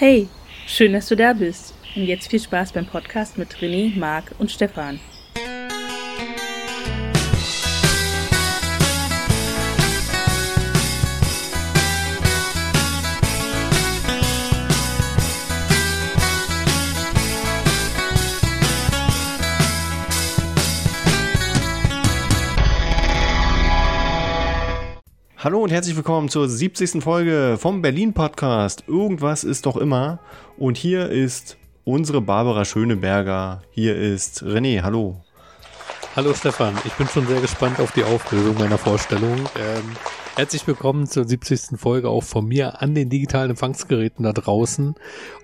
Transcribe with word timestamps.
Hey, 0.00 0.28
schön, 0.66 0.94
dass 0.94 1.08
du 1.08 1.14
da 1.14 1.34
bist. 1.34 1.74
Und 1.94 2.04
jetzt 2.04 2.30
viel 2.30 2.40
Spaß 2.40 2.72
beim 2.72 2.86
Podcast 2.86 3.36
mit 3.36 3.56
René, 3.56 3.94
Marc 3.98 4.32
und 4.38 4.50
Stefan. 4.50 4.98
Hallo 25.42 25.62
und 25.62 25.72
herzlich 25.72 25.96
willkommen 25.96 26.28
zur 26.28 26.50
70. 26.50 27.02
Folge 27.02 27.56
vom 27.58 27.80
Berlin 27.80 28.12
Podcast. 28.12 28.84
Irgendwas 28.86 29.42
ist 29.42 29.64
doch 29.64 29.78
immer. 29.78 30.18
Und 30.58 30.76
hier 30.76 31.08
ist 31.08 31.56
unsere 31.84 32.20
Barbara 32.20 32.66
Schöneberger. 32.66 33.62
Hier 33.70 33.96
ist 33.96 34.42
René. 34.42 34.82
Hallo. 34.82 35.24
Hallo 36.14 36.34
Stefan, 36.34 36.74
ich 36.84 36.92
bin 36.92 37.08
schon 37.08 37.26
sehr 37.26 37.40
gespannt 37.40 37.80
auf 37.80 37.92
die 37.92 38.04
Auflösung 38.04 38.58
meiner 38.58 38.76
Vorstellung. 38.76 39.38
Ähm, 39.58 39.96
herzlich 40.36 40.66
willkommen 40.66 41.06
zur 41.06 41.26
70. 41.26 41.80
Folge 41.80 42.10
auch 42.10 42.22
von 42.22 42.44
mir 42.44 42.82
an 42.82 42.94
den 42.94 43.08
digitalen 43.08 43.52
Empfangsgeräten 43.52 44.24
da 44.24 44.34
draußen. 44.34 44.94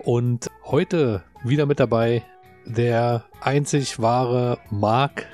Und 0.04 0.51
heute 0.66 1.23
wieder 1.42 1.65
mit 1.65 1.80
dabei 1.80 2.23
der 2.66 3.24
einzig 3.40 3.98
wahre 3.98 4.59
Marc. 4.68 5.24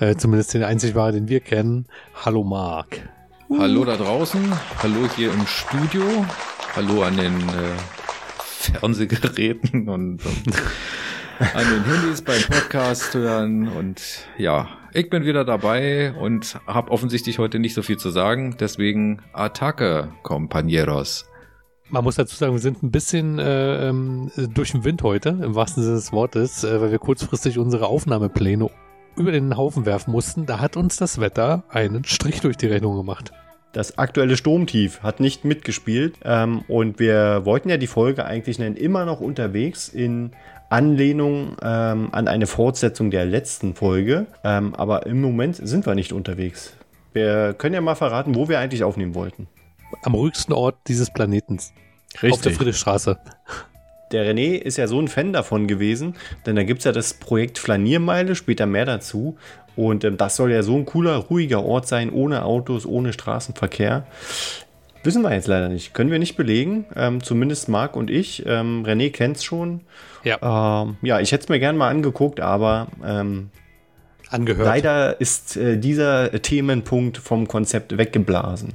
Äh, 0.00 0.16
zumindest 0.16 0.52
den 0.52 0.64
einzig 0.64 0.94
wahre, 0.94 1.12
den 1.12 1.28
wir 1.28 1.40
kennen. 1.40 1.86
Hallo 2.26 2.44
Marc. 2.44 3.00
Hallo 3.50 3.84
da 3.84 3.96
draußen, 3.96 4.40
hallo 4.82 5.06
hier 5.16 5.30
im 5.30 5.46
Studio, 5.46 6.02
hallo 6.74 7.02
an 7.02 7.16
den 7.18 7.40
äh, 7.40 7.76
Fernsehgeräten 8.38 9.88
und, 9.88 10.24
und 10.24 10.62
an 11.54 11.64
den 11.70 11.84
Handys 11.84 12.22
beim 12.22 12.40
Podcast 12.40 13.14
hören. 13.14 13.68
Und 13.68 14.26
ja, 14.38 14.68
ich 14.94 15.10
bin 15.10 15.26
wieder 15.26 15.44
dabei 15.44 16.14
und 16.14 16.58
habe 16.66 16.90
offensichtlich 16.90 17.38
heute 17.38 17.58
nicht 17.58 17.74
so 17.74 17.82
viel 17.82 17.98
zu 17.98 18.08
sagen, 18.08 18.56
deswegen 18.58 19.20
Attacke, 19.34 20.10
Compañeros. 20.22 21.26
Man 21.90 22.02
muss 22.02 22.16
dazu 22.16 22.34
sagen, 22.34 22.54
wir 22.54 22.60
sind 22.60 22.82
ein 22.82 22.90
bisschen 22.90 23.38
äh, 23.38 23.88
ähm, 23.88 24.30
durch 24.54 24.72
den 24.72 24.84
Wind 24.84 25.02
heute, 25.02 25.28
im 25.28 25.54
wahrsten 25.54 25.82
Sinne 25.82 25.96
des 25.96 26.12
Wortes, 26.12 26.64
äh, 26.64 26.80
weil 26.80 26.90
wir 26.90 26.98
kurzfristig 26.98 27.58
unsere 27.58 27.86
Aufnahmepläne 27.86 28.70
über 29.16 29.32
den 29.32 29.56
Haufen 29.56 29.86
werfen 29.86 30.12
mussten. 30.12 30.46
Da 30.46 30.60
hat 30.60 30.76
uns 30.76 30.96
das 30.96 31.20
Wetter 31.20 31.64
einen 31.68 32.04
Strich 32.04 32.40
durch 32.40 32.56
die 32.56 32.66
Rechnung 32.66 32.96
gemacht. 32.96 33.32
Das 33.72 33.98
aktuelle 33.98 34.36
Sturmtief 34.36 35.02
hat 35.02 35.18
nicht 35.18 35.44
mitgespielt. 35.44 36.16
Ähm, 36.24 36.62
und 36.68 36.98
wir 36.98 37.44
wollten 37.44 37.68
ja 37.68 37.76
die 37.76 37.88
Folge 37.88 38.24
eigentlich 38.24 38.58
nennen, 38.58 38.76
immer 38.76 39.04
noch 39.04 39.20
unterwegs 39.20 39.88
in 39.88 40.30
Anlehnung 40.70 41.56
ähm, 41.62 42.08
an 42.12 42.28
eine 42.28 42.46
Fortsetzung 42.46 43.10
der 43.10 43.24
letzten 43.24 43.74
Folge. 43.74 44.26
Ähm, 44.44 44.74
aber 44.74 45.06
im 45.06 45.20
Moment 45.20 45.56
sind 45.56 45.86
wir 45.86 45.94
nicht 45.94 46.12
unterwegs. 46.12 46.72
Wir 47.12 47.54
können 47.54 47.74
ja 47.74 47.80
mal 47.80 47.94
verraten, 47.94 48.34
wo 48.34 48.48
wir 48.48 48.58
eigentlich 48.58 48.84
aufnehmen 48.84 49.14
wollten. 49.14 49.48
Am 50.02 50.14
ruhigsten 50.14 50.52
Ort 50.54 50.76
dieses 50.88 51.12
Planetens. 51.12 51.72
Richtig. 52.14 52.32
Auf 52.32 52.40
der 52.42 52.52
Friedrichstraße. 52.52 53.18
Der 54.14 54.24
René 54.24 54.54
ist 54.54 54.78
ja 54.78 54.86
so 54.86 55.00
ein 55.00 55.08
Fan 55.08 55.32
davon 55.32 55.66
gewesen, 55.66 56.14
denn 56.46 56.54
da 56.54 56.62
gibt 56.62 56.78
es 56.78 56.84
ja 56.84 56.92
das 56.92 57.14
Projekt 57.14 57.58
Flaniermeile, 57.58 58.36
später 58.36 58.64
mehr 58.64 58.86
dazu. 58.86 59.36
Und 59.74 60.04
ähm, 60.04 60.16
das 60.16 60.36
soll 60.36 60.52
ja 60.52 60.62
so 60.62 60.76
ein 60.76 60.84
cooler, 60.84 61.16
ruhiger 61.16 61.64
Ort 61.64 61.88
sein, 61.88 62.10
ohne 62.10 62.44
Autos, 62.44 62.86
ohne 62.86 63.12
Straßenverkehr. 63.12 64.06
Wissen 65.02 65.22
wir 65.22 65.34
jetzt 65.34 65.48
leider 65.48 65.68
nicht. 65.68 65.94
Können 65.94 66.12
wir 66.12 66.20
nicht 66.20 66.36
belegen. 66.36 66.86
Ähm, 66.94 67.22
zumindest 67.22 67.68
Marc 67.68 67.96
und 67.96 68.08
ich. 68.08 68.46
Ähm, 68.46 68.84
René 68.86 69.10
kennt 69.10 69.38
es 69.38 69.44
schon. 69.44 69.80
Ja. 70.22 70.84
Ähm, 70.84 70.96
ja, 71.02 71.18
ich 71.18 71.32
hätte 71.32 71.42
es 71.42 71.48
mir 71.48 71.58
gerne 71.58 71.76
mal 71.76 71.90
angeguckt, 71.90 72.38
aber 72.38 72.86
ähm, 73.04 73.50
Angehört. 74.30 74.64
leider 74.64 75.20
ist 75.20 75.56
äh, 75.56 75.76
dieser 75.76 76.30
Themenpunkt 76.40 77.18
vom 77.18 77.48
Konzept 77.48 77.98
weggeblasen. 77.98 78.74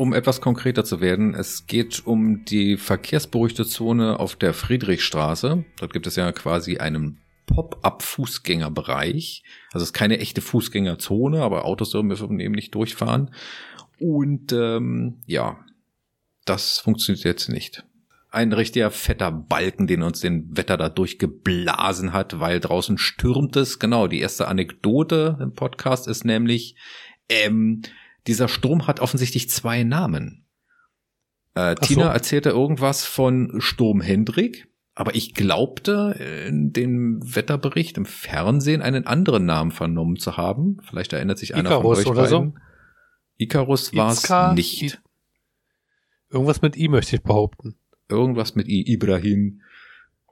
Um 0.00 0.14
etwas 0.14 0.40
konkreter 0.40 0.82
zu 0.82 1.02
werden, 1.02 1.34
es 1.34 1.66
geht 1.66 2.06
um 2.06 2.46
die 2.46 2.78
verkehrsberuhigte 2.78 3.66
Zone 3.66 4.18
auf 4.18 4.34
der 4.34 4.54
Friedrichstraße. 4.54 5.66
Dort 5.78 5.92
gibt 5.92 6.06
es 6.06 6.16
ja 6.16 6.32
quasi 6.32 6.78
einen 6.78 7.20
Pop-up-Fußgängerbereich. 7.44 9.42
Also 9.70 9.82
es 9.82 9.90
ist 9.90 9.92
keine 9.92 10.18
echte 10.18 10.40
Fußgängerzone, 10.40 11.42
aber 11.42 11.66
Autos 11.66 11.90
dürfen 11.90 12.40
eben 12.40 12.54
nicht 12.54 12.74
durchfahren. 12.74 13.34
Und 13.98 14.54
ähm, 14.54 15.18
ja, 15.26 15.58
das 16.46 16.78
funktioniert 16.78 17.26
jetzt 17.26 17.50
nicht. 17.50 17.84
Ein 18.30 18.54
richtiger 18.54 18.90
fetter 18.90 19.30
Balken, 19.30 19.86
den 19.86 20.02
uns 20.02 20.20
den 20.20 20.56
Wetter 20.56 20.78
da 20.78 20.88
durchgeblasen 20.88 22.14
hat, 22.14 22.40
weil 22.40 22.58
draußen 22.58 22.96
stürmt 22.96 23.54
es. 23.54 23.78
Genau, 23.78 24.06
die 24.06 24.20
erste 24.20 24.48
Anekdote 24.48 25.36
im 25.42 25.52
Podcast 25.52 26.08
ist 26.08 26.24
nämlich, 26.24 26.76
ähm, 27.28 27.82
dieser 28.26 28.48
Sturm 28.48 28.86
hat 28.86 29.00
offensichtlich 29.00 29.48
zwei 29.50 29.82
Namen. 29.82 30.46
Äh, 31.54 31.74
Tina 31.76 32.04
so. 32.04 32.10
erzählte 32.10 32.50
irgendwas 32.50 33.04
von 33.04 33.60
Sturm 33.60 34.00
Hendrik, 34.00 34.68
aber 34.94 35.14
ich 35.14 35.34
glaubte 35.34 36.14
in 36.48 36.72
dem 36.72 37.20
Wetterbericht 37.22 37.96
im 37.96 38.04
Fernsehen 38.06 38.82
einen 38.82 39.06
anderen 39.06 39.46
Namen 39.46 39.70
vernommen 39.70 40.16
zu 40.16 40.36
haben. 40.36 40.78
Vielleicht 40.88 41.12
erinnert 41.12 41.38
sich 41.38 41.54
einer 41.54 41.70
Icarus 41.70 42.02
von 42.02 42.12
euch 42.12 42.18
oder 42.18 42.26
so? 42.28 42.54
Icarus 43.38 43.94
war 43.94 44.12
es 44.12 44.54
nicht. 44.54 44.82
I- 44.82 44.92
Irgendwas 46.32 46.62
mit 46.62 46.76
I 46.76 46.88
möchte 46.88 47.16
ich 47.16 47.22
behaupten. 47.22 47.74
Irgendwas 48.08 48.54
mit 48.54 48.68
I, 48.68 48.92
Ibrahim, 48.92 49.62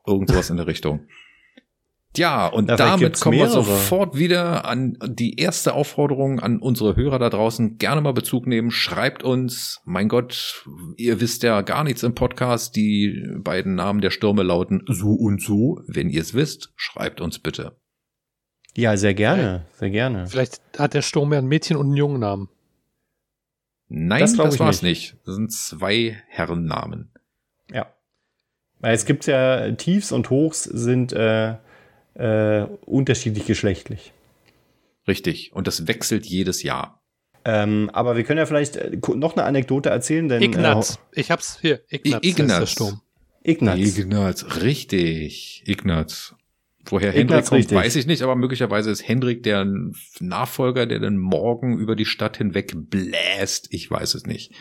irgendwas 0.07 0.51
in 0.51 0.57
der 0.57 0.67
Richtung. 0.67 1.01
Ja, 2.19 2.47
und 2.47 2.69
Ja, 2.69 2.77
damit 2.77 3.21
kommen 3.21 3.39
wir 3.39 3.47
mehrere. 3.47 3.63
sofort 3.65 4.19
wieder 4.19 4.65
an 4.67 4.99
die 5.07 5.39
erste 5.39 5.73
Aufforderung 5.75 6.41
an 6.41 6.59
unsere 6.59 6.97
Hörer 6.97 7.19
da 7.19 7.31
draußen. 7.31 7.79
Gerne 7.79 8.01
mal 8.01 8.13
Bezug 8.13 8.47
nehmen, 8.47 8.71
schreibt 8.71 9.23
uns. 9.23 9.81
Mein 9.85 10.09
Gott, 10.09 10.67
ihr 10.97 11.21
wisst 11.21 11.43
ja 11.45 11.63
gar 11.63 11.85
nichts 11.85 12.03
im 12.03 12.15
Podcast. 12.15 12.77
Die 12.77 13.25
beiden 13.39 13.75
Namen 13.77 14.01
der 14.01 14.11
Stürme 14.11 14.43
lauten 14.43 14.83
so 14.89 15.11
und 15.13 15.41
so. 15.41 15.81
Wenn 15.87 16.11
ihr 16.11 16.21
es 16.21 16.35
wisst, 16.35 16.73
schreibt 16.77 17.21
uns 17.21 17.39
bitte. 17.39 17.77
Ja, 18.77 18.97
sehr 18.97 19.15
gerne, 19.15 19.67
sehr 19.73 19.91
gerne. 19.91 20.27
Vielleicht 20.27 20.61
hat 20.79 20.95
der 20.95 21.03
Sturm 21.03 21.33
ja 21.33 21.39
ein 21.39 21.47
Mädchen 21.47 21.77
und 21.77 21.87
einen 21.87 21.97
jungen 21.97 22.21
Namen. 22.21 22.49
Nein, 23.89 24.21
Das 24.21 24.35
das, 24.37 24.59
war's 24.61 24.83
nicht. 24.83 25.17
Das 25.25 25.35
sind 25.37 25.51
zwei 25.53 26.21
Herrennamen. 26.29 27.11
Ja. 27.73 27.87
Weil 28.81 28.95
es 28.95 29.07
gibt 29.07 29.27
ja 29.27 29.73
Tiefs 29.73 30.13
und 30.13 30.31
Hochs 30.31 30.63
sind 30.65 31.13
äh, 31.13 31.57
äh, 32.19 32.67
unterschiedlich 32.85 33.47
geschlechtlich. 33.47 34.13
Richtig. 35.07 35.53
Und 35.55 35.67
das 35.67 35.87
wechselt 35.87 36.27
jedes 36.27 36.63
Jahr. 36.63 37.03
Ähm, 37.45 37.89
aber 37.93 38.17
wir 38.17 38.25
können 38.25 38.39
ja 38.39 38.47
vielleicht 38.47 38.77
äh, 38.77 38.99
noch 39.15 39.37
eine 39.37 39.45
Anekdote 39.45 39.89
erzählen, 39.89 40.29
denn 40.29 40.43
Ignaz. 40.43 40.99
Ich 41.13 41.31
hab's 41.31 41.59
hier. 41.61 41.81
Ignaz. 41.89 42.21
Ignaz. 42.23 42.71
Sturm. 42.73 43.01
Äh, 43.43 43.53
Ignaz. 43.53 43.79
Ignaz, 43.79 44.47
richtig. 44.63 45.63
Ignaz. 45.65 46.35
Woher 46.91 47.11
Ignaz, 47.11 47.19
Hendrik 47.21 47.45
kommt, 47.47 47.59
richtig. 47.59 47.79
weiß 47.79 47.97
ich 47.97 48.07
nicht, 48.07 48.23
aber 48.23 48.35
möglicherweise 48.35 48.91
ist 48.91 49.07
Hendrik 49.07 49.43
der 49.43 49.67
Nachfolger, 50.21 50.87
der 50.87 50.99
dann 50.99 51.17
morgen 51.17 51.79
über 51.79 51.97
die 51.97 52.05
Stadt 52.05 52.37
hinweg 52.37 52.73
bläst. 52.75 53.69
Ich 53.71 53.91
weiß 53.91 54.15
es 54.15 54.27
nicht. 54.27 54.53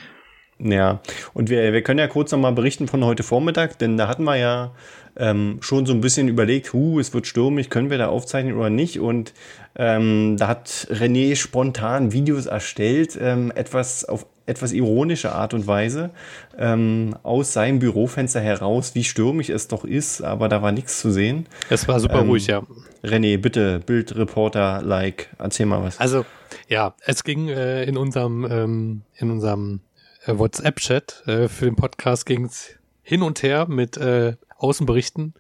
Ja, 0.60 1.02
und 1.34 1.50
wir, 1.50 1.72
wir 1.72 1.84
können 1.84 2.00
ja 2.00 2.08
kurz 2.08 2.32
noch 2.32 2.40
mal 2.40 2.52
berichten 2.52 2.88
von 2.88 3.06
heute 3.06 3.24
Vormittag, 3.24 3.78
denn 3.78 3.96
da 3.96 4.08
hatten 4.08 4.24
wir 4.24 4.38
ja 4.38 4.72
ähm, 5.16 5.60
schon 5.62 5.86
so 5.86 5.94
ein 5.94 6.02
bisschen 6.02 6.28
überlegt, 6.28 6.74
hu, 6.74 7.00
es 7.00 7.14
wird 7.14 7.28
stürmig, 7.28 7.70
können 7.70 7.90
wir 7.90 7.98
da 7.98 8.08
aufzeichnen 8.08 8.56
oder 8.56 8.70
nicht? 8.70 9.00
Und 9.00 9.34
ähm, 9.76 10.36
da 10.38 10.48
hat 10.48 10.88
René 10.92 11.36
spontan 11.36 12.12
Videos 12.12 12.48
erstellt, 12.48 13.18
ähm, 13.22 13.52
etwas 13.54 14.06
auf 14.06 14.26
etwas 14.48 14.72
ironische 14.72 15.34
Art 15.34 15.54
und 15.54 15.68
Weise, 15.68 16.10
ähm, 16.58 17.16
aus 17.22 17.52
seinem 17.52 17.80
Bürofenster 17.80 18.40
heraus, 18.40 18.96
wie 18.96 19.04
stürmisch 19.04 19.50
es 19.50 19.68
doch 19.68 19.84
ist, 19.84 20.22
aber 20.22 20.48
da 20.48 20.62
war 20.62 20.72
nichts 20.72 21.02
zu 21.02 21.12
sehen. 21.12 21.48
Es 21.70 21.86
war 21.88 22.00
super 22.00 22.22
Ähm, 22.22 22.30
ruhig, 22.30 22.48
ja. 22.48 22.64
René, 23.04 23.38
bitte, 23.38 23.82
Bildreporter-like, 23.86 25.30
erzähl 25.38 25.66
mal 25.66 25.84
was. 25.84 26.00
Also, 26.00 26.26
ja, 26.70 26.96
es 27.06 27.26
ging 27.26 27.50
äh, 27.50 27.84
in 27.84 27.98
unserem, 27.98 28.48
ähm, 28.50 29.02
in 29.18 29.32
unserem 29.32 29.82
äh, 30.28 30.38
WhatsApp-Chat 30.38 31.24
äh, 31.28 31.48
für 31.48 31.66
den 31.66 31.76
Podcast 31.76 32.26
ging's 32.26 32.72
hin 33.02 33.22
und 33.22 33.42
her 33.44 33.68
mit 33.68 33.98
äh, 33.98 34.36
Außenberichten 34.58 35.34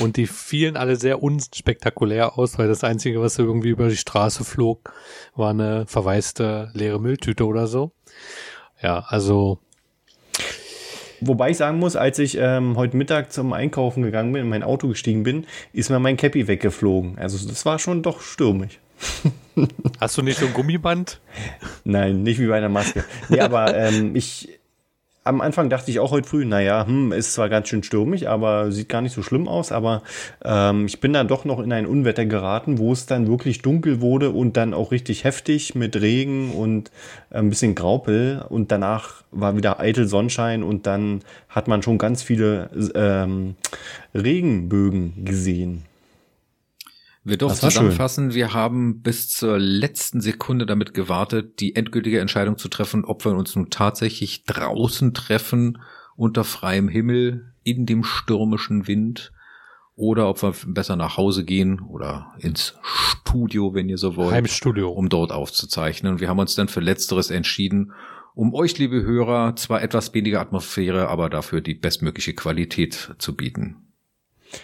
und 0.00 0.16
die 0.16 0.26
fielen 0.26 0.76
alle 0.76 0.96
sehr 0.96 1.22
unspektakulär 1.22 2.38
aus, 2.38 2.58
weil 2.58 2.68
das 2.68 2.84
Einzige, 2.84 3.20
was 3.20 3.38
irgendwie 3.38 3.70
über 3.70 3.88
die 3.88 3.96
Straße 3.96 4.44
flog, 4.44 4.92
war 5.34 5.50
eine 5.50 5.86
verwaiste 5.86 6.70
leere 6.74 7.00
Mülltüte 7.00 7.46
oder 7.46 7.66
so. 7.66 7.92
Ja, 8.82 9.04
also 9.06 9.58
Wobei 11.24 11.50
ich 11.50 11.56
sagen 11.56 11.78
muss, 11.78 11.94
als 11.94 12.18
ich 12.18 12.36
ähm, 12.36 12.76
heute 12.76 12.96
Mittag 12.96 13.32
zum 13.32 13.52
Einkaufen 13.52 14.02
gegangen 14.02 14.32
bin, 14.32 14.42
in 14.42 14.48
mein 14.48 14.64
Auto 14.64 14.88
gestiegen 14.88 15.22
bin, 15.22 15.46
ist 15.72 15.88
mir 15.88 16.00
mein 16.00 16.16
Cappy 16.16 16.48
weggeflogen. 16.48 17.16
Also 17.16 17.46
das 17.46 17.64
war 17.64 17.78
schon 17.78 18.02
doch 18.02 18.20
stürmisch. 18.22 18.80
Hast 20.00 20.16
du 20.16 20.22
nicht 20.22 20.38
so 20.38 20.46
ein 20.46 20.54
Gummiband? 20.54 21.20
Nein, 21.84 22.22
nicht 22.22 22.40
wie 22.40 22.46
bei 22.46 22.56
einer 22.56 22.68
Maske. 22.68 23.04
Nee, 23.28 23.40
aber 23.40 23.76
ähm, 23.76 24.14
ich 24.16 24.60
am 25.24 25.40
Anfang 25.40 25.70
dachte 25.70 25.90
ich 25.90 26.00
auch 26.00 26.10
heute 26.10 26.28
früh, 26.28 26.44
naja, 26.44 26.84
hm, 26.84 27.12
ist 27.12 27.34
zwar 27.34 27.48
ganz 27.48 27.68
schön 27.68 27.82
stürmig, 27.82 28.28
aber 28.28 28.72
sieht 28.72 28.88
gar 28.88 29.02
nicht 29.02 29.12
so 29.12 29.22
schlimm 29.22 29.46
aus. 29.46 29.70
Aber 29.70 30.02
ähm, 30.44 30.86
ich 30.86 31.00
bin 31.00 31.12
dann 31.12 31.28
doch 31.28 31.44
noch 31.44 31.60
in 31.60 31.72
ein 31.72 31.86
Unwetter 31.86 32.26
geraten, 32.26 32.78
wo 32.78 32.92
es 32.92 33.06
dann 33.06 33.28
wirklich 33.28 33.62
dunkel 33.62 34.00
wurde 34.00 34.30
und 34.30 34.56
dann 34.56 34.74
auch 34.74 34.90
richtig 34.90 35.24
heftig 35.24 35.74
mit 35.74 36.00
Regen 36.00 36.52
und 36.52 36.90
ein 37.30 37.50
bisschen 37.50 37.74
Graupel. 37.74 38.44
Und 38.48 38.72
danach 38.72 39.22
war 39.30 39.56
wieder 39.56 39.78
eitel 39.78 40.08
Sonnenschein 40.08 40.62
und 40.64 40.86
dann 40.86 41.20
hat 41.48 41.68
man 41.68 41.82
schon 41.82 41.98
ganz 41.98 42.22
viele 42.22 42.70
ähm, 42.94 43.54
Regenbögen 44.14 45.24
gesehen. 45.24 45.84
Wir 47.24 47.36
dürfen 47.36 47.56
zusammenfassen, 47.56 48.30
schön. 48.30 48.34
wir 48.34 48.52
haben 48.52 49.00
bis 49.02 49.30
zur 49.30 49.58
letzten 49.58 50.20
Sekunde 50.20 50.66
damit 50.66 50.92
gewartet, 50.92 51.60
die 51.60 51.76
endgültige 51.76 52.18
Entscheidung 52.18 52.58
zu 52.58 52.68
treffen, 52.68 53.04
ob 53.04 53.24
wir 53.24 53.32
uns 53.32 53.54
nun 53.54 53.70
tatsächlich 53.70 54.44
draußen 54.44 55.14
treffen, 55.14 55.78
unter 56.16 56.42
freiem 56.42 56.88
Himmel, 56.88 57.52
in 57.62 57.86
dem 57.86 58.02
stürmischen 58.02 58.88
Wind, 58.88 59.32
oder 59.94 60.28
ob 60.28 60.42
wir 60.42 60.54
besser 60.66 60.96
nach 60.96 61.16
Hause 61.16 61.44
gehen 61.44 61.80
oder 61.80 62.32
ins 62.38 62.74
Studio, 62.82 63.74
wenn 63.74 63.88
ihr 63.88 63.98
so 63.98 64.16
wollt. 64.16 64.32
Heimstudio. 64.32 64.90
Um 64.90 65.08
dort 65.08 65.32
aufzuzeichnen. 65.32 66.14
Und 66.14 66.20
wir 66.20 66.28
haben 66.28 66.38
uns 66.38 66.54
dann 66.54 66.68
für 66.68 66.80
Letzteres 66.80 67.30
entschieden, 67.30 67.92
um 68.34 68.54
euch, 68.54 68.78
liebe 68.78 69.02
Hörer, 69.02 69.54
zwar 69.56 69.82
etwas 69.82 70.14
weniger 70.14 70.40
Atmosphäre, 70.40 71.08
aber 71.08 71.28
dafür 71.28 71.60
die 71.60 71.74
bestmögliche 71.74 72.34
Qualität 72.34 73.14
zu 73.18 73.36
bieten. 73.36 73.91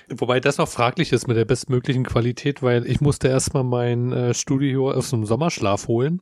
Wobei 0.09 0.41
das 0.41 0.59
noch 0.59 0.69
fraglich 0.69 1.13
ist 1.13 1.29
mit 1.29 1.37
der 1.37 1.45
bestmöglichen 1.45 2.05
Qualität, 2.05 2.63
weil 2.63 2.87
ich 2.87 3.01
musste 3.01 3.29
erstmal 3.29 3.65
mein 3.65 4.13
äh, 4.13 4.35
Studio 4.35 4.91
aus 4.91 5.13
einem 5.13 5.25
Sommerschlaf 5.25 5.89
holen. 5.89 6.21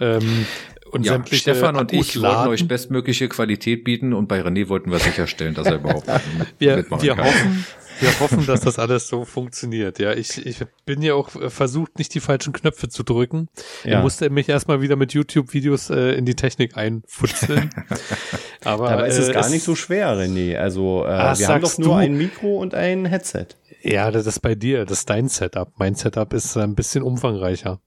Ähm, 0.00 0.46
und 0.90 1.06
ja, 1.06 1.22
Stefan 1.24 1.76
und 1.76 1.92
Akkus 1.92 2.08
ich 2.08 2.14
laden. 2.16 2.36
wollten 2.36 2.50
euch 2.50 2.68
bestmögliche 2.68 3.28
Qualität 3.28 3.82
bieten 3.82 4.12
und 4.12 4.28
bei 4.28 4.42
René 4.42 4.68
wollten 4.68 4.90
wir 4.90 4.98
sicherstellen, 4.98 5.54
dass 5.54 5.66
er 5.66 5.76
überhaupt 5.76 6.06
wir, 6.58 6.76
mitmachen 6.76 7.02
wir 7.02 7.14
kann. 7.14 7.24
Hoffen, 7.24 7.66
wir 8.00 8.20
hoffen, 8.20 8.46
dass 8.46 8.60
das 8.60 8.78
alles 8.78 9.08
so 9.08 9.24
funktioniert. 9.24 9.98
Ja, 9.98 10.12
ich, 10.12 10.44
ich 10.44 10.58
bin 10.84 11.02
ja 11.02 11.14
auch 11.14 11.34
äh, 11.36 11.50
versucht, 11.50 11.98
nicht 11.98 12.14
die 12.14 12.20
falschen 12.20 12.52
Knöpfe 12.52 12.88
zu 12.88 13.02
drücken. 13.02 13.48
Ja. 13.84 13.98
Ich 13.98 14.02
musste 14.02 14.30
mich 14.30 14.48
erstmal 14.48 14.80
wieder 14.80 14.96
mit 14.96 15.12
YouTube-Videos 15.12 15.90
äh, 15.90 16.12
in 16.12 16.24
die 16.24 16.34
Technik 16.34 16.76
einfutzeln. 16.76 17.70
Aber 18.64 18.88
Dabei 18.88 19.08
ist 19.08 19.18
es 19.18 19.28
äh, 19.28 19.32
gar 19.32 19.48
nicht 19.48 19.64
so 19.64 19.74
schwer, 19.74 20.16
René. 20.16 20.56
Also 20.56 21.04
äh, 21.04 21.08
ah, 21.08 21.38
wir 21.38 21.48
haben 21.48 21.62
doch 21.62 21.78
nur 21.78 21.88
du? 21.88 21.94
ein 21.94 22.16
Mikro 22.16 22.58
und 22.58 22.74
ein 22.74 23.04
Headset. 23.04 23.46
Ja, 23.82 24.10
das 24.10 24.26
ist 24.26 24.40
bei 24.40 24.54
dir, 24.54 24.84
das 24.84 25.00
ist 25.00 25.10
dein 25.10 25.28
Setup. 25.28 25.72
Mein 25.76 25.94
Setup 25.94 26.32
ist 26.32 26.56
ein 26.56 26.74
bisschen 26.74 27.02
umfangreicher. 27.02 27.80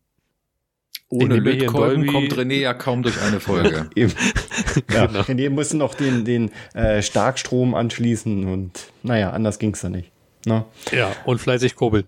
Ohne 1.10 1.36
Lötkolben 1.36 2.08
kommt 2.08 2.34
René 2.34 2.62
ja 2.62 2.74
kaum 2.74 3.04
durch 3.04 3.22
eine 3.22 3.40
Folge. 3.40 3.90
ja, 3.96 5.06
genau. 5.06 5.22
René 5.22 5.50
musste 5.50 5.78
noch 5.78 5.94
den, 5.94 6.26
den 6.26 6.52
äh, 6.74 7.02
Starkstrom 7.02 7.76
anschließen 7.76 8.46
und 8.46 8.88
naja, 9.04 9.30
anders 9.30 9.60
ging's 9.60 9.82
da 9.82 9.90
nicht. 9.90 10.12
Na? 10.46 10.66
Ne? 10.92 10.98
Ja, 10.98 11.16
und 11.26 11.40
fleißig 11.40 11.76
kurbeln. 11.76 12.06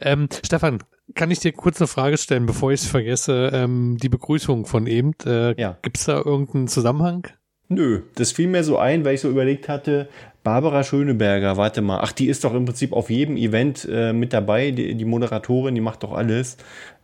Ähm, 0.00 0.28
Stefan, 0.44 0.82
kann 1.14 1.30
ich 1.30 1.40
dir 1.40 1.52
kurz 1.52 1.80
eine 1.80 1.88
Frage 1.88 2.16
stellen, 2.18 2.46
bevor 2.46 2.72
ich 2.72 2.82
es 2.82 2.86
vergesse? 2.86 3.50
Ähm, 3.52 3.98
die 4.00 4.08
Begrüßung 4.08 4.66
von 4.66 4.86
eben, 4.86 5.12
äh, 5.24 5.60
ja. 5.60 5.78
gibt's 5.82 6.04
da 6.04 6.16
irgendeinen 6.16 6.68
Zusammenhang? 6.68 7.28
Nö, 7.68 8.02
das 8.14 8.32
fiel 8.32 8.48
mir 8.48 8.64
so 8.64 8.78
ein, 8.78 9.04
weil 9.04 9.14
ich 9.14 9.20
so 9.20 9.30
überlegt 9.30 9.68
hatte, 9.68 10.08
Barbara 10.42 10.82
Schöneberger, 10.82 11.56
warte 11.56 11.82
mal, 11.82 12.00
ach, 12.00 12.12
die 12.12 12.26
ist 12.26 12.44
doch 12.44 12.54
im 12.54 12.64
Prinzip 12.64 12.92
auf 12.92 13.10
jedem 13.10 13.36
Event 13.36 13.88
äh, 13.90 14.12
mit 14.12 14.32
dabei, 14.32 14.72
die, 14.72 14.94
die, 14.94 15.04
Moderatorin, 15.04 15.74
die 15.74 15.80
macht 15.80 16.02
doch 16.02 16.12
alles. 16.12 16.56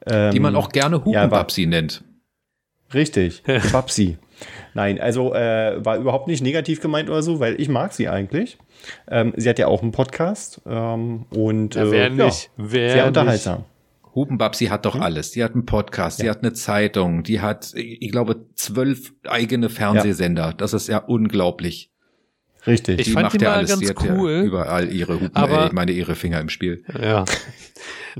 Ähm, 0.06 0.32
die 0.32 0.40
man 0.40 0.56
auch 0.56 0.70
gerne 0.70 1.05
Hupenbabsi 1.05 1.62
ja, 1.62 1.69
nennt. 1.69 2.02
Richtig, 2.93 3.43
Babsi. 3.73 4.17
Nein, 4.75 5.00
also 5.00 5.35
äh, 5.35 5.85
war 5.85 5.99
überhaupt 5.99 6.26
nicht 6.26 6.43
negativ 6.43 6.81
gemeint 6.81 7.11
oder 7.11 7.23
so, 7.23 7.40
weil 7.40 7.61
ich 7.61 7.69
mag 7.69 7.93
sie 7.93 8.08
eigentlich. 8.08 8.58
Ähm, 9.08 9.32
sie 9.37 9.49
hat 9.49 9.58
ja 9.58 9.67
auch 9.67 9.82
einen 9.82 9.93
Podcast 9.93 10.61
ähm, 10.67 11.26
und 11.31 11.75
ja, 11.75 11.91
wer 11.91 12.06
äh, 12.06 12.11
nicht, 12.11 12.44
ja, 12.44 12.50
wer 12.56 12.93
sehr 12.93 13.06
unterhaltsam. 13.06 13.64
Hupenbabsi 14.14 14.67
hat 14.67 14.84
doch 14.84 14.94
hm? 14.94 15.02
alles. 15.02 15.31
Die 15.32 15.44
hat 15.44 15.55
einen 15.55 15.67
Podcast, 15.67 16.19
ja. 16.19 16.25
die 16.25 16.31
hat 16.31 16.38
eine 16.43 16.52
Zeitung, 16.52 17.23
die 17.23 17.41
hat, 17.41 17.73
ich 17.75 18.11
glaube, 18.11 18.46
zwölf 18.55 19.12
eigene 19.29 19.69
Fernsehsender. 19.69 20.46
Ja. 20.46 20.52
Das 20.52 20.73
ist 20.73 20.88
ja 20.88 20.99
unglaublich. 20.99 21.93
Richtig. 22.69 23.00
Ich 23.00 23.06
die 23.06 23.12
fand 23.12 23.32
die 23.32 23.38
mal 23.38 23.55
alles. 23.55 23.70
ganz 23.70 23.94
cool. 24.03 24.31
Ja 24.31 24.43
überall 24.43 24.93
ihre 24.93 25.15
Hupen, 25.15 25.35
aber, 25.35 25.70
äh, 25.70 25.73
meine 25.73 25.93
ihre 25.93 26.15
Finger 26.15 26.41
im 26.41 26.49
Spiel. 26.49 26.85
Ja. 27.00 27.25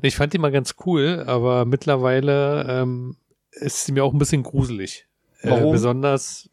Ich 0.03 0.17
fand 0.17 0.33
die 0.33 0.39
mal 0.39 0.53
ganz 0.53 0.77
cool, 0.87 1.25
aber 1.27 1.65
mittlerweile 1.65 2.67
ähm, 2.69 3.17
ist 3.51 3.85
sie 3.85 3.93
mir 3.93 4.05
auch 4.05 4.13
ein 4.13 4.19
bisschen 4.19 4.43
gruselig. 4.43 5.07
Äh, 5.43 5.51
Warum? 5.51 5.69
Äh, 5.69 5.73
besonders, 5.73 6.49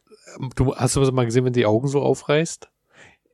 du 0.56 0.76
hast 0.76 0.96
du 0.96 1.02
mal 1.12 1.26
gesehen, 1.26 1.46
wenn 1.46 1.54
die 1.54 1.66
Augen 1.66 1.88
so 1.88 2.02
aufreißt? 2.02 2.70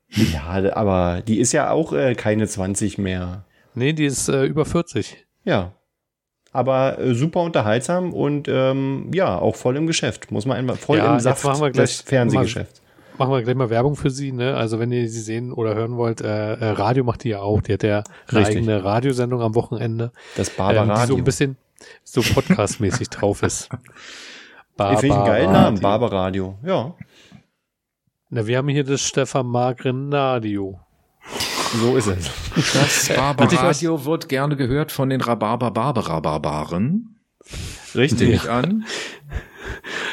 Ja, 0.10 0.74
aber 0.74 1.22
die 1.26 1.40
ist 1.40 1.54
ja 1.54 1.72
auch 1.72 1.94
äh, 1.94 2.16
keine 2.16 2.48
20 2.48 2.98
mehr. 2.98 3.46
Nee, 3.74 3.94
die 3.94 4.06
ist 4.06 4.28
äh, 4.28 4.44
über 4.44 4.66
40. 4.66 5.26
Ja. 5.46 5.74
Aber 6.52 7.00
äh, 7.00 7.14
super 7.16 7.42
unterhaltsam 7.42 8.14
und 8.14 8.50
ähm, 8.50 9.10
ja, 9.14 9.40
auch 9.40 9.56
voll 9.56 9.78
im 9.78 9.88
Geschäft. 9.88 10.32
Muss 10.32 10.46
man 10.46 10.58
einfach 10.58 10.78
voll 10.78 10.98
ja, 10.98 11.14
im 11.14 11.22
Saft 11.22 11.46
machen 11.46 11.62
wir 11.62 11.72
gleich, 11.72 11.98
des 11.98 12.02
Fernsehgeschäfts. 12.02 12.82
Machen 13.18 13.32
wir 13.32 13.42
gleich 13.44 13.56
mal 13.56 13.70
Werbung 13.70 13.96
für 13.96 14.10
sie, 14.10 14.32
ne? 14.32 14.56
Also 14.56 14.80
wenn 14.80 14.92
ihr 14.92 15.08
sie 15.10 15.20
sehen 15.20 15.52
oder 15.52 15.76
hören 15.76 15.98
wollt, 15.98 16.22
äh, 16.22 16.54
äh 16.54 16.70
Radio 16.72 17.04
macht 17.04 17.24
die 17.24 17.30
ja 17.30 17.40
auch. 17.40 17.62
Die 17.62 17.74
hat 17.74 17.84
ja 17.84 18.04
eine 18.28 18.40
Richtig. 18.40 18.58
eigene 18.58 18.84
Radiosendung 18.84 19.42
am 19.42 19.56
Wochenende. 19.56 20.12
Das 20.36 20.50
Barber 20.50 20.82
ähm, 20.82 20.90
die 20.90 21.08
so 21.08 21.18
ein 21.18 21.24
bisschen 21.24 21.58
so 22.04 22.22
podcastmäßig 22.22 23.10
drauf 23.10 23.44
ist. 23.44 23.70
Barber 24.78 24.94
ich 24.94 25.00
finde 25.00 25.16
einen 25.18 25.26
geilen 25.26 25.52
Namen, 25.52 25.80
Barber 25.80 26.12
Radio. 26.12 26.58
Ja. 26.64 26.96
Na, 28.30 28.48
wir 28.48 28.58
haben 28.58 28.70
hier 28.70 28.84
das 28.84 29.02
Stefan 29.02 29.48
Magren 29.48 30.14
Radio. 30.14 30.80
So 31.80 31.96
ist 31.96 32.08
es. 32.08 32.32
Das 32.74 33.10
Barbaradio 33.16 34.06
wird 34.06 34.30
gerne 34.30 34.56
gehört 34.56 34.92
von 34.92 35.10
den 35.10 35.22
Rhabarber 35.22 35.72
Barbara 35.72 36.20
Barbaren. 36.20 37.20
Richtig. 37.96 38.30
Ich 38.30 38.50
an. 38.50 38.86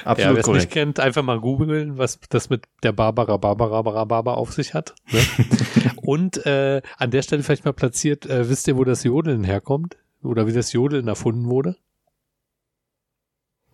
Absolut 0.09 0.39
ja, 0.39 0.47
wer 0.47 0.55
es 0.55 0.61
nicht 0.63 0.73
kennt, 0.73 1.01
einfach 1.01 1.23
mal 1.23 1.39
googeln, 1.39 1.99
was 1.99 2.19
das 2.31 2.49
mit 2.49 2.65
der 2.83 2.93
Barbara 2.93 3.37
Barbara 3.37 3.83
Barbara 3.83 4.33
auf 4.37 4.55
sich 4.55 4.73
hat. 4.73 4.95
Ne? 5.13 5.21
Und 6.03 6.47
äh, 6.47 6.81
an 6.97 7.11
der 7.11 7.21
Stelle 7.21 7.43
vielleicht 7.43 7.67
mal 7.67 7.75
platziert, 7.75 8.25
äh, 8.25 8.49
wisst 8.49 8.67
ihr, 8.69 8.79
wo 8.79 8.85
das 8.85 9.05
Jodeln 9.05 9.45
herkommt? 9.45 9.99
Oder 10.23 10.47
wie 10.47 10.55
das 10.55 10.73
Jodeln 10.73 11.09
erfunden 11.09 11.45
wurde? 11.45 11.77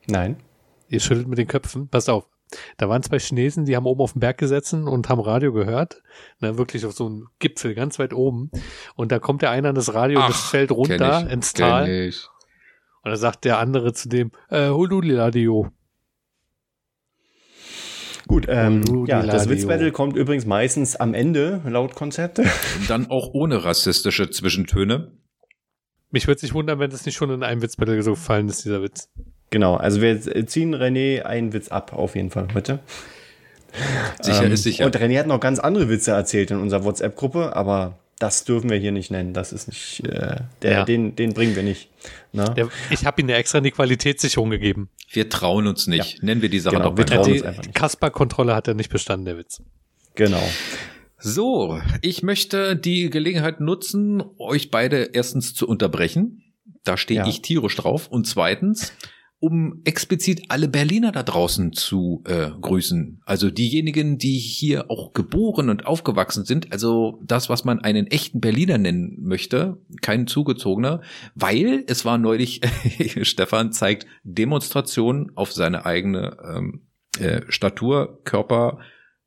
Nein. 0.09 0.39
Ihr 0.89 0.99
schüttelt 0.99 1.29
mit 1.29 1.39
den 1.39 1.47
Köpfen. 1.47 1.87
Passt 1.87 2.11
auf. 2.11 2.27
Da 2.79 2.89
waren 2.89 3.05
zwei 3.05 3.21
Chinesen, 3.21 3.65
die 3.65 3.77
haben 3.77 3.87
oben 3.87 4.01
auf 4.01 4.15
den 4.15 4.21
Berg 4.21 4.37
gesessen 4.39 4.89
und 4.89 5.09
haben 5.09 5.21
Radio 5.21 5.53
gehört. 5.53 6.03
Ne, 6.41 6.59
wirklich 6.59 6.85
auf 6.85 6.95
so 6.95 7.07
einem 7.07 7.29
Gipfel 7.39 7.77
ganz 7.77 8.01
weit 8.01 8.13
oben. 8.13 8.50
Und 8.97 9.12
da 9.12 9.21
kommt 9.21 9.43
der 9.43 9.50
eine 9.50 9.69
an 9.69 9.76
das 9.76 9.95
Radio 9.95 10.19
Ach, 10.19 10.26
und 10.26 10.35
das 10.35 10.50
fällt 10.50 10.73
runter 10.73 11.31
ins 11.31 11.53
Tal. 11.53 12.11
Und 13.05 13.11
da 13.11 13.17
sagt 13.17 13.45
der 13.45 13.61
andere 13.61 13.93
zu 13.93 14.09
dem, 14.09 14.33
äh, 14.49 14.67
Radio. 14.67 15.71
Gut, 18.26 18.47
ähm, 18.49 19.04
ja, 19.07 19.23
das 19.23 19.49
Witzbattle 19.49 19.93
kommt 19.93 20.16
übrigens 20.16 20.47
meistens 20.47 20.97
am 20.97 21.12
Ende, 21.14 21.61
laut 21.66 21.95
Konzept. 21.95 22.38
Und 22.38 22.49
dann 22.88 23.11
auch 23.11 23.35
ohne 23.35 23.64
rassistische 23.64 24.31
Zwischentöne. 24.31 25.12
Mich 26.11 26.26
würde 26.26 26.40
sich 26.40 26.54
wundern, 26.54 26.78
wenn 26.78 26.90
das 26.90 27.04
nicht 27.04 27.16
schon 27.16 27.31
in 27.31 27.43
einem 27.43 27.61
Witzbattle 27.61 28.02
so 28.02 28.12
gefallen 28.12 28.49
ist, 28.49 28.64
dieser 28.64 28.83
Witz. 28.83 29.11
Genau, 29.50 29.76
also 29.76 30.00
wir 30.00 30.47
ziehen 30.47 30.75
René 30.75 31.23
einen 31.23 31.52
Witz 31.52 31.69
ab, 31.69 31.93
auf 31.93 32.16
jeden 32.16 32.31
Fall 32.31 32.49
heute. 32.54 32.81
Sicher 34.21 34.45
ähm, 34.45 34.52
ist 34.52 34.62
sicher. 34.62 34.87
Und 34.87 34.97
René 34.97 35.19
hat 35.19 35.26
noch 35.26 35.40
ganz 35.40 35.59
andere 35.59 35.88
Witze 35.88 36.12
erzählt 36.12 36.50
in 36.50 36.59
unserer 36.59 36.85
WhatsApp-Gruppe, 36.85 37.54
aber 37.54 37.99
das 38.25 38.45
dürfen 38.45 38.71
wir 38.71 38.78
hier 38.78 38.90
nicht 38.90 39.11
nennen. 39.11 39.35
Das 39.35 39.52
ist 39.52 39.69
nicht, 39.69 40.00
äh, 40.07 40.37
der, 40.62 40.73
ja. 40.73 40.85
den, 40.87 41.14
den 41.14 41.35
bringen 41.35 41.54
wir 41.57 41.62
nicht. 41.62 41.90
Ne? 42.33 42.54
Der, 42.57 42.71
ich 42.88 43.04
habe 43.04 43.21
ihm 43.21 43.28
extra 43.28 43.59
eine 43.59 43.71
Qualitätssicherung 43.71 44.49
gegeben. 44.49 44.88
Wir 45.12 45.28
trauen 45.28 45.66
uns 45.66 45.87
nicht. 45.87 46.14
Ja. 46.14 46.25
Nennen 46.25 46.40
wir 46.40 46.49
die 46.49 46.59
Sache 46.59 46.76
genau, 46.76 46.90
doch 46.90 46.97
wir 46.97 47.04
trauen 47.04 47.31
uns 47.31 47.43
einfach 47.43 47.62
nicht. 47.64 47.75
Kasper-Kontrolle 47.75 48.54
hat 48.54 48.66
er 48.66 48.73
nicht 48.73 48.88
bestanden, 48.88 49.26
der 49.26 49.37
Witz. 49.37 49.62
Genau. 50.14 50.43
So, 51.19 51.78
ich 52.00 52.23
möchte 52.23 52.76
die 52.76 53.11
Gelegenheit 53.11 53.61
nutzen, 53.61 54.23
euch 54.38 54.71
beide 54.71 55.11
erstens 55.12 55.52
zu 55.52 55.69
unterbrechen. 55.69 56.43
Da 56.83 56.97
stehe 56.97 57.21
ja. 57.21 57.26
ich 57.26 57.43
tierisch 57.43 57.76
drauf. 57.76 58.09
Und 58.09 58.26
zweitens, 58.26 58.95
um 59.45 59.83
explizit 59.85 60.45
alle 60.49 60.69
Berliner 60.69 61.13
da 61.13 61.23
draußen 61.23 61.75
zu 61.75 62.25
äh, 62.27 62.49
grüßen. 62.59 63.21
Also 63.27 63.51
diejenigen, 63.51 64.17
die 64.17 64.39
hier 64.39 64.91
auch 64.91 65.13
geboren 65.13 65.69
und 65.69 65.85
aufgewachsen 65.85 66.47
sind, 66.47 66.73
also 66.73 67.21
das, 67.23 67.51
was 67.51 67.63
man 67.63 67.79
einen 67.81 68.07
echten 68.07 68.41
Berliner 68.41 68.79
nennen 68.79 69.19
möchte, 69.21 69.77
kein 70.01 70.27
zugezogener, 70.27 71.03
weil 71.35 71.85
es 71.89 72.07
war 72.07 72.17
neulich, 72.17 72.63
Stefan 73.21 73.71
zeigt 73.73 74.07
Demonstrationen 74.23 75.33
auf 75.35 75.53
seine 75.53 75.85
eigene 75.85 76.39
ähm, 76.43 76.87
äh, 77.19 77.43
Statur, 77.51 78.21
Körper, 78.25 78.79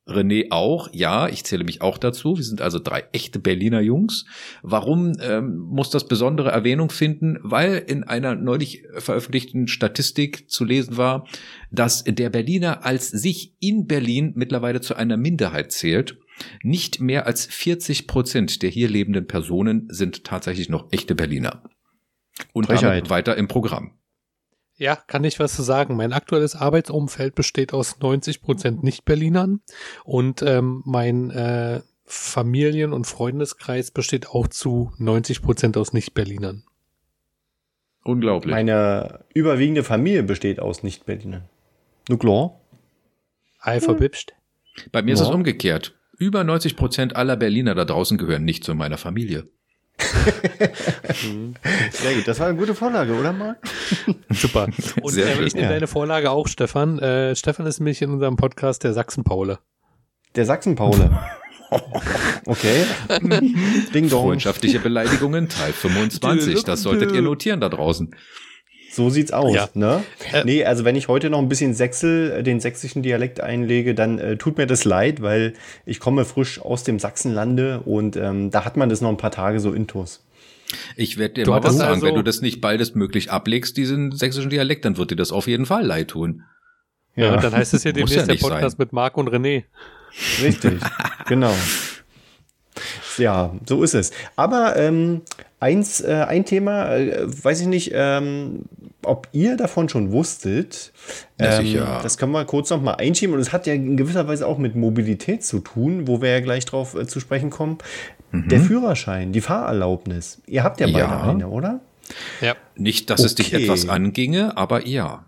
René 0.08 0.46
auch, 0.50 0.88
ja, 0.92 1.28
ich 1.28 1.44
zähle 1.44 1.64
mich 1.64 1.82
auch 1.82 1.98
dazu. 1.98 2.36
Wir 2.36 2.44
sind 2.44 2.62
also 2.62 2.78
drei 2.78 3.04
echte 3.12 3.38
Berliner 3.38 3.80
Jungs. 3.80 4.24
Warum 4.62 5.12
ähm, 5.20 5.58
muss 5.58 5.90
das 5.90 6.08
besondere 6.08 6.50
Erwähnung 6.50 6.90
finden? 6.90 7.38
Weil 7.42 7.84
in 7.86 8.04
einer 8.04 8.34
neulich 8.34 8.84
veröffentlichten 8.96 9.68
Statistik 9.68 10.50
zu 10.50 10.64
lesen 10.64 10.96
war, 10.96 11.26
dass 11.70 12.04
der 12.04 12.30
Berliner 12.30 12.84
als 12.86 13.08
sich 13.08 13.54
in 13.60 13.86
Berlin 13.86 14.32
mittlerweile 14.34 14.80
zu 14.80 14.94
einer 14.96 15.16
Minderheit 15.16 15.72
zählt. 15.72 16.18
Nicht 16.62 17.00
mehr 17.00 17.26
als 17.26 17.46
40 17.46 18.06
Prozent 18.06 18.62
der 18.62 18.70
hier 18.70 18.88
lebenden 18.88 19.26
Personen 19.26 19.88
sind 19.90 20.24
tatsächlich 20.24 20.68
noch 20.68 20.90
echte 20.92 21.14
Berliner. 21.14 21.64
Und 22.52 22.68
weiter 23.10 23.36
im 23.36 23.48
Programm. 23.48 23.97
Ja, 24.78 24.94
kann 24.94 25.24
ich 25.24 25.40
was 25.40 25.54
zu 25.54 25.62
sagen. 25.62 25.96
Mein 25.96 26.12
aktuelles 26.12 26.54
Arbeitsumfeld 26.54 27.34
besteht 27.34 27.72
aus 27.72 27.98
90 27.98 28.40
Prozent 28.40 28.84
Nicht-Berlinern 28.84 29.60
und 30.04 30.40
ähm, 30.42 30.82
mein 30.86 31.30
äh, 31.30 31.80
Familien- 32.04 32.92
und 32.92 33.06
Freundeskreis 33.06 33.90
besteht 33.90 34.28
auch 34.28 34.46
zu 34.46 34.92
90 34.98 35.42
Prozent 35.42 35.76
aus 35.76 35.92
Nicht-Berlinern. 35.92 36.62
Unglaublich. 38.04 38.52
Meine 38.52 39.24
überwiegende 39.34 39.82
Familie 39.82 40.22
besteht 40.22 40.60
aus 40.60 40.84
Nicht-Berlinern. 40.84 41.48
Klar. 42.18 42.60
Ei 43.58 43.80
verbipscht. 43.80 44.32
Bei 44.92 45.02
mir 45.02 45.14
ist 45.14 45.20
es 45.20 45.28
umgekehrt. 45.28 45.98
Über 46.16 46.44
90 46.44 46.76
Prozent 46.76 47.16
aller 47.16 47.36
Berliner 47.36 47.74
da 47.74 47.84
draußen 47.84 48.16
gehören 48.16 48.44
nicht 48.44 48.62
zu 48.62 48.76
meiner 48.76 48.96
Familie. 48.96 49.48
Sehr 51.90 52.14
gut, 52.14 52.26
das 52.26 52.38
war 52.38 52.48
eine 52.48 52.58
gute 52.58 52.74
Vorlage, 52.74 53.14
oder 53.14 53.32
Marc? 53.32 53.58
Super. 54.30 54.68
Und 55.02 55.12
Sehr 55.12 55.26
äh, 55.26 55.36
schön, 55.36 55.46
ich 55.46 55.54
nehme 55.54 55.66
ja. 55.66 55.72
deine 55.72 55.86
Vorlage 55.86 56.30
auch, 56.30 56.48
Stefan. 56.48 56.98
Äh, 56.98 57.34
Stefan 57.34 57.66
ist 57.66 57.80
nämlich 57.80 58.02
in 58.02 58.10
unserem 58.10 58.36
Podcast 58.36 58.84
der 58.84 58.92
Sachsen-Paule. 58.92 59.58
Der 60.36 60.46
Sachsen-Paule. 60.46 61.18
Okay. 62.46 62.86
Ding 63.92 64.08
dong. 64.08 64.24
Freundschaftliche 64.24 64.78
Beleidigungen, 64.78 65.50
Teil 65.50 65.74
25. 65.74 66.64
Das 66.64 66.80
solltet 66.80 67.12
ihr 67.12 67.20
notieren 67.20 67.60
da 67.60 67.68
draußen. 67.68 68.14
So 68.98 69.10
sieht's 69.10 69.30
aus, 69.30 69.54
Ja. 69.54 69.68
ne? 69.74 70.02
Äh, 70.32 70.42
nee, 70.44 70.64
also 70.64 70.84
wenn 70.84 70.96
ich 70.96 71.06
heute 71.06 71.30
noch 71.30 71.38
ein 71.38 71.48
bisschen 71.48 71.72
Sächsel, 71.72 72.32
äh, 72.32 72.42
den 72.42 72.58
sächsischen 72.58 73.00
Dialekt 73.04 73.40
einlege, 73.40 73.94
dann 73.94 74.18
äh, 74.18 74.36
tut 74.36 74.58
mir 74.58 74.66
das 74.66 74.84
leid, 74.84 75.22
weil 75.22 75.54
ich 75.86 76.00
komme 76.00 76.24
frisch 76.24 76.60
aus 76.60 76.82
dem 76.82 76.98
Sachsenlande 76.98 77.78
und 77.84 78.16
ähm, 78.16 78.50
da 78.50 78.64
hat 78.64 78.76
man 78.76 78.88
das 78.88 79.00
noch 79.00 79.10
ein 79.10 79.16
paar 79.16 79.30
Tage 79.30 79.60
so 79.60 79.72
intus. 79.72 80.24
Ich 80.96 81.16
werde 81.16 81.34
dir 81.34 81.44
Du 81.44 81.52
mal 81.52 81.62
was 81.62 81.76
sagen, 81.76 81.94
also- 81.94 82.06
wenn 82.06 82.16
du 82.16 82.22
das 82.24 82.40
nicht 82.42 82.60
baldestmöglich 82.60 83.30
ablegst, 83.30 83.76
diesen 83.76 84.10
sächsischen 84.10 84.50
Dialekt, 84.50 84.84
dann 84.84 84.96
wird 84.96 85.12
dir 85.12 85.16
das 85.16 85.30
auf 85.30 85.46
jeden 85.46 85.64
Fall 85.64 85.86
leid 85.86 86.08
tun. 86.08 86.42
Ja, 87.14 87.34
und 87.34 87.44
dann 87.44 87.52
heißt 87.52 87.74
es 87.74 87.84
ja 87.84 87.92
demnächst 87.92 88.16
ja 88.16 88.26
der 88.26 88.34
Podcast 88.34 88.80
mit 88.80 88.92
Marc 88.92 89.16
und 89.16 89.28
René. 89.28 89.62
Richtig, 90.42 90.80
genau. 91.28 91.54
Ja, 93.16 93.54
so 93.64 93.82
ist 93.84 93.94
es. 93.94 94.10
Aber 94.34 94.76
ähm, 94.76 95.22
eins, 95.60 96.00
äh, 96.00 96.24
ein 96.28 96.44
Thema, 96.44 96.94
äh, 96.96 97.26
weiß 97.26 97.60
ich 97.62 97.66
nicht, 97.66 97.90
ähm, 97.94 98.62
ob 99.02 99.28
ihr 99.32 99.56
davon 99.56 99.88
schon 99.88 100.12
wusstet. 100.12 100.92
Ja, 101.40 101.58
Ähm, 101.58 101.66
sicher. 101.66 102.00
Das 102.02 102.18
können 102.18 102.32
wir 102.32 102.44
kurz 102.44 102.70
noch 102.70 102.82
mal 102.82 102.94
einschieben. 102.94 103.34
Und 103.34 103.40
es 103.40 103.52
hat 103.52 103.66
ja 103.66 103.74
in 103.74 103.96
gewisser 103.96 104.26
Weise 104.28 104.46
auch 104.46 104.58
mit 104.58 104.74
Mobilität 104.76 105.44
zu 105.44 105.60
tun, 105.60 106.06
wo 106.08 106.20
wir 106.20 106.30
ja 106.30 106.40
gleich 106.40 106.64
drauf 106.64 106.94
äh, 106.94 107.06
zu 107.06 107.20
sprechen 107.20 107.50
kommen. 107.50 107.78
Der 108.32 108.60
Führerschein, 108.60 109.32
die 109.32 109.40
Fahrerlaubnis. 109.40 110.42
Ihr 110.46 110.62
habt 110.62 110.80
ja 110.80 110.86
beide 110.86 110.98
Ja. 110.98 111.22
eine, 111.22 111.48
oder? 111.48 111.80
Ja. 112.42 112.56
Nicht, 112.76 113.08
dass 113.08 113.20
es 113.24 113.34
dich 113.34 113.54
Okay. 113.54 113.64
etwas 113.64 113.88
anginge, 113.88 114.54
aber 114.56 114.86
ja. 114.86 115.24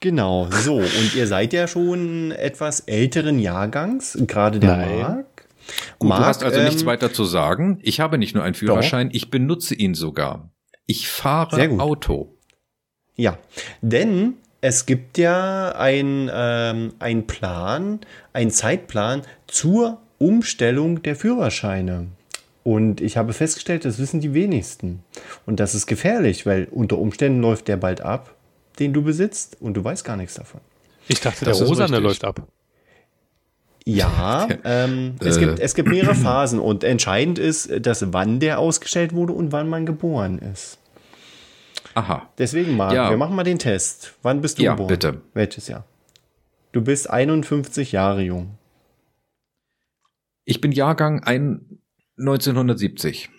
Genau, 0.00 0.48
so. 0.50 0.76
Und 0.76 1.14
ihr 1.16 1.26
seid 1.26 1.52
ja 1.52 1.66
schon 1.66 2.30
etwas 2.32 2.80
älteren 2.80 3.38
Jahrgangs, 3.38 4.16
gerade 4.26 4.58
der 4.60 4.76
Nein. 4.76 4.98
Marc. 5.00 5.26
Gut, 5.98 6.08
Marc, 6.08 6.20
du 6.20 6.26
hast 6.26 6.42
also 6.44 6.62
nichts 6.62 6.82
ähm, 6.82 6.86
weiter 6.88 7.12
zu 7.12 7.24
sagen. 7.24 7.78
Ich 7.82 8.00
habe 8.00 8.18
nicht 8.18 8.34
nur 8.34 8.44
einen 8.44 8.54
Führerschein, 8.54 9.10
ich 9.12 9.30
benutze 9.30 9.74
ihn 9.74 9.94
sogar. 9.94 10.50
Ich 10.86 11.08
fahre 11.08 11.56
Sehr 11.56 11.68
gut. 11.68 11.80
Auto. 11.80 12.34
Ja, 13.16 13.38
denn 13.82 14.34
es 14.60 14.86
gibt 14.86 15.18
ja 15.18 15.72
ein, 15.72 16.30
ähm, 16.32 16.94
ein 16.98 17.26
Plan, 17.26 18.00
ein 18.32 18.50
Zeitplan 18.50 19.22
zur 19.46 20.00
Umstellung 20.18 21.02
der 21.02 21.16
Führerscheine. 21.16 22.08
Und 22.64 23.00
ich 23.00 23.16
habe 23.16 23.32
festgestellt, 23.32 23.84
das 23.84 23.98
wissen 23.98 24.20
die 24.20 24.34
wenigsten. 24.34 25.02
Und 25.46 25.60
das 25.60 25.74
ist 25.74 25.86
gefährlich, 25.86 26.44
weil 26.44 26.68
unter 26.70 26.98
Umständen 26.98 27.40
läuft 27.40 27.68
der 27.68 27.76
bald 27.76 28.00
ab, 28.00 28.34
den 28.78 28.92
du 28.92 29.02
besitzt, 29.02 29.56
und 29.60 29.74
du 29.74 29.84
weißt 29.84 30.04
gar 30.04 30.16
nichts 30.16 30.34
davon. 30.34 30.60
Ich 31.08 31.20
dachte, 31.20 31.44
Das 31.44 31.58
der 31.58 31.66
Rosane 31.66 31.98
läuft 31.98 32.24
ab. 32.24 32.46
Ja, 33.96 34.46
ähm, 34.64 35.14
es, 35.20 35.36
Äh. 35.38 35.40
gibt, 35.40 35.60
es 35.60 35.74
gibt 35.74 35.88
mehrere 35.88 36.14
Phasen 36.14 36.58
und 36.60 36.84
entscheidend 36.84 37.38
ist, 37.38 37.70
dass 37.86 38.12
wann 38.12 38.38
der 38.38 38.58
ausgestellt 38.58 39.14
wurde 39.14 39.32
und 39.32 39.50
wann 39.52 39.68
man 39.68 39.86
geboren 39.86 40.38
ist. 40.38 40.78
Aha. 41.94 42.28
Deswegen, 42.36 42.76
Marc, 42.76 42.92
Ja. 42.92 43.08
wir 43.10 43.16
machen 43.16 43.34
mal 43.34 43.44
den 43.44 43.58
Test. 43.58 44.14
Wann 44.22 44.40
bist 44.42 44.58
du 44.58 44.62
Ja, 44.62 44.72
geboren? 44.72 44.88
bitte. 44.88 45.20
Welches 45.32 45.68
Jahr? 45.68 45.84
Du 46.72 46.82
bist 46.82 47.08
51 47.08 47.92
Jahre 47.92 48.20
jung. 48.22 48.58
Ich 50.44 50.60
bin 50.60 50.70
Jahrgang 50.72 51.22
ein 51.24 51.78
1970. 52.18 53.30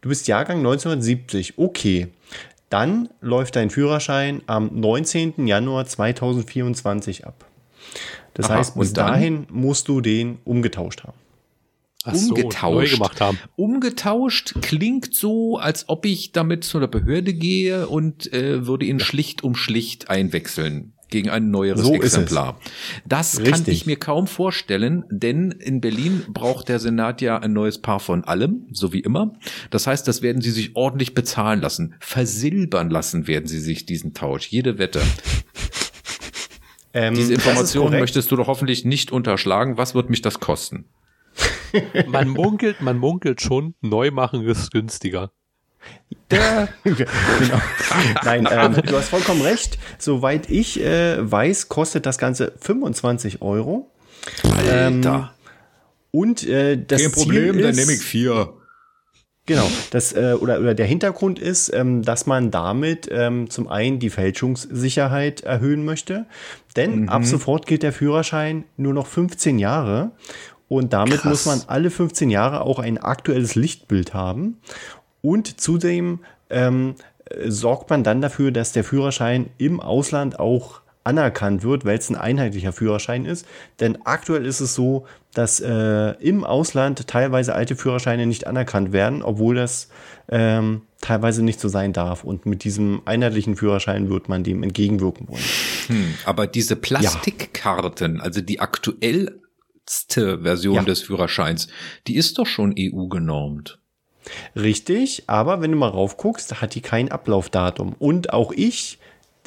Du 0.00 0.08
bist 0.08 0.26
Jahrgang 0.26 0.58
1970. 0.58 1.58
Okay. 1.58 2.08
Dann 2.70 3.08
läuft 3.20 3.56
dein 3.56 3.70
Führerschein 3.70 4.42
am 4.46 4.70
19. 4.80 5.46
Januar 5.46 5.86
2024 5.86 7.26
ab. 7.26 7.44
Das 8.34 8.46
Aha, 8.50 8.56
heißt, 8.58 8.78
bis 8.78 8.92
dahin 8.92 9.46
musst 9.50 9.88
du 9.88 10.00
den 10.00 10.38
umgetauscht 10.44 11.02
haben. 11.04 11.18
Ach 12.04 12.14
so, 12.14 12.34
Umgetauscht. 12.34 12.74
neu 12.74 12.88
gemacht 12.88 13.20
haben. 13.20 13.38
Umgetauscht 13.56 14.54
klingt 14.62 15.14
so, 15.14 15.58
als 15.58 15.88
ob 15.88 16.06
ich 16.06 16.32
damit 16.32 16.64
zu 16.64 16.78
einer 16.78 16.86
Behörde 16.86 17.34
gehe 17.34 17.88
und 17.88 18.32
äh, 18.32 18.66
würde 18.66 18.86
ihn 18.86 19.00
schlicht 19.00 19.42
um 19.42 19.54
schlicht 19.56 20.08
einwechseln 20.08 20.92
gegen 21.10 21.30
ein 21.30 21.50
neueres 21.50 21.82
So 21.82 21.94
ist 21.94 22.04
es. 22.04 22.14
Exemplar. 22.14 22.58
Das 23.06 23.36
kann 23.36 23.46
Richtig. 23.46 23.74
ich 23.74 23.86
mir 23.86 23.96
kaum 23.96 24.26
vorstellen, 24.26 25.04
denn 25.10 25.50
in 25.50 25.80
Berlin 25.80 26.22
braucht 26.28 26.68
der 26.68 26.78
Senat 26.78 27.20
ja 27.20 27.38
ein 27.38 27.52
neues 27.52 27.78
Paar 27.78 28.00
von 28.00 28.24
allem, 28.24 28.66
so 28.72 28.92
wie 28.92 29.00
immer. 29.00 29.32
Das 29.70 29.86
heißt, 29.86 30.06
das 30.06 30.22
werden 30.22 30.42
sie 30.42 30.50
sich 30.50 30.76
ordentlich 30.76 31.14
bezahlen 31.14 31.60
lassen. 31.60 31.94
Versilbern 32.00 32.90
lassen 32.90 33.26
werden 33.26 33.46
sie 33.46 33.60
sich 33.60 33.86
diesen 33.86 34.14
Tausch. 34.14 34.48
Jede 34.48 34.78
Wette. 34.78 35.00
Ähm, 36.98 37.14
Diese 37.14 37.34
Information 37.34 37.92
möchtest 37.92 38.32
du 38.32 38.36
doch 38.36 38.48
hoffentlich 38.48 38.84
nicht 38.84 39.12
unterschlagen. 39.12 39.76
Was 39.76 39.94
wird 39.94 40.10
mich 40.10 40.20
das 40.20 40.40
kosten? 40.40 40.86
Man 42.08 42.28
munkelt, 42.28 42.80
man 42.80 42.98
munkelt 42.98 43.40
schon, 43.40 43.74
neu 43.80 44.10
machen 44.10 44.44
ist 44.48 44.72
günstiger. 44.72 45.30
genau. 46.28 46.66
Nein, 48.24 48.48
ähm, 48.50 48.74
du 48.84 48.96
hast 48.96 49.10
vollkommen 49.10 49.42
recht. 49.42 49.78
Soweit 49.98 50.50
ich 50.50 50.80
äh, 50.80 51.18
weiß, 51.18 51.68
kostet 51.68 52.04
das 52.04 52.18
Ganze 52.18 52.52
25 52.58 53.42
Euro. 53.42 53.92
Alter. 54.42 55.34
Und 56.10 56.46
äh, 56.48 56.82
das 56.84 57.12
Ziel 57.12 57.60
ist, 57.60 58.02
vier. 58.02 58.54
Genau, 59.48 59.66
das 59.90 60.12
äh, 60.12 60.34
oder, 60.38 60.60
oder 60.60 60.74
der 60.74 60.86
Hintergrund 60.86 61.38
ist, 61.40 61.72
ähm, 61.74 62.02
dass 62.02 62.26
man 62.26 62.50
damit 62.52 63.08
ähm, 63.10 63.50
zum 63.50 63.66
einen 63.66 63.98
die 63.98 64.10
Fälschungssicherheit 64.10 65.40
erhöhen 65.40 65.84
möchte, 65.84 66.26
denn 66.76 67.00
Mhm. 67.02 67.08
ab 67.08 67.24
sofort 67.24 67.66
gilt 67.66 67.82
der 67.82 67.92
Führerschein 67.92 68.64
nur 68.76 68.94
noch 68.94 69.06
15 69.06 69.58
Jahre 69.58 70.10
und 70.68 70.92
damit 70.92 71.20
Krass. 71.22 71.30
muss 71.30 71.46
man 71.46 71.62
alle 71.66 71.90
15 71.90 72.30
Jahre 72.30 72.60
auch 72.60 72.78
ein 72.78 72.98
aktuelles 72.98 73.54
Lichtbild 73.54 74.14
haben 74.14 74.58
und 75.22 75.60
zudem 75.60 76.20
ähm, 76.50 76.94
äh, 77.24 77.50
sorgt 77.50 77.90
man 77.90 78.04
dann 78.04 78.20
dafür, 78.20 78.52
dass 78.52 78.72
der 78.72 78.84
Führerschein 78.84 79.48
im 79.58 79.80
Ausland 79.80 80.38
auch 80.38 80.82
anerkannt 81.04 81.62
wird, 81.62 81.86
weil 81.86 81.96
es 81.96 82.10
ein 82.10 82.16
einheitlicher 82.16 82.72
Führerschein 82.72 83.24
ist. 83.24 83.46
Denn 83.80 83.96
aktuell 84.04 84.44
ist 84.44 84.60
es 84.60 84.74
so, 84.74 85.06
dass 85.34 85.60
äh, 85.60 86.10
im 86.20 86.44
Ausland 86.44 87.06
teilweise 87.06 87.54
alte 87.54 87.76
Führerscheine 87.76 88.26
nicht 88.26 88.46
anerkannt 88.46 88.92
werden, 88.92 89.22
obwohl 89.22 89.54
das 89.54 89.88
ähm, 90.28 90.82
teilweise 91.00 91.42
nicht 91.44 91.60
so 91.60 91.68
sein 91.68 91.92
darf. 91.92 92.24
Und 92.24 92.46
mit 92.46 92.64
diesem 92.64 93.02
einheitlichen 93.04 93.56
Führerschein 93.56 94.10
wird 94.10 94.28
man 94.28 94.42
dem 94.42 94.62
entgegenwirken 94.62 95.28
wollen. 95.28 95.42
Hm, 95.88 96.14
aber 96.24 96.46
diese 96.46 96.76
Plastikkarten, 96.76 98.20
also 98.20 98.40
die 98.40 98.60
aktuellste 98.60 100.40
Version 100.42 100.76
Ja. 100.76 100.82
des 100.82 101.02
Führerscheins, 101.02 101.68
die 102.06 102.16
ist 102.16 102.38
doch 102.38 102.46
schon 102.46 102.74
EU 102.78 103.06
genormt. 103.06 103.78
Richtig, 104.56 105.24
aber 105.26 105.60
wenn 105.60 105.72
du 105.72 105.78
mal 105.78 105.88
raufguckst, 105.88 106.60
hat 106.60 106.74
die 106.74 106.82
kein 106.82 107.10
Ablaufdatum. 107.10 107.94
Und 107.98 108.32
auch 108.32 108.52
ich, 108.52 108.98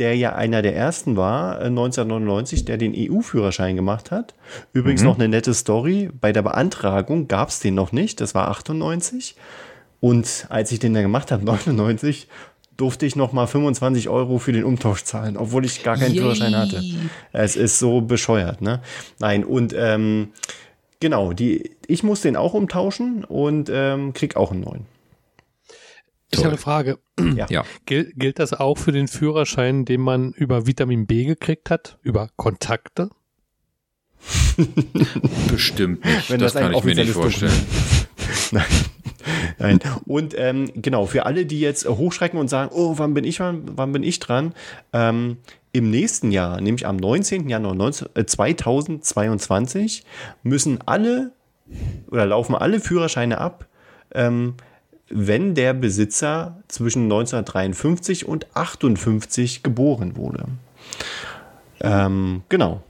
der 0.01 0.17
ja 0.17 0.34
einer 0.34 0.63
der 0.63 0.75
ersten 0.75 1.15
war, 1.15 1.62
äh, 1.62 1.65
1999, 1.65 2.65
der 2.65 2.77
den 2.77 2.96
EU-Führerschein 2.98 3.75
gemacht 3.75 4.10
hat. 4.10 4.34
Übrigens 4.74 5.03
noch 5.03 5.15
eine 5.15 5.27
nette 5.27 5.53
Story. 5.53 6.10
Bei 6.20 6.34
der 6.34 6.41
Beantragung 6.41 7.27
gab 7.27 7.50
es 7.50 7.60
den 7.60 7.75
noch 7.75 7.91
nicht, 7.91 8.20
das 8.20 8.34
war 8.34 8.48
98. 8.48 9.36
Und 10.00 10.48
als 10.50 10.72
ich 10.72 10.79
den 10.79 10.96
dann 10.96 11.03
gemacht 11.03 11.31
habe, 11.31 11.46
99, 11.46 12.27
durfte 12.77 13.05
ich 13.05 13.15
nochmal 13.15 13.46
25 13.46 14.10
Euro 14.10 14.39
für 14.39 14.51
den 14.51 14.63
Umtausch 14.63 15.03
zahlen, 15.03 15.38
obwohl 15.38 15.65
ich 15.65 15.84
gar 15.84 15.98
keinen 15.98 16.15
Yay. 16.15 16.22
Führerschein 16.22 16.55
hatte. 16.55 16.84
Es 17.31 17.55
ist 17.55 17.77
so 17.77 18.01
bescheuert, 18.01 18.62
ne? 18.62 18.81
Nein, 19.20 19.43
und 19.43 19.75
ähm, 19.77 20.29
genau, 21.00 21.31
die, 21.31 21.75
ich 21.86 22.01
muss 22.01 22.22
den 22.22 22.36
auch 22.36 22.55
umtauschen 22.55 23.24
und 23.24 23.70
ähm, 23.72 24.13
krieg 24.13 24.36
auch 24.36 24.51
einen 24.51 24.62
neuen. 24.62 24.90
Ich 26.33 26.39
habe 26.39 26.50
eine 26.50 26.57
Frage. 26.57 27.00
Ja. 27.35 27.45
Ja. 27.50 27.63
Gil 27.85 28.11
gilt 28.15 28.39
das 28.39 28.53
auch 28.53 28.79
für 28.79 28.91
den 28.91 29.07
Führerschein, 29.07 29.85
den 29.85 30.01
man 30.01 30.31
über 30.31 30.65
Vitamin 30.65 31.05
B 31.05 31.25
gekriegt 31.25 31.69
hat? 31.69 32.00
Über 32.01 32.29
Kontakte? 32.35 33.09
Bestimmt 35.51 36.03
nicht. 36.03 36.29
Wenn 36.29 36.39
das, 36.39 36.53
das 36.53 36.61
ein 36.61 36.71
kann 36.71 36.79
ich 36.79 36.83
mir 36.83 36.95
nicht 36.95 37.15
offizielles 37.15 37.41
vorstellen. 37.41 38.07
Nein. 38.51 38.65
Nein. 39.59 39.79
Und 40.05 40.33
ähm, 40.38 40.71
genau, 40.75 41.05
für 41.05 41.25
alle, 41.25 41.45
die 41.45 41.59
jetzt 41.59 41.88
hochschrecken 41.88 42.39
und 42.39 42.50
sagen, 42.50 42.71
oh, 42.73 42.97
wann 42.97 43.13
bin 43.13 43.23
ich 43.23 43.39
wann, 43.39 43.63
wann 43.77 43.91
bin 43.91 44.03
ich 44.03 44.19
dran? 44.19 44.53
Ähm, 44.93 45.38
Im 45.71 45.89
nächsten 45.91 46.31
Jahr, 46.31 46.59
nämlich 46.59 46.88
am 46.88 46.97
19. 46.97 47.50
Januar 47.50 47.75
19, 47.75 48.09
äh, 48.15 48.25
2022, 48.25 50.03
müssen 50.43 50.79
alle 50.85 51.33
oder 52.09 52.25
laufen 52.25 52.55
alle 52.55 52.79
Führerscheine 52.79 53.38
ab, 53.38 53.67
ähm, 54.13 54.55
wenn 55.13 55.55
der 55.55 55.73
Besitzer 55.73 56.63
zwischen 56.67 57.03
1953 57.03 58.27
und 58.27 58.55
58 58.55 59.63
geboren 59.63 60.15
wurde. 60.15 60.45
Ähm, 61.79 62.43
genau. 62.49 62.83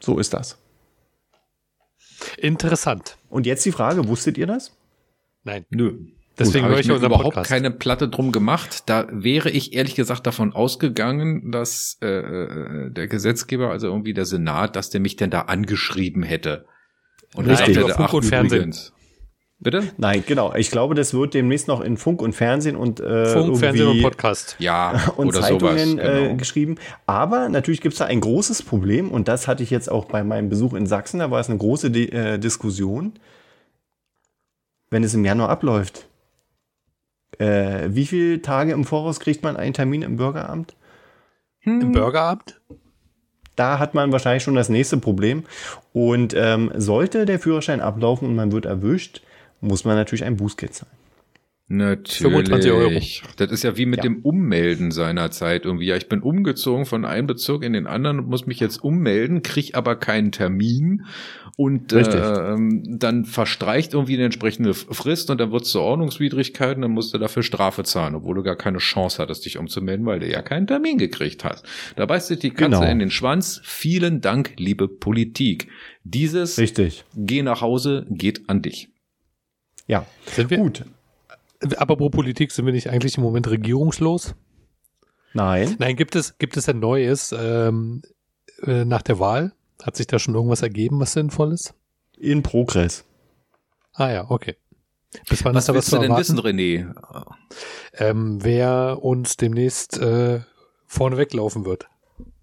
So 0.00 0.18
ist 0.18 0.34
das. 0.34 0.58
Interessant. 2.36 3.16
Und 3.28 3.46
jetzt 3.46 3.64
die 3.64 3.72
Frage, 3.72 4.08
wusstet 4.08 4.38
ihr 4.38 4.46
das? 4.46 4.72
Nein. 5.44 5.64
Nö. 5.70 5.98
Deswegen 6.38 6.64
Habe 6.64 6.74
höre 6.74 6.80
ich 6.80 6.86
ich 6.86 6.88
mir 6.88 6.94
unseren 6.94 7.10
überhaupt 7.10 7.34
Podcast. 7.34 7.50
keine 7.50 7.70
Platte 7.72 8.08
drum 8.08 8.30
gemacht. 8.30 8.84
Da 8.86 9.06
wäre 9.10 9.50
ich 9.50 9.72
ehrlich 9.72 9.96
gesagt 9.96 10.26
davon 10.26 10.52
ausgegangen, 10.52 11.50
dass 11.50 11.98
äh, 12.00 12.06
äh, 12.06 12.90
der 12.90 13.08
Gesetzgeber, 13.08 13.70
also 13.70 13.88
irgendwie 13.88 14.14
der 14.14 14.24
Senat, 14.24 14.76
dass 14.76 14.90
der 14.90 15.00
mich 15.00 15.16
denn 15.16 15.30
da 15.30 15.42
angeschrieben 15.42 16.22
hätte. 16.22 16.66
Und 17.34 17.48
dann 17.48 17.56
Richtig. 17.56 17.76
Über 17.76 17.86
der, 17.86 17.96
Funk 17.96 18.08
ach, 18.08 18.14
und 18.14 18.24
Fernsehen. 18.24 18.58
übrigens. 18.58 18.92
Bitte? 19.60 19.82
Nein, 19.96 20.22
genau. 20.24 20.54
Ich 20.54 20.70
glaube, 20.70 20.94
das 20.94 21.14
wird 21.14 21.34
demnächst 21.34 21.66
noch 21.66 21.80
in 21.80 21.96
Funk 21.96 22.22
und 22.22 22.32
Fernsehen 22.32 22.76
und 22.76 23.00
äh, 23.00 23.26
Funk, 23.26 23.58
Fernsehen 23.58 23.86
und 23.86 23.94
irgendwie- 23.94 24.02
Podcast. 24.02 24.54
Ja, 24.60 25.12
und 25.16 25.28
oder 25.28 25.40
Zeitungen 25.40 25.90
sowas. 25.90 26.06
Genau. 26.06 26.32
äh, 26.32 26.34
geschrieben. 26.36 26.76
Aber 27.06 27.48
natürlich 27.48 27.80
gibt 27.80 27.94
es 27.94 27.98
da 27.98 28.04
ein 28.04 28.20
großes 28.20 28.62
Problem 28.62 29.10
und 29.10 29.26
das 29.26 29.48
hatte 29.48 29.64
ich 29.64 29.70
jetzt 29.70 29.90
auch 29.90 30.04
bei 30.04 30.22
meinem 30.22 30.48
Besuch 30.48 30.74
in 30.74 30.86
Sachsen. 30.86 31.18
Da 31.18 31.32
war 31.32 31.40
es 31.40 31.48
eine 31.48 31.58
große 31.58 31.90
Di 31.90 32.08
äh, 32.08 32.38
Diskussion, 32.38 33.14
wenn 34.90 35.02
es 35.02 35.14
im 35.14 35.24
Januar 35.24 35.48
abläuft. 35.48 36.06
Äh, 37.38 37.88
wie 37.90 38.06
viele 38.06 38.40
Tage 38.42 38.72
im 38.72 38.84
Voraus 38.84 39.18
kriegt 39.18 39.42
man 39.42 39.56
einen 39.56 39.74
Termin 39.74 40.02
im 40.02 40.16
Bürgeramt? 40.16 40.76
Im 41.62 41.92
Burgeramt? 41.92 42.60
Da 43.56 43.80
hat 43.80 43.92
man 43.92 44.12
wahrscheinlich 44.12 44.44
schon 44.44 44.54
das 44.54 44.68
nächste 44.68 44.98
Problem. 44.98 45.44
Und 45.92 46.32
ähm, 46.36 46.70
sollte 46.76 47.26
der 47.26 47.40
Führerschein 47.40 47.80
ablaufen 47.80 48.28
und 48.28 48.36
man 48.36 48.52
wird 48.52 48.64
erwischt, 48.64 49.20
muss 49.60 49.84
man 49.84 49.96
natürlich 49.96 50.24
ein 50.24 50.36
Bußgeld 50.36 50.74
zahlen. 50.74 50.92
Natürlich. 51.70 52.22
25 52.22 52.70
Euro. 52.72 52.90
Das 53.36 53.50
ist 53.52 53.62
ja 53.62 53.76
wie 53.76 53.84
mit 53.84 53.98
Ja. 53.98 54.04
dem 54.04 54.20
Ummelden 54.22 54.90
seiner 54.90 55.30
Zeit 55.30 55.66
irgendwie. 55.66 55.84
Ja, 55.84 55.96
ich 55.96 56.08
bin 56.08 56.22
umgezogen 56.22 56.86
von 56.86 57.04
einem 57.04 57.26
Bezirk 57.26 57.62
in 57.62 57.74
den 57.74 57.86
anderen 57.86 58.20
und 58.20 58.28
muss 58.28 58.46
mich 58.46 58.58
jetzt 58.58 58.82
ummelden, 58.82 59.42
krieg 59.42 59.74
aber 59.74 59.94
keinen 59.96 60.32
Termin 60.32 61.04
und 61.58 61.92
Richtig. 61.92 62.20
äh, 62.22 62.52
ähm, 62.54 62.84
dann 62.98 63.26
verstreicht 63.26 63.92
irgendwie 63.92 64.14
eine 64.14 64.24
entsprechende 64.24 64.72
Frist 64.72 65.28
und 65.28 65.42
dann 65.42 65.52
wird 65.52 65.64
es 65.64 65.70
zur 65.70 65.82
Ordnungswidrigkeit 65.82 66.76
und 66.76 66.82
dann 66.82 66.92
musst 66.92 67.12
du 67.12 67.18
dafür 67.18 67.42
Strafe 67.42 67.84
zahlen, 67.84 68.14
obwohl 68.14 68.36
du 68.36 68.42
gar 68.42 68.56
keine 68.56 68.78
Chance 68.78 69.20
hattest, 69.20 69.44
dich 69.44 69.58
umzumelden, 69.58 70.06
weil 70.06 70.20
du 70.20 70.30
ja 70.30 70.40
keinen 70.40 70.66
Termin 70.68 70.96
gekriegt 70.96 71.44
hast. 71.44 71.66
Da 71.96 72.06
beißt 72.06 72.28
sich 72.28 72.38
die 72.38 72.48
Katze 72.50 72.78
Genau. 72.80 72.90
in 72.90 72.98
den 72.98 73.10
Schwanz. 73.10 73.60
Vielen 73.62 74.22
Dank, 74.22 74.54
liebe 74.56 74.88
Politik. 74.88 75.68
Dieses 76.02 76.56
Richtig. 76.58 77.04
Geh 77.14 77.42
nach 77.42 77.60
Hause 77.60 78.06
geht 78.08 78.48
an 78.48 78.62
dich. 78.62 78.88
Ja. 79.88 80.06
Sind 80.26 80.50
wir? 80.50 80.58
Gut. 80.58 80.84
Apropos 81.76 82.12
Politik, 82.12 82.52
sind 82.52 82.66
wir 82.66 82.72
nicht 82.72 82.88
eigentlich 82.88 83.16
im 83.16 83.24
Moment 83.24 83.50
regierungslos? 83.50 84.36
Nein. 85.32 85.74
Nein, 85.78 85.96
gibt 85.96 86.14
es, 86.14 86.38
gibt 86.38 86.56
es 86.56 86.68
ein 86.68 86.78
Neues 86.78 87.34
ähm, 87.36 88.02
äh, 88.62 88.84
nach 88.84 89.02
der 89.02 89.18
Wahl? 89.18 89.52
Hat 89.82 89.96
sich 89.96 90.06
da 90.06 90.18
schon 90.18 90.34
irgendwas 90.34 90.62
ergeben, 90.62 91.00
was 91.00 91.12
sinnvoll 91.12 91.52
ist? 91.52 91.74
In 92.16 92.42
Progress. 92.42 93.04
Ah 93.94 94.10
ja, 94.10 94.30
okay. 94.30 94.56
Bis 95.28 95.44
wann 95.44 95.54
Was 95.54 95.64
ist 95.64 95.68
da 95.68 95.72
was 95.72 95.76
willst 95.76 95.90
zu 95.90 95.96
du 95.96 96.02
denn 96.02 96.16
wissen, 96.16 96.38
René? 96.38 96.94
Ähm, 97.94 98.44
wer 98.44 99.02
uns 99.02 99.36
demnächst 99.36 99.98
äh, 99.98 100.40
vorne 100.86 101.16
weglaufen 101.16 101.64
wird. 101.64 101.88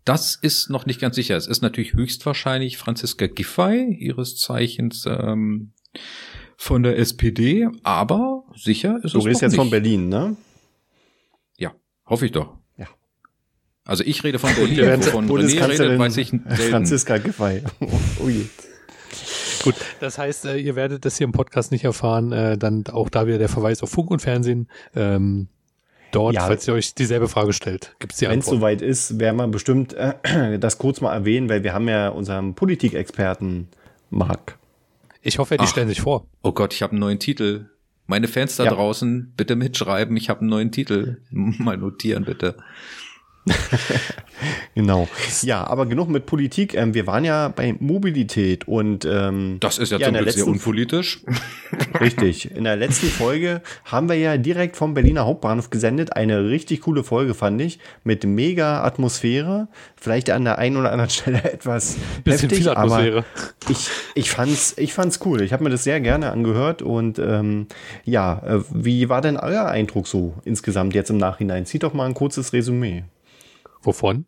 Das 0.05 0.35
ist 0.35 0.69
noch 0.69 0.85
nicht 0.85 1.01
ganz 1.01 1.15
sicher. 1.15 1.35
Es 1.35 1.47
ist 1.47 1.61
natürlich 1.61 1.93
höchstwahrscheinlich 1.93 2.77
Franziska 2.77 3.27
Giffey, 3.27 3.95
ihres 3.99 4.37
Zeichens 4.37 5.05
ähm, 5.07 5.73
von 6.57 6.83
der 6.83 6.97
SPD, 6.97 7.67
aber 7.83 8.43
sicher 8.55 8.99
ist 9.03 9.13
Du 9.13 9.19
es 9.19 9.25
redest 9.25 9.41
noch 9.41 9.47
jetzt 9.49 9.55
von. 9.55 9.69
Berlin, 9.69 10.09
ne? 10.09 10.35
Ja, 11.57 11.73
hoffe 12.07 12.25
ich 12.25 12.31
doch. 12.31 12.55
Ja. 12.77 12.87
Also 13.85 14.03
ich 14.03 14.23
rede 14.23 14.39
von 14.39 14.53
Berlin, 14.55 14.77
werden- 14.85 15.05
wovon 15.05 15.29
René 15.29 15.67
redet, 15.67 15.99
weiß 15.99 16.17
ich 16.17 16.29
selten. 16.29 16.49
Franziska 16.55 17.17
Giffey. 17.17 17.61
Oh 18.23 18.29
je. 18.29 18.45
Gut, 19.63 19.75
das 19.99 20.17
heißt, 20.17 20.45
äh, 20.45 20.57
ihr 20.57 20.75
werdet 20.75 21.05
das 21.05 21.17
hier 21.17 21.25
im 21.25 21.31
Podcast 21.31 21.71
nicht 21.71 21.83
erfahren. 21.83 22.31
Äh, 22.31 22.57
dann 22.57 22.83
auch 22.91 23.09
da 23.09 23.25
wieder 23.25 23.37
der 23.39 23.49
Verweis 23.49 23.81
auf 23.81 23.89
Funk 23.89 24.11
und 24.11 24.21
Fernsehen. 24.21 24.67
Ähm, 24.95 25.47
dort, 26.11 26.35
Ja. 26.35 26.41
falls 26.45 26.67
ihr 26.67 26.73
euch 26.75 26.93
dieselbe 26.93 27.27
Frage 27.27 27.51
stellt, 27.51 27.95
gibt 27.99 28.13
es 28.13 28.19
die 28.19 28.27
Wenn 28.27 28.39
es 28.39 28.45
soweit 28.45 28.81
ist, 28.83 29.19
werden 29.19 29.37
wir 29.37 29.47
bestimmt 29.47 29.93
äh, 29.93 30.57
das 30.59 30.77
kurz 30.77 31.01
mal 31.01 31.13
erwähnen, 31.13 31.49
weil 31.49 31.63
wir 31.63 31.73
haben 31.73 31.87
ja 31.89 32.09
unseren 32.09 32.53
Politikexperten 32.53 33.67
Marc. 34.11 34.57
Ich 35.25 35.39
hoffe, 35.39 35.57
die 35.57 35.63
Ach. 35.63 35.67
stellen 35.67 35.87
sich 35.89 36.01
vor. 36.01 36.27
Oh 36.43 36.51
Gott, 36.51 36.73
ich 36.73 36.81
habe 36.81 36.91
einen 36.91 36.99
neuen 36.99 37.19
Titel. 37.19 37.69
Meine 38.07 38.27
Fans 38.27 38.55
da 38.55 38.65
Ja. 38.65 38.71
draußen, 38.73 39.33
bitte 39.35 39.55
mitschreiben, 39.55 40.15
ich 40.15 40.29
habe 40.29 40.41
einen 40.41 40.49
neuen 40.49 40.71
Titel. 40.71 41.17
Mal 41.31 41.77
notieren, 41.77 42.23
bitte. 42.23 42.55
Genau. 44.75 45.07
Ja, 45.43 45.65
aber 45.65 45.85
genug 45.85 46.09
mit 46.09 46.25
Politik. 46.25 46.73
Ähm, 46.73 46.93
wir 46.93 47.07
waren 47.07 47.23
ja 47.23 47.47
bei 47.47 47.73
Mobilität 47.79 48.67
und 48.67 49.05
ähm, 49.05 49.57
Das 49.61 49.77
ist 49.77 49.91
ja, 49.91 49.97
Ja, 49.97 50.07
zum 50.07 50.15
Glück 50.15 50.25
sehr 50.29 50.35
letzten- 50.43 50.51
unpolitisch. 50.51 51.21
Richtig. 52.01 52.51
In 52.51 52.65
der 52.65 52.75
letzten 52.75 53.07
Folge 53.07 53.61
haben 53.85 54.09
wir 54.09 54.17
ja 54.17 54.35
direkt 54.37 54.75
vom 54.75 54.93
Berliner 54.93 55.25
Hauptbahnhof 55.25 55.69
gesendet. 55.69 56.15
Eine 56.17 56.49
richtig 56.49 56.81
coole 56.81 57.03
Folge, 57.05 57.33
fand 57.33 57.61
ich. 57.61 57.79
Mit 58.03 58.25
mega 58.25 58.83
Atmosphäre. 58.83 59.69
Vielleicht 59.95 60.29
an 60.29 60.43
der 60.43 60.57
einen 60.57 60.75
oder 60.77 60.91
anderen 60.91 61.09
Stelle 61.09 61.41
etwas 61.45 61.95
Bisschen 62.25 62.49
heftig, 62.49 62.57
viel 62.59 62.69
Atmosphäre. 62.69 63.17
aber 63.19 63.69
ich, 63.71 63.87
ich 64.15 64.29
fand's, 64.29 64.73
ich 64.77 64.93
fand's 64.93 65.19
cool. 65.25 65.41
Ich 65.41 65.53
habe 65.53 65.63
mir 65.63 65.69
das 65.69 65.85
sehr 65.85 66.01
gerne 66.01 66.31
angehört. 66.31 66.81
Und 66.81 67.17
ähm, 67.19 67.67
ja, 68.03 68.41
äh, 68.45 68.59
wie 68.71 69.07
war 69.07 69.21
denn 69.21 69.37
euer 69.37 69.65
Eindruck 69.65 70.07
so 70.07 70.33
insgesamt 70.43 70.93
jetzt 70.93 71.09
im 71.09 71.17
Nachhinein? 71.17 71.65
Zieht 71.65 71.83
doch 71.83 71.93
mal 71.93 72.05
ein 72.05 72.13
kurzes 72.13 72.51
Resümee. 72.51 73.05
Wovon? 73.85 74.25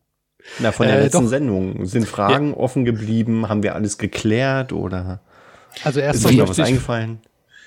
Na, 0.59 0.71
von 0.71 0.87
der 0.87 0.97
Äh, 0.99 1.03
letzten 1.03 1.23
doch. 1.23 1.29
Sendung. 1.29 1.85
Sind 1.85 2.07
Fragen 2.07 2.53
offen 2.53 2.85
geblieben? 2.85 3.49
Haben 3.49 3.63
wir 3.63 3.75
alles 3.75 3.97
geklärt? 3.97 4.71
Oder 4.71 5.21
Also 5.83 5.99
ist 5.99 6.05
erstmal 6.05 6.33
euch 6.33 6.39
noch 6.39 6.49
was 6.49 6.59
eingefallen? 6.59 7.19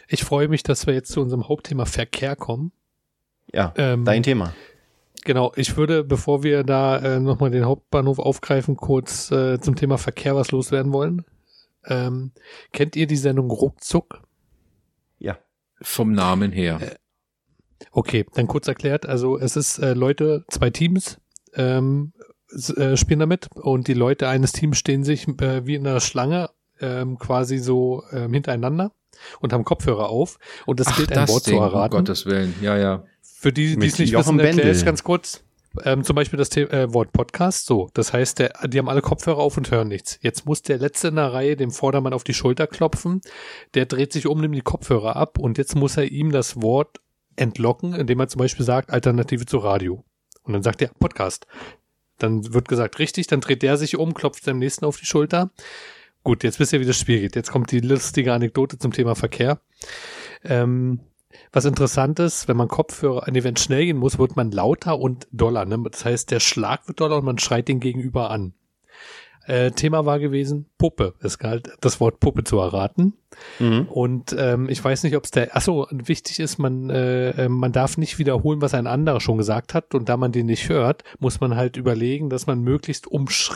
ich 0.08 0.24
freue 0.24 0.48
mich, 0.48 0.62
dass 0.62 0.86
wir 0.86 0.94
jetzt 0.94 1.12
zu 1.12 1.20
unserem 1.20 1.48
Hauptthema 1.48 1.84
Verkehr 1.84 2.36
kommen. 2.36 2.72
Ja, 3.52 3.72
Ähm, 3.76 4.04
dein 4.04 4.22
Thema. 4.22 4.54
Genau, 5.24 5.52
ich 5.56 5.76
würde, 5.76 6.02
bevor 6.02 6.42
wir 6.42 6.64
da 6.64 6.96
äh, 6.98 7.20
nochmal 7.20 7.50
den 7.50 7.64
Hauptbahnhof 7.66 8.18
aufgreifen, 8.18 8.76
kurz 8.76 9.30
äh, 9.30 9.60
zum 9.60 9.76
Thema 9.76 9.98
Verkehr 9.98 10.34
was 10.34 10.50
loswerden 10.50 10.92
wollen. 10.92 11.24
Ähm, 11.84 12.32
kennt 12.72 12.96
ihr 12.96 13.06
die 13.06 13.16
Sendung 13.16 13.50
Ruckzuck? 13.50 14.22
Ja. 15.18 15.38
Vom 15.82 16.12
Namen 16.12 16.52
her. 16.52 16.80
Okay, 17.92 18.24
dann 18.34 18.46
kurz 18.46 18.66
erklärt. 18.68 19.04
Also 19.06 19.38
es 19.38 19.56
ist 19.56 19.78
äh, 19.78 19.92
Leute, 19.94 20.44
zwei 20.48 20.70
Teams 20.70 21.18
ähm, 21.54 22.12
äh, 22.76 22.96
spielen 22.96 23.20
damit 23.20 23.48
und 23.54 23.88
die 23.88 23.94
Leute 23.94 24.28
eines 24.28 24.52
Teams 24.52 24.78
stehen 24.78 25.04
sich 25.04 25.28
äh, 25.28 25.66
wie 25.66 25.76
in 25.76 25.86
einer 25.86 26.00
Schlange 26.00 26.50
ähm, 26.80 27.18
quasi 27.18 27.58
so 27.58 28.02
ähm, 28.12 28.32
hintereinander 28.32 28.92
und 29.40 29.52
haben 29.52 29.64
Kopfhörer 29.64 30.08
auf 30.08 30.38
und 30.66 30.80
es 30.80 30.94
gilt 30.96 31.16
ein 31.16 31.28
Wort 31.28 31.44
zu 31.44 31.56
um 31.56 31.62
erraten. 31.62 31.96
Gottes 31.96 32.26
Willen. 32.26 32.54
Ja, 32.60 32.76
ja. 32.76 33.04
Für 33.22 33.52
die, 33.52 33.76
die 33.76 33.86
es 33.86 33.98
nicht 33.98 34.10
Jochen 34.10 34.38
wissen, 34.38 34.58
erkläre 34.58 34.70
ich 34.76 34.84
ganz 34.84 35.04
kurz. 35.04 35.42
Ähm, 35.84 36.02
zum 36.02 36.16
Beispiel 36.16 36.36
das 36.36 36.48
The 36.52 36.62
äh, 36.62 36.92
Wort 36.92 37.12
Podcast. 37.12 37.66
So, 37.66 37.90
das 37.94 38.12
heißt, 38.12 38.40
der, 38.40 38.52
die 38.66 38.78
haben 38.78 38.88
alle 38.88 39.02
Kopfhörer 39.02 39.38
auf 39.38 39.56
und 39.56 39.70
hören 39.70 39.88
nichts. 39.88 40.18
Jetzt 40.20 40.44
muss 40.44 40.62
der 40.62 40.78
Letzte 40.78 41.08
in 41.08 41.16
der 41.16 41.32
Reihe 41.32 41.56
dem 41.56 41.70
Vordermann 41.70 42.12
auf 42.12 42.24
die 42.24 42.34
Schulter 42.34 42.66
klopfen. 42.66 43.20
Der 43.74 43.86
dreht 43.86 44.12
sich 44.12 44.26
um, 44.26 44.40
nimmt 44.40 44.56
die 44.56 44.62
Kopfhörer 44.62 45.14
ab 45.14 45.38
und 45.38 45.58
jetzt 45.58 45.76
muss 45.76 45.96
er 45.96 46.10
ihm 46.10 46.32
das 46.32 46.60
Wort 46.60 47.00
entlocken, 47.36 47.94
indem 47.94 48.18
er 48.18 48.28
zum 48.28 48.40
Beispiel 48.40 48.66
sagt 48.66 48.90
Alternative 48.90 49.46
zu 49.46 49.58
Radio. 49.58 50.04
Und 50.42 50.52
dann 50.52 50.62
sagt 50.62 50.82
er 50.82 50.88
Podcast. 50.88 51.46
Dann 52.18 52.52
wird 52.52 52.68
gesagt 52.68 52.98
richtig, 52.98 53.26
dann 53.26 53.40
dreht 53.40 53.62
der 53.62 53.76
sich 53.76 53.96
um, 53.96 54.14
klopft 54.14 54.44
seinem 54.44 54.58
Nächsten 54.58 54.84
auf 54.84 54.98
die 54.98 55.06
Schulter. 55.06 55.50
Gut, 56.22 56.44
jetzt 56.44 56.60
wisst 56.60 56.72
ihr, 56.72 56.80
wie 56.80 56.86
das 56.86 56.98
Spiel 56.98 57.20
geht. 57.20 57.34
Jetzt 57.34 57.50
kommt 57.50 57.70
die 57.70 57.80
lustige 57.80 58.34
Anekdote 58.34 58.78
zum 58.78 58.92
Thema 58.92 59.14
Verkehr. 59.14 59.60
Ähm, 60.44 61.00
was 61.52 61.64
interessant 61.64 62.18
ist, 62.18 62.46
wenn 62.46 62.56
man 62.56 62.68
Kopfhörer, 62.68 63.24
wenn 63.26 63.54
es 63.54 63.62
schnell 63.62 63.86
gehen 63.86 63.96
muss, 63.96 64.18
wird 64.18 64.36
man 64.36 64.50
lauter 64.50 64.98
und 64.98 65.26
doller. 65.32 65.64
Ne? 65.64 65.82
Das 65.90 66.04
heißt, 66.04 66.30
der 66.30 66.40
Schlag 66.40 66.86
wird 66.88 67.00
doller 67.00 67.18
und 67.18 67.24
man 67.24 67.38
schreit 67.38 67.68
den 67.68 67.80
Gegenüber 67.80 68.30
an. 68.30 68.52
Äh, 69.50 69.72
Thema 69.72 70.06
war 70.06 70.20
gewesen 70.20 70.66
Puppe. 70.78 71.14
Es 71.20 71.40
galt 71.40 71.70
das 71.80 71.98
Wort 71.98 72.20
Puppe 72.20 72.44
zu 72.44 72.58
erraten. 72.58 73.14
Mhm. 73.58 73.88
Und 73.88 74.36
ähm, 74.38 74.68
ich 74.68 74.82
weiß 74.82 75.02
nicht, 75.02 75.16
ob 75.16 75.24
es 75.24 75.32
der. 75.32 75.56
Achso, 75.56 75.88
wichtig 75.90 76.38
ist, 76.38 76.58
man 76.58 76.88
äh, 76.88 77.30
äh, 77.30 77.48
man 77.48 77.72
darf 77.72 77.98
nicht 77.98 78.20
wiederholen, 78.20 78.60
was 78.60 78.74
ein 78.74 78.86
anderer 78.86 79.20
schon 79.20 79.38
gesagt 79.38 79.74
hat. 79.74 79.92
Und 79.96 80.08
da 80.08 80.16
man 80.16 80.30
den 80.30 80.46
nicht 80.46 80.68
hört, 80.68 81.02
muss 81.18 81.40
man 81.40 81.56
halt 81.56 81.76
überlegen, 81.76 82.30
dass 82.30 82.46
man 82.46 82.60
möglichst 82.60 83.08
umsch 83.08 83.50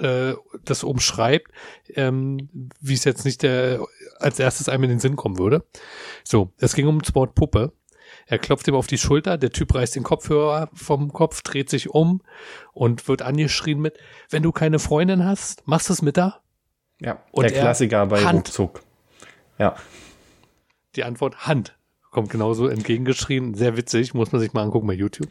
äh, 0.00 0.34
das 0.64 0.84
umschreibt, 0.84 1.50
ähm, 1.94 2.70
wie 2.80 2.94
es 2.94 3.02
jetzt 3.02 3.24
nicht 3.24 3.42
der 3.42 3.80
als 4.20 4.38
erstes 4.38 4.68
einem 4.68 4.84
in 4.84 4.90
den 4.90 5.00
Sinn 5.00 5.16
kommen 5.16 5.38
würde. 5.38 5.64
So, 6.22 6.52
es 6.58 6.76
ging 6.76 6.86
um 6.86 7.02
das 7.02 7.16
Wort 7.16 7.34
Puppe. 7.34 7.72
Er 8.26 8.38
klopft 8.38 8.66
ihm 8.66 8.74
auf 8.74 8.88
die 8.88 8.98
Schulter, 8.98 9.38
der 9.38 9.50
Typ 9.50 9.74
reißt 9.74 9.94
den 9.94 10.02
Kopfhörer 10.02 10.68
vom 10.74 11.12
Kopf, 11.12 11.42
dreht 11.42 11.70
sich 11.70 11.90
um 11.90 12.22
und 12.72 13.06
wird 13.08 13.22
angeschrien 13.22 13.80
mit, 13.80 13.98
wenn 14.30 14.42
du 14.42 14.50
keine 14.50 14.80
Freundin 14.80 15.24
hast, 15.24 15.66
machst 15.66 15.88
du 15.88 15.92
es 15.92 16.02
mit 16.02 16.16
da? 16.16 16.40
Ja, 17.00 17.22
und 17.30 17.44
der 17.44 17.52
Klassiker 17.52 18.06
bei 18.06 18.24
Hand. 18.24 18.48
Ruckzuck. 18.48 18.82
Ja. 19.58 19.76
Die 20.96 21.04
Antwort 21.04 21.46
Hand 21.46 21.76
kommt 22.10 22.30
genauso 22.30 22.66
entgegengeschrien. 22.66 23.54
Sehr 23.54 23.76
witzig, 23.76 24.14
muss 24.14 24.32
man 24.32 24.40
sich 24.40 24.54
mal 24.54 24.62
angucken 24.62 24.86
bei 24.86 24.94
YouTube. 24.94 25.28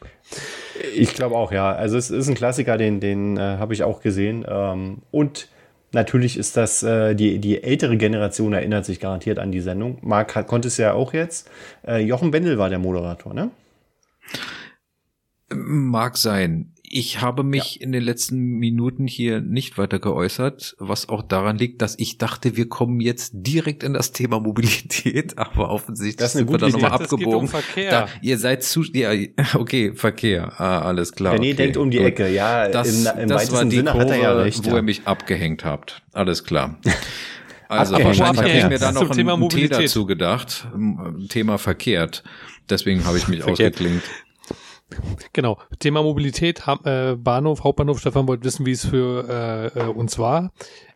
Ich 0.94 1.16
glaube 1.16 1.36
auch, 1.36 1.52
ja. 1.52 1.74
Also 1.74 1.98
es 1.98 2.12
ist 2.12 2.28
ein 2.28 2.36
Klassiker, 2.36 2.78
den, 2.78 3.00
den 3.00 3.38
äh, 3.38 3.58
habe 3.58 3.74
ich 3.74 3.84
auch 3.84 4.02
gesehen. 4.02 4.46
Ähm, 4.48 5.02
und 5.10 5.50
Natürlich 5.96 6.36
ist 6.36 6.58
das, 6.58 6.84
äh, 6.84 7.16
die, 7.16 7.40
die 7.40 7.64
ältere 7.64 7.96
Generation 7.96 8.52
erinnert 8.52 8.84
sich 8.84 9.00
garantiert 9.00 9.40
an 9.40 9.54
die 9.54 9.62
Sendung. 9.62 9.98
Marc 10.02 10.46
konnte 10.46 10.68
es 10.68 10.76
ja 10.76 10.92
auch 10.92 11.14
jetzt. 11.14 11.50
Äh, 11.88 12.00
Jochen 12.00 12.34
Wendel 12.34 12.58
war 12.58 12.68
der 12.68 12.80
Moderator, 12.80 13.34
ne? 13.34 13.50
Mag 15.54 16.18
sein. 16.18 16.74
Ich 16.90 17.22
habe 17.22 17.44
mich 17.44 17.76
ja. 17.76 17.82
in 17.82 17.92
den 17.92 18.04
letzten 18.04 18.38
Minuten 18.38 19.08
hier 19.08 19.42
nicht 19.42 19.78
weiter 19.78 20.00
geäußert, 20.00 20.76
was 20.80 21.10
auch 21.10 21.22
daran 21.22 21.58
liegt, 21.58 21.82
dass 21.82 21.98
ich 21.98 22.18
dachte, 22.18 22.58
wir 22.58 22.70
kommen 22.70 23.00
jetzt 23.00 23.32
direkt 23.36 23.84
in 23.84 23.94
das 23.94 24.12
Thema 24.12 24.40
Mobilität, 24.40 25.38
aber 25.38 25.70
offensichtlich 25.70 26.18
das 26.18 26.34
sind 26.34 26.50
wir 26.50 26.58
da 26.58 26.70
nochmal 26.70 26.92
abgebogen. 26.92 27.40
Um 27.40 27.48
Verkehr. 27.48 27.92
Da, 27.92 28.10
ihr 28.22 28.38
seid 28.38 28.64
zu, 28.64 28.84
ja, 28.84 29.12
okay, 29.56 29.94
Verkehr, 29.94 30.60
ah, 30.60 30.80
alles 30.80 31.12
klar. 31.12 31.36
René 31.36 31.38
okay, 31.38 31.54
denkt 31.54 31.78
um 31.78 31.92
die 31.92 31.98
gut. 31.98 32.08
Ecke, 32.08 32.30
ja, 32.30 32.70
das, 32.70 33.06
im, 33.06 33.22
im 33.22 33.30
das 33.30 33.52
war 33.52 33.66
die 33.66 33.78
Sinne 33.78 33.92
Kurve, 33.92 34.06
hat 34.06 34.12
er 34.12 34.18
ja 34.18 34.34
recht, 34.34 34.66
wo 34.66 34.70
ja. 34.70 34.76
ihr 34.78 34.82
mich 34.82 35.06
abgehängt 35.06 35.66
habt. 35.66 36.02
Alles 36.14 36.44
klar. 36.44 36.80
Also 37.68 37.96
wahrscheinlich 37.96 38.44
habe 38.44 38.50
ich 38.50 38.68
mir 38.70 38.78
da 38.78 38.92
noch 38.92 39.10
ein, 39.10 39.28
ein 39.28 39.50
Tee 39.50 39.68
dazu 39.68 40.06
gedacht, 40.06 40.68
Thema 41.30 41.58
verkehrt. 41.58 42.24
Deswegen 42.70 43.06
habe 43.06 43.18
ich 43.18 43.28
mich 43.28 43.44
ausgeklingt. 43.44 44.04
Genau. 45.34 45.58
Thema 45.80 46.04
Mobilität, 46.04 46.64
äh, 46.84 47.16
Bahnhof, 47.16 47.64
Hauptbahnhof. 47.64 48.00
Stefan 48.00 48.28
wollte 48.28 48.44
wissen, 48.44 48.66
wie 48.66 48.72
es 48.72 48.86
für 48.86 49.72
äh, 49.76 49.80
äh, 49.80 49.88
uns 49.88 50.18
war. 50.20 50.52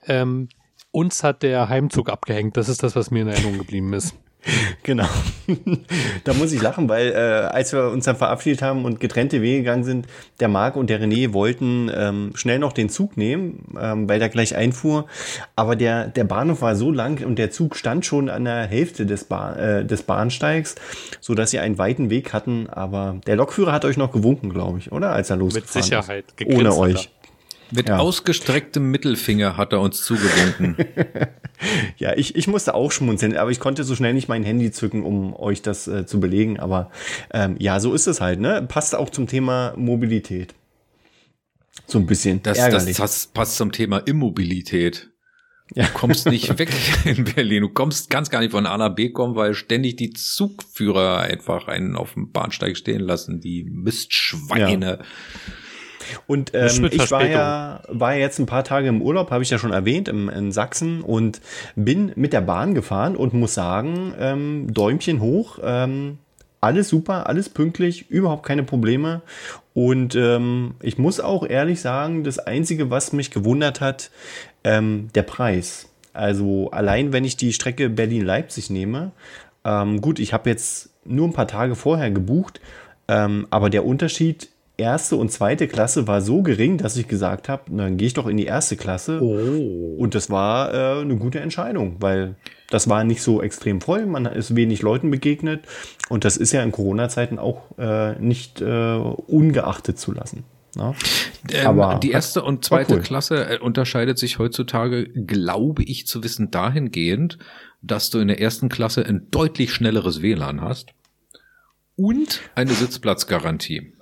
Ähm, 0.08 0.50
uns 0.92 1.24
hat 1.24 1.44
der 1.44 1.70
Heimzug 1.70 2.10
abgehängt. 2.10 2.58
Das 2.58 2.70
ist 2.70 2.84
das, 2.84 2.96
was 2.96 3.12
mir 3.12 3.22
in 3.22 3.28
Erinnerung 3.28 3.58
geblieben 3.58 3.94
ist. 3.94 4.16
Genau. 4.84 5.08
da 6.24 6.34
muss 6.34 6.52
ich 6.52 6.62
lachen, 6.62 6.90
weil 6.90 7.12
äh, 7.12 7.16
als 7.16 7.74
wir 7.74 7.90
uns 7.90 8.06
dann 8.06 8.16
verabschiedet 8.16 8.62
haben 8.62 8.86
und 8.86 9.00
getrennte 9.00 9.42
Wege 9.42 9.60
gegangen 9.60 9.84
sind, 9.84 10.08
der 10.40 10.48
Marc 10.48 10.76
und 10.76 10.90
der 10.90 11.02
René 11.02 11.34
wollten 11.34 11.92
ähm, 11.94 12.32
schnell 12.36 12.60
noch 12.60 12.74
den 12.74 12.90
Zug 12.90 13.18
nehmen, 13.18 13.66
ähm, 13.80 14.08
weil 14.08 14.20
der 14.20 14.30
gleich 14.30 14.56
einfuhr. 14.56 15.06
Aber 15.56 15.76
der, 15.76 16.08
der 16.08 16.24
Bahnhof 16.24 16.62
war 16.62 16.76
so 16.76 16.92
lang 16.92 17.24
und 17.24 17.38
der 17.38 17.52
Zug 17.52 17.76
stand 17.76 18.06
schon 18.06 18.30
an 18.30 18.46
der 18.46 18.66
Hälfte 18.68 19.06
des, 19.06 19.26
ba 19.26 19.56
äh, 19.56 19.86
des 19.86 20.04
Bahnsteigs, 20.04 20.76
so 21.20 21.36
dass 21.36 21.52
sie 21.52 21.60
einen 21.60 21.78
weiten 21.78 22.10
Weg 22.10 22.34
hatten. 22.34 22.70
Aber 22.70 23.18
der 23.28 23.36
Lokführer 23.36 23.72
hat 23.72 23.86
euch 23.86 23.98
noch 23.98 24.12
gewunken, 24.12 24.50
glaube 24.50 24.80
ich, 24.80 24.92
oder? 24.92 25.12
Als 25.12 25.30
er 25.30 25.38
losgefahren 25.38 25.76
Mit 25.76 25.84
Sicherheit. 25.84 26.26
Ist. 26.38 26.58
Ohne 26.58 26.76
euch. 26.76 27.10
Mit 27.72 27.90
ja. 27.90 28.00
ausgestrecktem 28.00 28.90
Mittelfinger 28.90 29.58
hat 29.58 29.74
er 29.74 29.82
uns 29.82 30.02
zugewunken. 30.02 30.76
ja, 31.98 32.16
ich, 32.16 32.36
ich 32.36 32.48
musste 32.48 32.74
auch 32.74 32.92
schmunzeln, 32.92 33.38
aber 33.38 33.52
ich 33.52 33.60
konnte 33.60 33.84
so 33.84 33.96
schnell 33.96 34.14
nicht 34.14 34.28
mein 34.28 34.44
Handy 34.44 34.72
zücken, 34.72 35.04
um 35.04 35.36
euch 35.36 35.62
das 35.62 35.88
äh, 35.88 36.06
zu 36.06 36.20
belegen. 36.20 36.60
Aber 36.60 36.90
ähm, 37.32 37.56
ja, 37.60 37.80
so 37.80 37.94
ist 37.94 38.08
es 38.08 38.22
halt, 38.22 38.40
ne? 38.40 38.66
Passt 38.68 38.96
auch 38.96 39.10
zum 39.10 39.28
Thema 39.28 39.74
Mobilität. 39.76 40.56
So 41.86 42.00
ein 42.00 42.06
bisschen. 42.06 42.42
Das, 42.44 42.58
das, 42.58 42.86
das 42.86 43.28
passt 43.28 43.56
zum 43.58 43.72
Thema 43.72 44.00
Immobilität. 44.00 45.10
Ja. 45.76 45.86
Du 45.86 45.92
kommst 45.94 46.26
nicht 46.28 46.58
weg 46.60 46.70
in 47.06 47.24
Berlin. 47.24 47.62
Du 47.62 47.70
kommst, 47.70 48.10
kannst 48.10 48.32
gar 48.32 48.40
nicht 48.40 48.52
von 48.52 48.66
A 48.66 48.78
nach 48.78 48.96
B 48.96 49.12
kommen, 49.12 49.36
weil 49.36 49.54
ständig 49.54 49.98
die 49.98 50.12
Zugführer 50.12 51.20
einfach 51.20 51.68
einen 51.68 51.96
auf 51.96 52.14
dem 52.14 52.32
Bahnsteig 52.32 52.78
stehen 52.78 53.02
lassen, 53.02 53.40
die 53.40 53.64
Mistschweine. 53.64 55.00
Ja. 55.00 55.06
Und 56.28 56.52
ähm, 56.54 56.90
ich 56.92 57.12
war 57.12 57.26
ja, 57.26 57.82
war 57.88 58.16
jetzt 58.16 58.40
ein 58.40 58.46
paar 58.46 58.64
Tage 58.64 58.88
im 58.88 59.02
Urlaub, 59.02 59.32
habe 59.32 59.44
ich 59.44 59.50
ja 59.50 59.58
schon 59.58 59.72
erwähnt, 59.72 60.08
im, 60.08 60.30
in 60.30 60.52
Sachsen 60.52 61.02
und 61.02 61.42
bin 61.76 62.12
mit 62.16 62.34
der 62.34 62.42
Bahn 62.42 62.76
gefahren 62.76 63.16
und 63.16 63.34
muss 63.34 63.54
sagen, 63.54 64.14
ähm, 64.20 64.74
Däumchen 64.74 65.22
hoch, 65.22 65.60
ähm, 65.64 66.18
alles 66.62 66.90
super, 66.90 67.28
alles 67.28 67.50
pünktlich, 67.50 68.10
überhaupt 68.10 68.46
keine 68.46 68.64
Probleme. 68.64 69.22
Und 69.74 70.16
ähm, 70.16 70.76
ich 70.82 70.98
muss 70.98 71.20
auch 71.20 71.48
ehrlich 71.48 71.80
sagen, 71.82 72.24
das 72.24 72.40
Einzige, 72.40 72.90
was 72.90 73.14
mich 73.14 73.32
gewundert 73.32 73.80
hat, 73.80 74.12
ähm, 74.64 75.08
der 75.16 75.24
Preis. 75.24 75.90
Also 76.14 76.70
allein 76.72 77.14
wenn 77.14 77.24
ich 77.24 77.38
die 77.38 77.54
Strecke 77.54 77.90
Berlin-Leipzig 77.90 78.70
nehme, 78.70 79.12
ähm, 79.64 80.02
gut, 80.02 80.20
ich 80.20 80.34
habe 80.34 80.50
jetzt 80.50 80.90
nur 81.06 81.28
ein 81.28 81.34
paar 81.34 81.48
Tage 81.48 81.76
vorher 81.76 82.12
gebucht, 82.12 82.60
ähm, 83.08 83.48
aber 83.50 83.70
der 83.70 83.86
Unterschied 83.86 84.50
erste 84.80 85.16
und 85.16 85.32
zweite 85.32 85.68
Klasse 85.68 86.08
war 86.08 86.22
so 86.22 86.42
gering, 86.42 86.78
dass 86.78 86.98
ich 86.98 87.08
gesagt 87.08 87.50
habe, 87.50 87.64
dann 87.70 87.98
gehe 87.98 88.08
ich 88.08 88.14
doch 88.14 88.28
in 88.28 88.38
die 88.38 88.46
erste 88.46 88.76
Klasse. 88.78 89.22
Oh. 89.22 89.96
Und 89.98 90.16
das 90.16 90.30
war 90.30 90.74
äh, 90.74 91.02
eine 91.02 91.18
gute 91.18 91.40
Entscheidung, 91.40 91.98
weil 92.00 92.36
das 92.70 92.90
war 92.90 93.04
nicht 93.04 93.22
so 93.22 93.42
extrem 93.42 93.82
voll, 93.82 94.06
man 94.06 94.26
ist 94.26 94.56
wenig 94.56 94.82
Leuten 94.82 95.12
begegnet 95.12 95.66
und 96.10 96.26
das 96.26 96.38
ist 96.38 96.52
ja 96.52 96.64
in 96.64 96.72
Corona-Zeiten 96.72 97.40
auch 97.40 97.78
äh, 97.78 98.18
nicht 98.20 98.62
äh, 98.62 98.96
ungeachtet 98.96 100.00
zu 100.00 100.12
lassen. 100.12 100.44
Ne? 100.76 100.96
Ähm, 101.52 101.68
Aber 101.68 102.00
die 102.00 102.12
erste 102.12 102.44
und 102.44 102.64
zweite 102.64 102.96
cool. 102.96 103.02
Klasse 103.02 103.50
äh, 103.50 103.60
unterscheidet 103.60 104.20
sich 104.20 104.40
heutzutage, 104.40 105.10
glaube 105.10 105.84
ich, 105.84 106.06
zu 106.06 106.24
wissen 106.24 106.52
dahingehend, 106.52 107.40
dass 107.82 108.10
du 108.10 108.20
in 108.20 108.28
der 108.28 108.40
ersten 108.40 108.70
Klasse 108.70 109.06
ein 109.06 109.28
deutlich 109.32 109.74
schnelleres 109.74 110.22
WLAN 110.22 110.62
hast 110.62 110.92
und 111.96 112.42
eine 112.56 112.72
Sitzplatzgarantie. 112.72 113.94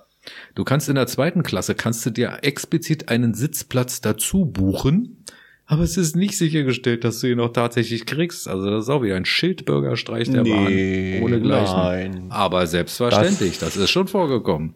Du 0.58 0.64
kannst 0.64 0.88
in 0.88 0.96
der 0.96 1.06
zweiten 1.06 1.44
Klasse, 1.44 1.76
kannst 1.76 2.04
du 2.04 2.10
dir 2.10 2.38
explizit 2.42 3.10
einen 3.10 3.32
Sitzplatz 3.32 4.00
dazu 4.00 4.44
buchen, 4.44 5.24
aber 5.66 5.84
es 5.84 5.96
ist 5.96 6.16
nicht 6.16 6.36
sichergestellt, 6.36 7.04
dass 7.04 7.20
du 7.20 7.28
ihn 7.28 7.38
auch 7.38 7.52
tatsächlich 7.52 8.06
kriegst. 8.06 8.48
Also 8.48 8.68
das 8.68 8.86
ist 8.86 8.90
auch 8.90 9.04
wie 9.04 9.12
ein 9.12 9.24
Schildbürgerstreich 9.24 10.28
der 10.28 10.42
nee, 10.42 11.20
Bahn. 11.20 11.22
Ohne 11.22 11.40
Gleichen. 11.40 11.76
Nein. 11.76 12.26
Aber 12.30 12.66
selbstverständlich, 12.66 13.60
das, 13.60 13.74
das 13.74 13.84
ist 13.84 13.90
schon 13.90 14.08
vorgekommen. 14.08 14.74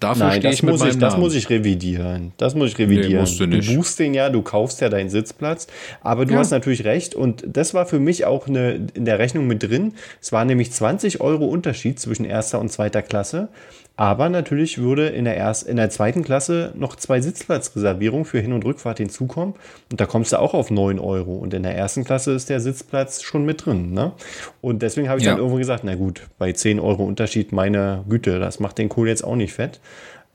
Dafür 0.00 0.26
Nein, 0.26 0.42
das, 0.42 0.54
ich 0.54 0.62
muss 0.64 0.84
ich, 0.84 0.98
das 0.98 1.16
muss 1.16 1.36
ich 1.36 1.48
revidieren. 1.48 2.32
Das 2.36 2.56
muss 2.56 2.72
ich 2.72 2.78
revidieren. 2.78 3.12
Nee, 3.12 3.20
musst 3.20 3.38
du, 3.38 3.46
nicht. 3.46 3.68
du 3.68 3.76
buchst 3.76 4.00
den 4.00 4.14
ja, 4.14 4.30
du 4.30 4.42
kaufst 4.42 4.80
ja 4.80 4.88
deinen 4.88 5.10
Sitzplatz. 5.10 5.68
Aber 6.00 6.26
du 6.26 6.32
ja. 6.32 6.40
hast 6.40 6.50
natürlich 6.50 6.84
recht. 6.84 7.14
Und 7.14 7.44
das 7.46 7.72
war 7.72 7.86
für 7.86 8.00
mich 8.00 8.24
auch 8.24 8.48
eine, 8.48 8.88
in 8.94 9.04
der 9.04 9.20
Rechnung 9.20 9.46
mit 9.46 9.62
drin. 9.62 9.94
Es 10.20 10.32
war 10.32 10.44
nämlich 10.44 10.72
20 10.72 11.20
Euro 11.20 11.46
Unterschied 11.46 12.00
zwischen 12.00 12.24
erster 12.24 12.58
und 12.58 12.72
zweiter 12.72 13.02
Klasse. 13.02 13.48
Aber 13.98 14.28
natürlich 14.28 14.78
würde 14.78 15.08
in 15.08 15.24
der, 15.24 15.36
erst, 15.36 15.66
in 15.66 15.76
der 15.76 15.90
zweiten 15.90 16.22
Klasse 16.22 16.72
noch 16.76 16.94
zwei 16.94 17.20
Sitzplatzreservierungen 17.20 18.24
für 18.24 18.38
Hin- 18.38 18.52
und 18.52 18.64
Rückfahrt 18.64 18.98
hinzukommen. 18.98 19.56
Und 19.90 20.00
da 20.00 20.06
kommst 20.06 20.32
du 20.32 20.38
auch 20.38 20.54
auf 20.54 20.70
9 20.70 21.00
Euro. 21.00 21.34
Und 21.34 21.52
in 21.52 21.64
der 21.64 21.76
ersten 21.76 22.04
Klasse 22.04 22.30
ist 22.30 22.48
der 22.48 22.60
Sitzplatz 22.60 23.22
schon 23.22 23.44
mit 23.44 23.66
drin. 23.66 23.92
Ne? 23.92 24.12
Und 24.60 24.82
deswegen 24.82 25.08
habe 25.08 25.18
ich 25.18 25.24
ja. 25.24 25.32
dann 25.32 25.40
irgendwo 25.40 25.58
gesagt, 25.58 25.82
na 25.82 25.96
gut, 25.96 26.28
bei 26.38 26.52
10 26.52 26.78
Euro 26.78 27.04
Unterschied, 27.04 27.50
meine 27.50 28.04
Güte, 28.08 28.38
das 28.38 28.60
macht 28.60 28.78
den 28.78 28.88
Kohl 28.88 29.08
jetzt 29.08 29.24
auch 29.24 29.34
nicht 29.34 29.52
fett. 29.52 29.80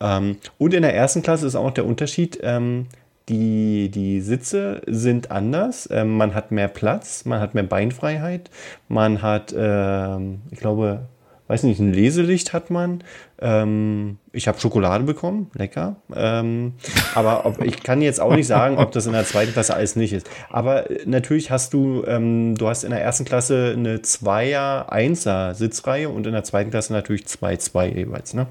Ähm, 0.01 0.39
und 0.57 0.73
in 0.73 0.81
der 0.81 0.93
ersten 0.93 1.21
Klasse 1.21 1.47
ist 1.47 1.55
auch 1.55 1.63
noch 1.63 1.73
der 1.73 1.85
Unterschied, 1.85 2.39
ähm, 2.43 2.87
die, 3.29 3.87
die 3.87 4.19
Sitze 4.19 4.81
sind 4.87 5.31
anders. 5.31 5.87
Ähm, 5.89 6.17
man 6.17 6.35
hat 6.35 6.51
mehr 6.51 6.67
Platz, 6.67 7.23
man 7.23 7.39
hat 7.39 7.53
mehr 7.53 7.63
Beinfreiheit, 7.63 8.49
man 8.89 9.21
hat, 9.21 9.55
ähm, 9.57 10.41
ich 10.51 10.59
glaube, 10.59 11.07
weiß 11.53 11.63
nicht, 11.63 11.79
ein 11.79 11.93
Leselicht 11.93 12.51
hat 12.51 12.71
man. 12.71 13.03
Ähm, 13.39 14.17
ich 14.31 14.47
habe 14.47 14.59
Schokolade 14.59 15.03
bekommen, 15.03 15.51
lecker. 15.53 15.97
Ähm, 16.15 16.73
aber 17.13 17.45
ob, 17.45 17.61
ich 17.61 17.83
kann 17.83 18.01
jetzt 18.01 18.19
auch 18.19 18.35
nicht 18.35 18.47
sagen, 18.47 18.77
ob 18.79 18.91
das 18.91 19.05
in 19.05 19.13
der 19.13 19.23
zweiten 19.23 19.53
Klasse 19.53 19.75
alles 19.75 19.95
nicht 19.95 20.13
ist. 20.13 20.27
Aber 20.49 20.89
äh, 20.89 21.03
natürlich 21.05 21.51
hast 21.51 21.73
du, 21.73 22.03
ähm, 22.07 22.55
du 22.57 22.67
hast 22.67 22.83
in 22.83 22.89
der 22.89 23.01
ersten 23.01 23.23
Klasse 23.23 23.75
eine 23.77 24.01
Zweier, 24.01 24.91
Einser 24.91 25.53
Sitzreihe 25.53 26.09
und 26.09 26.25
in 26.25 26.33
der 26.33 26.43
zweiten 26.43 26.71
Klasse 26.71 26.91
natürlich 26.91 27.27
zwei, 27.27 27.55
zwei 27.57 27.87
jeweils. 27.87 28.33
Ne? 28.33 28.47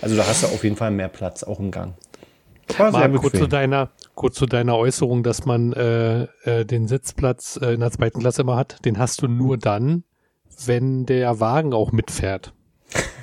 Also 0.00 0.14
da 0.14 0.24
hast 0.24 0.44
du 0.44 0.46
auf 0.46 0.62
jeden 0.62 0.76
Fall 0.76 0.92
mehr 0.92 1.08
Platz, 1.08 1.42
auch 1.42 1.58
im 1.58 1.72
Gang. 1.72 1.94
Mal 2.78 3.12
kurz 3.14 3.36
zu 3.36 3.48
deiner, 3.48 3.90
kurz 4.14 4.36
zu 4.36 4.46
deiner 4.46 4.76
Äußerung, 4.76 5.24
dass 5.24 5.44
man 5.44 5.72
äh, 5.72 6.22
äh, 6.44 6.64
den 6.64 6.86
Sitzplatz 6.86 7.58
äh, 7.60 7.74
in 7.74 7.80
der 7.80 7.90
zweiten 7.90 8.20
Klasse 8.20 8.42
immer 8.42 8.56
hat. 8.56 8.84
Den 8.84 8.98
hast 8.98 9.22
du 9.22 9.26
nur 9.26 9.58
dann, 9.58 10.04
wenn 10.66 11.06
der 11.06 11.40
Wagen 11.40 11.72
auch 11.72 11.92
mitfährt, 11.92 12.52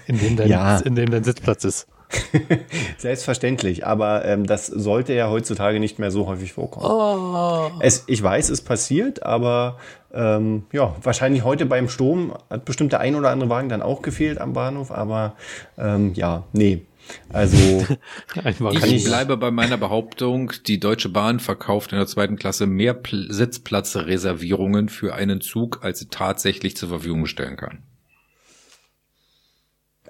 in 0.07 0.19
dem 0.19 0.37
dein, 0.37 0.47
Ja. 0.49 0.77
in 0.79 0.95
dem 0.95 1.09
dein 1.11 1.23
Sitzplatz 1.23 1.63
ist. 1.63 1.87
Selbstverständlich, 2.97 3.85
aber 3.85 4.25
ähm, 4.25 4.45
das 4.45 4.67
sollte 4.67 5.13
ja 5.13 5.29
heutzutage 5.29 5.79
nicht 5.79 5.97
mehr 5.97 6.11
so 6.11 6.27
häufig 6.27 6.53
vorkommen. 6.53 6.85
Oh. 6.85 7.71
Es, 7.79 8.03
ich 8.07 8.21
weiß, 8.21 8.49
es 8.49 8.61
passiert, 8.61 9.23
aber 9.23 9.77
ähm, 10.13 10.63
ja, 10.73 10.93
wahrscheinlich 11.01 11.43
heute 11.45 11.65
beim 11.65 11.87
Sturm 11.87 12.33
hat 12.49 12.65
bestimmt 12.65 12.91
der 12.91 12.99
ein 12.99 13.15
oder 13.15 13.29
andere 13.29 13.49
Wagen 13.49 13.69
dann 13.69 13.81
auch 13.81 14.01
gefehlt 14.01 14.39
am 14.41 14.51
Bahnhof, 14.53 14.91
aber 14.91 15.35
ähm, 15.77 16.13
ja, 16.13 16.43
nee. 16.51 16.81
Also 17.29 17.85
Ich 18.71 18.83
ich- 18.83 19.03
bleibe 19.03 19.37
bei 19.37 19.51
meiner 19.51 19.77
Behauptung, 19.77 20.51
die 20.67 20.79
Deutsche 20.79 21.09
Bahn 21.09 21.39
verkauft 21.39 21.91
in 21.91 21.97
der 21.97 22.07
zweiten 22.07 22.35
Klasse 22.35 22.67
mehr 22.67 22.93
Pl 22.93 23.31
Sitzplatzreservierungen 23.31 24.89
für 24.89 25.15
einen 25.15 25.41
Zug, 25.41 25.83
als 25.83 25.99
sie 25.99 26.07
tatsächlich 26.07 26.75
zur 26.77 26.89
Verfügung 26.89 27.25
stellen 27.25 27.57
kann. 27.57 27.83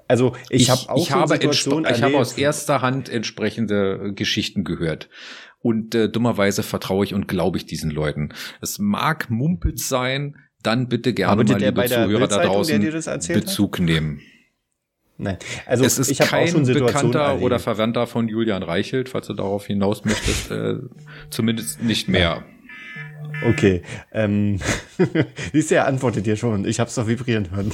Also 0.08 0.36
ich, 0.50 0.68
habe 0.68 0.80
auch 0.88 0.98
ich 0.98 1.10
habe, 1.10 1.36
ich 1.90 2.02
habe 2.02 2.18
aus 2.18 2.36
erster 2.36 2.82
Hand 2.82 3.08
entsprechende 3.08 4.08
äh, 4.08 4.12
Geschichten 4.12 4.62
gehört. 4.62 5.08
Und 5.60 5.94
äh, 5.94 6.10
dummerweise 6.10 6.62
vertraue 6.62 7.04
ich 7.04 7.14
und 7.14 7.28
glaube 7.28 7.56
ich 7.56 7.66
diesen 7.66 7.90
Leuten. 7.90 8.30
Es 8.60 8.78
mag 8.78 9.30
Mumpitz 9.30 9.88
sein, 9.88 10.36
dann 10.62 10.88
bitte 10.88 11.14
gerne 11.14 11.32
Arbeitet 11.32 11.52
mal, 11.52 11.58
der 11.60 11.68
liebe 11.70 11.80
bei 11.80 11.88
der 11.88 12.04
Zuhörer 12.04 12.28
da 12.28 12.44
draußen, 12.44 12.80
dir 12.80 12.92
das 12.92 13.06
erzählt 13.06 13.38
hat? 13.38 13.44
Bezug 13.46 13.78
nehmen. 13.78 14.20
Nein, 15.22 15.36
also 15.66 15.84
es 15.84 15.98
ist 15.98 16.10
ich 16.10 16.20
habe 16.20 16.28
auch 16.28 16.32
kein 16.32 16.48
schon 16.48 16.64
Situationen 16.64 17.12
Bekannter 17.12 17.28
erlebt. 17.28 17.44
oder 17.44 17.58
Verwandter 17.58 18.06
von 18.06 18.28
Julian 18.28 18.62
Reichelt, 18.62 19.08
falls 19.08 19.28
du 19.28 19.34
darauf 19.34 19.66
hinaus 19.66 20.04
möchtest, 20.04 20.50
äh, 20.50 20.78
zumindest 21.30 21.82
nicht 21.82 22.08
mehr. 22.08 22.42
Okay. 23.48 23.82
Ähm, 24.12 24.58
siehst 25.52 25.70
du, 25.70 25.74
er 25.74 25.86
antwortet 25.86 26.26
dir 26.26 26.36
schon. 26.36 26.64
Ich 26.64 26.80
habe 26.80 26.88
es 26.88 26.94
doch 26.94 27.06
vibrieren 27.06 27.50
hören. 27.50 27.70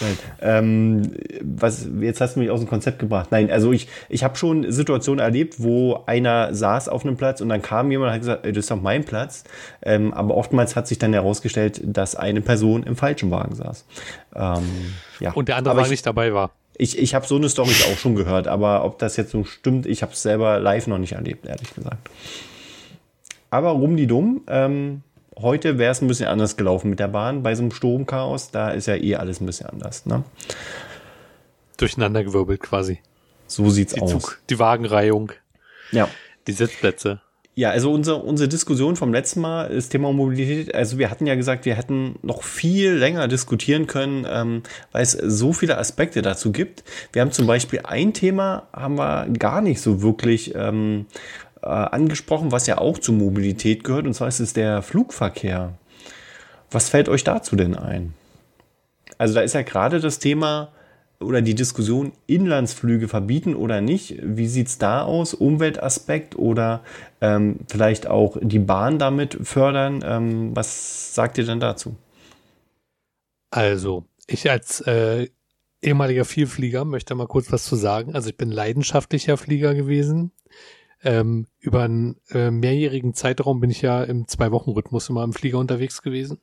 Nein. 0.00 0.18
Ähm, 0.40 1.12
was, 1.42 1.88
jetzt 2.00 2.20
hast 2.20 2.36
du 2.36 2.40
mich 2.40 2.50
aus 2.50 2.60
dem 2.60 2.68
Konzept 2.68 2.98
gebracht. 2.98 3.28
Nein, 3.30 3.50
also 3.50 3.72
ich, 3.72 3.88
ich 4.08 4.24
habe 4.24 4.36
schon 4.36 4.70
Situationen 4.70 5.20
erlebt, 5.20 5.56
wo 5.58 6.04
einer 6.06 6.54
saß 6.54 6.88
auf 6.88 7.04
einem 7.04 7.16
Platz 7.16 7.40
und 7.40 7.48
dann 7.48 7.62
kam 7.62 7.90
jemand 7.90 8.08
und 8.08 8.14
hat 8.14 8.20
gesagt, 8.20 8.46
das 8.46 8.56
ist 8.56 8.70
doch 8.70 8.80
mein 8.80 9.04
Platz. 9.04 9.44
Ähm, 9.82 10.12
aber 10.12 10.36
oftmals 10.36 10.76
hat 10.76 10.86
sich 10.86 10.98
dann 10.98 11.12
herausgestellt, 11.12 11.80
dass 11.84 12.14
eine 12.14 12.40
Person 12.40 12.82
im 12.82 12.96
falschen 12.96 13.30
Wagen 13.30 13.54
saß. 13.54 13.84
Ähm, 14.34 14.64
ja. 15.20 15.32
Und 15.32 15.48
der 15.48 15.56
andere 15.56 15.72
aber 15.72 15.80
Wagen 15.80 15.86
ich, 15.86 15.92
nicht 15.92 16.06
dabei 16.06 16.32
war. 16.32 16.52
Ich, 16.78 16.96
ich 16.98 17.14
habe 17.14 17.26
so 17.26 17.36
eine 17.36 17.48
Story 17.48 17.72
auch 17.92 17.98
schon 17.98 18.14
gehört, 18.14 18.48
aber 18.48 18.84
ob 18.84 18.98
das 18.98 19.16
jetzt 19.16 19.32
so 19.32 19.44
stimmt, 19.44 19.84
ich 19.86 20.02
habe 20.02 20.12
es 20.12 20.22
selber 20.22 20.58
live 20.60 20.86
noch 20.86 20.98
nicht 20.98 21.12
erlebt, 21.12 21.44
ehrlich 21.46 21.74
gesagt. 21.74 22.08
Aber 23.50 23.70
rum 23.70 23.96
die 23.96 24.06
dumm. 24.06 24.42
Ähm, 24.46 25.02
heute 25.38 25.78
wäre 25.78 25.92
es 25.92 26.00
ein 26.00 26.08
bisschen 26.08 26.28
anders 26.28 26.56
gelaufen 26.56 26.90
mit 26.90 27.00
der 27.00 27.08
Bahn. 27.08 27.42
Bei 27.42 27.54
so 27.54 27.62
einem 27.62 27.72
Stromchaos, 27.72 28.50
da 28.50 28.70
ist 28.70 28.86
ja 28.86 28.94
eh 28.96 29.16
alles 29.16 29.40
ein 29.40 29.46
bisschen 29.46 29.66
anders. 29.66 30.06
Ne? 30.06 30.22
Durcheinandergewirbelt 31.76 32.60
quasi. 32.60 33.00
So 33.46 33.70
sieht's 33.70 33.94
Die 33.94 34.02
aus. 34.02 34.10
Zug, 34.10 34.40
die 34.50 34.58
Wagenreihung, 34.58 35.32
Ja. 35.92 36.08
die 36.46 36.52
Sitzplätze. 36.52 37.20
Ja, 37.58 37.70
also 37.70 37.92
unsere, 37.92 38.18
unsere 38.18 38.48
Diskussion 38.48 38.94
vom 38.94 39.12
letzten 39.12 39.40
Mal, 39.40 39.68
das 39.68 39.88
Thema 39.88 40.12
Mobilität, 40.12 40.72
also 40.76 40.96
wir 40.96 41.10
hatten 41.10 41.26
ja 41.26 41.34
gesagt, 41.34 41.64
wir 41.64 41.74
hätten 41.74 42.14
noch 42.22 42.44
viel 42.44 42.92
länger 42.92 43.26
diskutieren 43.26 43.88
können, 43.88 44.24
ähm, 44.30 44.62
weil 44.92 45.02
es 45.02 45.10
so 45.10 45.52
viele 45.52 45.76
Aspekte 45.76 46.22
dazu 46.22 46.52
gibt. 46.52 46.84
Wir 47.12 47.20
haben 47.20 47.32
zum 47.32 47.48
Beispiel 47.48 47.80
ein 47.82 48.14
Thema, 48.14 48.68
haben 48.72 48.96
wir 48.96 49.26
gar 49.36 49.60
nicht 49.60 49.80
so 49.80 50.02
wirklich 50.02 50.54
ähm, 50.54 51.06
äh, 51.60 51.66
angesprochen, 51.66 52.52
was 52.52 52.68
ja 52.68 52.78
auch 52.78 52.96
zur 52.96 53.16
Mobilität 53.16 53.82
gehört, 53.82 54.06
und 54.06 54.14
zwar 54.14 54.28
ist 54.28 54.38
es 54.38 54.52
der 54.52 54.80
Flugverkehr. 54.80 55.72
Was 56.70 56.88
fällt 56.88 57.08
euch 57.08 57.24
dazu 57.24 57.56
denn 57.56 57.74
ein? 57.74 58.14
Also 59.18 59.34
da 59.34 59.40
ist 59.40 59.56
ja 59.56 59.62
gerade 59.62 59.98
das 59.98 60.20
Thema 60.20 60.68
oder 61.20 61.42
die 61.42 61.54
Diskussion 61.54 62.12
Inlandsflüge 62.26 63.08
verbieten 63.08 63.54
oder 63.54 63.80
nicht. 63.80 64.16
Wie 64.22 64.46
sieht's 64.46 64.78
da 64.78 65.02
aus? 65.02 65.34
Umweltaspekt 65.34 66.36
oder 66.36 66.84
ähm, 67.20 67.60
vielleicht 67.68 68.06
auch 68.06 68.36
die 68.40 68.60
Bahn 68.60 68.98
damit 68.98 69.38
fördern? 69.42 70.04
Ähm, 70.04 70.54
was 70.54 71.14
sagt 71.14 71.38
ihr 71.38 71.44
denn 71.44 71.60
dazu? 71.60 71.96
Also, 73.50 74.04
ich 74.26 74.50
als 74.50 74.80
äh, 74.82 75.28
ehemaliger 75.82 76.24
Vielflieger 76.24 76.84
möchte 76.84 77.14
mal 77.14 77.26
kurz 77.26 77.50
was 77.50 77.64
zu 77.64 77.76
sagen. 77.76 78.14
Also 78.14 78.30
ich 78.30 78.36
bin 78.36 78.50
leidenschaftlicher 78.50 79.36
Flieger 79.36 79.74
gewesen. 79.74 80.32
Ähm, 81.02 81.46
über 81.58 81.82
einen 81.82 82.16
äh, 82.30 82.50
mehrjährigen 82.50 83.14
Zeitraum 83.14 83.60
bin 83.60 83.70
ich 83.70 83.82
ja 83.82 84.02
im 84.02 84.26
Zwei-Wochen-Rhythmus 84.26 85.08
immer 85.08 85.22
im 85.24 85.32
Flieger 85.32 85.58
unterwegs 85.58 86.02
gewesen 86.02 86.40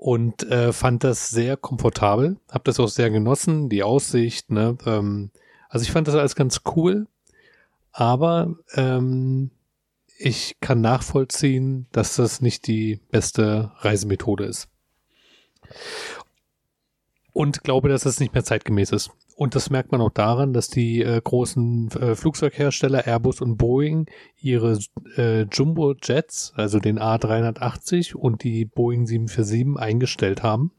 und 0.00 0.44
äh, 0.44 0.72
fand 0.72 1.02
das 1.02 1.28
sehr 1.28 1.56
komfortabel, 1.56 2.36
habe 2.52 2.62
das 2.62 2.78
auch 2.78 2.86
sehr 2.86 3.10
genossen, 3.10 3.68
die 3.68 3.82
Aussicht. 3.82 4.48
Ne? 4.48 4.78
Ähm, 4.86 5.32
also 5.68 5.82
ich 5.82 5.90
fand 5.90 6.06
das 6.06 6.14
alles 6.14 6.36
ganz 6.36 6.60
cool, 6.76 7.08
aber 7.90 8.54
ähm, 8.74 9.50
ich 10.16 10.60
kann 10.60 10.80
nachvollziehen, 10.80 11.88
dass 11.90 12.14
das 12.14 12.40
nicht 12.40 12.68
die 12.68 13.00
beste 13.10 13.72
Reisemethode 13.78 14.44
ist 14.44 14.68
und 17.32 17.64
glaube, 17.64 17.88
dass 17.88 18.06
es 18.06 18.20
nicht 18.20 18.34
mehr 18.34 18.44
zeitgemäß 18.44 18.92
ist. 18.92 19.10
Und 19.38 19.54
das 19.54 19.70
merkt 19.70 19.92
man 19.92 20.00
auch 20.00 20.10
daran, 20.10 20.52
dass 20.52 20.68
die 20.68 21.00
äh, 21.00 21.20
großen 21.22 21.92
äh, 21.92 22.16
Flugzeughersteller 22.16 23.06
Airbus 23.06 23.40
und 23.40 23.56
Boeing 23.56 24.06
ihre 24.36 24.80
äh, 25.16 25.42
Jumbo-Jets, 25.42 26.54
also 26.56 26.80
den 26.80 26.98
A380 26.98 28.16
und 28.16 28.42
die 28.42 28.64
Boeing 28.64 29.06
747 29.06 29.80
eingestellt 29.80 30.42
haben, 30.42 30.72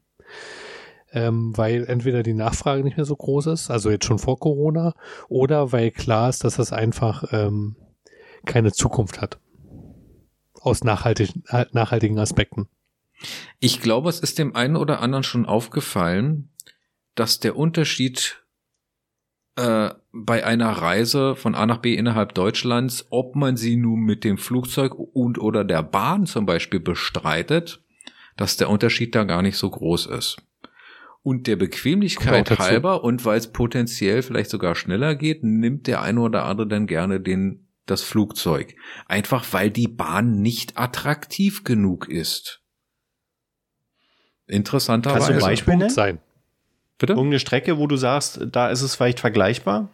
ähm, 1.10 1.56
weil 1.56 1.86
entweder 1.86 2.22
die 2.22 2.34
Nachfrage 2.34 2.84
nicht 2.84 2.98
mehr 2.98 3.06
so 3.06 3.16
groß 3.16 3.46
ist, 3.46 3.70
also 3.70 3.90
jetzt 3.90 4.04
schon 4.04 4.18
vor 4.18 4.38
Corona, 4.38 4.92
oder 5.30 5.72
weil 5.72 5.90
klar 5.90 6.28
ist, 6.28 6.44
dass 6.44 6.56
das 6.56 6.70
einfach 6.74 7.32
ähm, 7.32 7.76
keine 8.44 8.72
Zukunft 8.72 9.22
hat. 9.22 9.40
Aus 10.60 10.84
nachhaltig, 10.84 11.30
nachhaltigen 11.72 12.18
Aspekten. 12.18 12.68
Ich 13.58 13.80
glaube, 13.80 14.10
es 14.10 14.20
ist 14.20 14.38
dem 14.38 14.54
einen 14.54 14.76
oder 14.76 15.00
anderen 15.00 15.24
schon 15.24 15.46
aufgefallen, 15.46 16.50
dass 17.14 17.40
der 17.40 17.56
Unterschied 17.56 18.40
äh, 19.56 19.90
bei 20.12 20.44
einer 20.44 20.70
Reise 20.70 21.36
von 21.36 21.54
A 21.54 21.66
nach 21.66 21.78
B 21.78 21.94
innerhalb 21.94 22.34
Deutschlands, 22.34 23.06
ob 23.10 23.36
man 23.36 23.56
sie 23.56 23.76
nun 23.76 24.00
mit 24.00 24.24
dem 24.24 24.38
Flugzeug 24.38 24.94
und 24.94 25.38
oder 25.38 25.64
der 25.64 25.82
Bahn 25.82 26.26
zum 26.26 26.46
Beispiel 26.46 26.80
bestreitet, 26.80 27.82
dass 28.36 28.56
der 28.56 28.70
Unterschied 28.70 29.14
da 29.14 29.24
gar 29.24 29.42
nicht 29.42 29.56
so 29.56 29.70
groß 29.70 30.06
ist. 30.06 30.38
Und 31.22 31.46
der 31.46 31.56
Bequemlichkeit 31.56 32.58
halber 32.58 33.04
und 33.04 33.24
weil 33.26 33.38
es 33.38 33.52
potenziell 33.52 34.22
vielleicht 34.22 34.48
sogar 34.48 34.74
schneller 34.74 35.14
geht, 35.14 35.44
nimmt 35.44 35.86
der 35.86 36.00
eine 36.00 36.20
oder 36.20 36.44
andere 36.44 36.66
dann 36.66 36.86
gerne 36.86 37.20
den 37.20 37.66
das 37.86 38.02
Flugzeug. 38.02 38.74
Einfach 39.06 39.44
weil 39.52 39.70
die 39.70 39.88
Bahn 39.88 40.40
nicht 40.40 40.78
attraktiv 40.78 41.64
genug 41.64 42.08
ist. 42.08 42.62
Interessanterweise. 44.46 45.18
Kannst 45.18 45.30
du 45.30 45.34
ein 45.44 45.50
Beispiel 45.50 45.76
nennen? 45.76 45.90
sein. 45.90 46.20
Bitte? 47.00 47.14
Irgendeine 47.14 47.40
Strecke, 47.40 47.78
wo 47.78 47.86
du 47.86 47.96
sagst, 47.96 48.40
da 48.52 48.68
ist 48.68 48.82
es 48.82 48.94
vielleicht 48.94 49.20
vergleichbar? 49.20 49.88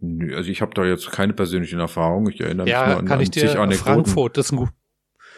Nö, 0.00 0.36
also 0.36 0.50
ich 0.50 0.60
habe 0.60 0.74
da 0.74 0.84
jetzt 0.84 1.12
keine 1.12 1.32
persönlichen 1.32 1.78
Erfahrungen. 1.78 2.32
Ich 2.32 2.40
erinnere 2.40 2.64
mich 2.64 2.72
Ja, 2.72 2.88
nur 2.88 2.96
an, 2.98 3.06
kann 3.06 3.18
an 3.18 3.22
ich 3.22 3.30
dir 3.30 3.46
zig 3.46 3.56
Anekdoten. 3.56 3.94
Frankfurt, 3.94 4.36
das 4.36 4.46
ist 4.46 4.52
ein 4.52 4.56
gut, 4.56 4.70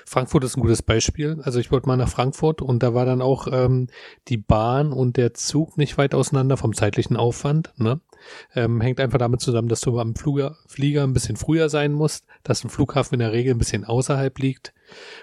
Frankfurt 0.07 0.45
ist 0.45 0.57
ein 0.57 0.63
gutes 0.63 0.81
Beispiel. 0.81 1.39
Also 1.43 1.61
ich 1.61 1.71
wollte 1.71 1.87
mal 1.87 1.99
nach 1.99 2.09
Frankfurt 2.09 2.63
und 2.63 2.83
da 2.83 2.95
war 2.95 3.05
dann 3.05 3.21
auch 3.21 3.47
ähm, 3.53 3.89
die 4.29 4.39
Bahn 4.39 4.91
und 4.91 5.19
der 5.19 5.35
Zug 5.35 5.77
nicht 5.77 5.99
weit 5.99 6.15
auseinander 6.15 6.57
vom 6.57 6.73
zeitlichen 6.73 7.19
Aufwand. 7.19 7.75
Ne? 7.77 8.01
Ähm, 8.55 8.81
hängt 8.81 9.01
einfach 9.01 9.19
damit 9.19 9.43
zusammen, 9.43 9.69
dass 9.69 9.83
du 9.83 9.99
am 9.99 10.15
Flieger 10.15 11.03
ein 11.03 11.13
bisschen 11.13 11.37
früher 11.37 11.69
sein 11.69 11.93
musst, 11.93 12.25
dass 12.43 12.65
ein 12.65 12.71
Flughafen 12.71 13.15
in 13.15 13.21
der 13.21 13.33
Regel 13.33 13.55
ein 13.55 13.59
bisschen 13.59 13.85
außerhalb 13.85 14.39
liegt 14.39 14.73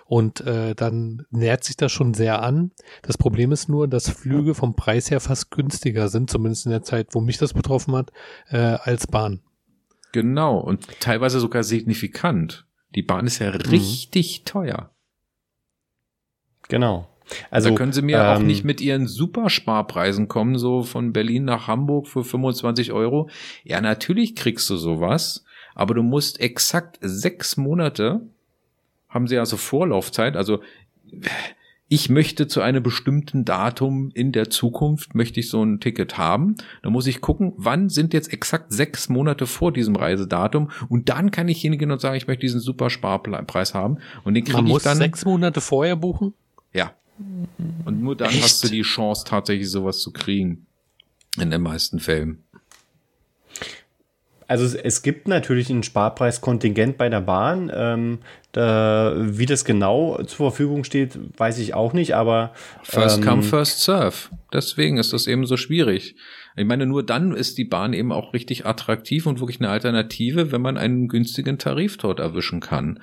und 0.05 0.41
äh, 0.41 0.75
dann 0.75 1.25
nähert 1.29 1.63
sich 1.63 1.77
das 1.77 1.91
schon 1.91 2.13
sehr 2.13 2.41
an. 2.41 2.71
Das 3.01 3.17
Problem 3.17 3.51
ist 3.51 3.69
nur, 3.69 3.88
dass 3.88 4.10
Flüge 4.10 4.55
vom 4.55 4.75
Preis 4.75 5.12
her 5.12 5.19
fast 5.19 5.51
günstiger 5.51 6.07
sind, 6.07 6.29
zumindest 6.29 6.65
in 6.65 6.71
der 6.71 6.84
Zeit, 6.84 7.10
wo 7.12 7.21
mich 7.21 7.38
das 7.38 7.53
betroffen 7.53 7.95
hat, 7.95 8.12
äh, 8.49 8.57
als 8.57 9.07
Bahn. 9.07 9.41
Genau, 10.12 10.57
und 10.57 10.88
teilweise 10.99 11.39
sogar 11.39 11.63
signifikant. 11.63 12.65
Die 12.95 13.03
Bahn 13.03 13.25
ist 13.25 13.39
ja 13.39 13.49
richtig 13.49 14.43
teuer. 14.43 14.91
Genau. 16.67 17.07
Also 17.49 17.69
da 17.69 17.75
können 17.75 17.93
sie 17.93 18.01
mir 18.01 18.29
auch 18.29 18.39
ähm, 18.39 18.47
nicht 18.47 18.63
mit 18.63 18.81
ihren 18.81 19.07
Supersparpreisen 19.07 20.27
kommen, 20.27 20.57
so 20.57 20.84
von 20.84 21.13
Berlin 21.13 21.45
nach 21.45 21.67
Hamburg 21.67 22.07
für 22.07 22.23
25 22.23 22.91
Euro. 22.91 23.29
Ja, 23.63 23.81
natürlich 23.81 24.36
kriegst 24.36 24.69
du 24.69 24.75
sowas, 24.75 25.45
aber 25.75 25.93
du 25.93 26.03
musst 26.03 26.39
exakt 26.39 26.97
sechs 27.01 27.57
Monate, 27.57 28.21
haben 29.12 29.28
sie 29.28 29.38
also 29.38 29.58
Vorlaufzeit, 29.58 30.36
also 30.36 30.62
ich 31.93 32.10
möchte 32.10 32.47
zu 32.47 32.62
einem 32.62 32.82
bestimmten 32.82 33.43
Datum 33.43 34.12
in 34.13 34.32
der 34.32 34.50
Zukunft, 34.50 35.13
möchte 35.13 35.41
ich 35.41 35.50
so 35.50 35.62
ein 35.62 35.82
Ticket 35.82 36.17
haben. 36.17 36.56
Da 36.84 36.89
muss 36.89 37.06
ich 37.06 37.19
gucken, 37.19 37.52
wann 37.58 37.89
sind 37.89 38.13
jetzt 38.13 38.32
exakt 38.32 38.71
sechs 38.71 39.10
Monate 39.10 39.45
vor 39.45 39.74
diesem 39.74 39.97
Reisedatum 39.97 40.71
und 40.88 41.10
dann 41.10 41.32
kann 41.32 41.50
ich 41.50 41.60
hingehen 41.60 41.91
und 41.91 42.00
sagen, 42.00 42.15
ich 42.15 42.28
möchte 42.28 42.41
diesen 42.41 42.62
Supersparpreis 42.62 43.74
haben 43.74 43.97
und 44.24 44.36
den 44.36 44.45
kriege 44.45 44.60
ich 44.60 44.63
muss 44.63 44.84
dann. 44.84 44.97
sechs 44.97 45.26
Monate 45.26 45.60
vorher 45.60 45.97
buchen. 45.97 46.34
Ja, 46.74 46.93
Und 47.84 48.02
nur 48.02 48.15
dann 48.15 48.30
Echt? 48.30 48.43
hast 48.43 48.63
du 48.63 48.69
die 48.69 48.84
Chance, 48.84 49.26
tatsächlich 49.28 49.69
sowas 49.69 50.00
zu 50.00 50.12
kriegen. 50.13 50.65
In 51.38 51.50
den 51.50 51.62
meisten 51.62 52.00
Fällen. 52.00 52.43
Also 54.51 54.65
es, 54.65 54.75
es 54.75 55.01
gibt 55.01 55.29
natürlich 55.29 55.69
ein 55.69 55.81
Sparpreiskontingent 55.81 56.97
bei 56.97 57.07
der 57.07 57.21
Bahn. 57.21 57.71
Ähm, 57.73 58.19
da, 58.51 59.13
wie 59.17 59.45
das 59.45 59.63
genau 59.63 60.21
zur 60.23 60.51
Verfügung 60.51 60.83
steht, 60.83 61.17
weiß 61.37 61.57
ich 61.59 61.73
auch 61.73 61.93
nicht, 61.93 62.15
aber 62.15 62.51
First 62.83 63.19
ähm, 63.19 63.23
come, 63.23 63.43
first 63.43 63.79
serve. 63.79 64.27
Deswegen 64.51 64.97
ist 64.97 65.13
das 65.13 65.27
eben 65.27 65.45
so 65.45 65.55
schwierig. 65.55 66.17
Ich 66.57 66.65
meine, 66.65 66.85
nur 66.85 67.01
dann 67.01 67.33
ist 67.33 67.57
die 67.59 67.63
Bahn 67.63 67.93
eben 67.93 68.11
auch 68.11 68.33
richtig 68.33 68.65
attraktiv 68.65 69.25
und 69.25 69.39
wirklich 69.39 69.61
eine 69.61 69.69
Alternative, 69.69 70.51
wenn 70.51 70.61
man 70.61 70.77
einen 70.77 71.07
günstigen 71.07 71.57
Tarif 71.57 71.95
dort 71.95 72.19
erwischen 72.19 72.59
kann. 72.59 72.99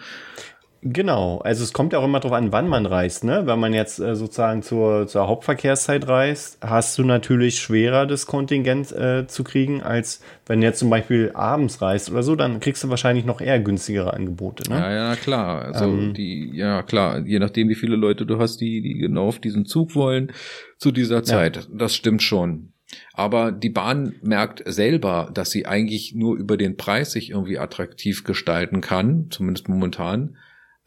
Genau, 0.82 1.38
also 1.38 1.64
es 1.64 1.72
kommt 1.72 1.92
ja 1.92 1.98
auch 1.98 2.04
immer 2.04 2.20
darauf 2.20 2.36
an, 2.36 2.52
wann 2.52 2.68
man 2.68 2.86
reist. 2.86 3.24
Ne? 3.24 3.42
Wenn 3.46 3.58
man 3.58 3.74
jetzt 3.74 3.98
äh, 3.98 4.14
sozusagen 4.14 4.62
zur, 4.62 5.08
zur 5.08 5.26
Hauptverkehrszeit 5.26 6.06
reist, 6.06 6.58
hast 6.60 6.96
du 6.98 7.04
natürlich 7.04 7.58
schwerer, 7.58 8.06
das 8.06 8.26
Kontingent 8.26 8.92
äh, 8.92 9.26
zu 9.26 9.42
kriegen, 9.42 9.82
als 9.82 10.22
wenn 10.46 10.60
du 10.60 10.66
jetzt 10.66 10.78
zum 10.78 10.88
Beispiel 10.88 11.32
abends 11.34 11.82
reist 11.82 12.10
oder 12.10 12.22
so, 12.22 12.36
dann 12.36 12.60
kriegst 12.60 12.84
du 12.84 12.90
wahrscheinlich 12.90 13.24
noch 13.24 13.40
eher 13.40 13.58
günstigere 13.58 14.14
Angebote. 14.14 14.70
Ne? 14.70 14.78
Ja, 14.78 14.92
ja, 14.92 15.16
klar. 15.16 15.62
Also 15.62 15.84
Ähm. 15.86 16.14
die, 16.14 16.50
ja 16.54 16.84
klar, 16.84 17.26
je 17.26 17.40
nachdem, 17.40 17.68
wie 17.68 17.74
viele 17.74 17.96
Leute 17.96 18.24
du 18.24 18.38
hast, 18.38 18.60
die, 18.60 18.80
die 18.80 18.94
genau 18.94 19.26
auf 19.26 19.40
diesen 19.40 19.66
Zug 19.66 19.96
wollen 19.96 20.32
zu 20.76 20.92
dieser 20.92 21.24
Zeit. 21.24 21.68
Das 21.72 21.96
stimmt 21.96 22.22
schon. 22.22 22.72
Aber 23.12 23.52
die 23.52 23.68
Bahn 23.68 24.14
merkt 24.22 24.62
selber, 24.64 25.30
dass 25.34 25.50
sie 25.50 25.66
eigentlich 25.66 26.14
nur 26.14 26.36
über 26.36 26.56
den 26.56 26.76
Preis 26.76 27.12
sich 27.12 27.30
irgendwie 27.30 27.58
attraktiv 27.58 28.24
gestalten 28.24 28.80
kann, 28.80 29.26
zumindest 29.30 29.68
momentan. 29.68 30.36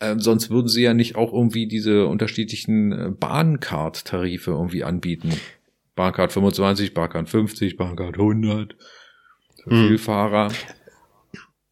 Ähm, 0.02 0.20
sonst 0.20 0.50
würden 0.50 0.68
sie 0.68 0.82
ja 0.82 0.94
nicht 0.94 1.16
auch 1.16 1.32
irgendwie 1.32 1.68
diese 1.68 2.08
unterschiedlichen 2.08 2.92
äh, 2.92 3.10
Bahncard-Tarife 3.12 4.52
irgendwie 4.52 4.84
anbieten. 4.84 5.32
Bahncard 5.96 6.32
25, 6.32 6.94
Bahncard 6.94 7.30
50, 7.30 7.78
Bahncard 7.78 8.16
100 8.18 8.76
für 9.64 9.70
Hm. 9.70 9.88
Vielfahrer. 9.88 10.52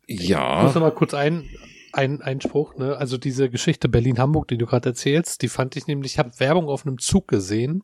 Ich 0.06 0.28
Ja. 0.28 0.62
muss 0.64 0.76
noch 0.76 0.82
mal 0.82 0.92
kurz 0.92 1.14
ein, 1.14 1.50
ein 1.94 2.22
Einspruch, 2.22 2.76
ne? 2.76 2.98
Also 2.98 3.18
diese 3.18 3.50
Geschichte 3.50 3.90
Berlin-Hamburg, 3.90 4.48
die 4.48 4.58
du 4.58 4.66
gerade 4.66 4.90
erzählst, 4.90 5.42
die 5.42 5.48
fand 5.48 5.76
ich 5.76 5.88
nämlich, 5.88 6.14
ich 6.14 6.20
habe 6.20 6.32
Werbung 6.40 6.68
auf 6.68 6.86
einem 6.86 7.00
Zug 7.00 7.28
gesehen 7.28 7.84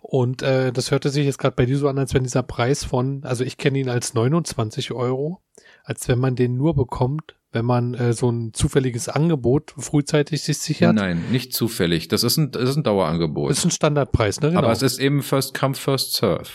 und 0.00 0.42
äh, 0.42 0.72
das 0.72 0.90
hörte 0.90 1.10
sich 1.10 1.26
jetzt 1.26 1.38
gerade 1.38 1.54
bei 1.56 1.66
dir 1.66 1.78
so 1.78 1.88
an, 1.88 1.98
als 1.98 2.14
wenn 2.14 2.24
dieser 2.24 2.42
Preis 2.42 2.84
von, 2.84 3.22
also 3.24 3.44
ich 3.44 3.56
kenne 3.56 3.78
ihn 3.78 3.88
als 3.88 4.14
29 4.14 4.92
Euro, 4.92 5.40
als 5.84 6.08
wenn 6.08 6.18
man 6.18 6.34
den 6.34 6.56
nur 6.56 6.74
bekommt, 6.74 7.36
wenn 7.56 7.64
man 7.64 7.94
äh, 7.94 8.12
so 8.12 8.30
ein 8.30 8.52
zufälliges 8.52 9.08
Angebot 9.08 9.74
frühzeitig 9.78 10.42
sich 10.42 10.58
sichert. 10.58 10.94
Nein, 10.94 11.24
nicht 11.32 11.54
zufällig. 11.54 12.08
Das 12.08 12.22
ist 12.22 12.36
ein, 12.36 12.50
das 12.50 12.68
ist 12.68 12.76
ein 12.76 12.82
Dauerangebot. 12.82 13.50
Das 13.50 13.58
ist 13.58 13.64
ein 13.64 13.70
Standardpreis, 13.70 14.40
ne? 14.42 14.50
Genau. 14.50 14.60
Aber 14.60 14.72
es 14.72 14.82
ist 14.82 14.98
eben 14.98 15.22
First 15.22 15.58
Come, 15.58 15.74
First 15.74 16.12
Serve. 16.12 16.50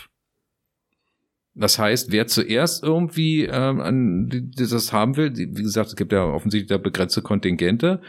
Das 1.55 1.79
heißt, 1.79 2.11
wer 2.11 2.27
zuerst 2.27 2.83
irgendwie 2.83 3.45
ähm, 3.45 3.81
an 3.81 4.51
das 4.55 4.93
haben 4.93 5.17
will, 5.17 5.35
wie 5.35 5.63
gesagt, 5.63 5.89
es 5.89 5.95
gibt 5.95 6.13
ja 6.13 6.23
offensichtlich 6.23 6.69
da 6.69 6.77
begrenzte 6.77 7.23
Kontingente 7.23 8.01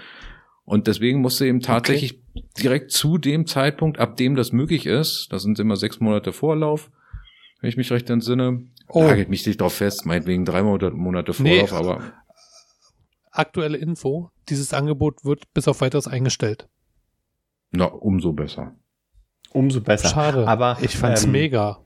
und 0.64 0.86
deswegen 0.86 1.20
musst 1.20 1.40
du 1.40 1.44
eben 1.44 1.60
tatsächlich 1.60 2.20
direkt 2.62 2.92
zu 2.92 3.18
dem 3.18 3.46
Zeitpunkt, 3.46 3.98
ab 3.98 4.16
dem 4.16 4.36
das 4.36 4.52
möglich 4.52 4.86
ist, 4.86 5.28
das 5.30 5.42
sind 5.42 5.58
immer 5.58 5.76
sechs 5.76 5.98
Monate 5.98 6.32
Vorlauf, 6.32 6.90
wenn 7.60 7.68
ich 7.68 7.76
mich 7.76 7.90
recht 7.90 8.10
entsinne, 8.10 8.64
Oh. 8.88 9.04
nagelt 9.04 9.30
mich 9.30 9.46
nicht 9.46 9.60
drauf 9.60 9.74
fest, 9.74 10.04
meinetwegen 10.04 10.44
drei 10.44 10.62
Monate, 10.62 10.90
Monate 10.90 11.32
Nee, 11.38 11.66
Vorlauf, 11.66 11.72
aber 11.72 12.12
Aktuelle 13.32 13.78
Info, 13.78 14.30
dieses 14.48 14.74
Angebot 14.74 15.24
wird 15.24 15.52
bis 15.54 15.66
auf 15.66 15.80
weiteres 15.80 16.06
eingestellt. 16.06 16.68
na, 17.70 17.86
umso 17.86 18.32
besser. 18.32 18.74
Umso 19.52 19.80
besser. 19.80 20.08
Schade. 20.08 20.46
Aber 20.46 20.76
ich 20.82 20.96
fand's 20.96 21.24
ähm, 21.24 21.32
mega. 21.32 21.78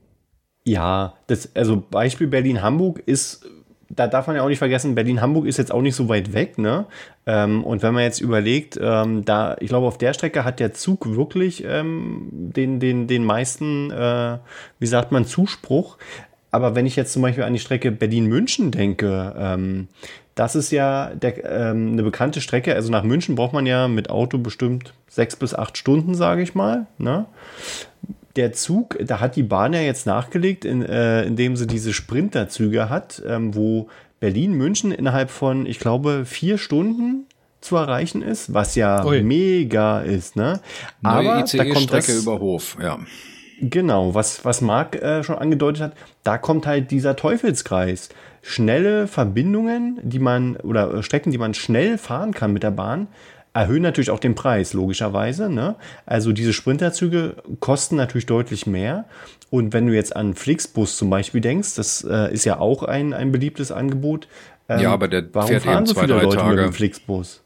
Ja, 0.63 1.13
das, 1.27 1.55
also 1.55 1.81
Beispiel 1.89 2.27
Berlin-Hamburg 2.27 2.99
ist, 3.05 3.45
da 3.89 4.07
darf 4.07 4.27
man 4.27 4.35
ja 4.35 4.43
auch 4.43 4.49
nicht 4.49 4.57
vergessen, 4.57 4.95
Berlin-Hamburg 4.95 5.45
ist 5.45 5.57
jetzt 5.57 5.71
auch 5.71 5.81
nicht 5.81 5.95
so 5.95 6.09
weit 6.09 6.33
weg, 6.33 6.57
ne? 6.57 6.85
Ähm, 7.25 7.63
und 7.63 7.83
wenn 7.83 7.93
man 7.93 8.03
jetzt 8.03 8.19
überlegt, 8.19 8.77
ähm, 8.81 9.23
da, 9.23 9.55
ich 9.61 9.69
glaube, 9.69 9.87
auf 9.87 9.97
der 9.97 10.13
Strecke 10.13 10.43
hat 10.43 10.59
der 10.59 10.73
Zug 10.73 11.15
wirklich 11.15 11.63
ähm, 11.65 12.27
den, 12.31 12.81
den, 12.81 13.07
den 13.07 13.23
meisten, 13.23 13.91
äh, 13.91 14.39
wie 14.79 14.87
sagt 14.87 15.13
man, 15.13 15.25
Zuspruch. 15.25 15.97
Aber 16.51 16.75
wenn 16.75 16.85
ich 16.85 16.97
jetzt 16.97 17.13
zum 17.13 17.21
Beispiel 17.21 17.43
an 17.43 17.53
die 17.53 17.59
Strecke 17.59 17.91
Berlin-München 17.91 18.71
denke, 18.71 19.33
ähm, 19.37 19.87
das 20.37 20.55
ist 20.55 20.71
ja 20.71 21.11
der, 21.15 21.43
ähm, 21.43 21.91
eine 21.93 22.03
bekannte 22.03 22.39
Strecke. 22.41 22.73
Also 22.73 22.91
nach 22.91 23.03
München 23.03 23.35
braucht 23.35 23.53
man 23.53 23.65
ja 23.65 23.87
mit 23.87 24.09
Auto 24.09 24.37
bestimmt 24.37 24.93
sechs 25.09 25.35
bis 25.35 25.53
acht 25.53 25.77
Stunden, 25.77 26.15
sage 26.15 26.41
ich 26.41 26.55
mal. 26.55 26.87
Ne? 26.97 27.25
der 28.37 28.53
Zug, 28.53 28.97
da 29.03 29.19
hat 29.19 29.35
die 29.35 29.43
Bahn 29.43 29.73
ja 29.73 29.81
jetzt 29.81 30.05
nachgelegt, 30.05 30.63
in, 30.63 30.83
äh, 30.83 31.23
indem 31.23 31.57
sie 31.57 31.67
diese 31.67 31.91
Sprinterzüge 31.91 32.89
hat, 32.89 33.21
ähm, 33.27 33.55
wo 33.55 33.89
Berlin-München 34.19 34.91
innerhalb 34.91 35.29
von, 35.29 35.65
ich 35.65 35.79
glaube, 35.79 36.23
vier 36.25 36.57
Stunden 36.57 37.25
zu 37.61 37.75
erreichen 37.75 38.21
ist, 38.21 38.53
was 38.53 38.75
ja 38.75 39.03
Ui. 39.03 39.23
mega 39.23 40.01
ist. 40.01 40.35
Ne? 40.35 40.59
Neue 41.01 41.13
Aber 41.13 41.23
da 41.23 41.39
kommt 41.39 41.53
ICE-Strecke 41.53 42.13
das, 42.13 42.21
über 42.21 42.39
Hof, 42.39 42.77
ja. 42.81 42.99
Genau, 43.59 44.13
was, 44.13 44.45
was 44.45 44.61
Marc 44.61 44.95
äh, 45.01 45.23
schon 45.23 45.35
angedeutet 45.35 45.81
hat, 45.81 45.93
da 46.23 46.37
kommt 46.37 46.67
halt 46.67 46.91
dieser 46.91 47.15
Teufelskreis. 47.15 48.09
Schnelle 48.41 49.07
Verbindungen, 49.07 49.99
die 50.03 50.19
man, 50.19 50.55
oder 50.57 50.93
äh, 50.93 51.03
Strecken, 51.03 51.31
die 51.31 51.37
man 51.37 51.53
schnell 51.53 51.97
fahren 51.97 52.33
kann 52.33 52.53
mit 52.53 52.63
der 52.63 52.71
Bahn, 52.71 53.07
erhöhen 53.53 53.81
natürlich 53.81 54.11
auch 54.11 54.19
den 54.19 54.35
Preis, 54.35 54.73
logischerweise. 54.73 55.49
Ne? 55.49 55.75
Also 56.05 56.31
diese 56.31 56.53
Sprinterzüge 56.53 57.37
kosten 57.59 57.95
natürlich 57.95 58.27
deutlich 58.27 58.67
mehr. 58.67 59.05
Und 59.49 59.73
wenn 59.73 59.87
du 59.87 59.93
jetzt 59.95 60.15
an 60.15 60.35
Flixbus 60.35 60.97
zum 60.97 61.09
Beispiel 61.09 61.41
denkst, 61.41 61.75
das 61.75 62.03
äh, 62.03 62.31
ist 62.33 62.45
ja 62.45 62.59
auch 62.59 62.83
ein, 62.83 63.13
ein 63.13 63.31
beliebtes 63.31 63.71
Angebot. 63.71 64.27
ähm, 64.69 64.79
Ja, 64.81 64.91
aber 64.93 65.07
der 65.07 65.33
warum 65.33 65.47
fährt 65.49 65.63
fahren 65.63 65.77
eben 65.77 65.85
so 65.87 65.93
zwei, 65.93 66.01
viele 66.01 66.13
Leute 66.15 66.27
mit 66.27 66.39
Tage. 66.39 66.61
dem 66.63 66.73
Flixbus? 66.73 67.43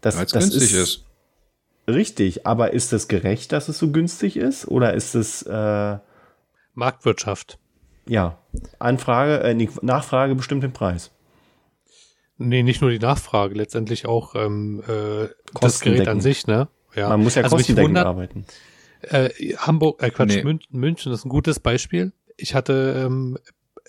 Das, 0.00 0.16
Weil 0.16 0.26
es 0.26 0.32
das 0.32 0.42
günstig 0.50 0.72
ist, 0.74 0.78
ist. 0.78 1.04
Richtig, 1.88 2.46
aber 2.46 2.72
ist 2.72 2.92
das 2.92 3.08
gerecht, 3.08 3.52
dass 3.52 3.68
es 3.68 3.78
so 3.78 3.90
günstig 3.92 4.36
ist? 4.36 4.66
Oder 4.68 4.94
ist 4.94 5.14
es 5.14 5.42
äh, 5.42 5.96
Marktwirtschaft. 6.74 7.58
ja, 8.06 8.38
Anfrage, 8.78 9.40
äh, 9.40 9.54
nee, 9.54 9.68
Nachfrage 9.82 10.34
bestimmt 10.34 10.62
den 10.62 10.72
Preis. 10.72 11.10
Nee, 12.38 12.62
nicht 12.62 12.82
nur 12.82 12.90
die 12.90 12.98
Nachfrage, 12.98 13.54
letztendlich 13.54 14.06
auch 14.06 14.34
ähm, 14.34 14.82
äh, 14.86 15.28
das. 15.60 15.80
Gerät 15.80 16.08
an 16.08 16.20
sich, 16.20 16.46
ne? 16.46 16.68
Ja. 16.94 17.08
Man 17.08 17.22
muss 17.22 17.34
ja 17.34 17.42
also 17.42 17.56
kostendeckend 17.56 17.98
arbeiten. 17.98 18.46
äh, 19.02 19.30
Hamburg, 19.58 20.02
äh 20.02 20.10
Quatsch, 20.10 20.36
Nee. 20.36 20.44
München, 20.44 20.78
München 20.78 21.12
ist 21.12 21.24
ein 21.24 21.30
gutes 21.30 21.60
Beispiel. 21.60 22.12
Ich 22.36 22.54
hatte, 22.54 22.94
ähm, 23.06 23.38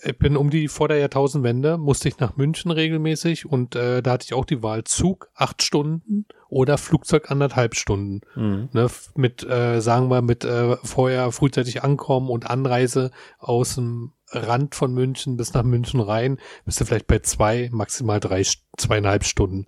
ich 0.02 0.16
bin 0.16 0.36
um 0.36 0.48
die 0.48 0.68
vor 0.68 0.88
der 0.88 0.98
Jahrtausendwende, 0.98 1.76
musste 1.76 2.08
ich 2.08 2.18
nach 2.20 2.36
München 2.36 2.70
regelmäßig 2.70 3.44
und 3.46 3.74
äh, 3.76 4.00
da 4.02 4.12
hatte 4.12 4.24
ich 4.24 4.32
auch 4.34 4.44
die 4.46 4.62
Wahl 4.62 4.84
Zug 4.84 5.28
acht 5.34 5.62
Stunden 5.62 6.24
oder 6.48 6.78
Flugzeug 6.78 7.30
anderthalb 7.30 7.74
Stunden. 7.74 8.20
Mhm. 8.34 8.68
Ne, 8.72 8.86
mit, 9.14 9.44
äh, 9.44 9.80
sagen 9.80 10.08
wir, 10.10 10.22
mit 10.22 10.44
äh, 10.44 10.76
vorher 10.84 11.32
frühzeitig 11.32 11.82
ankommen 11.82 12.30
und 12.30 12.48
Anreise 12.48 13.10
aus 13.38 13.74
dem 13.74 14.12
Rand 14.30 14.74
von 14.74 14.92
München 14.92 15.36
bis 15.36 15.54
nach 15.54 15.64
München 15.64 16.00
rein, 16.00 16.38
bist 16.64 16.80
du 16.80 16.84
vielleicht 16.84 17.06
bei 17.06 17.20
zwei, 17.20 17.68
maximal 17.72 18.20
drei, 18.20 18.44
zweieinhalb 18.76 19.24
Stunden. 19.24 19.66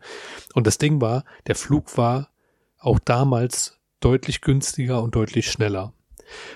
Und 0.54 0.66
das 0.66 0.78
Ding 0.78 1.00
war, 1.00 1.24
der 1.46 1.54
Flug 1.54 1.96
war 1.96 2.30
auch 2.78 2.98
damals 2.98 3.78
deutlich 4.00 4.40
günstiger 4.40 5.02
und 5.02 5.14
deutlich 5.14 5.50
schneller. 5.50 5.92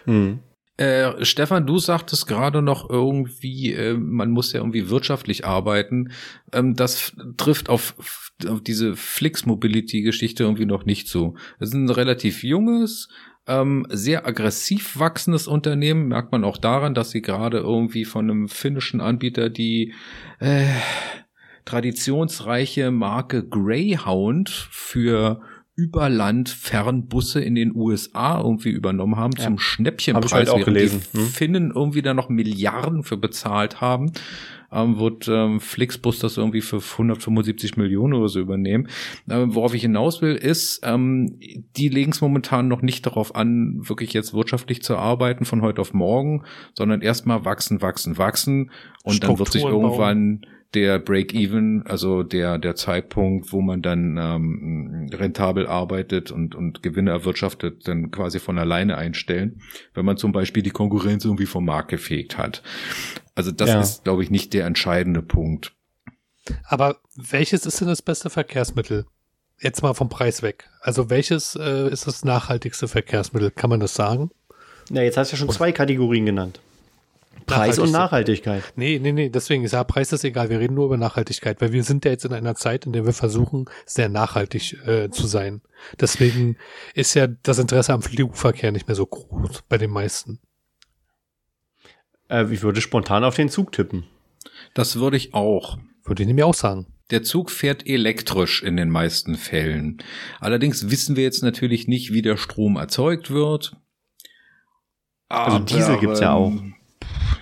Mhm. 0.06 0.40
Äh, 0.76 1.24
Stefan, 1.24 1.66
du 1.66 1.78
sagtest 1.78 2.26
gerade 2.26 2.60
noch 2.60 2.90
irgendwie, 2.90 3.72
äh, 3.72 3.94
man 3.94 4.30
muss 4.32 4.52
ja 4.52 4.58
irgendwie 4.58 4.90
wirtschaftlich 4.90 5.44
arbeiten. 5.44 6.10
Ähm, 6.52 6.74
das 6.74 7.12
trifft 7.36 7.68
auf, 7.68 7.94
auf 8.48 8.60
diese 8.60 8.96
Flix-Mobility-Geschichte 8.96 10.42
irgendwie 10.42 10.66
noch 10.66 10.84
nicht 10.84 11.06
so. 11.06 11.36
Es 11.60 11.68
ist 11.68 11.74
ein 11.74 11.90
relativ 11.90 12.42
junges, 12.42 13.08
ähm, 13.46 13.87
sehr 13.90 14.26
aggressiv 14.26 14.98
wachsendes 14.98 15.46
Unternehmen. 15.46 16.09
Merkt 16.09 16.33
man 16.33 16.44
auch 16.44 16.57
daran, 16.57 16.94
dass 16.94 17.11
sie 17.11 17.22
gerade 17.22 17.59
irgendwie 17.59 18.04
von 18.04 18.30
einem 18.30 18.48
finnischen 18.48 19.00
Anbieter 19.00 19.50
die 19.50 19.92
äh, 20.38 20.66
traditionsreiche 21.64 22.90
Marke 22.90 23.46
Greyhound 23.46 24.48
für 24.48 25.40
Überland-Fernbusse 25.76 27.40
in 27.40 27.54
den 27.54 27.74
USA 27.74 28.40
irgendwie 28.40 28.70
übernommen 28.70 29.16
haben 29.16 29.33
Ja. 29.37 29.44
zum 29.44 29.54
Hab 29.54 29.61
Schnäppchenpreis, 29.61 30.26
ich 30.30 30.38
heute 30.38 30.52
auch 30.54 30.64
gelesen. 30.64 31.02
die 31.12 31.18
Hm. 31.18 31.26
Finnen 31.26 31.72
irgendwie 31.74 32.02
da 32.02 32.14
noch 32.14 32.28
Milliarden 32.28 33.02
für 33.02 33.16
bezahlt 33.16 33.80
haben, 33.80 34.12
ähm, 34.74 34.98
wird 34.98 35.28
ähm, 35.28 35.60
Flixbus 35.60 36.18
das 36.18 36.37
irgendwie 36.37 36.60
für 36.60 36.79
175 36.79 37.77
Millionen 37.77 38.14
oder 38.14 38.29
so 38.29 38.40
übernehmen. 38.40 38.88
Ähm, 39.31 39.54
worauf 39.54 39.75
ich 39.75 39.83
hinaus 39.83 40.20
will, 40.20 40.35
ist, 40.35 40.81
ähm, 40.85 41.38
die 41.77 41.88
legen 41.88 42.12
es 42.12 42.20
momentan 42.20 42.68
noch 42.68 42.83
nicht 42.83 43.06
darauf 43.06 43.35
an, 43.35 43.79
wirklich 43.88 44.12
jetzt 44.12 44.35
wirtschaftlich 44.35 44.83
zu 44.83 44.96
arbeiten 44.96 45.44
von 45.44 45.62
heute 45.62 45.81
auf 45.81 45.94
morgen, 45.94 46.44
sondern 46.75 47.00
erstmal 47.00 47.44
wachsen, 47.44 47.81
wachsen, 47.83 48.18
wachsen 48.18 48.70
und 49.04 49.22
dann 49.22 49.38
wird 49.38 49.52
sich 49.52 49.62
bauen. 49.62 49.72
irgendwann 49.72 50.46
der 50.75 50.98
Break-Even, 50.98 51.87
also 51.87 52.22
der, 52.22 52.58
der 52.58 52.75
Zeitpunkt, 52.75 53.52
wo 53.52 53.60
man 53.60 53.81
dann 53.81 54.18
ähm, 54.18 55.08
rentabel 55.12 55.66
arbeitet 55.66 56.31
und, 56.31 56.54
und 56.54 56.83
Gewinne 56.83 57.10
erwirtschaftet, 57.10 57.87
dann 57.87 58.10
quasi 58.10 58.40
von 58.40 58.58
alleine 58.58 58.98
einstellen, 58.98 59.60
wenn 59.94 60.04
man 60.04 60.16
zum 60.16 60.33
Beispiel 60.33 60.62
die 60.62 60.70
Konkurrenz 60.70 61.25
irgendwie 61.25 61.46
vom 61.46 61.64
Markt 61.64 61.90
gefegt 61.90 62.37
hat. 62.38 62.62
Also 63.35 63.50
das 63.50 63.68
ja. 63.68 63.80
ist, 63.80 64.04
glaube 64.04 64.22
ich, 64.22 64.30
nicht 64.30 64.52
der 64.52 64.66
entscheidende 64.66 65.22
Punkt. 65.22 65.72
Aber 66.64 66.98
welches 67.16 67.66
ist 67.66 67.80
denn 67.80 67.88
das 67.88 68.02
beste 68.02 68.30
Verkehrsmittel? 68.30 69.06
Jetzt 69.60 69.82
mal 69.82 69.94
vom 69.94 70.08
Preis 70.08 70.42
weg. 70.42 70.68
Also 70.80 71.10
welches 71.10 71.56
äh, 71.56 71.88
ist 71.88 72.06
das 72.06 72.24
nachhaltigste 72.24 72.88
Verkehrsmittel? 72.88 73.50
Kann 73.50 73.70
man 73.70 73.80
das 73.80 73.94
sagen? 73.94 74.30
Na, 74.90 75.02
jetzt 75.02 75.16
hast 75.16 75.32
du 75.32 75.37
ja 75.37 75.38
schon 75.38 75.50
zwei 75.50 75.72
Kategorien 75.72 76.26
genannt. 76.26 76.60
Preis 77.46 77.78
und 77.78 77.90
Nachhaltigkeit. 77.90 78.62
Nee, 78.76 78.98
nee, 78.98 79.12
nee, 79.12 79.28
deswegen 79.28 79.64
ist 79.64 79.72
ja 79.72 79.85
Preis 79.85 80.12
ist 80.12 80.24
egal. 80.24 80.50
Wir 80.50 80.60
reden 80.60 80.74
nur 80.74 80.87
über 80.87 80.96
Nachhaltigkeit, 80.96 81.60
weil 81.60 81.72
wir 81.72 81.85
sind 81.85 82.04
ja 82.04 82.10
jetzt 82.10 82.24
in 82.24 82.32
einer 82.32 82.54
Zeit, 82.54 82.87
in 82.87 82.92
der 82.92 83.04
wir 83.04 83.12
versuchen, 83.12 83.66
sehr 83.87 84.08
nachhaltig 84.08 84.78
äh, 84.87 85.10
zu 85.10 85.26
sein. 85.26 85.60
Deswegen 86.00 86.56
ist 86.94 87.14
ja 87.14 87.26
das 87.26 87.58
Interesse 87.58 87.92
am 87.92 88.02
Flugverkehr 88.02 88.72
nicht 88.72 88.88
mehr 88.88 88.94
so 88.94 89.06
groß 89.06 89.62
bei 89.68 89.78
den 89.78 89.90
meisten. 89.90 90.40
Äh, 92.29 92.52
ich 92.52 92.62
würde 92.62 92.81
spontan 92.81 93.25
auf 93.25 93.37
den 93.37 93.48
Zug 93.48 93.72
tippen. 93.72 94.04
Das 94.75 94.96
würde 94.96 95.16
ich 95.16 95.35
auch. 95.35 95.79
Würde 96.04 96.22
ich 96.22 96.27
nämlich 96.27 96.44
auch 96.44 96.54
sagen. 96.54 96.87
Der 97.10 97.22
Zug 97.22 97.50
fährt 97.50 97.87
elektrisch 97.87 98.62
in 98.62 98.77
den 98.77 98.90
meisten 98.90 99.37
Fällen. 99.37 99.98
Allerdings 100.40 100.90
wissen 100.90 101.16
wir 101.16 101.25
jetzt 101.25 101.42
natürlich 101.42 101.87
nicht, 101.87 102.12
wie 102.12 102.22
der 102.22 102.37
Strom 102.37 102.77
erzeugt 102.77 103.31
wird. 103.31 103.77
Also 105.29 105.58
Diesel 105.58 105.98
gibt's 105.98 106.20
ja 106.20 106.33
auch. 106.33 106.52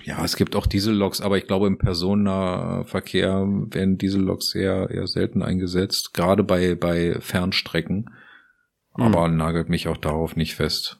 Ja, 0.03 0.23
es 0.23 0.35
gibt 0.35 0.55
auch 0.55 0.67
Dieselloks, 0.67 1.21
aber 1.21 1.37
ich 1.37 1.47
glaube, 1.47 1.67
im 1.67 1.77
Personennahverkehr 1.77 3.45
werden 3.47 3.97
Dieselloks 3.97 4.49
sehr 4.49 4.89
eher 4.89 5.07
selten 5.07 5.41
eingesetzt, 5.41 6.13
gerade 6.13 6.43
bei, 6.43 6.75
bei 6.75 7.15
Fernstrecken. 7.21 8.09
Aber 8.93 9.25
hm. 9.25 9.37
nagelt 9.37 9.69
mich 9.69 9.87
auch 9.87 9.97
darauf 9.97 10.35
nicht 10.35 10.55
fest. 10.55 10.99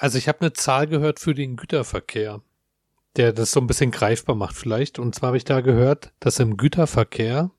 Also 0.00 0.16
ich 0.16 0.28
habe 0.28 0.40
eine 0.40 0.54
Zahl 0.54 0.86
gehört 0.86 1.20
für 1.20 1.34
den 1.34 1.56
Güterverkehr, 1.56 2.40
der 3.16 3.32
das 3.32 3.52
so 3.52 3.60
ein 3.60 3.66
bisschen 3.66 3.90
greifbar 3.90 4.36
macht 4.36 4.56
vielleicht. 4.56 4.98
Und 4.98 5.14
zwar 5.14 5.28
habe 5.28 5.36
ich 5.36 5.44
da 5.44 5.60
gehört, 5.60 6.12
dass 6.20 6.38
im 6.38 6.56
Güterverkehr 6.56 7.50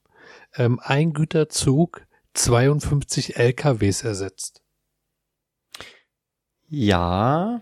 ähm, 0.56 0.80
ein 0.84 1.14
Güterzug 1.14 2.06
52 2.34 3.38
LKWs 3.38 4.04
ersetzt. 4.04 4.62
Ja. 6.70 7.62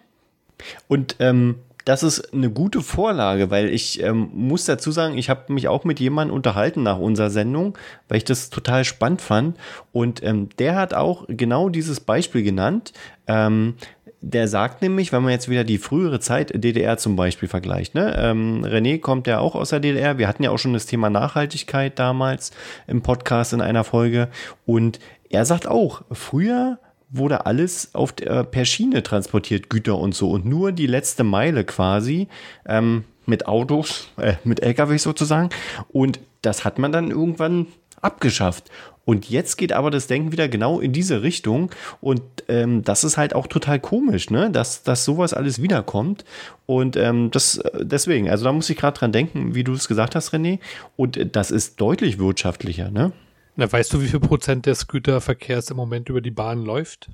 Und 0.88 1.18
ähm, 1.20 1.60
das 1.86 2.02
ist 2.02 2.34
eine 2.34 2.50
gute 2.50 2.82
Vorlage, 2.82 3.52
weil 3.52 3.70
ich 3.70 4.02
ähm, 4.02 4.30
muss 4.34 4.66
dazu 4.66 4.92
sagen, 4.92 5.18
ich 5.20 5.30
habe 5.30 5.54
mich 5.54 5.68
auch 5.68 5.84
mit 5.84 6.00
jemandem 6.00 6.36
unterhalten 6.36 6.82
nach 6.82 6.98
unserer 6.98 7.30
Sendung, 7.30 7.78
weil 8.08 8.18
ich 8.18 8.24
das 8.26 8.50
total 8.50 8.84
spannend 8.84 9.22
fand. 9.22 9.58
Und 9.92 10.24
ähm, 10.24 10.50
der 10.58 10.76
hat 10.76 10.96
auch 10.96 11.26
genau 11.28 11.70
dieses 11.70 12.00
Beispiel 12.00 12.42
genannt. 12.42 12.92
Ähm, 13.28 13.76
der 14.22 14.48
sagt 14.48 14.82
nämlich, 14.82 15.12
wenn 15.12 15.24
man 15.24 15.32
jetzt 15.32 15.50
wieder 15.50 15.64
die 15.64 15.78
frühere 15.78 16.20
Zeit 16.20 16.52
DDR 16.56 16.98
zum 16.98 17.16
Beispiel 17.16 17.48
vergleicht, 17.48 17.96
ne? 17.96 18.16
Ähm, 18.18 18.64
René 18.66 19.00
kommt 19.00 19.28
ja 19.28 19.40
auch 19.40 19.56
aus 19.56 19.70
der 19.70 19.80
DDR. 19.80 20.18
Wir 20.18 20.28
hatten 20.28 20.44
ja 20.44 20.52
auch 20.52 20.58
schon 20.58 20.74
das 20.74 20.86
Thema 20.86 21.10
Nachhaltigkeit 21.10 22.00
damals 22.00 22.52
im 22.88 23.02
Podcast 23.02 23.54
in 23.54 23.62
einer 23.62 23.84
Folge. 23.84 24.30
Und 24.66 25.00
er 25.30 25.46
sagt 25.46 25.68
auch, 25.68 26.02
früher 26.12 26.80
wurde 27.10 27.46
alles 27.46 27.94
auf 27.94 28.14
der, 28.14 28.44
per 28.44 28.66
Schiene 28.66 29.04
transportiert, 29.04 29.70
Güter 29.70 29.98
und 29.98 30.16
so. 30.16 30.32
Und 30.32 30.46
nur 30.46 30.72
die 30.72 30.88
letzte 30.88 31.24
Meile 31.24 31.64
quasi 31.64 32.28
ähm, 32.66 33.04
mit 33.26 33.48
Autos, 33.48 34.10
äh, 34.18 34.34
mit 34.44 34.62
LKW 34.62 34.98
sozusagen. 34.98 35.50
Und 35.90 36.20
das 36.42 36.66
hat 36.66 36.80
man 36.80 36.92
dann 36.92 37.12
irgendwann 37.12 37.68
abgeschafft. 38.02 38.70
Und 39.06 39.30
jetzt 39.30 39.58
geht 39.58 39.72
aber 39.72 39.92
das 39.92 40.08
Denken 40.08 40.32
wieder 40.32 40.50
genau 40.50 40.80
in 40.80 40.92
diese 40.92 41.22
Richtung. 41.22 41.72
Und 42.02 42.22
ähm, 42.48 42.84
das 42.84 43.04
ist 43.04 43.18
halt 43.18 43.36
auch 43.36 43.48
total 43.48 43.80
komisch, 43.80 44.32
ne? 44.32 44.50
dass, 44.50 44.84
dass 44.84 45.06
sowas 45.06 45.34
alles 45.34 45.62
wiederkommt. 45.62 46.26
Und 46.66 46.98
ähm, 46.98 47.30
das 47.30 47.62
deswegen, 47.80 48.30
also 48.30 48.46
da 48.46 48.52
muss 48.52 48.70
ich 48.70 48.78
gerade 48.78 48.98
dran 48.98 49.12
denken, 49.12 49.54
wie 49.54 49.64
du 49.64 49.74
es 49.74 49.88
gesagt 49.88 50.16
hast, 50.16 50.34
René. 50.34 50.60
Und 50.96 51.36
das 51.36 51.52
ist 51.52 51.80
deutlich 51.80 52.18
wirtschaftlicher, 52.18 52.90
ne? 52.90 53.12
Na, 53.56 53.72
weißt 53.72 53.94
du, 53.94 54.02
wie 54.02 54.08
viel 54.08 54.20
Prozent 54.20 54.66
des 54.66 54.88
Güterverkehrs 54.88 55.70
im 55.70 55.78
Moment 55.78 56.10
über 56.10 56.20
die 56.20 56.32
Bahn 56.32 56.66
läuft? 56.66 57.10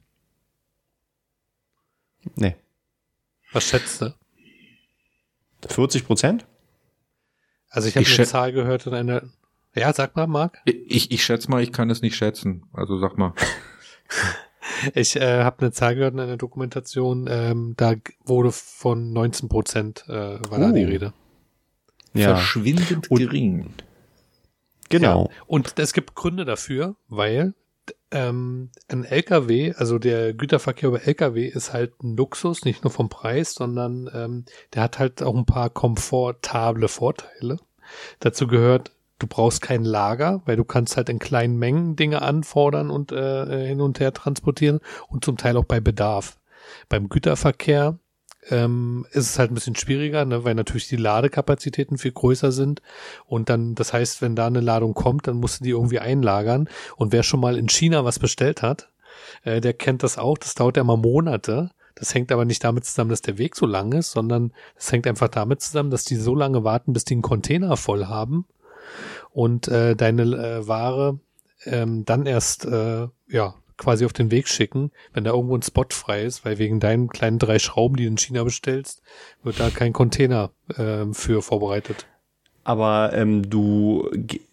Nee. 2.36 2.56
Was 3.52 3.66
schätzt 3.66 4.02
du? 4.02 4.14
40 5.68 6.06
Prozent? 6.06 6.46
Also 7.70 7.88
ich 7.88 7.96
habe 7.96 8.06
eine 8.06 8.26
Zahl 8.26 8.52
gehört 8.52 8.88
in 8.88 8.94
einer. 8.94 9.24
Ja, 9.76 9.94
sag 9.94 10.16
mal, 10.16 10.28
Marc. 10.28 10.60
Ich, 10.66 11.12
ich 11.12 11.24
schätze 11.24 11.50
mal, 11.50 11.64
ich 11.64 11.72
kann 11.72 11.90
es 11.90 12.02
nicht 12.02 12.16
schätzen. 12.16 12.64
Also 12.74 12.98
sag 12.98 13.18
mal. 13.18 13.34
ich 14.94 15.16
äh, 15.16 15.44
habe 15.44 15.60
eine 15.62 15.72
Zahl 15.72 15.96
gehört 15.96 16.14
in 16.14 16.20
einer 16.20 16.38
Dokumentation, 16.38 17.28
ähm, 17.30 17.74
da 17.78 17.94
wurde 18.26 18.52
von 18.52 19.14
19 19.14 19.50
Prozent 19.50 20.06
äh, 20.08 20.40
war 20.50 20.60
uh. 20.60 20.62
da 20.62 20.72
die 20.72 20.86
oh. 20.86 20.90
Rede. 20.90 21.14
Ja. 22.14 22.36
Verschwindend 22.36 23.10
Und, 23.10 23.18
gering. 23.20 23.74
Genau. 24.90 25.30
Ja. 25.32 25.42
Und 25.48 25.80
es 25.80 25.94
gibt 25.94 26.16
Gründe 26.16 26.44
dafür, 26.44 26.96
weil 27.08 27.54
ähm, 28.12 28.70
ein 28.90 29.06
LKW, 29.06 29.74
also 29.78 29.98
der 29.98 30.34
Güterverkehr 30.34 30.90
über 30.90 31.02
LKW 31.02 31.48
ist 31.48 31.72
halt 31.72 32.04
ein 32.04 32.18
Luxus, 32.18 32.66
nicht 32.66 32.84
nur 32.84 32.92
vom 32.92 33.08
Preis, 33.08 33.54
sondern 33.54 34.10
ähm, 34.14 34.46
der 34.74 34.84
hat 34.84 35.00
halt 35.00 35.24
auch 35.24 35.36
ein 35.36 35.46
paar 35.46 35.70
komfortable 35.70 36.90
Vorteile. 36.90 37.58
Dazu 38.20 38.48
gehört, 38.48 38.92
du 39.22 39.28
brauchst 39.28 39.62
kein 39.62 39.84
Lager, 39.84 40.42
weil 40.46 40.56
du 40.56 40.64
kannst 40.64 40.98
halt 40.98 41.10
in 41.10 41.20
kleinen 41.20 41.58
Mengen 41.58 41.96
Dinge 41.96 42.22
anfordern 42.22 42.90
und 42.90 43.12
äh, 43.12 43.68
hin 43.68 43.82
und 43.82 44.00
her 44.00 44.14
transportieren 44.14 44.80
und 45.08 45.24
zum 45.24 45.38
Teil 45.38 45.58
auch 45.58 45.66
bei 45.66 45.80
Bedarf. 45.80 46.40
Beim 46.90 47.10
Güterverkehr 47.10 48.00
ähm, 48.50 49.06
ist 49.12 49.30
es 49.30 49.40
halt 49.40 49.52
ein 49.52 49.56
bisschen 49.56 49.76
schwieriger, 49.76 50.26
ne, 50.26 50.44
weil 50.44 50.56
natürlich 50.56 50.88
die 50.88 50.96
Ladekapazitäten 50.96 51.98
viel 51.98 52.12
größer 52.12 52.52
sind. 52.52 52.82
Und 53.26 53.50
dann, 53.50 53.76
das 53.76 53.94
heißt, 53.94 54.22
wenn 54.22 54.36
da 54.36 54.48
eine 54.48 54.62
Ladung 54.62 54.94
kommt, 54.94 55.28
dann 55.28 55.38
musst 55.38 55.60
du 55.60 55.64
die 55.64 55.72
irgendwie 55.72 56.00
einlagern. 56.00 56.68
Und 56.96 57.12
wer 57.12 57.24
schon 57.24 57.40
mal 57.40 57.58
in 57.58 57.70
China 57.70 58.04
was 58.04 58.20
bestellt 58.20 58.62
hat, 58.62 58.90
äh, 59.44 59.62
der 59.62 59.74
kennt 59.74 60.04
das 60.04 60.18
auch. 60.18 60.38
Das 60.38 60.56
dauert 60.56 60.78
ja 60.78 60.84
mal 60.84 60.98
Monate. 60.98 61.70
Das 61.94 62.16
hängt 62.16 62.32
aber 62.32 62.46
nicht 62.46 62.64
damit 62.64 62.86
zusammen, 62.86 63.12
dass 63.12 63.22
der 63.22 63.38
Weg 63.38 63.56
so 63.56 63.68
lang 63.68 63.92
ist, 63.92 64.12
sondern 64.12 64.54
das 64.76 64.92
hängt 64.92 65.06
einfach 65.06 65.28
damit 65.28 65.62
zusammen, 65.62 65.92
dass 65.92 66.06
die 66.06 66.16
so 66.16 66.34
lange 66.34 66.64
warten, 66.64 66.94
bis 66.94 67.06
die 67.06 67.14
einen 67.14 67.22
Container 67.22 67.78
voll 67.78 68.06
haben 68.06 68.46
und 69.32 69.68
äh, 69.68 69.96
deine 69.96 70.24
äh, 70.24 70.68
Ware 70.68 71.20
ähm, 71.66 72.06
dann 72.06 72.26
erst 72.26 72.66
äh, 72.66 73.08
ja 73.28 73.56
quasi 73.78 74.06
auf 74.06 74.14
den 74.14 74.30
Weg 74.30 74.48
schicken, 74.48 74.92
wenn 75.14 75.24
da 75.24 75.32
irgendwo 75.32 75.56
ein 75.56 75.64
Spot 75.64 75.88
frei 75.90 76.24
ist, 76.24 76.46
weil 76.46 76.60
wegen 76.60 76.80
deinen 76.80 77.10
kleinen 77.10 77.40
drei 77.40 77.58
Schrauben, 77.58 77.96
die 77.96 78.04
du 78.04 78.10
in 78.10 78.18
China 78.18 78.44
bestellst, 78.44 79.02
wird 79.44 79.60
da 79.60 79.72
kein 79.72 79.92
Container 79.92 80.52
äh, 80.78 81.06
für 81.14 81.42
vorbereitet. 81.42 82.06
Aber 82.64 83.12
ähm, 83.14 83.50
du, 83.50 84.08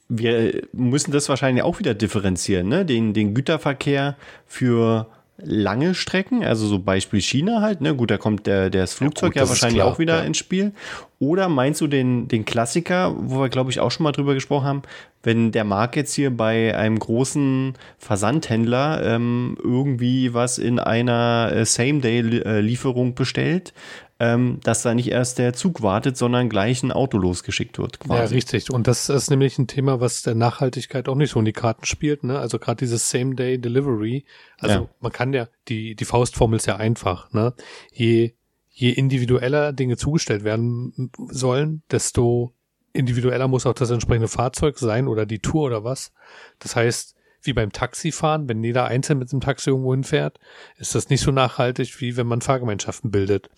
wir 0.09 0.63
müssen 0.73 1.13
das 1.13 1.29
wahrscheinlich 1.29 1.63
auch 1.63 1.79
wieder 1.79 1.93
differenzieren, 1.93 2.69
ne? 2.69 2.87
Den, 2.87 3.13
den 3.13 3.35
Güterverkehr 3.35 4.17
für 4.47 5.09
lange 5.41 5.95
Strecken, 5.95 6.45
also 6.45 6.67
so 6.67 6.79
Beispiel 6.81 7.21
China 7.21 7.61
halt, 7.61 7.81
ne? 7.81 7.95
Gut, 7.95 8.11
da 8.11 8.19
kommt 8.19 8.47
der, 8.47 8.71
der 8.71 8.83
das 8.83 8.95
Flugzeug 8.95 9.37
ja, 9.37 9.43
gut, 9.43 9.47
ja 9.47 9.49
wahrscheinlich 9.49 9.81
klar, 9.81 9.93
auch 9.93 9.99
wieder 9.99 10.19
ja. 10.19 10.25
ins 10.25 10.39
Spiel. 10.39 10.73
Oder 11.21 11.49
meinst 11.49 11.81
du 11.81 11.87
den, 11.87 12.29
den 12.29 12.45
Klassiker, 12.45 13.15
wo 13.17 13.41
wir, 13.41 13.49
glaube 13.49 13.71
ich, 13.71 13.81
auch 13.81 13.91
schon 13.91 14.05
mal 14.05 14.13
drüber 14.13 14.35
gesprochen 14.35 14.65
haben, 14.65 14.83
wenn 15.23 15.53
der 15.53 15.65
Markt 15.65 15.97
jetzt 15.97 16.15
hier 16.15 16.37
bei 16.37 16.77
einem 16.77 16.99
großen 16.99 17.75
Versandhändler 17.99 19.03
ähm, 19.05 19.57
irgendwie 19.63 20.35
was 20.35 20.59
in 20.59 20.79
einer 20.79 21.53
äh, 21.53 21.65
Same-Day-Lieferung 21.65 23.15
bestellt, 23.15 23.73
ähm, 24.21 24.59
dass 24.65 24.83
da 24.83 24.95
nicht 24.95 25.11
erst 25.11 25.39
der 25.39 25.53
Zug 25.53 25.83
wartet, 25.83 26.17
sondern 26.17 26.49
gleich 26.49 26.83
ein 26.83 26.91
Auto 26.91 27.19
losgeschickt 27.19 27.79
wird. 27.79 28.01
Quasi. 28.01 28.35
Ja, 28.35 28.37
richtig. 28.37 28.71
Und 28.71 28.89
das 28.89 29.09
ist 29.09 29.31
nämlich 29.31 29.59
ein 29.59 29.69
Thema, 29.69 30.01
was 30.01 30.23
der 30.23 30.35
Nachhaltigkeit 30.35 31.09
auch 31.09 31.15
nicht 31.15 31.31
so 31.31 31.39
in 31.39 31.45
die 31.45 31.53
Karten 31.53 31.87
spielt. 31.87 32.25
Ne? 32.25 32.39
Also 32.39 32.59
gerade 32.59 32.79
dieses 32.79 33.11
Same-Day-Delivery. 33.11 34.25
Also 34.59 34.75
ja. 34.75 34.89
man 35.01 35.13
kann 35.13 35.33
ja, 35.33 35.49
die, 35.69 35.95
die 35.95 36.05
Faustformel 36.05 36.57
ist 36.57 36.67
ja 36.67 36.77
einfach. 36.77 37.33
Ne? 37.33 37.55
Je, 37.93 38.33
je 38.71 38.91
individueller 38.91 39.73
Dinge 39.73 39.97
zugestellt 39.97 40.43
werden 40.43 41.11
sollen, 41.31 41.83
desto 41.91 42.55
individueller 42.93 43.47
muss 43.47 43.67
auch 43.67 43.75
das 43.75 43.91
entsprechende 43.91 44.29
Fahrzeug 44.29 44.79
sein 44.79 45.07
oder 45.07 45.27
die 45.27 45.39
Tour 45.39 45.67
oder 45.67 45.85
was. 45.85 46.13
Das 46.59 46.75
heißt, 46.75 47.15
wie 47.43 47.53
beim 47.53 47.73
Taxifahren, 47.73 48.49
wenn 48.49 48.63
jeder 48.63 48.87
einzeln 48.87 49.19
mit 49.19 49.31
dem 49.33 49.41
Taxi 49.41 49.71
irgendwo 49.71 49.93
hinfährt, 49.93 50.39
ist 50.77 50.95
das 50.95 51.09
nicht 51.09 51.21
so 51.21 51.31
nachhaltig, 51.31 52.01
wie 52.01 52.17
wenn 52.17 52.27
man 52.27 52.41
Fahrgemeinschaften 52.41 53.11
bildet. 53.11 53.49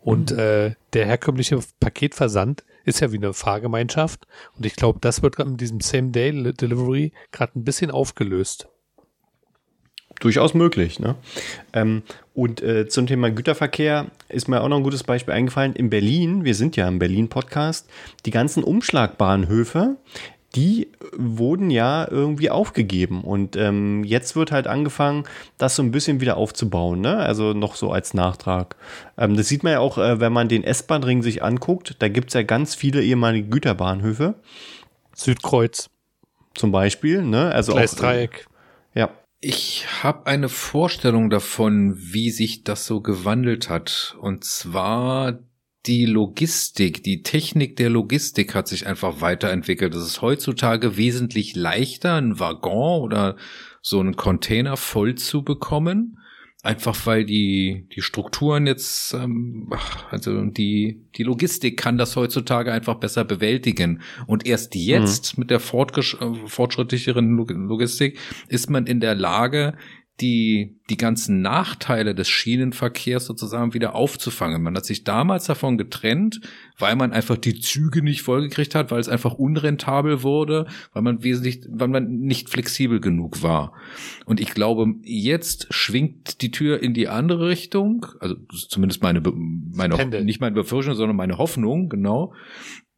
Und 0.00 0.32
mhm. 0.32 0.38
äh, 0.38 0.74
der 0.92 1.06
herkömmliche 1.06 1.58
Paketversand 1.80 2.64
ist 2.84 3.00
ja 3.00 3.12
wie 3.12 3.16
eine 3.16 3.32
Fahrgemeinschaft. 3.32 4.26
Und 4.56 4.66
ich 4.66 4.76
glaube, 4.76 4.98
das 5.00 5.22
wird 5.22 5.38
mit 5.38 5.60
diesem 5.60 5.80
Same-Day-Delivery 5.80 7.12
gerade 7.30 7.58
ein 7.58 7.64
bisschen 7.64 7.90
aufgelöst. 7.90 8.68
Durchaus 10.20 10.54
möglich. 10.54 11.00
Ne? 11.00 11.16
Ähm, 11.72 12.02
und 12.34 12.62
äh, 12.62 12.86
zum 12.86 13.06
Thema 13.06 13.30
Güterverkehr 13.30 14.06
ist 14.28 14.46
mir 14.46 14.60
auch 14.60 14.68
noch 14.68 14.76
ein 14.76 14.82
gutes 14.82 15.02
Beispiel 15.02 15.34
eingefallen. 15.34 15.74
In 15.74 15.90
Berlin, 15.90 16.44
wir 16.44 16.54
sind 16.54 16.76
ja 16.76 16.86
im 16.86 16.98
Berlin-Podcast, 16.98 17.90
die 18.24 18.30
ganzen 18.30 18.62
Umschlagbahnhöfe, 18.62 19.96
die 20.54 20.88
wurden 21.16 21.70
ja 21.70 22.06
irgendwie 22.10 22.50
aufgegeben. 22.50 23.22
Und 23.22 23.56
ähm, 23.56 24.04
jetzt 24.04 24.36
wird 24.36 24.52
halt 24.52 24.66
angefangen, 24.66 25.24
das 25.56 25.76
so 25.76 25.82
ein 25.82 25.90
bisschen 25.90 26.20
wieder 26.20 26.36
aufzubauen. 26.36 27.00
Ne? 27.00 27.16
Also 27.16 27.54
noch 27.54 27.74
so 27.74 27.90
als 27.90 28.12
Nachtrag. 28.12 28.76
Ähm, 29.16 29.36
das 29.36 29.48
sieht 29.48 29.62
man 29.62 29.72
ja 29.72 29.80
auch, 29.80 29.96
äh, 29.98 30.20
wenn 30.20 30.32
man 30.32 30.48
den 30.48 30.64
S-Bahn-Ring 30.64 31.22
sich 31.22 31.42
anguckt. 31.42 31.96
Da 32.00 32.08
gibt 32.08 32.28
es 32.28 32.34
ja 32.34 32.42
ganz 32.42 32.74
viele 32.74 33.02
ehemalige 33.02 33.48
Güterbahnhöfe. 33.48 34.34
Südkreuz. 35.14 35.88
Zum 36.54 36.70
Beispiel. 36.70 37.22
Ne? 37.22 37.50
Also 37.50 37.72
Gleisdreieck. 37.72 38.46
Auch, 38.46 38.96
äh, 38.96 39.00
ja. 39.00 39.10
Ich 39.40 39.86
habe 40.02 40.26
eine 40.26 40.50
Vorstellung 40.50 41.30
davon, 41.30 41.94
wie 41.96 42.30
sich 42.30 42.62
das 42.62 42.86
so 42.86 43.00
gewandelt 43.00 43.70
hat. 43.70 44.16
Und 44.20 44.44
zwar 44.44 45.38
die 45.86 46.06
Logistik, 46.06 47.02
die 47.02 47.22
Technik 47.22 47.76
der 47.76 47.90
Logistik 47.90 48.54
hat 48.54 48.68
sich 48.68 48.86
einfach 48.86 49.20
weiterentwickelt. 49.20 49.94
Es 49.94 50.06
ist 50.06 50.22
heutzutage 50.22 50.96
wesentlich 50.96 51.56
leichter, 51.56 52.14
einen 52.14 52.38
Waggon 52.38 53.02
oder 53.02 53.36
so 53.80 53.98
einen 53.98 54.14
Container 54.16 54.76
voll 54.76 55.16
zu 55.16 55.42
bekommen. 55.42 56.18
Einfach 56.64 57.06
weil 57.06 57.24
die, 57.24 57.88
die 57.92 58.02
Strukturen 58.02 58.68
jetzt, 58.68 59.14
ähm, 59.14 59.68
also 60.12 60.44
die, 60.44 61.04
die 61.16 61.24
Logistik 61.24 61.76
kann 61.76 61.98
das 61.98 62.14
heutzutage 62.14 62.72
einfach 62.72 62.94
besser 62.94 63.24
bewältigen. 63.24 64.00
Und 64.28 64.46
erst 64.46 64.76
jetzt 64.76 65.36
mhm. 65.36 65.40
mit 65.40 65.50
der 65.50 65.58
fortschrittlicheren 65.58 67.36
Logistik 67.36 68.16
ist 68.46 68.70
man 68.70 68.86
in 68.86 69.00
der 69.00 69.16
Lage, 69.16 69.76
die, 70.22 70.78
die 70.88 70.96
ganzen 70.96 71.42
Nachteile 71.42 72.14
des 72.14 72.28
Schienenverkehrs 72.28 73.26
sozusagen 73.26 73.74
wieder 73.74 73.94
aufzufangen. 73.94 74.62
Man 74.62 74.76
hat 74.76 74.86
sich 74.86 75.02
damals 75.04 75.46
davon 75.46 75.76
getrennt, 75.76 76.40
weil 76.78 76.94
man 76.96 77.12
einfach 77.12 77.36
die 77.36 77.58
Züge 77.58 78.02
nicht 78.02 78.22
vollgekriegt 78.22 78.74
hat, 78.74 78.90
weil 78.90 79.00
es 79.00 79.08
einfach 79.08 79.34
unrentabel 79.34 80.22
wurde, 80.22 80.66
weil 80.92 81.02
man 81.02 81.24
wesentlich, 81.24 81.66
weil 81.68 81.88
man 81.88 82.20
nicht 82.20 82.48
flexibel 82.48 83.00
genug 83.00 83.42
war. 83.42 83.72
Und 84.24 84.40
ich 84.40 84.54
glaube, 84.54 84.94
jetzt 85.02 85.66
schwingt 85.70 86.40
die 86.40 86.52
Tür 86.52 86.80
in 86.80 86.94
die 86.94 87.08
andere 87.08 87.48
Richtung, 87.48 88.06
also 88.20 88.36
zumindest 88.68 89.02
meine, 89.02 89.20
meine, 89.20 90.24
nicht 90.24 90.40
meine 90.40 90.54
Befürchtung, 90.54 90.94
sondern 90.94 91.16
meine 91.16 91.38
Hoffnung, 91.38 91.88
genau, 91.88 92.32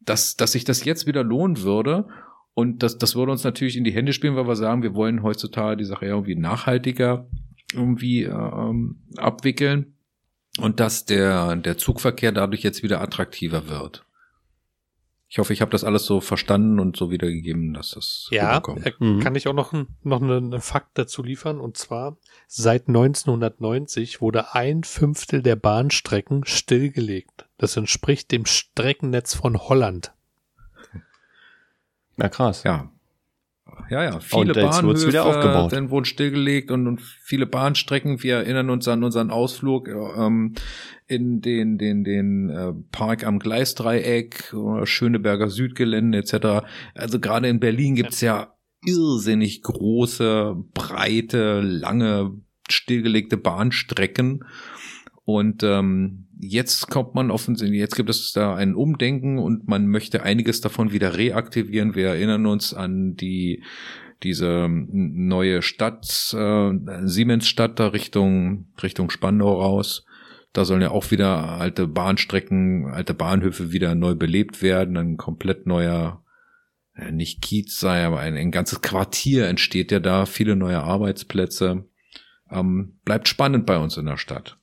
dass, 0.01 0.35
dass 0.35 0.51
sich 0.51 0.63
das 0.63 0.85
jetzt 0.85 1.07
wieder 1.07 1.23
lohnen 1.23 1.63
würde 1.63 2.05
und 2.55 2.83
das, 2.83 2.97
das 2.97 3.15
würde 3.15 3.33
uns 3.33 3.43
natürlich 3.43 3.75
in 3.75 3.83
die 3.83 3.91
Hände 3.91 4.13
spielen, 4.13 4.37
weil 4.37 4.47
wir 4.47 4.55
sagen, 4.55 4.81
wir 4.81 4.95
wollen 4.95 5.21
heutzutage 5.23 5.75
die 5.75 5.83
Sache 5.83 6.05
irgendwie 6.05 6.35
nachhaltiger 6.35 7.27
irgendwie 7.73 8.23
ähm, 8.23 9.03
abwickeln 9.17 9.97
und 10.59 10.79
dass 10.79 11.03
der, 11.03 11.57
der 11.57 11.77
Zugverkehr 11.77 12.31
dadurch 12.31 12.63
jetzt 12.63 12.81
wieder 12.81 13.01
attraktiver 13.01 13.67
wird. 13.67 14.05
Ich 15.27 15.37
hoffe, 15.37 15.51
ich 15.51 15.59
habe 15.59 15.71
das 15.71 15.83
alles 15.83 16.05
so 16.05 16.21
verstanden 16.21 16.79
und 16.79 16.95
so 16.95 17.11
wiedergegeben, 17.11 17.73
dass 17.73 17.91
das 17.91 18.29
ja, 18.31 18.57
äh, 18.59 18.93
mhm. 18.99 19.19
kann 19.19 19.35
ich 19.35 19.49
auch 19.49 19.53
noch, 19.53 19.73
noch 20.03 20.21
einen, 20.21 20.53
einen 20.53 20.61
Fakt 20.61 20.97
dazu 20.97 21.23
liefern. 21.23 21.59
Und 21.59 21.75
zwar, 21.75 22.15
seit 22.47 22.87
1990 22.87 24.21
wurde 24.21 24.53
ein 24.53 24.85
Fünftel 24.85 25.41
der 25.41 25.57
Bahnstrecken 25.57 26.45
stillgelegt. 26.45 27.49
Das 27.57 27.75
entspricht 27.75 28.31
dem 28.31 28.45
Streckennetz 28.45 29.33
von 29.33 29.57
Holland. 29.57 30.13
Na 32.17 32.29
krass. 32.29 32.63
Ja. 32.63 32.91
Ja, 33.89 34.03
ja, 34.03 34.19
viele 34.19 34.53
und 34.53 34.53
Bahnhöfe 34.53 35.07
wieder 35.07 35.25
aufgebaut. 35.25 35.73
dann 35.73 35.89
wurden 35.89 36.05
stillgelegt 36.05 36.71
und, 36.71 36.87
und 36.87 37.01
viele 37.01 37.45
Bahnstrecken. 37.45 38.21
Wir 38.23 38.37
erinnern 38.37 38.69
uns 38.69 38.87
an 38.87 39.03
unseren 39.03 39.31
Ausflug 39.31 39.87
ähm, 39.87 40.53
in 41.07 41.41
den 41.41 41.77
den 41.77 42.03
den 42.03 42.49
äh, 42.49 42.73
Park 42.91 43.25
am 43.25 43.39
Gleisdreieck 43.39 44.53
oder 44.53 44.85
Schöneberger 44.85 45.49
Südgelände 45.49 46.19
etc. 46.19 46.65
Also 46.93 47.19
gerade 47.19 47.47
in 47.47 47.59
Berlin 47.59 47.95
gibt's 47.95 48.21
ja 48.21 48.55
irrsinnig 48.85 49.63
große, 49.63 50.55
breite, 50.73 51.61
lange 51.61 52.33
stillgelegte 52.69 53.37
Bahnstrecken 53.37 54.45
und 55.25 55.63
ähm, 55.63 56.27
jetzt 56.39 56.87
kommt 56.89 57.15
man 57.15 57.31
offensichtlich, 57.31 57.79
jetzt 57.79 57.95
gibt 57.95 58.09
es 58.11 58.31
da 58.31 58.55
ein 58.55 58.75
Umdenken 58.75 59.39
und 59.39 59.67
man 59.67 59.87
möchte 59.87 60.21
einiges 60.21 60.61
davon 60.61 60.91
wieder 60.91 61.17
reaktivieren. 61.17 61.95
Wir 61.95 62.09
erinnern 62.09 62.45
uns 62.45 62.73
an 62.73 63.15
die 63.15 63.63
diese 64.23 64.67
neue 64.69 65.61
Stadt, 65.61 66.33
äh, 66.37 66.71
Siemensstadt 67.03 67.79
da 67.79 67.87
Richtung, 67.87 68.67
Richtung 68.81 69.09
Spandau 69.09 69.61
raus. 69.61 70.05
Da 70.53 70.63
sollen 70.63 70.81
ja 70.81 70.91
auch 70.91 71.11
wieder 71.11 71.59
alte 71.59 71.85
Bahnstrecken, 71.85 72.87
alte 72.87 73.13
Bahnhöfe 73.13 73.71
wieder 73.71 73.93
neu 73.93 74.15
belebt 74.15 74.61
werden, 74.61 74.95
ein 74.95 75.17
komplett 75.17 75.67
neuer, 75.67 76.23
äh, 76.95 77.11
nicht 77.11 77.41
Kiez 77.41 77.77
sei, 77.77 78.05
aber 78.05 78.19
ein, 78.19 78.37
ein 78.37 78.51
ganzes 78.51 78.81
Quartier 78.81 79.47
entsteht 79.47 79.91
ja 79.91 79.99
da, 79.99 80.25
viele 80.25 80.55
neue 80.55 80.81
Arbeitsplätze. 80.81 81.85
Ähm, 82.49 82.99
bleibt 83.03 83.27
spannend 83.27 83.65
bei 83.65 83.77
uns 83.77 83.97
in 83.97 84.05
der 84.05 84.17
Stadt. 84.17 84.57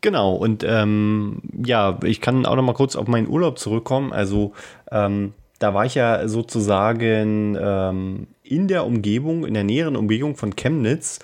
Genau, 0.00 0.34
und 0.34 0.64
ähm, 0.66 1.42
ja, 1.64 1.98
ich 2.04 2.20
kann 2.20 2.46
auch 2.46 2.56
noch 2.56 2.62
mal 2.62 2.74
kurz 2.74 2.96
auf 2.96 3.08
meinen 3.08 3.28
Urlaub 3.28 3.58
zurückkommen. 3.58 4.12
Also 4.12 4.52
ähm, 4.90 5.32
da 5.58 5.74
war 5.74 5.86
ich 5.86 5.94
ja 5.94 6.28
sozusagen 6.28 7.56
ähm, 7.60 8.26
in 8.42 8.68
der 8.68 8.84
Umgebung, 8.84 9.44
in 9.46 9.54
der 9.54 9.64
näheren 9.64 9.96
Umgebung 9.96 10.36
von 10.36 10.54
Chemnitz. 10.54 11.18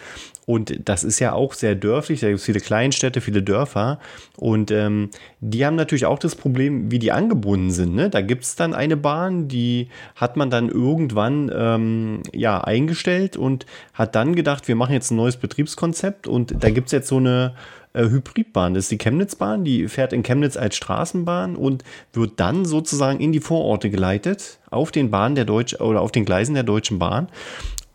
Und 0.44 0.88
das 0.88 1.04
ist 1.04 1.20
ja 1.20 1.32
auch 1.32 1.52
sehr 1.52 1.76
dörflich, 1.76 2.20
da 2.20 2.26
gibt 2.26 2.40
es 2.40 2.44
viele 2.44 2.60
Kleinstädte, 2.60 3.20
viele 3.20 3.42
Dörfer. 3.42 4.00
Und 4.36 4.70
ähm, 4.72 5.10
die 5.40 5.64
haben 5.64 5.76
natürlich 5.76 6.06
auch 6.06 6.18
das 6.18 6.34
Problem, 6.34 6.90
wie 6.90 6.98
die 6.98 7.12
angebunden 7.12 7.70
sind. 7.70 7.94
Ne? 7.94 8.10
Da 8.10 8.22
gibt 8.22 8.42
es 8.42 8.56
dann 8.56 8.74
eine 8.74 8.96
Bahn, 8.96 9.46
die 9.46 9.88
hat 10.16 10.36
man 10.36 10.50
dann 10.50 10.68
irgendwann 10.68 11.50
ähm, 11.54 12.22
ja, 12.32 12.60
eingestellt 12.60 13.36
und 13.36 13.66
hat 13.94 14.16
dann 14.16 14.34
gedacht, 14.34 14.66
wir 14.66 14.74
machen 14.74 14.94
jetzt 14.94 15.12
ein 15.12 15.16
neues 15.16 15.36
Betriebskonzept. 15.36 16.26
Und 16.26 16.62
da 16.62 16.70
gibt 16.70 16.86
es 16.86 16.92
jetzt 16.92 17.08
so 17.08 17.18
eine 17.18 17.54
äh, 17.92 18.04
Hybridbahn. 18.04 18.74
Das 18.74 18.84
ist 18.84 18.90
die 18.90 18.98
Chemnitzbahn, 18.98 19.64
die 19.64 19.86
fährt 19.86 20.12
in 20.12 20.22
Chemnitz 20.22 20.56
als 20.56 20.76
Straßenbahn 20.76 21.56
und 21.56 21.84
wird 22.12 22.40
dann 22.40 22.64
sozusagen 22.64 23.20
in 23.20 23.32
die 23.32 23.40
Vororte 23.40 23.90
geleitet 23.90 24.58
auf 24.70 24.90
den 24.90 25.10
Bahnen 25.10 25.34
der 25.34 25.44
Deutsch 25.44 25.74
oder 25.74 26.00
auf 26.00 26.10
den 26.10 26.24
Gleisen 26.24 26.54
der 26.54 26.64
Deutschen 26.64 26.98
Bahn 26.98 27.28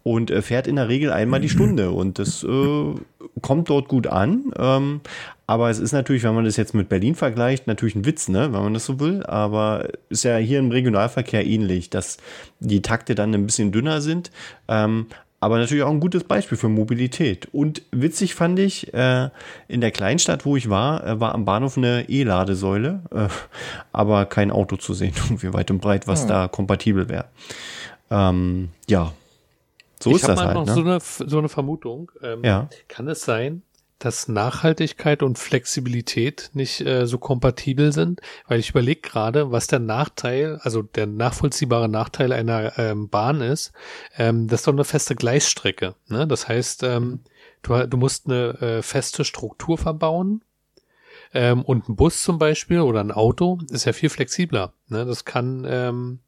und 0.08 0.32
äh, 0.32 0.41
fährt 0.41 0.68
in 0.68 0.78
der 0.78 0.88
Regel 0.88 1.12
einmal 1.12 1.41
die 1.41 1.49
Stunde 1.49 1.91
und 1.91 2.18
das 2.18 2.43
äh, 2.43 2.93
kommt 3.41 3.70
dort 3.70 3.89
gut 3.89 4.08
an. 4.08 4.53
Ähm, 4.58 5.01
aber 5.47 5.70
es 5.70 5.80
ist 5.80 5.91
natürlich, 5.91 6.24
wenn 6.24 6.34
man 6.34 6.45
das 6.45 6.55
jetzt 6.58 6.74
mit 6.74 6.88
Berlin 6.88 7.16
vergleicht, 7.16 7.68
natürlich 7.68 7.95
ein 7.95 8.05
Witz, 8.05 8.30
ne, 8.30 8.53
wenn 8.53 8.64
man 8.64 8.74
das 8.74 8.86
so 8.86 8.99
will. 8.99 9.24
Aber 9.24 9.89
ist 10.10 10.24
ja 10.24 10.38
hier 10.38 10.60
im 10.60 10.72
Regionalverkehr 10.72 11.45
ähnlich, 11.45 11.89
dass 11.89 12.18
die 12.60 12.82
Takte 12.82 13.16
dann 13.16 13.34
ein 13.34 13.45
bisschen 13.45 13.72
dünner 13.72 14.01
sind. 14.01 14.32
Ähm, 14.68 15.08
aber 15.39 15.58
natürlich 15.60 15.84
auch 15.84 15.91
ein 15.91 15.99
gutes 15.99 16.24
Beispiel 16.24 16.58
für 16.58 16.70
Mobilität. 16.70 17.47
Und 17.51 17.84
witzig 17.91 18.34
fand 18.34 18.60
ich, 18.60 18.93
äh, 18.93 19.30
in 19.68 19.82
der 19.82 19.91
Kleinstadt, 19.91 20.45
wo 20.45 20.55
ich 20.55 20.70
war, 20.70 21.05
äh, 21.05 21.20
war 21.20 21.36
am 21.36 21.45
Bahnhof 21.45 21.78
eine 21.78 22.10
E-Ladesäule, 22.10 23.01
äh, 23.14 23.28
aber 23.91 24.26
kein 24.26 24.51
Auto 24.51 24.78
zu 24.78 24.93
sehen, 24.93 25.14
irgendwie 25.26 25.53
weit 25.53 25.70
und 25.70 25.80
breit, 25.80 26.08
was 26.08 26.22
hm. 26.22 26.30
da 26.30 26.47
kompatibel 26.47 27.08
wäre. 27.10 27.26
Ähm, 28.10 28.70
ja, 28.89 29.12
so 30.02 30.12
ich 30.12 30.18
ist 30.18 30.28
das 30.28 30.39
halt. 30.39 30.52
Ich 30.52 30.56
habe 30.56 30.60
noch 30.60 30.66
ne? 30.66 30.74
so, 30.74 30.82
eine, 31.22 31.30
so 31.30 31.38
eine 31.38 31.50
Vermutung. 31.50 32.12
Ähm, 32.22 32.43
ja. 32.43 32.70
Kann 32.88 33.08
es 33.08 33.22
sein, 33.22 33.64
dass 34.00 34.28
Nachhaltigkeit 34.28 35.24
und 35.24 35.39
Flexibilität 35.39 36.52
nicht 36.54 36.82
äh, 36.82 37.08
so 37.08 37.18
kompatibel 37.18 37.91
sind, 37.91 38.22
weil 38.48 38.60
ich 38.60 38.70
überlege 38.70 39.02
gerade, 39.02 39.52
was 39.52 39.68
der 39.68 39.80
Nachteil, 39.80 40.60
also 40.62 40.84
der 40.84 41.08
nachvollziehbare 41.08 41.89
Nachteil 41.89 42.32
einer 42.32 42.78
ähm, 42.78 43.10
Bahn 43.10 43.41
ist. 43.41 43.72
Ähm, 44.18 44.48
das 44.48 44.62
ist 44.62 44.68
doch 44.68 44.74
eine 44.74 44.84
feste 44.84 45.16
Gleisstrecke. 45.16 45.95
Ne? 46.10 46.28
Das 46.28 46.48
heißt, 46.48 46.84
ähm, 46.84 47.22
du, 47.64 47.88
du 47.88 47.98
musst 47.98 48.28
eine 48.28 48.62
äh, 48.62 48.82
feste 48.84 49.26
Struktur 49.26 49.78
verbauen. 49.78 50.43
Ähm, 51.34 51.64
und 51.64 51.89
ein 51.89 51.95
Bus 51.95 52.24
zum 52.24 52.38
Beispiel 52.38 52.80
oder 52.80 53.02
ein 53.02 53.12
Auto 53.12 53.60
ist 53.70 53.86
ja 53.86 53.93
viel 53.93 54.10
flexibler. 54.10 54.74
Ne? 54.88 55.06
Das 55.06 55.26
kann 55.26 55.66
ähm, 55.70 56.20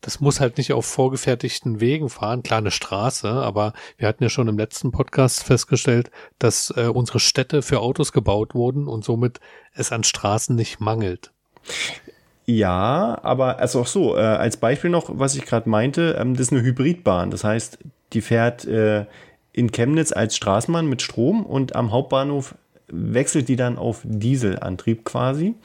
das 0.00 0.20
muss 0.20 0.40
halt 0.40 0.58
nicht 0.58 0.72
auf 0.72 0.86
vorgefertigten 0.86 1.80
Wegen 1.80 2.08
fahren, 2.08 2.42
klar 2.42 2.58
eine 2.58 2.70
Straße, 2.70 3.28
aber 3.28 3.72
wir 3.96 4.06
hatten 4.06 4.22
ja 4.22 4.28
schon 4.28 4.48
im 4.48 4.58
letzten 4.58 4.92
Podcast 4.92 5.42
festgestellt, 5.42 6.10
dass 6.38 6.72
äh, 6.76 6.86
unsere 6.86 7.20
Städte 7.20 7.62
für 7.62 7.80
Autos 7.80 8.12
gebaut 8.12 8.54
wurden 8.54 8.86
und 8.86 9.04
somit 9.04 9.40
es 9.74 9.92
an 9.92 10.04
Straßen 10.04 10.54
nicht 10.54 10.80
mangelt. 10.80 11.32
Ja, 12.46 13.18
aber 13.22 13.58
also 13.58 13.80
auch 13.80 13.86
so, 13.86 14.16
äh, 14.16 14.20
als 14.20 14.56
Beispiel 14.56 14.90
noch, 14.90 15.10
was 15.12 15.34
ich 15.34 15.44
gerade 15.44 15.68
meinte, 15.68 16.16
ähm, 16.18 16.34
das 16.34 16.46
ist 16.46 16.52
eine 16.52 16.62
Hybridbahn. 16.62 17.30
Das 17.30 17.44
heißt, 17.44 17.78
die 18.14 18.22
fährt 18.22 18.64
äh, 18.64 19.04
in 19.52 19.70
Chemnitz 19.70 20.12
als 20.12 20.36
Straßenbahn 20.36 20.88
mit 20.88 21.02
Strom 21.02 21.44
und 21.44 21.76
am 21.76 21.92
Hauptbahnhof 21.92 22.54
wechselt 22.86 23.48
die 23.48 23.56
dann 23.56 23.76
auf 23.76 24.00
Dieselantrieb 24.04 25.04
quasi. 25.04 25.56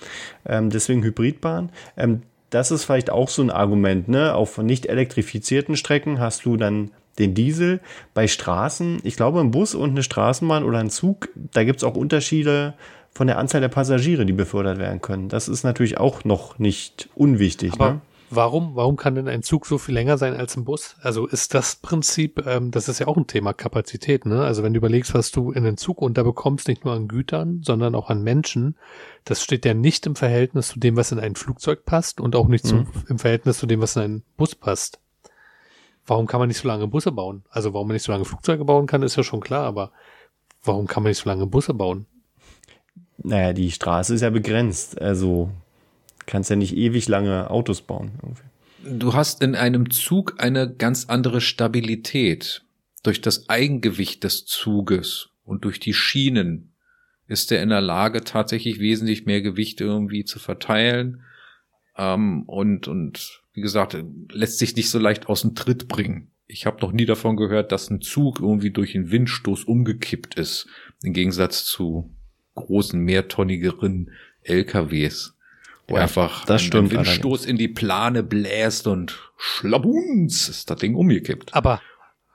Ähm, 0.45 0.69
deswegen 0.69 1.03
Hybridbahn. 1.03 1.71
Ähm, 1.95 2.23
das 2.53 2.71
ist 2.71 2.83
vielleicht 2.83 3.09
auch 3.09 3.29
so 3.29 3.41
ein 3.41 3.49
Argument. 3.49 4.07
Ne? 4.07 4.35
Auf 4.35 4.57
nicht 4.59 4.85
elektrifizierten 4.85 5.75
Strecken 5.75 6.19
hast 6.19 6.45
du 6.45 6.55
dann 6.55 6.91
den 7.17 7.33
Diesel. 7.33 7.79
Bei 8.13 8.27
Straßen, 8.27 8.99
ich 9.03 9.15
glaube, 9.15 9.39
ein 9.39 9.51
Bus 9.51 9.75
und 9.75 9.91
eine 9.91 10.03
Straßenbahn 10.03 10.63
oder 10.63 10.79
ein 10.79 10.89
Zug, 10.89 11.29
da 11.35 11.63
gibt 11.63 11.77
es 11.77 11.83
auch 11.83 11.95
Unterschiede 11.95 12.75
von 13.11 13.27
der 13.27 13.37
Anzahl 13.37 13.61
der 13.61 13.69
Passagiere, 13.69 14.25
die 14.25 14.33
befördert 14.33 14.77
werden 14.77 15.01
können. 15.01 15.29
Das 15.29 15.47
ist 15.47 15.63
natürlich 15.63 15.97
auch 15.97 16.25
noch 16.25 16.59
nicht 16.59 17.09
unwichtig. 17.15 17.73
Aber 17.73 17.93
ne? 17.93 18.01
Warum, 18.36 18.75
warum 18.75 18.95
kann 18.95 19.13
denn 19.13 19.27
ein 19.27 19.43
Zug 19.43 19.67
so 19.67 19.77
viel 19.77 19.93
länger 19.93 20.17
sein 20.17 20.34
als 20.36 20.57
ein 20.57 20.63
Bus? 20.65 20.95
Also 21.01 21.27
ist 21.27 21.53
das 21.53 21.75
Prinzip, 21.75 22.43
ähm, 22.47 22.71
das 22.71 22.89
ist 22.89 22.97
ja 22.97 23.07
auch 23.07 23.15
ein 23.15 23.27
Thema 23.27 23.53
Kapazität, 23.53 24.25
ne? 24.25 24.43
Also 24.43 24.63
wenn 24.63 24.73
du 24.73 24.79
überlegst, 24.79 25.13
was 25.13 25.29
du 25.29 25.51
in 25.51 25.63
den 25.63 25.77
Zug 25.77 26.01
unterbekommst, 26.01 26.67
nicht 26.67 26.84
nur 26.84 26.95
an 26.95 27.07
Gütern, 27.07 27.61
sondern 27.63 27.93
auch 27.93 28.09
an 28.09 28.23
Menschen, 28.23 28.75
das 29.23 29.43
steht 29.43 29.65
ja 29.65 29.75
nicht 29.75 30.07
im 30.07 30.15
Verhältnis 30.15 30.69
zu 30.69 30.79
dem, 30.79 30.95
was 30.95 31.11
in 31.11 31.19
ein 31.19 31.36
Flugzeug 31.36 31.86
passt 31.86 32.19
und 32.19 32.36
auch 32.36 32.47
nicht 32.47 32.65
mhm. 32.65 32.69
zu, 32.69 32.86
im 33.07 33.19
Verhältnis 33.19 33.59
zu 33.59 33.67
dem, 33.67 33.81
was 33.81 33.95
in 33.95 34.01
einen 34.01 34.23
Bus 34.36 34.55
passt. 34.55 34.99
Warum 36.07 36.25
kann 36.25 36.39
man 36.39 36.47
nicht 36.47 36.59
so 36.59 36.67
lange 36.67 36.88
Busse 36.88 37.11
bauen? 37.11 37.43
Also 37.51 37.75
warum 37.75 37.88
man 37.88 37.93
nicht 37.93 38.03
so 38.03 38.11
lange 38.11 38.25
Flugzeuge 38.25 38.65
bauen 38.65 38.88
kann, 38.88 39.03
ist 39.03 39.15
ja 39.15 39.23
schon 39.23 39.41
klar, 39.41 39.65
aber 39.65 39.91
warum 40.63 40.88
kann 40.88 41.03
man 41.03 41.11
nicht 41.11 41.21
so 41.21 41.29
lange 41.29 41.45
Busse 41.45 41.75
bauen? 41.75 42.07
Naja, 43.17 43.53
die 43.53 43.69
Straße 43.69 44.15
ist 44.15 44.21
ja 44.21 44.31
begrenzt. 44.31 44.99
Also 44.99 45.49
kannst 46.26 46.49
ja 46.49 46.55
nicht 46.55 46.76
ewig 46.76 47.07
lange 47.07 47.49
Autos 47.49 47.82
bauen. 47.82 48.11
Irgendwie. 48.21 48.99
Du 48.99 49.13
hast 49.13 49.41
in 49.41 49.55
einem 49.55 49.89
Zug 49.91 50.36
eine 50.39 50.74
ganz 50.74 51.05
andere 51.05 51.41
Stabilität. 51.41 52.63
Durch 53.03 53.21
das 53.21 53.49
Eigengewicht 53.49 54.24
des 54.24 54.45
Zuges 54.45 55.30
und 55.45 55.65
durch 55.65 55.80
die 55.80 55.93
Schienen 55.93 56.74
ist 57.28 57.51
er 57.51 57.61
in 57.61 57.69
der 57.69 57.82
Lage, 57.82 58.24
tatsächlich 58.24 58.80
wesentlich 58.80 59.26
mehr 59.26 59.41
Gewicht 59.41 59.82
irgendwie 59.82 60.26
zu 60.26 60.39
verteilen. 60.39 61.21
Ähm, 61.97 62.43
und, 62.43 62.88
und 62.88 63.41
wie 63.53 63.61
gesagt, 63.61 63.97
lässt 64.32 64.59
sich 64.59 64.76
nicht 64.76 64.89
so 64.89 64.99
leicht 64.99 65.28
aus 65.28 65.41
dem 65.41 65.55
Tritt 65.55 65.88
bringen. 65.88 66.32
Ich 66.47 66.65
habe 66.65 66.82
noch 66.82 66.91
nie 66.91 67.05
davon 67.05 67.38
gehört, 67.38 67.71
dass 67.71 67.89
ein 67.89 68.01
Zug 68.01 68.39
irgendwie 68.39 68.71
durch 68.71 68.95
einen 68.95 69.11
Windstoß 69.11 69.63
umgekippt 69.63 70.36
ist. 70.36 70.67
Im 71.03 71.13
Gegensatz 71.13 71.65
zu 71.65 72.13
großen, 72.55 72.99
mehrtonnigeren 72.99 74.11
LKWs. 74.43 75.36
Wo 75.88 75.95
ja, 75.95 76.03
einfach 76.03 76.45
das 76.45 76.61
stimmt, 76.61 76.93
ein 76.93 76.99
Windstoß 76.99 77.45
in 77.45 77.57
die 77.57 77.67
Plane 77.67 78.23
bläst 78.23 78.88
und 78.88 79.31
schlabuns 79.38 80.47
ist 80.47 80.69
das 80.69 80.77
Ding 80.79 80.95
umgekippt. 80.95 81.53
Aber 81.53 81.81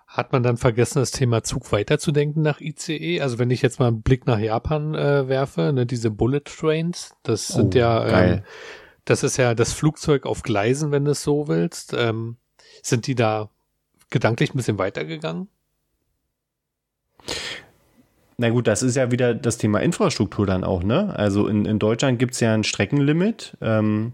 hat 0.07 0.33
man 0.33 0.43
dann 0.43 0.57
vergessen, 0.57 0.99
das 0.99 1.11
Thema 1.11 1.43
Zug 1.43 1.71
weiterzudenken 1.71 2.43
nach 2.43 2.61
ICE? 2.61 3.21
Also 3.21 3.39
wenn 3.39 3.51
ich 3.51 3.63
jetzt 3.63 3.79
mal 3.79 3.89
einen 3.89 4.03
Blick 4.03 4.27
nach 4.27 4.39
Japan 4.39 4.95
äh, 4.95 5.29
werfe, 5.29 5.73
ne, 5.73 5.87
diese 5.87 6.11
Bullet 6.11 6.41
Trains, 6.41 7.15
das 7.23 7.49
sind 7.49 7.75
oh, 7.75 7.79
ja, 7.79 8.07
ähm, 8.07 8.43
das 9.05 9.23
ist 9.23 9.37
ja 9.37 9.55
das 9.55 9.73
Flugzeug 9.73 10.27
auf 10.27 10.43
Gleisen, 10.43 10.93
wenn 10.93 11.05
du 11.05 11.13
es 11.13 11.23
so 11.23 11.49
willst. 11.49 11.95
Ähm, 11.95 12.37
sind 12.83 13.07
die 13.07 13.15
da 13.15 13.51
gedanklich 14.11 14.53
ein 14.53 14.57
bisschen 14.57 14.79
weitergegangen? 14.79 15.49
Na 18.41 18.51
gut, 18.51 18.69
das 18.69 18.85
ist 18.85 18.95
ja 18.95 19.11
wieder 19.11 19.35
das 19.35 19.59
Thema 19.59 19.81
Infrastruktur 19.81 20.47
dann 20.47 20.63
auch, 20.63 20.85
ne? 20.85 21.13
Also 21.17 21.49
in, 21.49 21.65
in 21.65 21.81
Deutschland 21.81 22.21
gibt 22.21 22.35
es 22.35 22.41
ja 22.41 22.55
ein 22.55 22.63
Streckenlimit. 22.63 23.57
Ähm, 23.61 24.13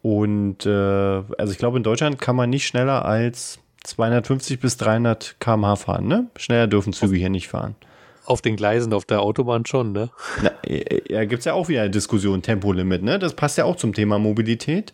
und 0.00 0.64
äh, 0.64 0.70
also 0.70 1.50
ich 1.50 1.58
glaube, 1.58 1.78
in 1.78 1.82
Deutschland 1.82 2.20
kann 2.20 2.36
man 2.36 2.50
nicht 2.50 2.68
schneller 2.68 3.04
als 3.04 3.58
250 3.82 4.60
bis 4.60 4.76
300 4.76 5.36
km/h 5.40 5.76
fahren, 5.76 6.06
ne? 6.06 6.28
Schneller 6.36 6.68
dürfen 6.68 6.92
Züge 6.92 7.16
hier 7.16 7.30
nicht 7.30 7.48
fahren. 7.48 7.74
Auf 8.26 8.42
den 8.42 8.54
Gleisen, 8.54 8.92
auf 8.92 9.06
der 9.06 9.20
Autobahn 9.20 9.66
schon, 9.66 9.90
ne? 9.90 10.08
Na, 10.40 10.52
ja, 11.08 11.24
gibt 11.24 11.40
es 11.40 11.44
ja 11.44 11.54
auch 11.54 11.66
wieder 11.68 11.80
eine 11.80 11.90
Diskussion, 11.90 12.42
Tempolimit, 12.42 13.02
ne? 13.02 13.18
Das 13.18 13.34
passt 13.34 13.58
ja 13.58 13.64
auch 13.64 13.76
zum 13.76 13.92
Thema 13.92 14.20
Mobilität. 14.20 14.92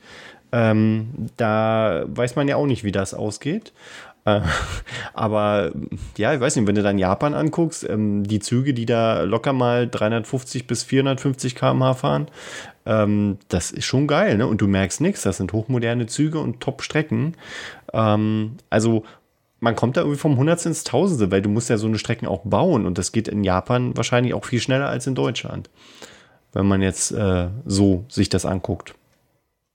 Ähm, 0.52 1.28
da 1.36 2.04
weiß 2.06 2.34
man 2.34 2.48
ja 2.48 2.56
auch 2.56 2.66
nicht, 2.66 2.82
wie 2.82 2.92
das 2.92 3.12
ausgeht. 3.12 3.72
Äh, 4.24 4.40
aber 5.14 5.72
ja, 6.16 6.34
ich 6.34 6.40
weiß 6.40 6.56
nicht, 6.56 6.66
wenn 6.66 6.74
du 6.74 6.82
dann 6.82 6.98
Japan 6.98 7.34
anguckst, 7.34 7.88
ähm, 7.88 8.24
die 8.24 8.40
Züge, 8.40 8.74
die 8.74 8.86
da 8.86 9.22
locker 9.22 9.52
mal 9.52 9.88
350 9.88 10.66
bis 10.66 10.82
450 10.82 11.54
km/h 11.54 11.94
fahren, 11.94 12.28
ähm, 12.86 13.38
das 13.48 13.70
ist 13.70 13.84
schon 13.84 14.06
geil, 14.06 14.36
ne? 14.36 14.46
Und 14.46 14.60
du 14.60 14.66
merkst 14.66 15.00
nichts. 15.00 15.22
Das 15.22 15.36
sind 15.36 15.52
hochmoderne 15.52 16.06
Züge 16.06 16.38
und 16.38 16.60
Top-Strecken. 16.60 17.36
Ähm, 17.92 18.56
also 18.68 19.04
man 19.60 19.76
kommt 19.76 19.96
da 19.96 20.00
irgendwie 20.00 20.18
vom 20.18 20.36
Hundertste 20.36 20.70
ins 20.70 20.84
Tausende, 20.84 21.30
weil 21.30 21.42
du 21.42 21.50
musst 21.50 21.70
ja 21.70 21.76
so 21.76 21.86
eine 21.86 21.98
Strecken 21.98 22.26
auch 22.26 22.42
bauen 22.44 22.86
und 22.86 22.98
das 22.98 23.12
geht 23.12 23.28
in 23.28 23.44
Japan 23.44 23.96
wahrscheinlich 23.96 24.34
auch 24.34 24.44
viel 24.44 24.60
schneller 24.60 24.88
als 24.88 25.06
in 25.06 25.14
Deutschland, 25.14 25.70
wenn 26.52 26.66
man 26.66 26.80
jetzt 26.82 27.12
äh, 27.12 27.48
so 27.66 28.04
sich 28.08 28.30
das 28.30 28.46
anguckt. 28.46 28.94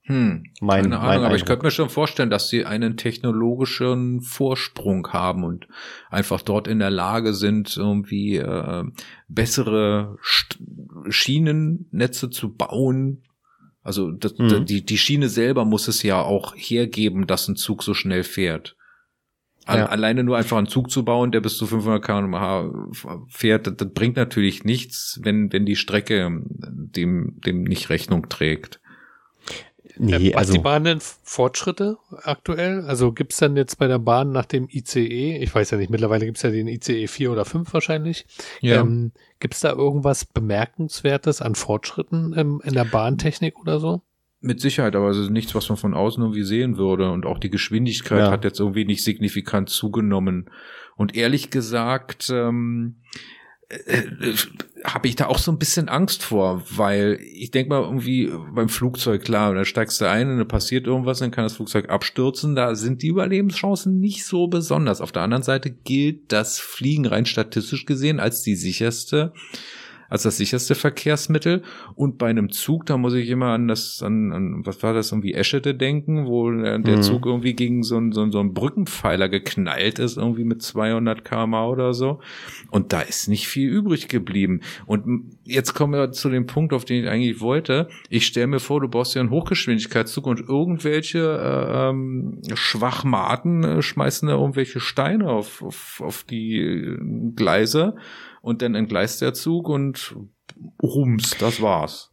Hm, 0.06 0.44
mein, 0.60 0.82
keine 0.82 1.00
Ahnung, 1.00 1.24
aber 1.24 1.34
ich 1.34 1.44
könnte 1.44 1.64
mir 1.64 1.72
schon 1.72 1.88
vorstellen, 1.88 2.30
dass 2.30 2.48
sie 2.48 2.64
einen 2.64 2.96
technologischen 2.96 4.20
Vorsprung 4.20 5.08
haben 5.08 5.42
und 5.42 5.66
einfach 6.10 6.42
dort 6.42 6.68
in 6.68 6.78
der 6.78 6.90
Lage 6.90 7.34
sind, 7.34 7.76
irgendwie 7.76 8.36
äh, 8.36 8.84
bessere 9.26 10.16
St 10.22 10.58
Schienennetze 11.08 12.30
zu 12.30 12.54
bauen. 12.54 13.24
Also 13.82 14.12
das, 14.12 14.38
mhm. 14.38 14.64
die, 14.64 14.84
die 14.84 14.98
Schiene 14.98 15.28
selber 15.28 15.64
muss 15.64 15.88
es 15.88 16.04
ja 16.04 16.22
auch 16.22 16.54
hergeben, 16.56 17.26
dass 17.26 17.48
ein 17.48 17.56
Zug 17.56 17.82
so 17.82 17.92
schnell 17.92 18.22
fährt. 18.22 18.76
Ja. 19.66 19.86
Alleine 19.86 20.22
nur 20.22 20.36
einfach 20.36 20.56
einen 20.56 20.68
Zug 20.68 20.90
zu 20.92 21.04
bauen, 21.04 21.32
der 21.32 21.40
bis 21.40 21.56
zu 21.56 21.66
500 21.66 22.04
km/h 22.04 22.70
fährt, 23.26 23.66
das, 23.66 23.76
das 23.76 23.92
bringt 23.92 24.14
natürlich 24.14 24.62
nichts, 24.62 25.18
wenn, 25.24 25.52
wenn 25.52 25.66
die 25.66 25.74
Strecke 25.74 26.30
dem, 26.48 27.40
dem 27.44 27.64
nicht 27.64 27.90
Rechnung 27.90 28.28
trägt. 28.28 28.80
Nee, 29.98 30.30
äh, 30.30 30.34
also 30.34 30.52
die 30.52 30.58
Bahn 30.58 30.84
denn 30.84 31.00
Fortschritte 31.00 31.98
aktuell? 32.22 32.82
Also 32.82 33.12
gibt's 33.12 33.38
dann 33.38 33.56
jetzt 33.56 33.78
bei 33.78 33.86
der 33.86 33.98
Bahn 33.98 34.32
nach 34.32 34.44
dem 34.44 34.68
ICE, 34.70 35.38
ich 35.38 35.54
weiß 35.54 35.70
ja 35.70 35.78
nicht, 35.78 35.90
mittlerweile 35.90 36.26
gibt's 36.26 36.42
ja 36.42 36.50
den 36.50 36.68
ICE 36.68 37.06
4 37.06 37.32
oder 37.32 37.44
5 37.44 37.72
wahrscheinlich. 37.72 38.26
Ja. 38.60 38.80
Ähm, 38.80 39.12
gibt's 39.40 39.60
da 39.60 39.72
irgendwas 39.72 40.24
Bemerkenswertes 40.24 41.42
an 41.42 41.54
Fortschritten 41.54 42.34
ähm, 42.36 42.60
in 42.64 42.74
der 42.74 42.84
Bahntechnik 42.84 43.58
oder 43.58 43.80
so? 43.80 44.02
Mit 44.40 44.60
Sicherheit, 44.60 44.94
aber 44.94 45.08
es 45.08 45.16
ist 45.16 45.30
nichts, 45.30 45.54
was 45.54 45.68
man 45.68 45.78
von 45.78 45.94
außen 45.94 46.22
irgendwie 46.22 46.44
sehen 46.44 46.76
würde. 46.76 47.10
Und 47.10 47.24
auch 47.24 47.38
die 47.38 47.50
Geschwindigkeit 47.50 48.20
ja. 48.20 48.30
hat 48.30 48.44
jetzt 48.44 48.60
irgendwie 48.60 48.84
nicht 48.84 49.02
signifikant 49.02 49.70
zugenommen. 49.70 50.50
Und 50.94 51.16
ehrlich 51.16 51.50
gesagt, 51.50 52.30
ähm, 52.30 52.96
äh, 53.68 54.02
habe 54.84 55.08
ich 55.08 55.16
da 55.16 55.26
auch 55.26 55.38
so 55.38 55.50
ein 55.50 55.58
bisschen 55.58 55.88
Angst 55.88 56.22
vor, 56.22 56.62
weil 56.70 57.18
ich 57.20 57.50
denke 57.50 57.70
mal 57.70 57.82
irgendwie 57.82 58.30
beim 58.54 58.68
Flugzeug, 58.68 59.24
klar, 59.24 59.54
da 59.54 59.64
steigst 59.64 60.00
du 60.00 60.08
ein 60.08 60.30
und 60.30 60.38
da 60.38 60.44
passiert 60.44 60.86
irgendwas, 60.86 61.18
dann 61.18 61.32
kann 61.32 61.44
das 61.44 61.54
Flugzeug 61.56 61.88
abstürzen, 61.88 62.54
da 62.54 62.76
sind 62.76 63.02
die 63.02 63.08
Überlebenschancen 63.08 63.98
nicht 63.98 64.24
so 64.24 64.46
besonders. 64.46 65.00
Auf 65.00 65.12
der 65.12 65.22
anderen 65.22 65.42
Seite 65.42 65.70
gilt 65.70 66.30
das 66.32 66.58
Fliegen 66.58 67.06
rein 67.06 67.26
statistisch 67.26 67.86
gesehen 67.86 68.20
als 68.20 68.42
die 68.42 68.54
sicherste 68.54 69.32
als 70.08 70.22
das 70.22 70.36
sicherste 70.36 70.74
Verkehrsmittel. 70.74 71.62
Und 71.94 72.18
bei 72.18 72.28
einem 72.28 72.50
Zug, 72.50 72.86
da 72.86 72.96
muss 72.96 73.14
ich 73.14 73.28
immer 73.28 73.48
an 73.48 73.68
das, 73.68 74.02
an, 74.02 74.32
an 74.32 74.66
was 74.66 74.82
war 74.82 74.94
das, 74.94 75.12
irgendwie 75.12 75.34
Eschede 75.34 75.74
denken, 75.74 76.26
wo 76.26 76.50
der 76.50 76.78
mhm. 76.78 77.02
Zug 77.02 77.26
irgendwie 77.26 77.54
gegen 77.54 77.82
so 77.82 77.96
einen, 77.96 78.12
so, 78.12 78.30
so 78.30 78.40
einen 78.40 78.54
Brückenpfeiler 78.54 79.28
geknallt 79.28 79.98
ist, 79.98 80.16
irgendwie 80.16 80.44
mit 80.44 80.62
200 80.62 81.24
km 81.24 81.54
oder 81.54 81.94
so. 81.94 82.20
Und 82.70 82.92
da 82.92 83.00
ist 83.00 83.28
nicht 83.28 83.48
viel 83.48 83.68
übrig 83.68 84.08
geblieben. 84.08 84.60
Und 84.86 85.36
jetzt 85.44 85.74
kommen 85.74 85.92
wir 85.92 86.12
zu 86.12 86.28
dem 86.28 86.46
Punkt, 86.46 86.72
auf 86.72 86.84
den 86.84 87.04
ich 87.04 87.10
eigentlich 87.10 87.40
wollte. 87.40 87.88
Ich 88.08 88.26
stelle 88.26 88.46
mir 88.46 88.60
vor, 88.60 88.80
du 88.80 88.88
baust 88.88 89.14
ja 89.14 89.20
einen 89.20 89.30
Hochgeschwindigkeitszug 89.30 90.26
und 90.26 90.40
irgendwelche 90.40 91.18
äh, 91.18 91.88
ähm, 91.88 92.40
Schwachmaten 92.54 93.64
äh, 93.64 93.82
schmeißen 93.82 94.28
da 94.28 94.34
irgendwelche 94.34 94.80
Steine 94.80 95.28
auf, 95.28 95.62
auf, 95.62 96.02
auf 96.04 96.24
die 96.24 96.58
äh, 96.58 96.98
Gleise 97.34 97.96
und 98.42 98.62
dann 98.62 98.74
entgleist 98.74 99.22
der 99.22 99.34
Zug 99.34 99.68
und 99.68 100.16
rums, 100.82 101.36
das 101.38 101.60
war's. 101.60 102.12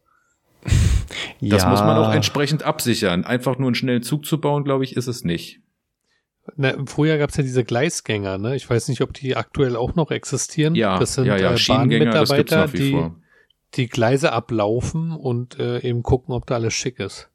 ja. 0.64 0.70
Das 1.40 1.66
muss 1.66 1.80
man 1.80 1.96
auch 1.98 2.12
entsprechend 2.12 2.62
absichern. 2.62 3.24
Einfach 3.24 3.58
nur 3.58 3.68
einen 3.68 3.74
schnellen 3.74 4.02
Zug 4.02 4.24
zu 4.24 4.40
bauen, 4.40 4.64
glaube 4.64 4.84
ich, 4.84 4.96
ist 4.96 5.06
es 5.06 5.24
nicht. 5.24 5.60
Na, 6.56 6.70
Im 6.70 6.86
Frühjahr 6.86 7.18
gab 7.18 7.30
es 7.30 7.36
ja 7.36 7.42
diese 7.42 7.64
Gleisgänger, 7.64 8.38
ne? 8.38 8.54
Ich 8.54 8.68
weiß 8.68 8.88
nicht, 8.88 9.00
ob 9.00 9.14
die 9.14 9.36
aktuell 9.36 9.76
auch 9.76 9.94
noch 9.94 10.10
existieren. 10.10 10.74
Ja, 10.74 10.98
das 10.98 11.14
sind 11.14 11.26
ja, 11.26 11.36
ja. 11.36 11.54
Äh, 11.54 11.58
Bahnmitarbeiter, 11.66 12.68
die, 12.68 13.10
die 13.74 13.88
Gleise 13.88 14.32
ablaufen 14.32 15.10
und 15.12 15.58
äh, 15.58 15.80
eben 15.80 16.02
gucken, 16.02 16.34
ob 16.34 16.46
da 16.46 16.56
alles 16.56 16.74
schick 16.74 17.00
ist. 17.00 17.30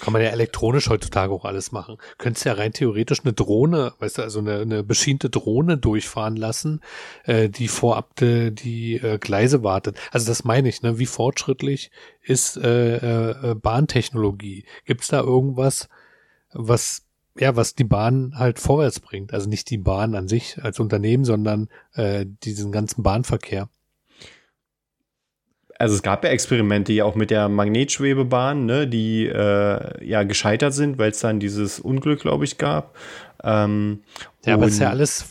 Kann 0.00 0.12
man 0.12 0.22
ja 0.22 0.28
elektronisch 0.28 0.88
heutzutage 0.88 1.32
auch 1.32 1.44
alles 1.44 1.72
machen. 1.72 1.96
Könntest 2.18 2.46
ja 2.46 2.52
rein 2.52 2.72
theoretisch 2.72 3.20
eine 3.24 3.32
Drohne, 3.32 3.94
weißt 3.98 4.18
du, 4.18 4.22
also 4.22 4.38
eine, 4.38 4.60
eine 4.60 4.84
beschiente 4.84 5.28
Drohne 5.28 5.76
durchfahren 5.76 6.36
lassen, 6.36 6.80
äh, 7.24 7.48
die 7.48 7.68
vorab 7.68 8.14
de, 8.16 8.50
die 8.52 8.94
äh, 8.94 9.18
Gleise 9.18 9.64
wartet. 9.64 9.98
Also 10.12 10.26
das 10.28 10.44
meine 10.44 10.68
ich, 10.68 10.82
ne? 10.82 10.98
Wie 10.98 11.06
fortschrittlich 11.06 11.90
ist 12.22 12.56
äh, 12.56 13.50
äh, 13.50 13.54
Bahntechnologie? 13.54 14.64
Gibt 14.84 15.02
es 15.02 15.08
da 15.08 15.20
irgendwas, 15.20 15.88
was 16.52 17.02
ja, 17.40 17.54
was 17.56 17.74
die 17.74 17.84
Bahn 17.84 18.34
halt 18.36 18.58
vorwärts 18.58 19.00
bringt? 19.00 19.32
Also 19.32 19.48
nicht 19.48 19.70
die 19.70 19.78
Bahn 19.78 20.14
an 20.14 20.28
sich 20.28 20.62
als 20.62 20.80
Unternehmen, 20.80 21.24
sondern 21.24 21.68
äh, 21.94 22.26
diesen 22.26 22.72
ganzen 22.72 23.02
Bahnverkehr 23.02 23.68
also 25.78 25.94
es 25.94 26.02
gab 26.02 26.24
ja 26.24 26.30
Experimente 26.30 26.92
ja 26.92 27.04
auch 27.04 27.14
mit 27.14 27.30
der 27.30 27.48
Magnetschwebebahn, 27.48 28.66
ne, 28.66 28.86
die 28.86 29.26
äh, 29.26 30.04
ja 30.04 30.24
gescheitert 30.24 30.74
sind, 30.74 30.98
weil 30.98 31.12
es 31.12 31.20
dann 31.20 31.40
dieses 31.40 31.78
Unglück, 31.78 32.20
glaube 32.20 32.44
ich, 32.44 32.58
gab. 32.58 32.96
Ähm, 33.44 34.00
ja, 34.44 34.54
aber 34.54 34.66
es 34.66 34.74
ist 34.74 34.80
ja 34.80 34.90
alles, 34.90 35.24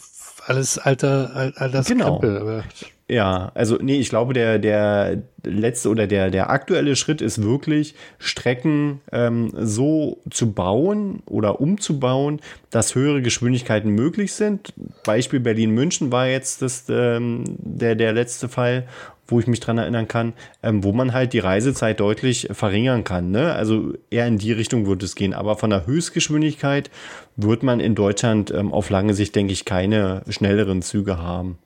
alles 0.45 0.77
alter, 0.77 1.53
alter 1.55 1.83
genau. 1.83 2.19
Krempel. 2.19 2.63
Ja, 3.09 3.51
also 3.53 3.77
nee, 3.81 3.99
ich 3.99 4.09
glaube, 4.09 4.33
der, 4.33 4.59
der 4.59 5.21
letzte 5.45 5.87
oder 5.89 6.07
der, 6.07 6.29
der 6.29 6.49
aktuelle 6.49 6.97
Schritt 6.97 7.21
ist 7.21 7.41
wirklich, 7.41 7.95
Strecken 8.19 8.99
ähm, 9.13 9.53
so 9.55 10.21
zu 10.29 10.51
bauen 10.51 11.23
oder 11.25 11.61
umzubauen, 11.61 12.41
dass 12.69 12.95
höhere 12.95 13.21
Geschwindigkeiten 13.21 13.91
möglich 13.91 14.33
sind. 14.33 14.73
Beispiel 15.05 15.39
Berlin-München 15.39 16.11
war 16.11 16.27
jetzt 16.27 16.61
das, 16.61 16.83
ähm, 16.89 17.45
der, 17.59 17.95
der 17.95 18.11
letzte 18.11 18.49
Fall, 18.49 18.87
wo 19.27 19.39
ich 19.39 19.47
mich 19.47 19.59
dran 19.59 19.77
erinnern 19.77 20.07
kann, 20.07 20.33
ähm, 20.63 20.83
wo 20.83 20.93
man 20.93 21.13
halt 21.13 21.33
die 21.33 21.39
Reisezeit 21.39 21.99
deutlich 21.99 22.49
verringern 22.51 23.03
kann. 23.03 23.31
Ne? 23.31 23.53
Also 23.53 23.93
eher 24.09 24.27
in 24.27 24.37
die 24.37 24.51
Richtung 24.51 24.87
wird 24.87 25.03
es 25.03 25.15
gehen. 25.15 25.33
Aber 25.33 25.57
von 25.57 25.69
der 25.69 25.85
Höchstgeschwindigkeit 25.85 26.89
wird 27.35 27.63
man 27.63 27.79
in 27.79 27.95
Deutschland 27.95 28.51
ähm, 28.51 28.73
auf 28.73 28.89
lange 28.89 29.13
Sicht, 29.13 29.35
denke 29.35 29.53
ich, 29.53 29.65
keine 29.65 30.23
schnelleren 30.29 30.81
Züge 30.81 31.17
haben. 31.17 31.57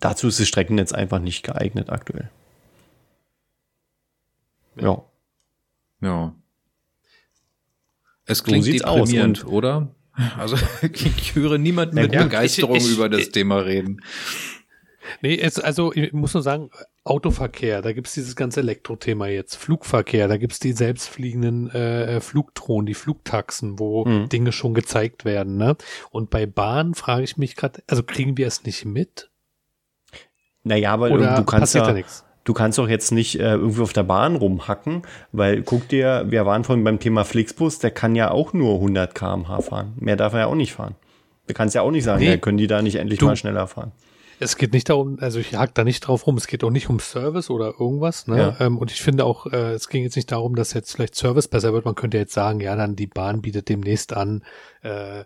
Dazu 0.00 0.28
ist 0.28 0.40
das 0.40 0.48
Streckennetz 0.48 0.92
einfach 0.92 1.20
nicht 1.20 1.44
geeignet 1.44 1.90
aktuell. 1.90 2.30
Ja. 4.80 5.02
Ja. 6.00 6.34
Es 8.24 8.42
klingt 8.42 8.64
so 8.64 8.72
deprimierend, 8.72 9.44
aus, 9.44 9.50
oder? 9.50 9.94
Also 10.36 10.56
ich 10.82 11.34
höre 11.34 11.58
niemanden 11.58 11.96
mit 11.96 12.12
ja, 12.12 12.22
Begeisterung 12.24 12.76
ich, 12.76 12.86
ich, 12.86 12.92
über 12.92 13.08
das 13.08 13.22
ich, 13.22 13.32
Thema 13.32 13.58
reden. 13.58 14.00
Nee, 15.20 15.38
es, 15.38 15.58
also 15.58 15.92
ich 15.92 16.12
muss 16.12 16.34
nur 16.34 16.42
sagen, 16.42 16.70
Autoverkehr, 17.04 17.82
da 17.82 17.92
gibt's 17.92 18.14
dieses 18.14 18.36
ganze 18.36 18.60
Elektrothema 18.60 19.26
jetzt. 19.26 19.56
Flugverkehr, 19.56 20.28
da 20.28 20.36
gibt's 20.36 20.60
die 20.60 20.72
selbstfliegenden 20.72 21.70
äh, 21.70 22.20
Flugdrohnen, 22.20 22.86
die 22.86 22.94
Flugtaxen, 22.94 23.78
wo 23.78 24.04
mhm. 24.04 24.28
Dinge 24.28 24.52
schon 24.52 24.74
gezeigt 24.74 25.24
werden. 25.24 25.56
Ne? 25.56 25.76
Und 26.10 26.30
bei 26.30 26.46
Bahn 26.46 26.94
frage 26.94 27.24
ich 27.24 27.36
mich 27.36 27.56
gerade, 27.56 27.82
also 27.88 28.02
kriegen 28.02 28.36
wir 28.36 28.46
es 28.46 28.64
nicht 28.64 28.84
mit? 28.84 29.30
Naja, 30.62 30.92
aber 30.92 31.10
Oder 31.10 31.34
du 31.36 31.44
kannst 31.44 31.74
ja, 31.74 31.92
du 32.44 32.52
kannst 32.52 32.78
doch 32.78 32.88
jetzt 32.88 33.10
nicht 33.10 33.38
äh, 33.40 33.54
irgendwie 33.54 33.82
auf 33.82 33.92
der 33.92 34.04
Bahn 34.04 34.36
rumhacken, 34.36 35.02
weil 35.32 35.62
guck 35.62 35.88
dir, 35.88 36.24
wir 36.28 36.46
waren 36.46 36.62
vorhin 36.62 36.84
beim 36.84 37.00
Thema 37.00 37.24
Flixbus, 37.24 37.80
der 37.80 37.90
kann 37.90 38.14
ja 38.14 38.30
auch 38.30 38.52
nur 38.52 38.74
100 38.74 39.14
km/h 39.14 39.60
fahren. 39.62 39.94
Mehr 39.98 40.14
darf 40.14 40.34
er 40.34 40.40
ja 40.40 40.46
auch 40.46 40.54
nicht 40.54 40.72
fahren. 40.72 40.94
Du 41.48 41.54
kannst 41.54 41.74
ja 41.74 41.82
auch 41.82 41.90
nicht 41.90 42.04
sagen, 42.04 42.20
nee, 42.20 42.30
ja, 42.30 42.36
können 42.36 42.58
die 42.58 42.68
da 42.68 42.80
nicht 42.80 42.96
endlich 42.96 43.18
du, 43.18 43.26
mal 43.26 43.36
schneller 43.36 43.66
fahren. 43.66 43.90
Es 44.42 44.56
geht 44.56 44.72
nicht 44.72 44.88
darum, 44.88 45.18
also 45.20 45.38
ich 45.38 45.54
hack 45.54 45.74
da 45.74 45.84
nicht 45.84 46.00
drauf 46.00 46.26
rum, 46.26 46.36
es 46.36 46.46
geht 46.46 46.64
auch 46.64 46.70
nicht 46.70 46.88
um 46.88 46.98
Service 46.98 47.48
oder 47.48 47.74
irgendwas. 47.78 48.26
Ne? 48.26 48.38
Ja. 48.38 48.56
Ähm, 48.60 48.78
und 48.78 48.90
ich 48.90 49.00
finde 49.00 49.24
auch, 49.24 49.46
äh, 49.46 49.72
es 49.72 49.88
ging 49.88 50.02
jetzt 50.02 50.16
nicht 50.16 50.32
darum, 50.32 50.56
dass 50.56 50.72
jetzt 50.72 50.92
vielleicht 50.92 51.14
Service 51.14 51.48
besser 51.48 51.72
wird. 51.72 51.84
Man 51.84 51.94
könnte 51.94 52.18
jetzt 52.18 52.34
sagen, 52.34 52.60
ja, 52.60 52.74
dann 52.74 52.96
die 52.96 53.06
Bahn 53.06 53.42
bietet 53.42 53.68
demnächst 53.68 54.12
an, 54.12 54.42
äh, 54.82 55.24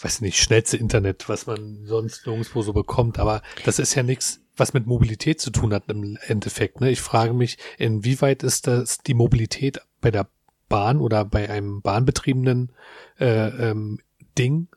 weiß 0.00 0.20
nicht, 0.20 0.38
schnellste 0.38 0.76
Internet, 0.76 1.28
was 1.28 1.46
man 1.46 1.84
sonst 1.84 2.26
nirgendwo 2.26 2.62
so 2.62 2.72
bekommt. 2.72 3.18
Aber 3.18 3.42
das 3.64 3.78
ist 3.78 3.94
ja 3.94 4.02
nichts, 4.02 4.40
was 4.56 4.74
mit 4.74 4.86
Mobilität 4.86 5.40
zu 5.40 5.50
tun 5.50 5.72
hat 5.72 5.84
im 5.88 6.18
Endeffekt. 6.26 6.80
Ne? 6.80 6.90
Ich 6.90 7.00
frage 7.00 7.32
mich, 7.32 7.58
inwieweit 7.78 8.42
ist 8.42 8.66
das 8.66 8.98
die 8.98 9.14
Mobilität 9.14 9.80
bei 10.00 10.10
der 10.10 10.28
Bahn 10.68 11.00
oder 11.00 11.24
bei 11.24 11.48
einem 11.48 11.80
bahnbetriebenen 11.80 12.72
äh, 13.18 13.48
ähm, 13.70 14.00
Ding 14.36 14.68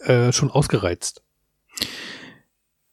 äh, 0.00 0.32
schon 0.32 0.50
ausgereizt? 0.50 1.22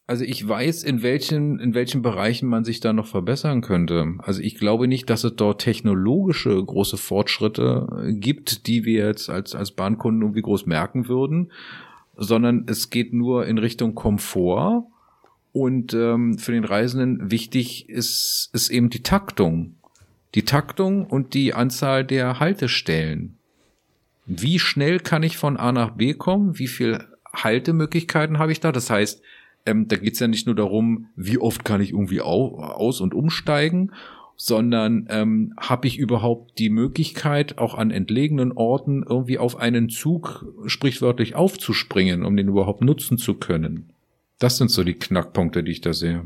Also 0.09 0.23
ich 0.23 0.47
weiß, 0.47 0.83
in 0.83 1.03
welchen, 1.03 1.59
in 1.59 1.73
welchen 1.73 2.01
Bereichen 2.01 2.47
man 2.47 2.63
sich 2.63 2.79
da 2.79 2.93
noch 2.93 3.07
verbessern 3.07 3.59
könnte. 3.59 4.15
Also 4.19 4.41
ich 4.41 4.55
glaube 4.55 4.87
nicht, 4.87 5.09
dass 5.09 5.25
es 5.25 5.35
dort 5.35 5.61
technologische 5.61 6.63
große 6.63 6.95
Fortschritte 6.95 8.13
gibt, 8.17 8.67
die 8.67 8.85
wir 8.85 9.05
jetzt 9.05 9.29
als, 9.29 9.53
als 9.53 9.71
Bahnkunden 9.71 10.21
irgendwie 10.21 10.43
groß 10.43 10.65
merken 10.65 11.09
würden, 11.09 11.51
sondern 12.15 12.63
es 12.67 12.89
geht 12.89 13.11
nur 13.11 13.47
in 13.47 13.57
Richtung 13.57 13.95
Komfort 13.95 14.85
und 15.51 15.93
ähm, 15.93 16.37
für 16.37 16.53
den 16.53 16.63
Reisenden 16.63 17.29
wichtig 17.29 17.89
ist, 17.89 18.49
ist 18.53 18.69
eben 18.69 18.89
die 18.89 19.03
Taktung. 19.03 19.75
Die 20.35 20.45
Taktung 20.45 21.05
und 21.05 21.33
die 21.33 21.53
Anzahl 21.53 22.05
der 22.05 22.39
Haltestellen. 22.39 23.37
Wie 24.25 24.59
schnell 24.59 24.99
kann 25.01 25.23
ich 25.23 25.37
von 25.37 25.57
A 25.57 25.73
nach 25.73 25.91
B 25.91 26.13
kommen? 26.13 26.59
Wie 26.59 26.67
viel 26.67 27.03
Haltemöglichkeiten 27.33 28.39
habe 28.39 28.53
ich 28.53 28.61
da? 28.61 28.71
Das 28.71 28.89
heißt, 28.89 29.21
ähm, 29.67 29.87
da 29.87 29.97
geht's 29.97 30.19
ja 30.19 30.27
nicht 30.27 30.47
nur 30.47 30.55
darum, 30.55 31.07
wie 31.15 31.37
oft 31.37 31.63
kann 31.63 31.81
ich 31.81 31.91
irgendwie 31.91 32.21
au 32.21 32.59
aus- 32.59 33.01
und 33.01 33.13
umsteigen, 33.13 33.91
sondern 34.35 35.07
ähm, 35.09 35.53
habe 35.57 35.87
ich 35.87 35.97
überhaupt 35.97 36.59
die 36.59 36.69
Möglichkeit, 36.69 37.57
auch 37.57 37.75
an 37.75 37.91
entlegenen 37.91 38.51
Orten 38.51 39.03
irgendwie 39.03 39.39
auf 39.39 39.57
einen 39.57 39.89
Zug 39.89 40.45
sprichwörtlich 40.67 41.35
aufzuspringen, 41.35 42.23
um 42.23 42.37
den 42.37 42.47
überhaupt 42.47 42.81
nutzen 42.81 43.17
zu 43.17 43.33
können. 43.33 43.89
Das 44.39 44.57
sind 44.57 44.69
so 44.69 44.83
die 44.83 44.93
Knackpunkte, 44.93 45.63
die 45.63 45.71
ich 45.71 45.81
da 45.81 45.93
sehe. 45.93 46.23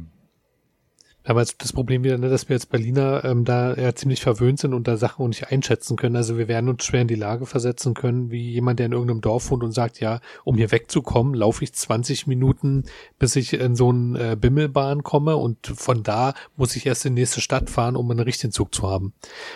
Aber 1.23 1.45
das 1.45 1.73
Problem 1.73 2.03
wieder, 2.03 2.17
ne, 2.17 2.29
dass 2.29 2.49
wir 2.49 2.55
als 2.55 2.65
Berliner 2.65 3.23
ähm, 3.23 3.45
da 3.45 3.75
ja 3.75 3.93
ziemlich 3.93 4.21
verwöhnt 4.21 4.59
sind 4.59 4.73
und 4.73 4.87
da 4.87 4.97
Sachen 4.97 5.23
auch 5.23 5.27
nicht 5.27 5.51
einschätzen 5.51 5.95
können. 5.95 6.15
Also 6.15 6.37
wir 6.37 6.47
werden 6.47 6.69
uns 6.69 6.83
schwer 6.83 7.01
in 7.01 7.07
die 7.07 7.15
Lage 7.15 7.45
versetzen 7.45 7.93
können, 7.93 8.31
wie 8.31 8.49
jemand, 8.49 8.79
der 8.79 8.87
in 8.87 8.91
irgendeinem 8.91 9.21
Dorf 9.21 9.51
wohnt 9.51 9.63
und 9.63 9.71
sagt, 9.71 9.99
ja, 9.99 10.19
um 10.43 10.57
hier 10.57 10.71
wegzukommen, 10.71 11.35
laufe 11.35 11.63
ich 11.63 11.73
20 11.73 12.25
Minuten, 12.25 12.85
bis 13.19 13.35
ich 13.35 13.53
in 13.53 13.75
so 13.75 13.89
einen 13.89 14.15
äh, 14.15 14.35
Bimmelbahn 14.39 15.03
komme 15.03 15.37
und 15.37 15.67
von 15.67 16.01
da 16.01 16.33
muss 16.55 16.75
ich 16.75 16.87
erst 16.87 17.05
in 17.05 17.15
die 17.15 17.21
nächste 17.21 17.41
Stadt 17.41 17.69
fahren, 17.69 17.95
um 17.95 18.09
einen 18.09 18.19
richtigen 18.19 18.51
Zug 18.51 18.73
zu 18.73 18.89
haben. 18.89 19.13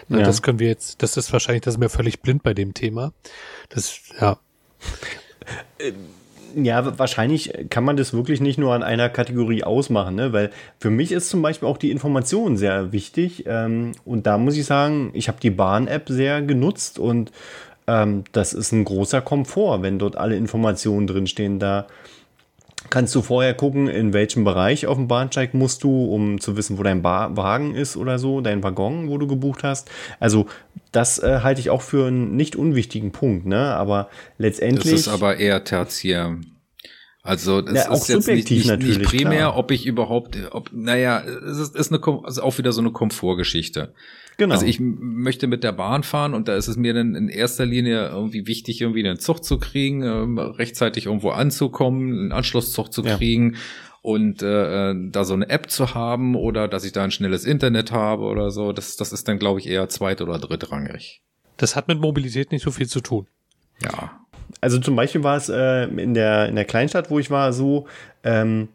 Ja. 0.09 0.19
Das 0.19 0.43
können 0.43 0.59
wir 0.59 0.67
jetzt, 0.67 1.01
das 1.01 1.17
ist 1.17 1.33
wahrscheinlich, 1.33 1.63
das 1.63 1.75
ist 1.75 1.79
mir 1.79 1.89
völlig 1.89 2.21
blind 2.21 2.43
bei 2.43 2.53
dem 2.53 2.75
Thema. 2.75 3.11
Das, 3.69 4.01
ja. 4.21 4.37
Ja, 6.55 6.97
wahrscheinlich 6.97 7.51
kann 7.69 7.83
man 7.83 7.97
das 7.97 8.13
wirklich 8.13 8.39
nicht 8.39 8.57
nur 8.57 8.73
an 8.73 8.81
einer 8.81 9.09
Kategorie 9.09 9.63
ausmachen, 9.63 10.15
ne? 10.15 10.31
weil 10.31 10.51
für 10.79 10.89
mich 10.89 11.11
ist 11.11 11.29
zum 11.29 11.41
Beispiel 11.41 11.67
auch 11.67 11.77
die 11.77 11.91
Information 11.91 12.55
sehr 12.55 12.93
wichtig. 12.93 13.43
Ähm, 13.45 13.91
und 14.05 14.25
da 14.25 14.37
muss 14.37 14.55
ich 14.55 14.65
sagen, 14.65 15.11
ich 15.13 15.27
habe 15.27 15.39
die 15.41 15.49
Bahn-App 15.49 16.07
sehr 16.07 16.41
genutzt 16.41 16.97
und 16.97 17.33
ähm, 17.87 18.23
das 18.31 18.53
ist 18.53 18.71
ein 18.71 18.85
großer 18.85 19.21
Komfort, 19.21 19.81
wenn 19.81 19.99
dort 19.99 20.15
alle 20.17 20.37
Informationen 20.37 21.07
drinstehen. 21.07 21.59
Da 21.59 21.87
kannst 22.89 23.13
du 23.15 23.21
vorher 23.21 23.53
gucken, 23.53 23.87
in 23.87 24.13
welchem 24.13 24.43
Bereich 24.43 24.87
auf 24.87 24.97
dem 24.97 25.07
Bahnsteig 25.07 25.53
musst 25.53 25.83
du, 25.83 26.05
um 26.05 26.39
zu 26.39 26.57
wissen, 26.57 26.77
wo 26.77 26.83
dein 26.83 27.01
ba 27.01 27.35
Wagen 27.35 27.75
ist 27.75 27.97
oder 27.97 28.19
so, 28.19 28.41
dein 28.41 28.63
Waggon, 28.63 29.09
wo 29.09 29.17
du 29.17 29.27
gebucht 29.27 29.63
hast. 29.63 29.89
Also 30.19 30.47
das 30.91 31.19
äh, 31.19 31.39
halte 31.43 31.61
ich 31.61 31.69
auch 31.69 31.81
für 31.81 32.07
einen 32.07 32.35
nicht 32.35 32.55
unwichtigen 32.55 33.11
Punkt, 33.11 33.45
ne? 33.45 33.75
Aber 33.75 34.09
letztendlich. 34.37 34.91
Das 34.91 35.01
ist 35.01 35.07
aber 35.07 35.37
eher 35.37 35.63
tertiär. 35.63 36.37
Also 37.25 37.61
das 37.61 37.85
ja, 37.85 37.93
ist 37.93 38.07
jetzt 38.07 38.27
nicht, 38.27 38.51
nicht, 38.51 38.67
nicht 38.67 39.03
primär, 39.03 39.37
klar. 39.37 39.57
ob 39.57 39.71
ich 39.71 39.87
überhaupt, 39.87 40.37
ob, 40.51 40.69
naja, 40.71 41.23
es 41.23 41.57
ist, 41.57 41.75
ist 41.75 41.91
eine, 41.91 41.99
also 42.23 42.43
auch 42.43 42.57
wieder 42.59 42.71
so 42.71 42.81
eine 42.81 42.91
Komfortgeschichte. 42.91 43.93
Genau. 44.37 44.53
Also 44.53 44.65
ich 44.65 44.79
möchte 44.81 45.47
mit 45.47 45.63
der 45.63 45.71
Bahn 45.71 46.03
fahren 46.03 46.33
und 46.33 46.47
da 46.47 46.55
ist 46.55 46.67
es 46.67 46.75
mir 46.75 46.93
dann 46.93 47.15
in 47.15 47.29
erster 47.29 47.65
Linie 47.65 48.09
irgendwie 48.09 48.47
wichtig, 48.47 48.81
irgendwie 48.81 49.07
einen 49.07 49.19
Zug 49.19 49.43
zu 49.43 49.57
kriegen, 49.57 50.01
äh, 50.01 50.41
rechtzeitig 50.41 51.05
irgendwo 51.05 51.29
anzukommen, 51.29 52.11
einen 52.11 52.31
Anschlusszug 52.31 52.91
zu 52.91 53.03
kriegen. 53.03 53.53
Ja 53.53 53.59
und 54.05 54.43
äh, 54.43 54.93
da 55.09 55.23
so 55.23 55.33
eine 55.33 55.49
App 55.49 55.71
zu 55.71 55.95
haben 55.95 56.35
oder 56.35 56.67
dass 56.67 56.85
ich 56.85 56.91
da 56.91 57.03
ein 57.03 57.09
schnelles 57.09 57.43
Internet 57.43 57.91
habe 57.91 58.25
oder 58.25 58.51
so, 58.51 58.71
das, 58.71 58.97
das 58.97 59.11
ist 59.11 59.27
dann, 59.27 59.39
glaube 59.39 59.59
ich, 59.59 59.67
eher 59.67 59.89
zweit- 59.89 60.21
oder 60.21 60.37
drittrangig. 60.37 61.23
Das 61.57 61.75
hat 61.75 61.87
mit 61.87 61.99
Mobilität 61.99 62.51
nicht 62.51 62.61
so 62.61 62.69
viel 62.69 62.85
zu 62.85 63.01
tun. 63.01 63.25
Ja. 63.81 64.19
Also 64.61 64.77
zum 64.77 64.95
Beispiel 64.95 65.23
war 65.23 65.37
es 65.37 65.49
äh, 65.49 65.85
in, 65.85 66.13
der, 66.13 66.47
in 66.49 66.55
der 66.55 66.65
Kleinstadt, 66.65 67.09
wo 67.09 67.17
ich 67.17 67.31
war, 67.31 67.51
so, 67.51 67.87
ähm, 68.23 68.67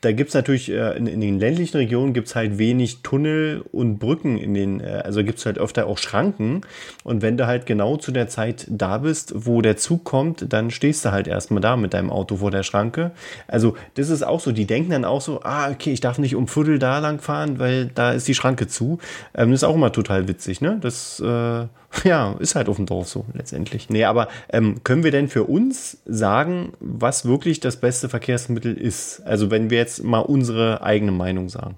da 0.00 0.12
gibt's 0.12 0.34
natürlich, 0.34 0.70
äh, 0.70 0.96
in, 0.96 1.06
in, 1.06 1.20
den 1.20 1.38
ländlichen 1.40 1.76
Regionen 1.76 2.12
gibt's 2.12 2.36
halt 2.36 2.58
wenig 2.58 3.02
Tunnel 3.02 3.64
und 3.72 3.98
Brücken 3.98 4.38
in 4.38 4.54
den, 4.54 4.80
äh, 4.80 5.02
also 5.04 5.24
gibt's 5.24 5.44
halt 5.44 5.58
öfter 5.58 5.86
auch 5.86 5.98
Schranken. 5.98 6.60
Und 7.02 7.22
wenn 7.22 7.36
du 7.36 7.46
halt 7.46 7.66
genau 7.66 7.96
zu 7.96 8.12
der 8.12 8.28
Zeit 8.28 8.66
da 8.68 8.98
bist, 8.98 9.32
wo 9.34 9.60
der 9.60 9.76
Zug 9.76 10.04
kommt, 10.04 10.52
dann 10.52 10.70
stehst 10.70 11.04
du 11.04 11.10
halt 11.10 11.26
erstmal 11.26 11.60
da 11.60 11.76
mit 11.76 11.94
deinem 11.94 12.10
Auto 12.10 12.36
vor 12.36 12.52
der 12.52 12.62
Schranke. 12.62 13.10
Also 13.48 13.76
das 13.94 14.08
ist 14.08 14.22
auch 14.22 14.40
so, 14.40 14.52
die 14.52 14.66
denken 14.66 14.90
dann 14.90 15.04
auch 15.04 15.20
so, 15.20 15.40
ah, 15.42 15.70
okay, 15.70 15.92
ich 15.92 16.00
darf 16.00 16.18
nicht 16.18 16.36
um 16.36 16.46
Viertel 16.46 16.78
da 16.78 16.98
lang 17.00 17.20
fahren, 17.20 17.58
weil 17.58 17.86
da 17.86 18.12
ist 18.12 18.28
die 18.28 18.34
Schranke 18.34 18.68
zu. 18.68 18.98
Ähm, 19.34 19.50
das 19.50 19.62
ist 19.62 19.68
auch 19.68 19.74
immer 19.74 19.90
total 19.90 20.28
witzig, 20.28 20.60
ne? 20.60 20.78
Das, 20.80 21.18
äh, 21.20 21.66
ja, 22.04 22.32
ist 22.38 22.54
halt 22.54 22.68
auf 22.68 22.76
dem 22.76 22.86
Dorf 22.86 23.08
so 23.08 23.24
letztendlich. 23.32 23.88
Nee, 23.88 24.04
aber 24.04 24.28
ähm, 24.50 24.82
können 24.84 25.04
wir 25.04 25.10
denn 25.10 25.28
für 25.28 25.44
uns 25.44 25.98
sagen, 26.04 26.72
was 26.80 27.24
wirklich 27.24 27.60
das 27.60 27.80
beste 27.80 28.08
Verkehrsmittel 28.08 28.76
ist? 28.76 29.20
Also 29.20 29.50
wenn 29.50 29.70
wir 29.70 29.78
jetzt 29.78 30.04
mal 30.04 30.20
unsere 30.20 30.82
eigene 30.82 31.12
Meinung 31.12 31.48
sagen. 31.48 31.76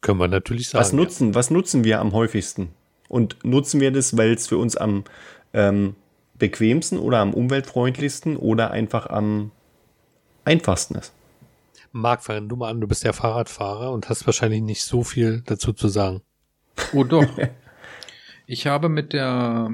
Können 0.00 0.18
wir 0.18 0.28
natürlich 0.28 0.68
sagen. 0.68 0.80
Was 0.80 0.92
nutzen, 0.92 1.28
ja. 1.28 1.34
was 1.34 1.50
nutzen 1.50 1.84
wir 1.84 2.00
am 2.00 2.12
häufigsten? 2.12 2.70
Und 3.08 3.36
nutzen 3.44 3.80
wir 3.80 3.92
das, 3.92 4.16
weil 4.16 4.32
es 4.32 4.46
für 4.46 4.56
uns 4.56 4.76
am 4.76 5.04
ähm, 5.52 5.94
bequemsten 6.38 6.98
oder 6.98 7.18
am 7.18 7.34
umweltfreundlichsten 7.34 8.36
oder 8.36 8.70
einfach 8.70 9.06
am 9.06 9.50
einfachsten 10.44 10.94
ist? 10.96 11.12
Marc, 11.92 12.24
fang 12.24 12.48
du 12.48 12.56
mal 12.56 12.70
an, 12.70 12.80
du 12.80 12.88
bist 12.88 13.04
ja 13.04 13.12
Fahrradfahrer 13.12 13.92
und 13.92 14.08
hast 14.08 14.26
wahrscheinlich 14.26 14.62
nicht 14.62 14.82
so 14.82 15.04
viel 15.04 15.42
dazu 15.46 15.72
zu 15.72 15.88
sagen. 15.88 16.22
Oh 16.94 17.04
doch. 17.04 17.26
Ich 18.46 18.66
habe 18.66 18.88
mit 18.88 19.12
der 19.12 19.70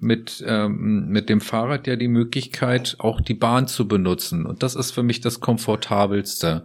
mit, 0.00 0.44
ähm, 0.46 1.08
mit 1.08 1.28
dem 1.28 1.40
Fahrrad 1.40 1.86
ja 1.86 1.96
die 1.96 2.08
Möglichkeit, 2.08 2.96
auch 2.98 3.20
die 3.20 3.34
Bahn 3.34 3.66
zu 3.66 3.88
benutzen. 3.88 4.46
Und 4.46 4.62
das 4.62 4.76
ist 4.76 4.92
für 4.92 5.02
mich 5.02 5.20
das 5.20 5.40
Komfortabelste. 5.40 6.64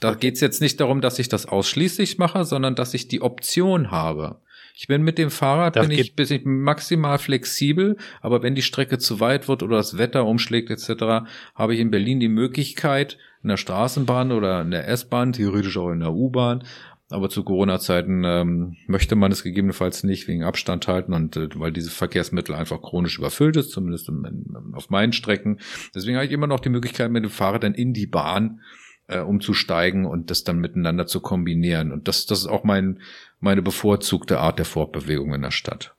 Da 0.00 0.14
geht's 0.14 0.40
jetzt 0.40 0.60
nicht 0.60 0.80
darum, 0.80 1.00
dass 1.02 1.18
ich 1.18 1.28
das 1.28 1.46
ausschließlich 1.46 2.18
mache, 2.18 2.44
sondern 2.44 2.74
dass 2.74 2.94
ich 2.94 3.08
die 3.08 3.20
Option 3.20 3.90
habe. 3.90 4.40
Ich 4.74 4.86
bin 4.86 5.02
mit 5.02 5.18
dem 5.18 5.30
Fahrrad 5.30 5.74
bin 5.74 5.90
ich, 5.90 6.16
bin 6.16 6.26
ich 6.30 6.44
maximal 6.44 7.18
flexibel, 7.18 7.98
aber 8.22 8.42
wenn 8.42 8.54
die 8.54 8.62
Strecke 8.62 8.96
zu 8.96 9.20
weit 9.20 9.46
wird 9.46 9.62
oder 9.62 9.76
das 9.76 9.98
Wetter 9.98 10.24
umschlägt 10.24 10.70
etc., 10.70 11.28
habe 11.54 11.74
ich 11.74 11.80
in 11.80 11.90
Berlin 11.90 12.20
die 12.20 12.28
Möglichkeit, 12.28 13.18
in 13.42 13.48
der 13.48 13.58
Straßenbahn 13.58 14.32
oder 14.32 14.62
in 14.62 14.70
der 14.70 14.88
S-Bahn, 14.88 15.34
theoretisch 15.34 15.76
auch 15.76 15.90
in 15.90 16.00
der 16.00 16.12
U-Bahn, 16.12 16.64
aber 17.10 17.28
zu 17.28 17.42
Corona-Zeiten 17.42 18.22
ähm, 18.24 18.76
möchte 18.86 19.16
man 19.16 19.32
es 19.32 19.42
gegebenenfalls 19.42 20.04
nicht 20.04 20.28
wegen 20.28 20.44
Abstand 20.44 20.86
halten 20.86 21.12
und 21.12 21.36
äh, 21.36 21.48
weil 21.56 21.72
diese 21.72 21.90
Verkehrsmittel 21.90 22.54
einfach 22.54 22.80
chronisch 22.80 23.18
überfüllt 23.18 23.56
ist, 23.56 23.72
zumindest 23.72 24.08
in, 24.08 24.24
in, 24.24 24.74
auf 24.74 24.90
meinen 24.90 25.12
Strecken. 25.12 25.58
Deswegen 25.94 26.16
habe 26.16 26.26
ich 26.26 26.32
immer 26.32 26.46
noch 26.46 26.60
die 26.60 26.68
Möglichkeit, 26.68 27.10
mit 27.10 27.24
dem 27.24 27.30
Fahrrad 27.30 27.64
dann 27.64 27.74
in 27.74 27.92
die 27.92 28.06
Bahn 28.06 28.60
äh, 29.08 29.18
umzusteigen 29.18 30.06
und 30.06 30.30
das 30.30 30.44
dann 30.44 30.58
miteinander 30.58 31.06
zu 31.06 31.20
kombinieren. 31.20 31.90
Und 31.90 32.06
das, 32.06 32.26
das 32.26 32.40
ist 32.40 32.46
auch 32.46 32.64
mein, 32.64 33.00
meine 33.40 33.60
bevorzugte 33.60 34.38
Art 34.38 34.58
der 34.58 34.66
Fortbewegung 34.66 35.34
in 35.34 35.42
der 35.42 35.50
Stadt. 35.50 35.94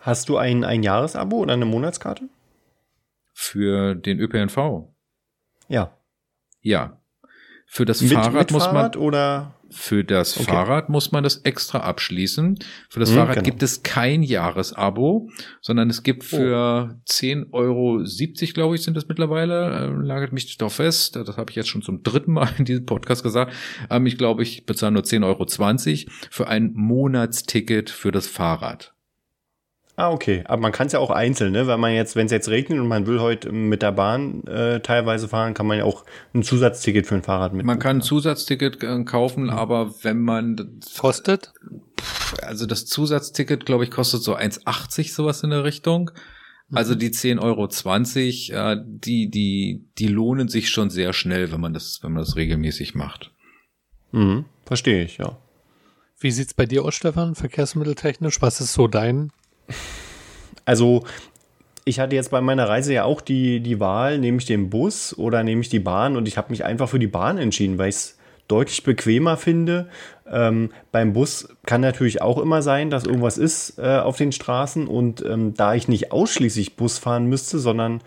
Hast 0.00 0.28
du 0.28 0.36
ein, 0.36 0.64
ein 0.64 0.82
Jahresabo 0.82 1.38
oder 1.38 1.54
eine 1.54 1.66
Monatskarte? 1.66 2.28
Für 3.32 3.94
den 3.94 4.18
ÖPNV? 4.18 4.88
Ja. 5.68 5.96
Ja. 6.62 7.00
Für 7.68 7.84
das 7.84 8.00
mit, 8.00 8.12
Fahrrad 8.12 8.32
mit 8.34 8.50
muss 8.52 8.64
Fahrrad 8.64 8.94
man 8.94 9.02
oder 9.02 9.54
für 9.70 10.04
das 10.04 10.36
Okay. 10.38 10.50
Fahrrad 10.50 10.88
muss 10.88 11.10
man 11.12 11.24
das 11.24 11.38
extra 11.38 11.80
abschließen. 11.80 12.58
Für 12.88 13.00
das 13.00 13.10
Mhm, 13.10 13.14
Fahrrad 13.16 13.34
genau. 13.34 13.44
gibt 13.44 13.62
es 13.62 13.82
kein 13.82 14.22
Jahresabo, 14.22 15.28
sondern 15.60 15.90
es 15.90 16.02
gibt 16.04 16.22
Oh. 16.22 16.36
für 16.36 17.00
10,70 17.06 17.52
Euro, 17.52 18.04
glaube 18.54 18.76
ich, 18.76 18.82
sind 18.82 18.96
das 18.96 19.08
mittlerweile, 19.08 19.70
äh, 19.74 20.06
lagert 20.06 20.32
mich 20.32 20.56
darauf 20.56 20.74
fest, 20.74 21.16
das 21.16 21.36
habe 21.36 21.50
ich 21.50 21.56
jetzt 21.56 21.68
schon 21.68 21.82
zum 21.82 22.02
dritten 22.02 22.32
Mal 22.32 22.48
in 22.58 22.64
diesem 22.64 22.86
Podcast 22.86 23.22
gesagt. 23.22 23.52
Ähm, 23.90 24.06
ich 24.06 24.16
glaube, 24.16 24.42
ich 24.44 24.64
bezahle 24.66 24.92
nur 24.92 25.02
10,20 25.02 26.06
Euro 26.06 26.12
für 26.30 26.46
ein 26.48 26.72
Monatsticket 26.74 27.90
für 27.90 28.12
das 28.12 28.26
Fahrrad. 28.28 28.95
Ah, 29.96 30.12
okay. 30.12 30.44
Aber 30.46 30.60
man 30.60 30.72
kann 30.72 30.88
es 30.88 30.92
ja 30.92 30.98
auch 30.98 31.10
einzeln, 31.10 31.52
ne? 31.52 31.66
Wenn 31.66 31.80
man 31.80 31.94
jetzt, 31.94 32.16
wenn 32.16 32.26
es 32.26 32.32
jetzt 32.32 32.50
regnet 32.50 32.78
und 32.78 32.86
man 32.86 33.06
will 33.06 33.18
heute 33.18 33.50
mit 33.50 33.80
der 33.80 33.92
Bahn 33.92 34.46
äh, 34.46 34.80
teilweise 34.80 35.26
fahren, 35.26 35.54
kann 35.54 35.66
man 35.66 35.78
ja 35.78 35.84
auch 35.84 36.04
ein 36.34 36.42
Zusatzticket 36.42 37.06
für 37.06 37.14
ein 37.14 37.22
Fahrrad 37.22 37.54
mit. 37.54 37.64
Man 37.64 37.78
kann 37.78 37.98
ein 37.98 38.02
Zusatzticket 38.02 38.82
äh, 38.82 39.04
kaufen, 39.04 39.48
aber 39.48 39.94
wenn 40.02 40.20
man 40.20 40.80
Kostet? 40.98 41.54
also 42.42 42.66
das 42.66 42.84
Zusatzticket, 42.84 43.64
glaube 43.64 43.84
ich, 43.84 43.90
kostet 43.90 44.22
so 44.22 44.36
1,80 44.36 45.14
sowas 45.14 45.42
in 45.42 45.50
der 45.50 45.64
Richtung. 45.64 46.10
Also 46.72 46.94
die 46.96 47.10
10,20 47.10 48.52
Euro, 48.52 48.72
äh, 48.72 48.82
die, 48.84 49.30
die, 49.30 49.84
die 49.98 50.08
lohnen 50.08 50.48
sich 50.48 50.68
schon 50.68 50.90
sehr 50.90 51.12
schnell, 51.12 51.52
wenn 51.52 51.60
man 51.60 51.72
das, 51.72 52.00
wenn 52.02 52.12
man 52.12 52.22
das 52.22 52.36
regelmäßig 52.36 52.94
macht. 52.94 53.30
Mhm, 54.10 54.46
verstehe 54.64 55.04
ich, 55.04 55.18
ja. 55.18 55.38
Wie 56.18 56.30
sieht's 56.32 56.54
bei 56.54 56.66
dir 56.66 56.84
aus, 56.84 56.94
Stefan, 56.94 57.34
verkehrsmitteltechnisch? 57.34 58.42
Was 58.42 58.60
ist 58.60 58.72
so 58.72 58.88
dein? 58.88 59.30
Also, 60.64 61.04
ich 61.84 62.00
hatte 62.00 62.16
jetzt 62.16 62.32
bei 62.32 62.40
meiner 62.40 62.68
Reise 62.68 62.92
ja 62.92 63.04
auch 63.04 63.20
die, 63.20 63.60
die 63.60 63.78
Wahl, 63.78 64.18
nehme 64.18 64.38
ich 64.38 64.44
den 64.44 64.68
Bus 64.68 65.16
oder 65.16 65.44
nehme 65.44 65.60
ich 65.60 65.68
die 65.68 65.78
Bahn 65.78 66.16
und 66.16 66.26
ich 66.26 66.36
habe 66.36 66.50
mich 66.50 66.64
einfach 66.64 66.88
für 66.88 66.98
die 66.98 67.06
Bahn 67.06 67.38
entschieden, 67.38 67.78
weil 67.78 67.90
ich 67.90 67.94
es 67.94 68.18
deutlich 68.48 68.82
bequemer 68.82 69.36
finde. 69.36 69.88
Ähm, 70.28 70.70
beim 70.90 71.12
Bus 71.12 71.48
kann 71.64 71.80
natürlich 71.80 72.22
auch 72.22 72.38
immer 72.38 72.62
sein, 72.62 72.90
dass 72.90 73.04
irgendwas 73.04 73.38
ist 73.38 73.78
äh, 73.78 73.98
auf 73.98 74.16
den 74.16 74.32
Straßen 74.32 74.88
und 74.88 75.24
ähm, 75.24 75.54
da 75.54 75.74
ich 75.74 75.86
nicht 75.86 76.10
ausschließlich 76.10 76.76
Bus 76.76 76.98
fahren 76.98 77.26
müsste, 77.26 77.58
sondern 77.58 78.00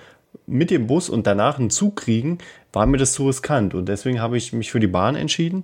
mit 0.46 0.72
dem 0.72 0.88
Bus 0.88 1.10
und 1.10 1.28
danach 1.28 1.60
einen 1.60 1.70
Zug 1.70 1.96
kriegen, 1.96 2.40
war 2.74 2.86
mir 2.86 2.98
das 2.98 3.14
zu 3.14 3.28
riskant 3.28 3.74
und 3.74 3.88
deswegen 3.88 4.22
habe 4.22 4.38
ich 4.38 4.54
mich 4.54 4.72
für 4.72 4.80
die 4.80 4.88
Bahn 4.88 5.16
entschieden. 5.16 5.64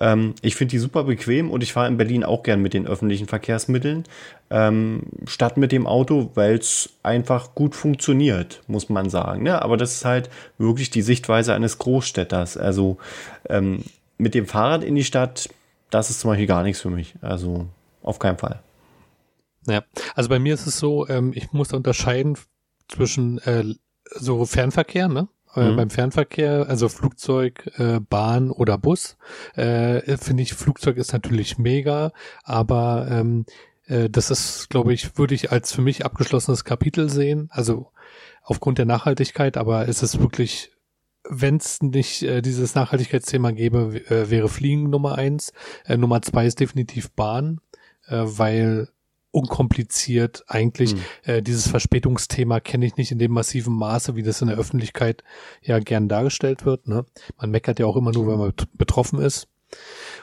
Ähm, 0.00 0.34
ich 0.42 0.56
finde 0.56 0.72
die 0.72 0.78
super 0.78 1.04
bequem 1.04 1.50
und 1.50 1.62
ich 1.62 1.72
fahre 1.72 1.88
in 1.88 1.96
Berlin 1.96 2.24
auch 2.24 2.42
gern 2.42 2.62
mit 2.62 2.74
den 2.74 2.86
öffentlichen 2.86 3.26
Verkehrsmitteln 3.26 4.04
ähm, 4.50 5.02
statt 5.26 5.56
mit 5.56 5.72
dem 5.72 5.86
Auto, 5.86 6.30
weil 6.34 6.56
es 6.56 6.90
einfach 7.02 7.54
gut 7.54 7.74
funktioniert, 7.74 8.62
muss 8.66 8.88
man 8.88 9.10
sagen. 9.10 9.42
Ne? 9.42 9.60
Aber 9.60 9.76
das 9.76 9.92
ist 9.92 10.04
halt 10.04 10.30
wirklich 10.58 10.90
die 10.90 11.02
Sichtweise 11.02 11.54
eines 11.54 11.78
Großstädters. 11.78 12.56
Also 12.56 12.98
ähm, 13.48 13.84
mit 14.18 14.34
dem 14.34 14.46
Fahrrad 14.46 14.84
in 14.84 14.94
die 14.94 15.04
Stadt, 15.04 15.48
das 15.90 16.10
ist 16.10 16.20
zum 16.20 16.30
Beispiel 16.30 16.46
gar 16.46 16.62
nichts 16.62 16.80
für 16.80 16.90
mich. 16.90 17.14
Also 17.20 17.66
auf 18.02 18.18
keinen 18.18 18.38
Fall. 18.38 18.60
Ja, 19.66 19.84
also 20.14 20.28
bei 20.28 20.38
mir 20.38 20.54
ist 20.54 20.66
es 20.66 20.78
so, 20.78 21.08
ähm, 21.08 21.32
ich 21.34 21.52
muss 21.52 21.72
unterscheiden 21.72 22.36
zwischen 22.88 23.38
äh, 23.38 23.64
so 24.14 24.44
Fernverkehr, 24.44 25.08
ne? 25.08 25.28
Äh, 25.54 25.70
Mhm. 25.70 25.76
Beim 25.76 25.90
Fernverkehr, 25.90 26.66
also 26.68 26.88
Flugzeug, 26.88 27.70
äh, 27.78 28.00
Bahn 28.00 28.50
oder 28.50 28.78
Bus, 28.78 29.16
äh, 29.54 30.16
finde 30.16 30.42
ich, 30.42 30.54
Flugzeug 30.54 30.96
ist 30.96 31.12
natürlich 31.12 31.58
mega, 31.58 32.12
aber 32.44 33.06
ähm, 33.10 33.44
äh, 33.86 34.08
das 34.08 34.30
ist, 34.30 34.70
glaube 34.70 34.92
ich, 34.92 35.18
würde 35.18 35.34
ich 35.34 35.52
als 35.52 35.72
für 35.72 35.82
mich 35.82 36.04
abgeschlossenes 36.04 36.64
Kapitel 36.64 37.08
sehen, 37.08 37.48
also 37.52 37.90
aufgrund 38.42 38.78
der 38.78 38.86
Nachhaltigkeit, 38.86 39.56
aber 39.56 39.88
es 39.88 40.02
ist 40.02 40.20
wirklich, 40.20 40.72
wenn 41.28 41.56
es 41.56 41.80
nicht 41.82 42.22
äh, 42.22 42.42
dieses 42.42 42.74
Nachhaltigkeitsthema 42.74 43.52
gäbe, 43.52 44.00
äh, 44.08 44.30
wäre 44.30 44.48
Fliegen 44.48 44.90
Nummer 44.90 45.16
eins. 45.16 45.52
Äh, 45.84 45.96
Nummer 45.96 46.20
zwei 46.22 46.46
ist 46.46 46.58
definitiv 46.58 47.12
Bahn, 47.12 47.60
äh, 48.08 48.22
weil 48.24 48.88
unkompliziert 49.32 50.44
eigentlich 50.46 50.92
Hm. 50.92 51.00
äh, 51.24 51.42
dieses 51.42 51.66
Verspätungsthema 51.66 52.60
kenne 52.60 52.86
ich 52.86 52.96
nicht 52.96 53.10
in 53.10 53.18
dem 53.18 53.32
massiven 53.32 53.74
Maße, 53.74 54.14
wie 54.14 54.22
das 54.22 54.40
in 54.42 54.48
der 54.48 54.56
Öffentlichkeit 54.58 55.24
ja 55.62 55.78
gern 55.80 56.08
dargestellt 56.08 56.64
wird. 56.64 56.86
Ne? 56.86 57.04
Man 57.38 57.50
meckert 57.50 57.78
ja 57.80 57.86
auch 57.86 57.96
immer 57.96 58.12
nur, 58.12 58.28
wenn 58.28 58.38
man 58.38 58.52
bet- 58.52 58.68
betroffen 58.78 59.18
ist 59.20 59.48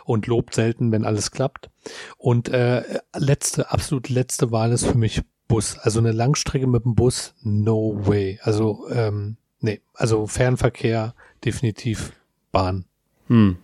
und 0.05 0.27
lobt 0.27 0.53
selten, 0.53 0.91
wenn 0.91 1.05
alles 1.05 1.31
klappt. 1.31 1.69
Und 2.17 2.49
äh, 2.49 2.99
letzte, 3.15 3.71
absolut 3.71 4.09
letzte 4.09 4.51
Wahl 4.51 4.71
ist 4.71 4.85
für 4.85 4.97
mich 4.97 5.21
Bus. 5.47 5.79
Also 5.79 5.97
eine 5.99 6.11
Langstrecke 6.11 6.67
mit 6.67 6.85
dem 6.85 6.93
Bus, 6.93 7.33
no 7.41 7.95
way. 8.05 8.39
Also 8.43 8.87
ähm, 8.91 9.37
nee, 9.59 9.81
also 9.95 10.27
Fernverkehr 10.27 11.15
definitiv 11.43 12.13
Bahn. 12.51 12.85
Hm. 13.27 13.57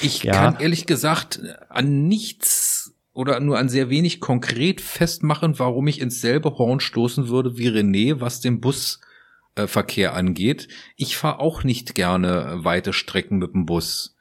Ich 0.00 0.22
Ja. 0.22 0.34
kann 0.34 0.60
ehrlich 0.60 0.86
gesagt 0.86 1.40
an 1.68 2.06
nichts 2.06 2.77
oder 3.18 3.40
nur 3.40 3.58
an 3.58 3.68
sehr 3.68 3.90
wenig 3.90 4.20
konkret 4.20 4.80
festmachen, 4.80 5.58
warum 5.58 5.88
ich 5.88 6.00
ins 6.00 6.20
selbe 6.20 6.56
Horn 6.56 6.78
stoßen 6.78 7.28
würde 7.28 7.58
wie 7.58 7.68
René, 7.68 8.20
was 8.20 8.38
den 8.40 8.60
Busverkehr 8.60 10.14
angeht. 10.14 10.68
Ich 10.94 11.16
fahre 11.16 11.40
auch 11.40 11.64
nicht 11.64 11.96
gerne 11.96 12.60
weite 12.62 12.92
Strecken 12.92 13.38
mit 13.38 13.54
dem 13.54 13.66
Bus. 13.66 14.14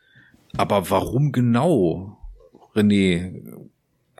Aber 0.57 0.89
warum 0.89 1.31
genau, 1.31 2.17
René? 2.73 3.69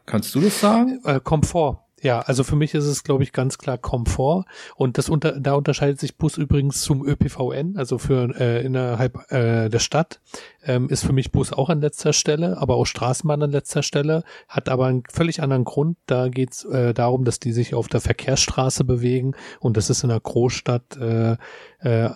Kannst 0.05 0.35
du 0.35 0.41
das 0.41 0.61
sagen? 0.61 1.01
Äh, 1.05 1.21
Komfort. 1.23 1.86
Ja, 2.01 2.19
also 2.19 2.43
für 2.43 2.55
mich 2.55 2.75
ist 2.75 2.85
es, 2.85 3.03
glaube 3.03 3.23
ich, 3.23 3.31
ganz 3.33 3.57
klar 3.57 3.79
Komfort. 3.79 4.45
Und 4.75 4.99
das 4.99 5.09
unter, 5.09 5.39
da 5.39 5.55
unterscheidet 5.55 5.99
sich 5.99 6.15
Bus 6.15 6.37
übrigens 6.37 6.81
zum 6.81 7.03
ÖPVN, 7.03 7.75
also 7.75 7.97
für 7.97 8.39
äh, 8.39 8.63
innerhalb 8.63 9.31
äh, 9.31 9.69
der 9.69 9.79
Stadt, 9.79 10.19
ähm, 10.63 10.89
ist 10.89 11.03
für 11.03 11.13
mich 11.13 11.31
Bus 11.31 11.53
auch 11.53 11.69
an 11.69 11.81
letzter 11.81 12.13
Stelle, 12.13 12.57
aber 12.57 12.75
auch 12.75 12.85
Straßenbahn 12.85 13.41
an 13.41 13.51
letzter 13.51 13.81
Stelle, 13.81 14.23
hat 14.47 14.69
aber 14.69 14.85
einen 14.85 15.03
völlig 15.09 15.41
anderen 15.41 15.63
Grund. 15.63 15.97
Da 16.05 16.29
geht 16.29 16.53
es 16.53 16.65
äh, 16.65 16.93
darum, 16.93 17.25
dass 17.25 17.39
die 17.39 17.51
sich 17.51 17.73
auf 17.73 17.87
der 17.87 18.01
Verkehrsstraße 18.01 18.83
bewegen 18.83 19.35
und 19.59 19.75
das 19.75 19.89
ist 19.89 20.03
in 20.03 20.11
einer 20.11 20.19
Großstadt 20.19 20.97
äh, 20.97 21.37
äh, 21.79 22.11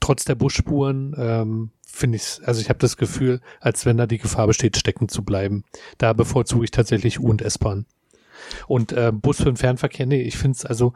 trotz 0.00 0.24
der 0.24 0.36
Busspuren 0.36 1.14
ähm, 1.18 1.70
finde 1.86 2.16
ich, 2.16 2.40
also 2.44 2.60
ich 2.60 2.68
habe 2.68 2.78
das 2.78 2.96
Gefühl, 2.96 3.40
als 3.60 3.84
wenn 3.84 3.96
da 3.96 4.06
die 4.06 4.18
Gefahr 4.18 4.46
besteht, 4.46 4.76
stecken 4.76 5.08
zu 5.08 5.22
bleiben. 5.22 5.64
Da 5.96 6.12
bevorzuge 6.12 6.64
ich 6.64 6.70
tatsächlich 6.70 7.20
U- 7.20 7.28
und 7.28 7.42
S-Bahn. 7.42 7.86
Und 8.66 8.92
äh, 8.92 9.12
Bus 9.12 9.38
für 9.38 9.44
den 9.44 9.56
Fernverkehr, 9.56 10.06
nee, 10.06 10.22
ich 10.22 10.36
finde 10.36 10.56
es 10.56 10.64
also, 10.64 10.92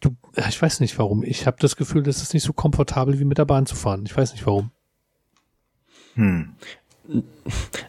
du, 0.00 0.16
ich 0.48 0.60
weiß 0.60 0.80
nicht 0.80 0.98
warum. 0.98 1.22
Ich 1.24 1.46
habe 1.46 1.56
das 1.60 1.76
Gefühl, 1.76 2.02
das 2.02 2.22
ist 2.22 2.34
nicht 2.34 2.44
so 2.44 2.52
komfortabel 2.52 3.18
wie 3.18 3.24
mit 3.24 3.38
der 3.38 3.44
Bahn 3.44 3.66
zu 3.66 3.76
fahren. 3.76 4.04
Ich 4.06 4.16
weiß 4.16 4.32
nicht 4.32 4.46
warum. 4.46 4.70
Hm. 6.14 6.54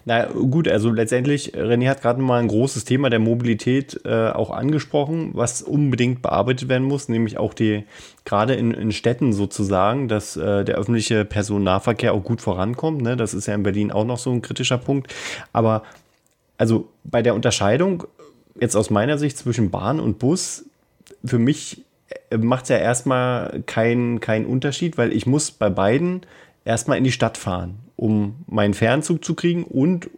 Na 0.05 0.25
gut, 0.25 0.67
also 0.67 0.91
letztendlich, 0.91 1.53
René 1.53 1.89
hat 1.89 2.01
gerade 2.01 2.21
mal 2.21 2.39
ein 2.39 2.47
großes 2.47 2.85
Thema 2.85 3.09
der 3.09 3.19
Mobilität 3.19 3.99
äh, 4.05 4.29
auch 4.29 4.49
angesprochen, 4.51 5.31
was 5.33 5.61
unbedingt 5.61 6.21
bearbeitet 6.21 6.69
werden 6.69 6.87
muss, 6.87 7.09
nämlich 7.09 7.37
auch 7.37 7.53
die, 7.53 7.83
gerade 8.25 8.53
in, 8.53 8.71
in 8.71 8.91
Städten 8.91 9.33
sozusagen, 9.33 10.07
dass 10.07 10.37
äh, 10.37 10.63
der 10.63 10.75
öffentliche 10.75 11.25
Personennahverkehr 11.25 12.13
auch 12.13 12.23
gut 12.23 12.41
vorankommt. 12.41 13.01
Ne? 13.01 13.17
Das 13.17 13.33
ist 13.33 13.47
ja 13.47 13.55
in 13.55 13.63
Berlin 13.63 13.91
auch 13.91 14.05
noch 14.05 14.17
so 14.17 14.31
ein 14.31 14.41
kritischer 14.41 14.77
Punkt. 14.77 15.13
Aber 15.51 15.83
also 16.57 16.89
bei 17.03 17.21
der 17.21 17.35
Unterscheidung, 17.35 18.05
jetzt 18.60 18.76
aus 18.76 18.89
meiner 18.89 19.18
Sicht 19.18 19.38
zwischen 19.38 19.70
Bahn 19.70 20.00
und 20.00 20.20
Bus, 20.20 20.66
für 21.24 21.39
mich 21.39 21.84
macht 22.36 22.64
es 22.64 22.70
ja 22.70 22.78
erstmal 22.78 23.64
keinen 23.66 24.20
keinen 24.20 24.45
Unterschied, 24.45 24.97
weil 24.97 25.14
ich 25.14 25.26
muss 25.26 25.52
bei 25.52 25.70
beiden 25.70 26.22
erstmal 26.66 26.97
in 26.97 27.04
die 27.04 27.12
Stadt 27.12 27.38
fahren, 27.38 27.80
um 27.95 28.36
meinen 28.47 28.74
Fernzug 28.74 29.24
zu 29.24 29.36
kriegen 29.36 29.64
und 29.64 30.10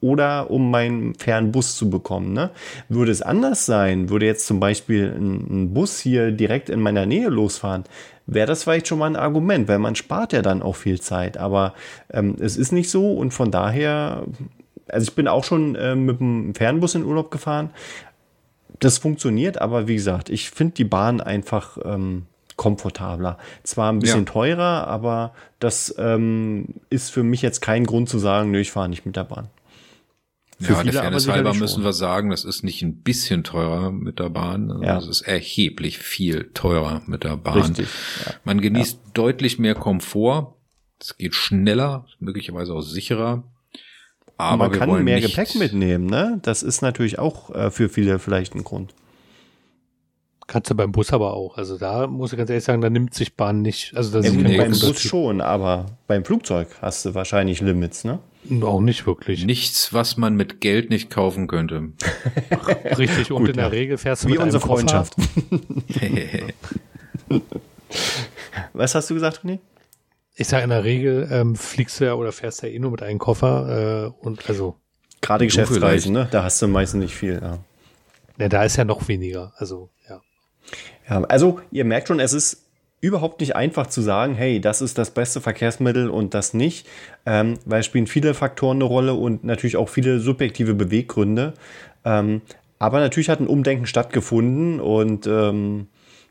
oder 0.00 0.50
um 0.50 0.70
meinen 0.70 1.14
Fernbus 1.16 1.76
zu 1.76 1.90
bekommen. 1.90 2.32
Ne? 2.32 2.50
Würde 2.88 3.10
es 3.10 3.22
anders 3.22 3.66
sein, 3.66 4.10
würde 4.10 4.26
jetzt 4.26 4.46
zum 4.46 4.60
Beispiel 4.60 5.12
ein, 5.16 5.62
ein 5.62 5.74
Bus 5.74 5.98
hier 5.98 6.30
direkt 6.30 6.70
in 6.70 6.80
meiner 6.80 7.04
Nähe 7.04 7.28
losfahren, 7.28 7.84
wäre 8.26 8.46
das 8.46 8.62
vielleicht 8.62 8.86
schon 8.86 8.98
mal 8.98 9.06
ein 9.06 9.16
Argument, 9.16 9.66
weil 9.68 9.78
man 9.78 9.96
spart 9.96 10.32
ja 10.32 10.42
dann 10.42 10.62
auch 10.62 10.76
viel 10.76 11.00
Zeit. 11.00 11.36
Aber 11.36 11.74
ähm, 12.12 12.36
es 12.38 12.56
ist 12.56 12.72
nicht 12.72 12.90
so 12.90 13.12
und 13.14 13.32
von 13.32 13.50
daher, 13.50 14.24
also 14.90 15.04
ich 15.04 15.14
bin 15.14 15.28
auch 15.28 15.44
schon 15.44 15.74
äh, 15.74 15.94
mit 15.94 16.20
dem 16.20 16.54
Fernbus 16.54 16.94
in 16.94 17.04
Urlaub 17.04 17.30
gefahren. 17.30 17.70
Das 18.80 18.98
funktioniert, 18.98 19.60
aber 19.60 19.88
wie 19.88 19.94
gesagt, 19.94 20.30
ich 20.30 20.50
finde 20.50 20.74
die 20.74 20.84
Bahn 20.84 21.20
einfach 21.20 21.78
ähm, 21.84 22.26
komfortabler. 22.56 23.38
Zwar 23.62 23.90
ein 23.90 24.00
bisschen 24.00 24.26
ja. 24.26 24.32
teurer, 24.32 24.86
aber 24.86 25.32
das 25.58 25.94
ähm, 25.98 26.74
ist 26.90 27.10
für 27.10 27.22
mich 27.22 27.40
jetzt 27.40 27.60
kein 27.60 27.84
Grund 27.84 28.08
zu 28.08 28.18
sagen, 28.18 28.50
nö, 28.50 28.60
ich 28.60 28.70
fahre 28.70 28.88
nicht 28.88 29.06
mit 29.06 29.16
der 29.16 29.24
Bahn. 29.24 29.48
Für 30.60 30.72
ja, 30.72 30.78
viele, 30.80 30.92
der 30.92 31.02
Fairness 31.02 31.28
halber 31.28 31.54
müssen 31.54 31.84
wir 31.84 31.92
sagen, 31.92 32.30
das 32.30 32.44
ist 32.44 32.64
nicht 32.64 32.82
ein 32.82 33.02
bisschen 33.02 33.44
teurer 33.44 33.92
mit 33.92 34.18
der 34.18 34.28
Bahn, 34.28 34.72
also 34.72 34.84
ja. 34.84 34.98
es 34.98 35.06
ist 35.06 35.20
erheblich 35.22 35.98
viel 35.98 36.50
teurer 36.52 37.00
mit 37.06 37.22
der 37.22 37.36
Bahn. 37.36 37.60
Richtig, 37.60 37.86
ja. 38.26 38.32
Man 38.42 38.60
genießt 38.60 38.98
ja. 39.04 39.10
deutlich 39.14 39.60
mehr 39.60 39.76
Komfort, 39.76 40.56
es 41.00 41.16
geht 41.16 41.36
schneller, 41.36 42.06
möglicherweise 42.18 42.74
auch 42.74 42.80
sicherer. 42.80 43.44
Aber 44.38 44.68
man 44.68 44.78
kann 44.78 45.04
mehr 45.04 45.20
Gepäck 45.20 45.56
mitnehmen, 45.56 46.06
ne? 46.06 46.38
Das 46.42 46.62
ist 46.62 46.80
natürlich 46.80 47.18
auch 47.18 47.50
äh, 47.54 47.70
für 47.70 47.88
viele 47.88 48.18
vielleicht 48.18 48.54
ein 48.54 48.64
Grund. 48.64 48.94
Kannst 50.46 50.70
du 50.70 50.74
beim 50.74 50.92
Bus 50.92 51.12
aber 51.12 51.34
auch. 51.34 51.58
Also 51.58 51.76
da 51.76 52.06
muss 52.06 52.32
ich 52.32 52.38
ganz 52.38 52.48
ehrlich 52.48 52.64
sagen, 52.64 52.80
da 52.80 52.88
nimmt 52.88 53.12
sich 53.12 53.36
Bahn 53.36 53.60
nicht. 53.60 53.94
Also 53.94 54.10
das 54.12 54.24
ja, 54.24 54.32
nee, 54.32 54.56
beim 54.56 54.70
Bus 54.70 55.00
schon, 55.00 55.42
aber 55.42 55.86
beim 56.06 56.24
Flugzeug 56.24 56.68
hast 56.80 57.04
du 57.04 57.14
wahrscheinlich 57.14 57.60
Limits, 57.60 58.04
ne? 58.04 58.20
Auch 58.62 58.80
nicht 58.80 59.06
wirklich. 59.06 59.44
Nichts, 59.44 59.92
was 59.92 60.16
man 60.16 60.36
mit 60.36 60.62
Geld 60.62 60.88
nicht 60.88 61.10
kaufen 61.10 61.48
könnte. 61.48 61.90
Richtig, 62.96 63.30
und 63.30 63.40
Gut, 63.40 63.50
in 63.50 63.56
der 63.56 63.64
ja. 63.64 63.70
Regel 63.70 63.98
fährst 63.98 64.24
du 64.24 64.28
Wie 64.28 64.32
mit 64.32 64.40
unsere 64.40 64.62
Freundschaft. 64.62 65.16
was 68.72 68.94
hast 68.94 69.10
du 69.10 69.14
gesagt, 69.14 69.40
René? 69.44 69.58
Ich 70.40 70.46
sage 70.46 70.62
in 70.62 70.70
der 70.70 70.84
Regel 70.84 71.28
ähm, 71.32 71.56
fliegst 71.56 71.98
du 71.98 72.04
ja 72.04 72.14
oder 72.14 72.30
fährst 72.30 72.62
ja 72.62 72.68
eh 72.68 72.78
nur 72.78 72.92
mit 72.92 73.02
einem 73.02 73.18
Koffer 73.18 74.12
äh, 74.22 74.24
und 74.24 74.48
also 74.48 74.76
gerade 75.20 75.44
Geschäftsreisen, 75.44 76.12
ne? 76.12 76.28
Da 76.30 76.44
hast 76.44 76.62
du 76.62 76.68
meistens 76.68 77.00
nicht 77.02 77.16
viel. 77.16 77.40
Ja. 77.42 77.58
ja, 78.38 78.48
da 78.48 78.62
ist 78.62 78.76
ja 78.76 78.84
noch 78.84 79.08
weniger. 79.08 79.52
Also 79.56 79.90
ja. 80.08 80.20
Ja, 81.10 81.24
also 81.24 81.60
ihr 81.72 81.84
merkt 81.84 82.06
schon, 82.06 82.20
es 82.20 82.32
ist 82.32 82.68
überhaupt 83.00 83.40
nicht 83.40 83.56
einfach 83.56 83.88
zu 83.88 84.00
sagen, 84.00 84.36
hey, 84.36 84.60
das 84.60 84.80
ist 84.80 84.96
das 84.96 85.10
beste 85.10 85.40
Verkehrsmittel 85.40 86.08
und 86.08 86.34
das 86.34 86.54
nicht, 86.54 86.86
ähm, 87.26 87.58
weil 87.64 87.80
es 87.80 87.86
spielen 87.86 88.06
viele 88.06 88.32
Faktoren 88.32 88.76
eine 88.76 88.84
Rolle 88.84 89.14
und 89.14 89.42
natürlich 89.42 89.76
auch 89.76 89.88
viele 89.88 90.20
subjektive 90.20 90.74
Beweggründe. 90.74 91.54
Ähm, 92.04 92.42
aber 92.78 93.00
natürlich 93.00 93.28
hat 93.28 93.40
ein 93.40 93.48
Umdenken 93.48 93.86
stattgefunden 93.86 94.78
und 94.78 95.26
ähm, 95.26 95.88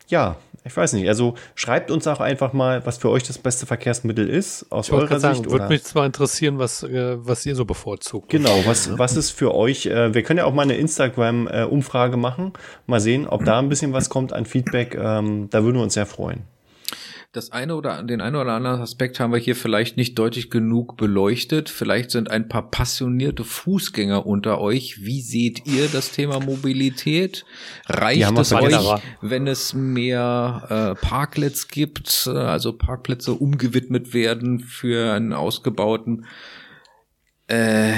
ja, 0.08 0.38
ich 0.68 0.78
weiß 0.78 0.93
nicht. 0.93 1.07
Also 1.07 1.36
schreibt 1.55 1.91
uns 1.91 2.07
auch 2.07 2.20
einfach 2.20 2.53
mal, 2.53 2.86
was 2.86 2.97
für 2.97 3.09
euch 3.09 3.24
das 3.24 3.38
beste 3.38 3.65
Verkehrsmittel 3.65 4.30
ist, 4.30 4.72
aus 4.72 4.88
ich 4.88 4.93
eurer 4.93 5.20
sagen, 5.20 5.38
Sicht. 5.38 5.49
Würde 5.49 5.68
mich 5.68 5.84
zwar 5.84 6.05
interessieren, 6.05 6.59
was, 6.59 6.84
äh, 6.84 7.18
was 7.18 7.45
ihr 7.45 7.55
so 7.55 7.65
bevorzugt. 7.65 8.30
Genau, 8.30 8.65
was, 8.65 8.97
was 8.97 9.15
ist 9.15 9.32
für 9.32 9.55
euch, 9.55 9.86
äh, 9.86 10.13
wir 10.13 10.24
können 10.24 10.39
ja 10.39 10.45
auch 10.45 10.53
mal 10.53 10.63
eine 10.63 10.78
Instagram-Umfrage 10.78 12.13
äh, 12.13 12.18
machen. 12.18 12.53
Mal 12.86 12.99
sehen, 12.99 13.28
ob 13.28 13.45
da 13.45 13.59
ein 13.59 13.70
bisschen 13.70 13.93
was 13.93 14.09
kommt 14.09 14.34
an 14.34 14.45
Feedback. 14.45 14.95
Ähm, 14.95 15.49
da 15.49 15.63
würden 15.63 15.78
wir 15.78 15.84
uns 15.84 15.93
sehr 15.93 16.05
freuen 16.05 16.43
das 17.34 17.51
eine 17.51 17.75
oder 17.75 18.01
den 18.03 18.21
einen 18.21 18.36
oder 18.36 18.53
anderen 18.53 18.82
Aspekt 18.82 19.19
haben 19.19 19.32
wir 19.32 19.39
hier 19.39 19.55
vielleicht 19.55 19.97
nicht 19.97 20.17
deutlich 20.17 20.49
genug 20.49 20.97
beleuchtet. 20.97 21.69
Vielleicht 21.69 22.09
sind 22.11 22.32
ein 22.32 22.47
paar 22.47 22.71
passionierte 22.71 23.43
Fußgänger 23.43 24.25
unter 24.25 24.59
euch. 24.59 25.03
Wie 25.03 25.21
seht 25.21 25.67
ihr 25.67 25.88
das 25.88 26.11
Thema 26.11 26.39
Mobilität? 26.39 27.45
Reicht 27.88 28.38
es 28.38 28.53
euch, 28.53 29.01
wenn 29.21 29.45
es 29.45 29.73
mehr 29.73 30.95
äh, 30.99 31.05
Parklets 31.05 31.67
gibt, 31.67 32.28
äh, 32.28 32.32
also 32.32 32.73
Parkplätze 32.73 33.34
umgewidmet 33.34 34.13
werden 34.13 34.59
für 34.59 35.13
einen 35.13 35.34
ausgebauten 35.34 36.25
äh, 37.47 37.93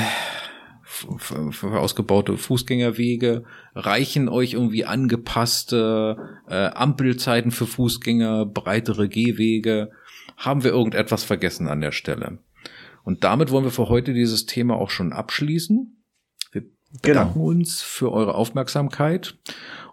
ausgebaute 1.61 2.37
Fußgängerwege? 2.37 3.43
Reichen 3.75 4.29
euch 4.29 4.53
irgendwie 4.53 4.85
angepasste 4.85 6.39
äh, 6.47 6.67
Ampelzeiten 6.67 7.51
für 7.51 7.67
Fußgänger, 7.67 8.45
breitere 8.45 9.07
Gehwege? 9.07 9.91
Haben 10.37 10.63
wir 10.63 10.71
irgendetwas 10.71 11.23
vergessen 11.23 11.67
an 11.67 11.81
der 11.81 11.91
Stelle? 11.91 12.39
Und 13.03 13.23
damit 13.23 13.51
wollen 13.51 13.63
wir 13.63 13.71
für 13.71 13.89
heute 13.89 14.13
dieses 14.13 14.45
Thema 14.45 14.75
auch 14.75 14.89
schon 14.89 15.13
abschließen. 15.13 16.03
Wir 16.51 16.63
bedanken 17.01 17.33
genau. 17.33 17.45
uns 17.45 17.81
für 17.81 18.11
eure 18.11 18.35
Aufmerksamkeit 18.35 19.37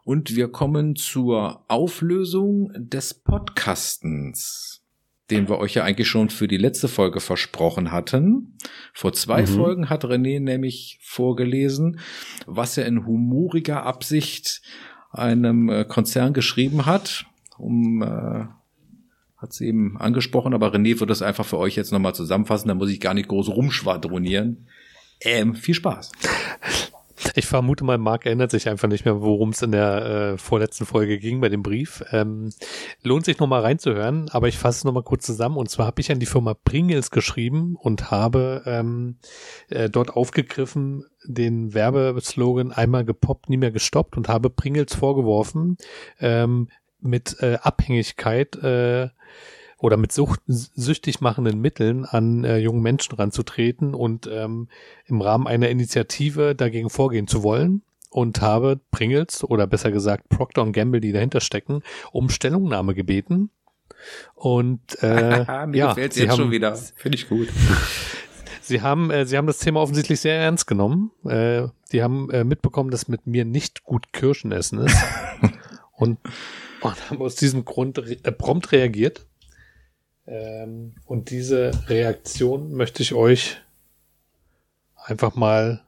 und 0.04 0.36
wir 0.36 0.48
kommen 0.48 0.96
zur 0.96 1.64
Auflösung 1.68 2.72
des 2.76 3.14
Podcastens 3.14 4.75
den 5.30 5.48
wir 5.48 5.58
euch 5.58 5.74
ja 5.74 5.84
eigentlich 5.84 6.08
schon 6.08 6.30
für 6.30 6.48
die 6.48 6.56
letzte 6.56 6.88
Folge 6.88 7.20
versprochen 7.20 7.90
hatten. 7.90 8.56
Vor 8.92 9.12
zwei 9.12 9.42
mhm. 9.42 9.46
Folgen 9.46 9.90
hat 9.90 10.04
René 10.04 10.40
nämlich 10.40 10.98
vorgelesen, 11.02 11.98
was 12.46 12.78
er 12.78 12.86
in 12.86 13.06
humoriger 13.06 13.84
Absicht 13.84 14.62
einem 15.10 15.68
äh, 15.68 15.84
Konzern 15.84 16.32
geschrieben 16.32 16.86
hat, 16.86 17.26
um 17.58 18.02
äh, 18.02 18.46
hat 19.36 19.52
sie 19.52 19.66
eben 19.66 19.98
angesprochen, 19.98 20.54
aber 20.54 20.72
René 20.72 20.98
wird 20.98 21.10
das 21.10 21.22
einfach 21.22 21.44
für 21.44 21.58
euch 21.58 21.76
jetzt 21.76 21.92
nochmal 21.92 22.14
zusammenfassen, 22.14 22.68
da 22.68 22.74
muss 22.74 22.90
ich 22.90 23.00
gar 23.00 23.14
nicht 23.14 23.28
groß 23.28 23.50
rumschwadronieren. 23.50 24.68
Ähm, 25.20 25.54
viel 25.54 25.74
Spaß. 25.74 26.12
Ich 27.34 27.46
vermute 27.46 27.84
mal, 27.84 27.98
Marc 27.98 28.26
erinnert 28.26 28.50
sich 28.50 28.68
einfach 28.68 28.88
nicht 28.88 29.04
mehr, 29.04 29.20
worum 29.20 29.50
es 29.50 29.62
in 29.62 29.72
der 29.72 30.04
äh, 30.34 30.38
vorletzten 30.38 30.86
Folge 30.86 31.18
ging 31.18 31.40
bei 31.40 31.48
dem 31.48 31.62
Brief. 31.62 32.04
Ähm, 32.12 32.50
lohnt 33.02 33.24
sich 33.24 33.38
nochmal 33.38 33.62
reinzuhören, 33.62 34.28
aber 34.30 34.48
ich 34.48 34.58
fasse 34.58 34.78
es 34.78 34.84
nochmal 34.84 35.02
kurz 35.02 35.24
zusammen. 35.24 35.56
Und 35.56 35.70
zwar 35.70 35.86
habe 35.86 36.00
ich 36.00 36.12
an 36.12 36.20
die 36.20 36.26
Firma 36.26 36.54
Pringles 36.54 37.10
geschrieben 37.10 37.76
und 37.78 38.10
habe 38.10 38.62
ähm, 38.66 39.16
äh, 39.68 39.88
dort 39.88 40.10
aufgegriffen 40.10 41.04
den 41.24 41.74
Werbeslogan 41.74 42.72
einmal 42.72 43.04
gepoppt, 43.04 43.48
nie 43.48 43.56
mehr 43.56 43.72
gestoppt 43.72 44.16
und 44.16 44.28
habe 44.28 44.50
Pringles 44.50 44.94
vorgeworfen, 44.94 45.76
ähm, 46.20 46.68
mit 47.00 47.36
äh, 47.40 47.58
Abhängigkeit 47.62 48.56
äh, 48.56 49.08
oder 49.78 49.96
mit 49.96 50.12
sucht, 50.12 50.40
süchtig 50.46 51.20
machenden 51.20 51.60
Mitteln 51.60 52.04
an 52.04 52.44
äh, 52.44 52.58
jungen 52.58 52.82
Menschen 52.82 53.14
ranzutreten 53.14 53.94
und 53.94 54.28
ähm, 54.32 54.68
im 55.04 55.20
Rahmen 55.20 55.46
einer 55.46 55.68
Initiative 55.68 56.54
dagegen 56.54 56.90
vorgehen 56.90 57.26
zu 57.26 57.42
wollen 57.42 57.82
und 58.10 58.40
habe 58.40 58.80
Pringles 58.90 59.44
oder 59.44 59.66
besser 59.66 59.90
gesagt 59.90 60.28
Procter 60.28 60.64
Gamble, 60.72 61.00
die 61.00 61.12
dahinter 61.12 61.40
stecken, 61.40 61.82
um 62.12 62.30
Stellungnahme 62.30 62.94
gebeten. 62.94 63.50
Und 64.34 65.02
äh, 65.02 65.44
mir 65.66 65.76
ja, 65.76 65.88
gefällt's 65.88 66.16
jetzt 66.16 66.30
haben, 66.30 66.36
schon 66.36 66.50
wieder. 66.50 66.74
Finde 66.74 67.16
ich 67.16 67.28
gut. 67.28 67.48
Sie 68.62 68.82
haben, 68.82 69.12
äh, 69.12 69.24
sie 69.26 69.36
haben 69.36 69.46
das 69.46 69.60
Thema 69.60 69.80
offensichtlich 69.80 70.18
sehr 70.18 70.34
ernst 70.40 70.66
genommen. 70.66 71.12
Äh, 71.24 71.68
sie 71.84 72.02
haben 72.02 72.28
äh, 72.30 72.42
mitbekommen, 72.42 72.90
dass 72.90 73.06
mit 73.06 73.24
mir 73.24 73.44
nicht 73.44 73.84
gut 73.84 74.12
Kirschen 74.12 74.50
essen 74.50 74.80
ist 74.80 74.96
und, 75.92 76.18
und 76.80 77.10
haben 77.10 77.22
aus 77.22 77.36
diesem 77.36 77.64
Grund 77.64 77.96
re 78.00 78.16
äh, 78.24 78.32
prompt 78.32 78.72
reagiert. 78.72 79.24
Ähm, 80.26 80.94
und 81.04 81.30
diese 81.30 81.70
Reaktion 81.88 82.72
möchte 82.72 83.02
ich 83.02 83.14
euch 83.14 83.58
einfach 84.96 85.34
mal, 85.36 85.82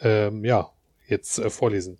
ähm, 0.00 0.44
ja, 0.44 0.70
jetzt 1.06 1.38
äh, 1.38 1.50
vorlesen. 1.50 1.98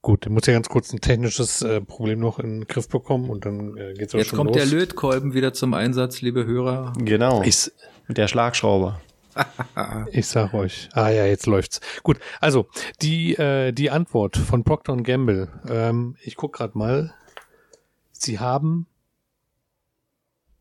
Gut, 0.00 0.26
ich 0.26 0.32
muss 0.32 0.46
ja 0.46 0.52
ganz 0.52 0.68
kurz 0.68 0.92
ein 0.92 1.00
technisches 1.00 1.62
äh, 1.62 1.80
Problem 1.80 2.20
noch 2.20 2.38
in 2.38 2.60
den 2.60 2.66
Griff 2.68 2.88
bekommen 2.88 3.30
und 3.30 3.46
dann 3.46 3.76
äh, 3.78 3.94
geht's 3.94 4.14
auch 4.14 4.18
Jetzt 4.18 4.28
schon 4.28 4.36
kommt 4.36 4.54
los. 4.54 4.58
der 4.58 4.66
Lötkolben 4.66 5.32
wieder 5.32 5.54
zum 5.54 5.72
Einsatz, 5.72 6.20
liebe 6.20 6.44
Hörer. 6.44 6.92
Genau. 6.98 7.42
Ich, 7.42 7.72
mit 8.06 8.18
der 8.18 8.28
Schlagschraube. 8.28 9.00
ich 10.12 10.26
sag 10.26 10.54
euch. 10.54 10.88
Ah 10.92 11.08
ja, 11.08 11.24
jetzt 11.24 11.46
läuft's. 11.46 11.80
Gut, 12.02 12.20
also 12.40 12.68
die 13.02 13.34
äh, 13.34 13.72
die 13.72 13.90
Antwort 13.90 14.36
von 14.36 14.62
Procter 14.62 14.96
Gamble. 14.98 15.48
Ähm, 15.68 16.16
ich 16.22 16.36
guck 16.36 16.52
gerade 16.52 16.76
mal. 16.76 17.14
Sie 18.12 18.38
haben 18.38 18.86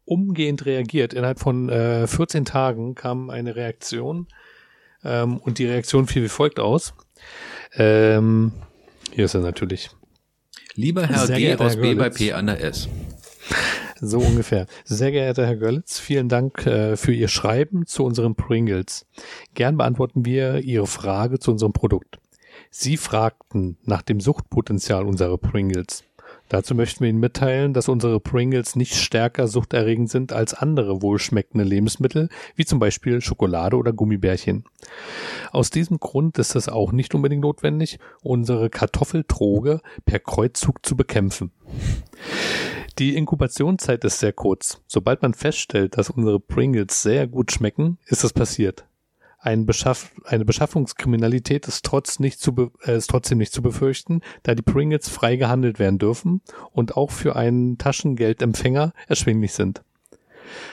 umgehend 0.06 0.66
reagiert. 0.66 1.14
Innerhalb 1.14 1.40
von 1.40 1.70
äh, 1.70 2.08
14 2.08 2.46
Tagen 2.46 2.96
kam 2.96 3.30
eine 3.30 3.56
Reaktion 3.56 4.28
ähm, 5.04 5.38
und 5.38 5.60
die 5.60 5.66
Reaktion 5.66 6.08
fiel 6.08 6.24
wie 6.24 6.30
folgt 6.30 6.60
aus. 6.60 6.94
Ähm, 7.76 8.52
hier 9.12 9.26
ist 9.26 9.34
er 9.34 9.42
natürlich. 9.42 9.90
Lieber 10.76 11.08
Herr 11.08 11.28
Sehr 11.28 11.38
G 11.38 11.56
aus 11.56 11.76
Herr 11.76 11.82
B 11.82 11.94
bei 11.96 12.10
P 12.10 12.34
an 12.34 12.48
der 12.48 12.62
S. 12.62 12.90
So 14.02 14.20
ungefähr. 14.20 14.66
Sehr 14.84 15.12
geehrter 15.12 15.46
Herr 15.46 15.56
Görlitz, 15.56 16.00
vielen 16.00 16.28
Dank 16.28 16.66
äh, 16.66 16.98
für 16.98 17.14
Ihr 17.14 17.28
Schreiben 17.30 17.86
zu 17.86 18.04
unseren 18.04 18.36
Pringles. 18.36 19.06
Gern 19.54 19.78
beantworten 19.78 20.26
wir 20.26 20.60
Ihre 20.60 20.88
Frage 20.88 21.40
zu 21.40 21.52
unserem 21.52 21.74
Produkt. 21.74 22.20
Sie 22.70 22.98
fragten 22.98 23.78
nach 23.84 24.02
dem 24.02 24.20
Suchtpotenzial 24.20 25.06
unserer 25.06 25.38
Pringles. 25.38 26.04
Dazu 26.50 26.76
möchten 26.76 27.02
wir 27.02 27.10
Ihnen 27.10 27.20
mitteilen, 27.20 27.74
dass 27.74 27.90
unsere 27.90 28.20
Pringles 28.20 28.76
nicht 28.76 28.96
stärker 28.96 29.48
suchterregend 29.48 30.10
sind 30.10 30.34
als 30.34 30.54
andere 30.54 31.02
wohlschmeckende 31.02 31.64
Lebensmittel, 31.64 32.30
wie 32.56 32.66
zum 32.66 32.80
Beispiel 32.80 33.22
Schokolade 33.22 33.76
oder 33.78 33.94
Gummibärchen. 33.94 34.66
Aus 35.52 35.70
diesem 35.70 36.00
Grund 36.00 36.38
ist 36.38 36.56
es 36.56 36.70
auch 36.70 36.92
nicht 36.92 37.16
unbedingt 37.16 37.42
notwendig, 37.42 38.00
unsere 38.22 38.70
Kartoffeltroge 38.70 39.82
per 40.06 40.20
Kreuzzug 40.20 40.86
zu 40.86 40.96
bekämpfen. 40.96 41.52
Die 43.00 43.16
Inkubationszeit 43.16 44.04
ist 44.04 44.20
sehr 44.20 44.34
kurz. 44.34 44.82
Sobald 44.86 45.24
man 45.24 45.34
feststellt, 45.34 45.98
dass 45.98 46.12
unsere 46.12 46.40
Pringles 46.40 47.02
sehr 47.02 47.26
gut 47.26 47.52
schmecken, 47.52 47.98
ist 48.06 48.24
es 48.24 48.34
passiert. 48.34 48.86
Ein 49.46 49.66
Beschaff 49.66 50.12
eine 50.24 50.46
Beschaffungskriminalität 50.46 51.68
ist, 51.68 51.84
trotz 51.84 52.20
nicht 52.20 52.40
zu 52.40 52.72
äh, 52.86 52.96
ist 52.96 53.10
trotzdem 53.10 53.40
nicht 53.40 53.52
zu 53.52 53.62
befürchten, 53.62 54.22
da 54.44 54.56
die 54.56 54.62
Pringles 54.62 55.10
frei 55.10 55.36
gehandelt 55.36 55.80
werden 55.80 56.00
dürfen 56.00 56.42
und 56.72 56.96
auch 56.96 57.12
für 57.12 57.36
einen 57.36 57.78
Taschengeldempfänger 57.78 58.94
erschwinglich 59.10 59.52
sind. 59.52 59.84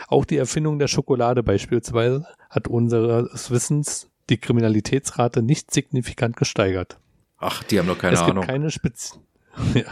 Auch 0.07 0.25
die 0.25 0.37
Erfindung 0.37 0.79
der 0.79 0.87
Schokolade 0.87 1.43
beispielsweise 1.43 2.27
hat 2.49 2.69
unseres 2.69 3.51
Wissens 3.51 4.09
die 4.29 4.39
Kriminalitätsrate 4.39 5.43
nicht 5.43 5.73
signifikant 5.73 6.37
gesteigert. 6.37 7.01
Ach, 7.39 7.65
die 7.65 7.79
haben 7.81 7.89
doch 7.89 7.99
keine 7.99 8.15
es 8.15 8.23
Ahnung. 8.23 8.45
Keine 8.45 8.71
Spez 8.71 9.19
ja, 9.75 9.83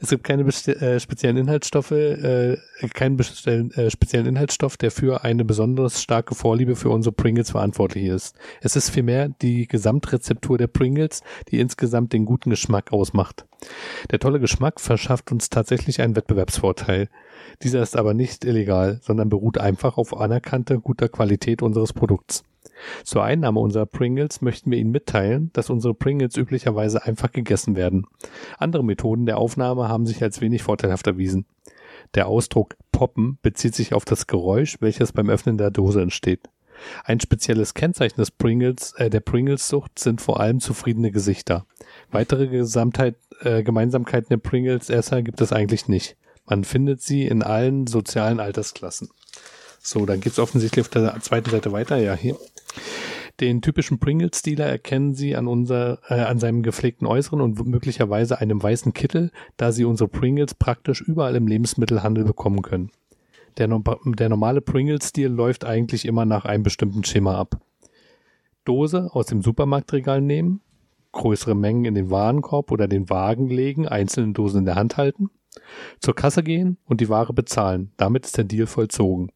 es 0.00 0.10
gibt 0.10 0.24
keine 0.24 0.42
äh, 0.42 1.00
speziellen 1.00 1.36
Inhaltsstoffe, 1.36 1.92
äh, 1.92 2.58
keinen 2.92 3.18
äh, 3.18 3.90
speziellen 3.90 4.26
Inhaltsstoff, 4.26 4.76
der 4.76 4.90
für 4.90 5.24
eine 5.24 5.44
besonders 5.44 6.02
starke 6.02 6.34
Vorliebe 6.34 6.76
für 6.76 6.90
unsere 6.90 7.14
Pringles 7.14 7.50
verantwortlich 7.50 8.04
ist. 8.04 8.36
Es 8.60 8.76
ist 8.76 8.90
vielmehr 8.90 9.30
die 9.40 9.66
Gesamtrezeptur 9.66 10.58
der 10.58 10.66
Pringles, 10.66 11.22
die 11.50 11.60
insgesamt 11.60 12.12
den 12.12 12.26
guten 12.26 12.50
Geschmack 12.50 12.92
ausmacht. 12.92 13.46
Der 14.10 14.18
tolle 14.18 14.38
Geschmack 14.38 14.80
verschafft 14.80 15.32
uns 15.32 15.48
tatsächlich 15.48 16.00
einen 16.00 16.14
Wettbewerbsvorteil. 16.14 17.08
Dieser 17.62 17.82
ist 17.82 17.96
aber 17.96 18.12
nicht 18.12 18.44
illegal, 18.44 19.00
sondern 19.02 19.28
beruht 19.30 19.58
einfach 19.58 19.96
auf 19.96 20.16
anerkannter 20.16 20.78
guter 20.78 21.08
Qualität 21.08 21.62
unseres 21.62 21.92
Produkts. 21.92 22.44
Zur 23.04 23.24
Einnahme 23.24 23.60
unserer 23.60 23.86
Pringles 23.86 24.40
möchten 24.42 24.70
wir 24.70 24.78
Ihnen 24.78 24.90
mitteilen, 24.90 25.50
dass 25.52 25.70
unsere 25.70 25.94
Pringles 25.94 26.36
üblicherweise 26.36 27.04
einfach 27.04 27.32
gegessen 27.32 27.76
werden. 27.76 28.06
Andere 28.58 28.84
Methoden 28.84 29.26
der 29.26 29.38
Aufnahme 29.38 29.88
haben 29.88 30.06
sich 30.06 30.22
als 30.22 30.40
wenig 30.40 30.62
vorteilhaft 30.62 31.06
erwiesen. 31.06 31.46
Der 32.14 32.28
Ausdruck 32.28 32.76
poppen 32.92 33.38
bezieht 33.42 33.74
sich 33.74 33.94
auf 33.94 34.04
das 34.04 34.26
Geräusch, 34.26 34.76
welches 34.80 35.12
beim 35.12 35.28
Öffnen 35.28 35.58
der 35.58 35.70
Dose 35.70 36.02
entsteht. 36.02 36.48
Ein 37.04 37.20
spezielles 37.20 37.74
Kennzeichen 37.74 38.16
des 38.16 38.30
Pringles, 38.30 38.92
äh, 38.96 39.10
der 39.10 39.20
Pringles-Sucht 39.20 39.98
sind 39.98 40.20
vor 40.20 40.40
allem 40.40 40.60
zufriedene 40.60 41.10
Gesichter. 41.10 41.66
Weitere 42.10 42.48
Gesamtheit, 42.48 43.16
äh, 43.40 43.62
Gemeinsamkeiten 43.62 44.28
der 44.28 44.36
Pringles-Esser 44.38 45.22
gibt 45.22 45.40
es 45.40 45.52
eigentlich 45.52 45.88
nicht. 45.88 46.16
Man 46.44 46.64
findet 46.64 47.02
sie 47.02 47.26
in 47.26 47.42
allen 47.42 47.86
sozialen 47.86 48.40
Altersklassen. 48.40 49.08
So, 49.86 50.04
dann 50.04 50.20
geht's 50.20 50.40
offensichtlich 50.40 50.84
auf 50.84 50.88
der 50.88 51.20
zweiten 51.20 51.48
Seite 51.48 51.70
weiter. 51.70 51.96
Ja, 51.96 52.14
hier. 52.14 52.36
Den 53.38 53.62
typischen 53.62 54.00
Pringles-Dealer 54.00 54.64
erkennen 54.64 55.14
Sie 55.14 55.36
an, 55.36 55.46
unser, 55.46 56.00
äh, 56.08 56.22
an 56.22 56.40
seinem 56.40 56.64
gepflegten 56.64 57.06
Äußeren 57.06 57.40
und 57.40 57.64
möglicherweise 57.64 58.40
einem 58.40 58.60
weißen 58.60 58.94
Kittel, 58.94 59.30
da 59.56 59.70
Sie 59.70 59.84
unsere 59.84 60.08
Pringles 60.08 60.54
praktisch 60.54 61.02
überall 61.02 61.36
im 61.36 61.46
Lebensmittelhandel 61.46 62.24
bekommen 62.24 62.62
können. 62.62 62.90
Der, 63.58 63.68
der 63.68 64.28
normale 64.28 64.60
Pringles-Stil 64.60 65.28
läuft 65.28 65.64
eigentlich 65.64 66.04
immer 66.04 66.24
nach 66.24 66.46
einem 66.46 66.64
bestimmten 66.64 67.04
Schema 67.04 67.38
ab. 67.38 67.60
Dose 68.64 69.10
aus 69.12 69.26
dem 69.26 69.40
Supermarktregal 69.40 70.20
nehmen, 70.20 70.62
größere 71.12 71.54
Mengen 71.54 71.84
in 71.84 71.94
den 71.94 72.10
Warenkorb 72.10 72.72
oder 72.72 72.88
den 72.88 73.08
Wagen 73.08 73.46
legen, 73.46 73.86
einzelne 73.86 74.32
Dosen 74.32 74.60
in 74.60 74.64
der 74.64 74.74
Hand 74.74 74.96
halten, 74.96 75.30
zur 76.00 76.16
Kasse 76.16 76.42
gehen 76.42 76.76
und 76.86 77.00
die 77.00 77.08
Ware 77.08 77.32
bezahlen. 77.32 77.92
Damit 77.96 78.26
ist 78.26 78.36
der 78.36 78.44
Deal 78.44 78.66
vollzogen. 78.66 79.30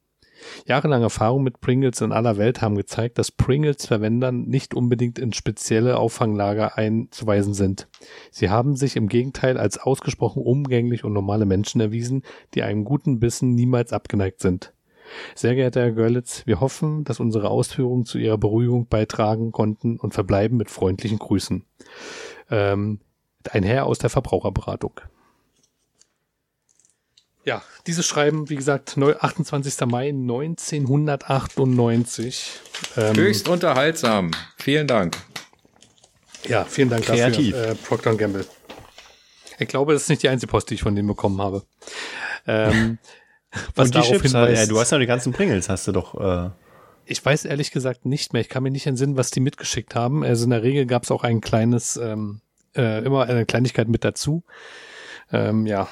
Jahrelange 0.67 1.05
Erfahrung 1.05 1.43
mit 1.43 1.61
Pringles 1.61 2.01
in 2.01 2.13
aller 2.13 2.37
Welt 2.37 2.63
haben 2.63 2.77
gezeigt, 2.77 3.19
dass 3.19 3.31
Pringles-Verwendern 3.31 4.43
nicht 4.43 4.75
unbedingt 4.75 5.19
in 5.19 5.33
spezielle 5.33 5.99
Auffanglager 5.99 6.77
einzuweisen 6.77 7.55
sind. 7.55 7.89
Sie 8.31 8.51
haben 8.51 8.77
sich 8.77 8.97
im 8.97 9.09
Gegenteil 9.09 9.59
als 9.59 9.79
ausgesprochen 9.79 10.43
umgänglich 10.43 11.05
und 11.05 11.13
normale 11.13 11.47
Menschen 11.47 11.81
erwiesen, 11.81 12.23
die 12.55 12.63
einem 12.63 12.85
guten 12.85 13.21
Bissen 13.21 13.55
niemals 13.55 13.93
abgeneigt 13.93 14.41
sind. 14.41 14.73
Sehr 15.35 15.55
geehrter 15.55 15.81
Herr 15.81 15.93
Görlitz, 15.93 16.47
wir 16.47 16.61
hoffen, 16.61 17.05
dass 17.05 17.21
unsere 17.21 17.51
Ausführungen 17.51 18.05
zu 18.05 18.19
Ihrer 18.19 18.39
Beruhigung 18.39 18.87
beitragen 18.87 19.51
konnten 19.51 19.99
und 19.99 20.15
verbleiben 20.15 20.57
mit 20.57 20.71
freundlichen 20.71 21.19
Grüßen. 21.19 21.65
Ähm, 22.51 23.01
ein 23.51 23.63
Herr 23.63 23.87
aus 23.87 23.99
der 23.99 24.11
Verbraucherberatung. 24.11 25.01
Ja, 27.45 27.63
dieses 27.87 28.07
Schreiben, 28.07 28.49
wie 28.51 28.57
gesagt, 28.57 28.99
28. 28.99 29.87
Mai 29.87 30.11
1998. 30.11 32.51
Ähm, 32.97 33.17
Höchst 33.17 33.49
unterhaltsam. 33.49 34.31
Vielen 34.59 34.87
Dank. 34.87 35.17
Ja, 36.47 36.65
vielen 36.65 36.91
Dank 36.91 37.05
Kreativ. 37.05 37.55
dafür, 37.55 37.73
äh, 37.73 37.75
Procter 37.75 38.15
Gamble. 38.15 38.47
Ich 39.59 39.69
glaube, 39.69 39.93
das 39.93 40.03
ist 40.03 40.09
nicht 40.09 40.23
die 40.23 40.29
einzige 40.29 40.51
Post, 40.51 40.71
die 40.71 40.75
ich 40.75 40.83
von 40.83 40.95
denen 40.95 41.09
bekommen 41.09 41.41
habe. 41.41 41.65
Ähm, 42.47 42.99
was 43.75 43.87
Und 43.87 43.95
die 43.95 43.99
darauf 43.99 44.11
Chips, 44.11 44.33
hinweist, 44.33 44.63
ja, 44.63 44.69
du 44.69 44.79
hast 44.79 44.93
ja 44.93 44.99
die 44.99 45.07
ganzen 45.07 45.33
Pringles, 45.33 45.69
hast 45.69 45.89
du 45.89 45.93
doch. 45.93 46.15
Äh 46.21 46.51
ich 47.11 47.25
weiß 47.25 47.45
ehrlich 47.45 47.73
gesagt 47.73 48.07
nicht 48.07 48.33
mehr. 48.33 48.41
Ich 48.41 48.49
kann 48.49 48.63
mir 48.63 48.71
nicht 48.71 48.87
entsinnen, 48.87 49.17
was 49.17 49.33
die 49.33 49.41
mitgeschickt 49.41 49.97
haben. 49.97 50.23
Also 50.23 50.45
in 50.45 50.51
der 50.51 50.63
Regel 50.63 50.87
gab 50.87 51.03
es 51.03 51.11
auch 51.11 51.25
ein 51.25 51.41
kleines, 51.41 51.97
ähm, 51.97 52.41
äh, 52.77 53.05
immer 53.05 53.25
eine 53.25 53.47
Kleinigkeit 53.47 53.89
mit 53.89 54.05
dazu. 54.05 54.45
Ähm, 55.33 55.67
ja, 55.67 55.89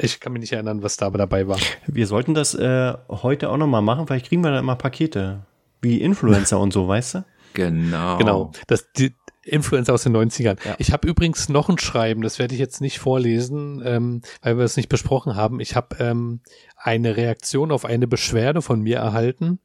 ich 0.00 0.20
kann 0.20 0.32
mich 0.32 0.40
nicht 0.40 0.52
erinnern, 0.52 0.82
was 0.82 0.96
da 0.96 1.10
dabei 1.10 1.48
war. 1.48 1.58
Wir 1.86 2.06
sollten 2.06 2.34
das 2.34 2.54
äh, 2.54 2.94
heute 3.08 3.50
auch 3.50 3.56
nochmal 3.56 3.82
machen, 3.82 4.06
vielleicht 4.06 4.26
kriegen 4.26 4.42
wir 4.42 4.50
da 4.50 4.58
immer 4.58 4.76
Pakete. 4.76 5.46
Wie 5.82 6.00
Influencer 6.00 6.58
und 6.58 6.72
so, 6.72 6.88
weißt 6.88 7.14
du? 7.14 7.24
Genau. 7.54 8.18
Genau. 8.18 8.52
Das, 8.66 8.92
die 8.92 9.14
Influencer 9.42 9.94
aus 9.94 10.02
den 10.02 10.16
90ern. 10.16 10.58
Ja. 10.64 10.74
Ich 10.78 10.92
habe 10.92 11.08
übrigens 11.08 11.48
noch 11.48 11.68
ein 11.68 11.78
Schreiben, 11.78 12.22
das 12.22 12.38
werde 12.38 12.54
ich 12.54 12.60
jetzt 12.60 12.80
nicht 12.80 12.98
vorlesen, 12.98 13.82
ähm, 13.84 14.22
weil 14.42 14.58
wir 14.58 14.64
es 14.64 14.76
nicht 14.76 14.88
besprochen 14.88 15.36
haben. 15.36 15.60
Ich 15.60 15.76
habe 15.76 15.96
ähm, 16.00 16.40
eine 16.76 17.16
Reaktion 17.16 17.70
auf 17.70 17.84
eine 17.84 18.06
Beschwerde 18.06 18.60
von 18.62 18.82
mir 18.82 18.98
erhalten 18.98 19.60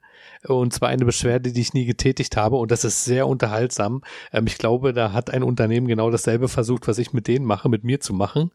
und 0.48 0.74
zwar 0.74 0.90
eine 0.90 1.06
Beschwerde, 1.06 1.52
die 1.52 1.62
ich 1.62 1.74
nie 1.74 1.86
getätigt 1.86 2.38
habe 2.38 2.58
und 2.58 2.72
das 2.72 2.84
ist 2.84 3.06
sehr 3.06 3.28
unterhaltsam. 3.28 4.02
Ähm, 4.32 4.48
ich 4.48 4.58
glaube, 4.58 4.94
da 4.94 5.14
hat 5.14 5.30
ein 5.30 5.44
Unternehmen 5.44 5.88
genau 5.88 6.10
dasselbe 6.10 6.48
versucht, 6.48 6.88
was 6.88 6.98
ich 6.98 7.14
mit 7.14 7.28
denen 7.28 7.46
mache, 7.46 7.70
mit 7.70 7.84
mir 7.84 8.00
zu 8.00 8.14
machen. 8.14 8.52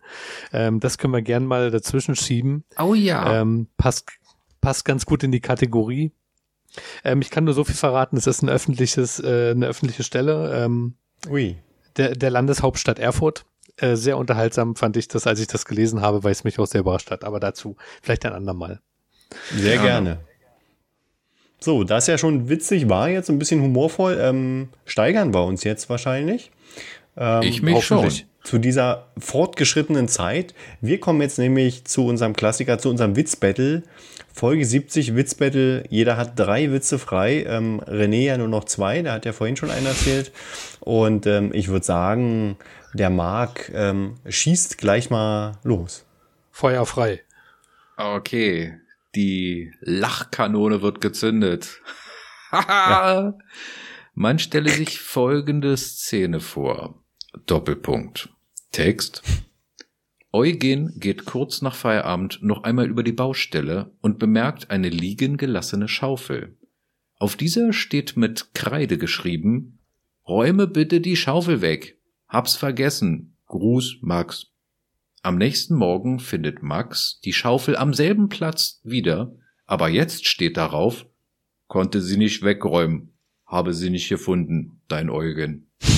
Ähm, 0.52 0.80
das 0.80 0.98
können 0.98 1.12
wir 1.12 1.22
gern 1.22 1.46
mal 1.46 1.70
dazwischen 1.70 2.16
schieben. 2.16 2.64
Oh 2.78 2.94
ja. 2.94 3.40
Ähm, 3.40 3.68
passt, 3.76 4.08
passt 4.60 4.84
ganz 4.84 5.06
gut 5.06 5.22
in 5.22 5.32
die 5.32 5.40
Kategorie. 5.40 6.12
Ähm, 7.04 7.20
ich 7.20 7.30
kann 7.30 7.44
nur 7.44 7.54
so 7.54 7.64
viel 7.64 7.74
verraten, 7.74 8.16
es 8.16 8.26
ist 8.26 8.42
ein 8.42 8.48
öffentliches, 8.48 9.20
äh, 9.20 9.52
eine 9.52 9.66
öffentliche 9.66 10.02
Stelle. 10.02 10.64
Ähm, 10.64 10.94
Ui. 11.28 11.56
Der, 11.96 12.14
der 12.14 12.30
Landeshauptstadt 12.30 12.98
Erfurt. 12.98 13.44
Äh, 13.78 13.96
sehr 13.96 14.16
unterhaltsam 14.16 14.74
fand 14.74 14.96
ich 14.96 15.08
das, 15.08 15.26
als 15.26 15.38
ich 15.38 15.48
das 15.48 15.66
gelesen 15.66 16.00
habe, 16.00 16.24
weil 16.24 16.32
es 16.32 16.44
mich 16.44 16.58
auch 16.58 16.66
sehr 16.66 16.80
überrascht 16.80 17.10
hat. 17.10 17.24
Aber 17.24 17.40
dazu 17.40 17.76
vielleicht 18.02 18.24
ein 18.24 18.32
andermal. 18.32 18.80
Sehr 19.54 19.76
ja. 19.76 19.82
gerne. 19.82 20.20
So, 21.66 21.82
das 21.82 22.06
ja 22.06 22.16
schon 22.16 22.48
witzig 22.48 22.88
war, 22.88 23.08
jetzt 23.08 23.28
ein 23.28 23.40
bisschen 23.40 23.60
humorvoll, 23.60 24.20
ähm, 24.20 24.68
steigern 24.84 25.34
wir 25.34 25.42
uns 25.42 25.64
jetzt 25.64 25.90
wahrscheinlich. 25.90 26.52
Ähm, 27.16 27.42
ich 27.42 27.60
mich 27.60 27.84
schon. 27.84 28.08
Zu 28.44 28.58
dieser 28.58 29.08
fortgeschrittenen 29.18 30.06
Zeit. 30.06 30.54
Wir 30.80 31.00
kommen 31.00 31.20
jetzt 31.22 31.40
nämlich 31.40 31.84
zu 31.84 32.06
unserem 32.06 32.34
Klassiker, 32.34 32.78
zu 32.78 32.88
unserem 32.88 33.16
Witzbattle. 33.16 33.82
Folge 34.32 34.64
70 34.64 35.16
Witzbattle. 35.16 35.82
Jeder 35.88 36.16
hat 36.16 36.38
drei 36.38 36.70
Witze 36.70 37.00
frei. 37.00 37.44
Ähm, 37.48 37.80
René 37.80 38.26
ja 38.26 38.38
nur 38.38 38.46
noch 38.46 38.62
zwei. 38.62 39.02
Der 39.02 39.14
hat 39.14 39.24
ja 39.24 39.32
vorhin 39.32 39.56
schon 39.56 39.72
einen 39.72 39.86
erzählt. 39.86 40.30
Und 40.78 41.26
ähm, 41.26 41.50
ich 41.52 41.66
würde 41.66 41.84
sagen, 41.84 42.58
der 42.94 43.10
Marc 43.10 43.72
ähm, 43.74 44.14
schießt 44.24 44.78
gleich 44.78 45.10
mal 45.10 45.58
los. 45.64 46.04
Feuer 46.52 46.86
frei. 46.86 47.22
Okay. 47.96 48.74
Die 49.16 49.72
Lachkanone 49.80 50.82
wird 50.82 51.00
gezündet. 51.00 51.80
ja. 52.52 53.36
Man 54.14 54.38
stelle 54.38 54.70
sich 54.70 55.00
folgende 55.00 55.76
Szene 55.76 56.41
vor. 56.41 57.03
Doppelpunkt. 57.46 58.28
Text. 58.72 59.22
Eugen 60.32 60.99
geht 61.00 61.24
kurz 61.24 61.62
nach 61.62 61.74
Feierabend 61.74 62.41
noch 62.42 62.64
einmal 62.64 62.88
über 62.88 63.03
die 63.03 63.12
Baustelle 63.12 63.96
und 64.03 64.18
bemerkt 64.18 64.70
eine 64.70 64.91
liegen 64.91 65.38
gelassene 65.38 65.88
Schaufel. 65.88 66.58
Auf 67.18 67.36
dieser 67.36 67.72
steht 67.72 68.16
mit 68.16 68.53
Kreide 68.53 68.99
geschrieben, 68.99 69.78
Räume 70.28 70.66
bitte 70.66 71.00
die 71.00 71.16
Schaufel 71.16 71.62
weg. 71.62 71.99
Hab's 72.28 72.57
vergessen. 72.57 73.36
Gruß 73.46 73.99
Max. 74.03 74.53
Am 75.26 75.36
nächsten 75.38 75.74
Morgen 75.74 76.20
findet 76.20 76.62
Max 76.62 77.18
die 77.24 77.32
Schaufel 77.32 77.74
am 77.74 77.92
selben 77.94 78.28
Platz 78.28 78.78
wieder, 78.84 79.32
aber 79.66 79.88
jetzt 79.88 80.24
steht 80.24 80.57
darauf, 80.57 81.04
konnte 81.66 82.00
sie 82.00 82.16
nicht 82.16 82.44
wegräumen, 82.44 83.12
habe 83.44 83.74
sie 83.74 83.90
nicht 83.90 84.08
gefunden, 84.08 84.82
dein 84.86 85.11
Eugen. 85.11 85.68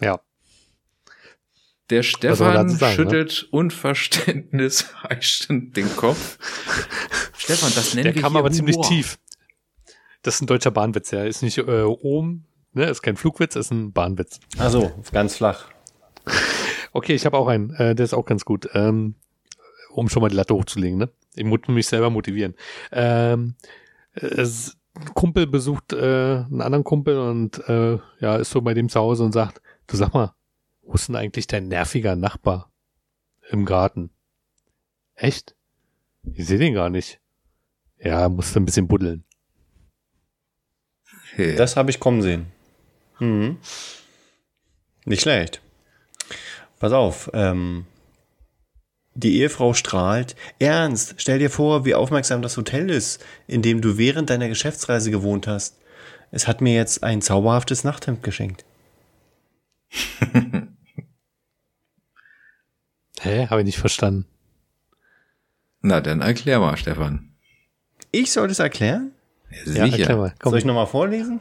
Ja. 0.00 0.20
Der 1.90 2.04
Stefan 2.04 2.68
sagen, 2.68 2.80
ne? 2.80 2.92
schüttelt 2.94 3.48
unverständnisheischend 3.50 5.76
den 5.82 5.96
Kopf. 5.96 6.38
Stefan, 7.36 7.72
das 7.74 7.94
nennen 7.94 8.04
Der 8.04 8.14
wir 8.14 8.22
kam 8.22 8.34
hier 8.34 8.38
aber 8.38 8.52
ziemlich 8.52 8.76
Humor. 8.76 8.88
tief. 8.88 9.18
Das 10.22 10.36
ist 10.36 10.42
ein 10.42 10.46
deutscher 10.46 10.70
Bahnwitz, 10.70 11.10
ja. 11.10 11.24
Ist 11.24 11.42
nicht 11.42 11.58
äh, 11.58 11.82
oben, 11.82 12.46
ne? 12.72 12.88
Ist 12.88 13.02
kein 13.02 13.16
Flugwitz, 13.16 13.56
ist 13.56 13.72
ein 13.72 13.92
Bahnwitz. 13.92 14.38
Also, 14.58 14.92
ganz 15.10 15.34
flach. 15.36 15.71
Okay, 16.92 17.14
ich 17.14 17.26
habe 17.26 17.38
auch 17.38 17.48
einen, 17.48 17.70
äh, 17.74 17.94
der 17.94 18.04
ist 18.04 18.14
auch 18.14 18.24
ganz 18.24 18.44
gut. 18.44 18.68
Ähm, 18.74 19.14
um 19.90 20.08
schon 20.08 20.22
mal 20.22 20.28
die 20.28 20.36
Latte 20.36 20.54
hochzulegen, 20.54 20.98
ne? 20.98 21.10
Ich 21.34 21.44
muss 21.44 21.60
mich 21.68 21.86
selber 21.86 22.10
motivieren. 22.10 22.54
Ähm, 22.92 23.54
es, 24.12 24.76
ein 24.94 25.14
Kumpel 25.14 25.46
besucht 25.46 25.92
äh, 25.92 25.96
einen 25.96 26.60
anderen 26.60 26.84
Kumpel 26.84 27.18
und 27.18 27.66
äh, 27.68 27.98
ja, 28.20 28.36
ist 28.36 28.50
so 28.50 28.60
bei 28.60 28.74
dem 28.74 28.88
zu 28.88 29.00
Hause 29.00 29.24
und 29.24 29.32
sagt, 29.32 29.62
du 29.86 29.96
sag 29.96 30.12
mal, 30.12 30.34
wo 30.82 30.94
ist 30.94 31.08
denn 31.08 31.16
eigentlich 31.16 31.46
dein 31.46 31.68
nerviger 31.68 32.16
Nachbar 32.16 32.70
im 33.50 33.64
Garten? 33.64 34.10
Echt? 35.14 35.56
Ich 36.34 36.46
sehe 36.46 36.58
den 36.58 36.74
gar 36.74 36.90
nicht. 36.90 37.20
Ja, 37.98 38.28
musste 38.28 38.60
ein 38.60 38.64
bisschen 38.64 38.88
buddeln. 38.88 39.24
Hey. 41.34 41.56
Das 41.56 41.76
habe 41.76 41.90
ich 41.90 42.00
kommen 42.00 42.20
sehen. 42.20 42.46
Mhm. 43.18 43.58
Nicht 45.04 45.22
schlecht. 45.22 45.62
Pass 46.82 46.92
auf, 46.92 47.30
ähm, 47.32 47.86
die 49.14 49.36
Ehefrau 49.38 49.72
strahlt. 49.72 50.34
Ernst, 50.58 51.14
stell 51.18 51.38
dir 51.38 51.48
vor, 51.48 51.84
wie 51.84 51.94
aufmerksam 51.94 52.42
das 52.42 52.56
Hotel 52.56 52.90
ist, 52.90 53.24
in 53.46 53.62
dem 53.62 53.80
du 53.80 53.98
während 53.98 54.30
deiner 54.30 54.48
Geschäftsreise 54.48 55.12
gewohnt 55.12 55.46
hast. 55.46 55.76
Es 56.32 56.48
hat 56.48 56.60
mir 56.60 56.74
jetzt 56.74 57.04
ein 57.04 57.22
zauberhaftes 57.22 57.84
Nachthemd 57.84 58.24
geschenkt. 58.24 58.64
Hä? 63.20 63.46
Habe 63.46 63.60
ich 63.60 63.66
nicht 63.66 63.78
verstanden. 63.78 64.26
Na, 65.82 66.00
dann 66.00 66.20
erklär 66.20 66.58
mal, 66.58 66.76
Stefan. 66.76 67.32
Ich 68.10 68.32
soll 68.32 68.48
das 68.48 68.58
erklären? 68.58 69.12
Ja, 69.66 69.86
erklär 69.86 70.16
mal. 70.16 70.34
Komm. 70.40 70.50
Soll 70.50 70.58
ich 70.58 70.64
nochmal 70.64 70.88
vorlesen? 70.88 71.40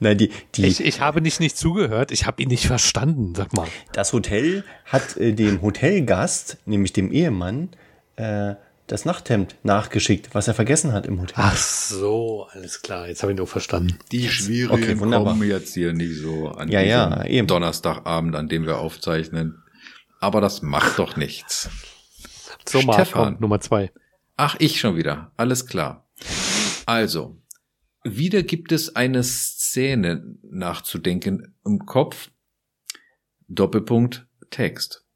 Nein, 0.00 0.18
die, 0.18 0.30
die, 0.54 0.66
Ich, 0.66 0.80
ich 0.84 1.00
habe 1.00 1.20
nicht 1.20 1.40
nicht 1.40 1.56
zugehört, 1.56 2.10
ich 2.12 2.26
habe 2.26 2.42
ihn 2.42 2.48
nicht 2.48 2.66
verstanden, 2.66 3.34
sag 3.34 3.52
mal. 3.54 3.68
das 3.92 4.12
Hotel 4.12 4.64
hat 4.84 5.16
äh, 5.16 5.32
dem 5.32 5.62
Hotelgast, 5.62 6.58
nämlich 6.66 6.92
dem 6.92 7.10
Ehemann, 7.12 7.70
äh, 8.16 8.54
das 8.88 9.04
Nachthemd 9.04 9.54
nachgeschickt, 9.62 10.34
was 10.34 10.48
er 10.48 10.54
vergessen 10.54 10.92
hat 10.92 11.06
im 11.06 11.20
Hotel. 11.20 11.34
Ach 11.38 11.56
so, 11.56 12.46
alles 12.52 12.82
klar, 12.82 13.08
jetzt 13.08 13.22
habe 13.22 13.32
ich 13.32 13.38
nur 13.38 13.46
verstanden. 13.46 13.96
Die 14.10 14.28
Schwierigen 14.28 14.72
Okay, 14.74 14.98
wunderbar. 15.00 15.32
kommen 15.32 15.48
jetzt 15.48 15.72
hier 15.74 15.92
nicht 15.94 16.16
so 16.20 16.48
an 16.48 16.68
Ja, 16.68 16.80
ja, 16.80 17.24
eben. 17.24 17.46
Donnerstagabend, 17.46 18.34
an 18.36 18.48
dem 18.48 18.66
wir 18.66 18.78
aufzeichnen. 18.78 19.62
Aber 20.20 20.40
das 20.40 20.62
macht 20.62 20.98
doch 20.98 21.16
nichts. 21.16 21.70
So, 22.68 22.80
Stefan. 22.80 23.36
Nummer 23.40 23.60
zwei. 23.60 23.90
Ach, 24.36 24.56
ich 24.58 24.78
schon 24.78 24.96
wieder. 24.96 25.32
Alles 25.36 25.66
klar. 25.66 26.06
Also, 26.86 27.36
wieder 28.04 28.42
gibt 28.42 28.72
es 28.72 28.94
eine 28.94 29.22
Szene 29.72 30.36
nachzudenken 30.42 31.54
im 31.64 31.86
Kopf. 31.86 32.30
Doppelpunkt 33.48 34.26
Text. 34.50 35.06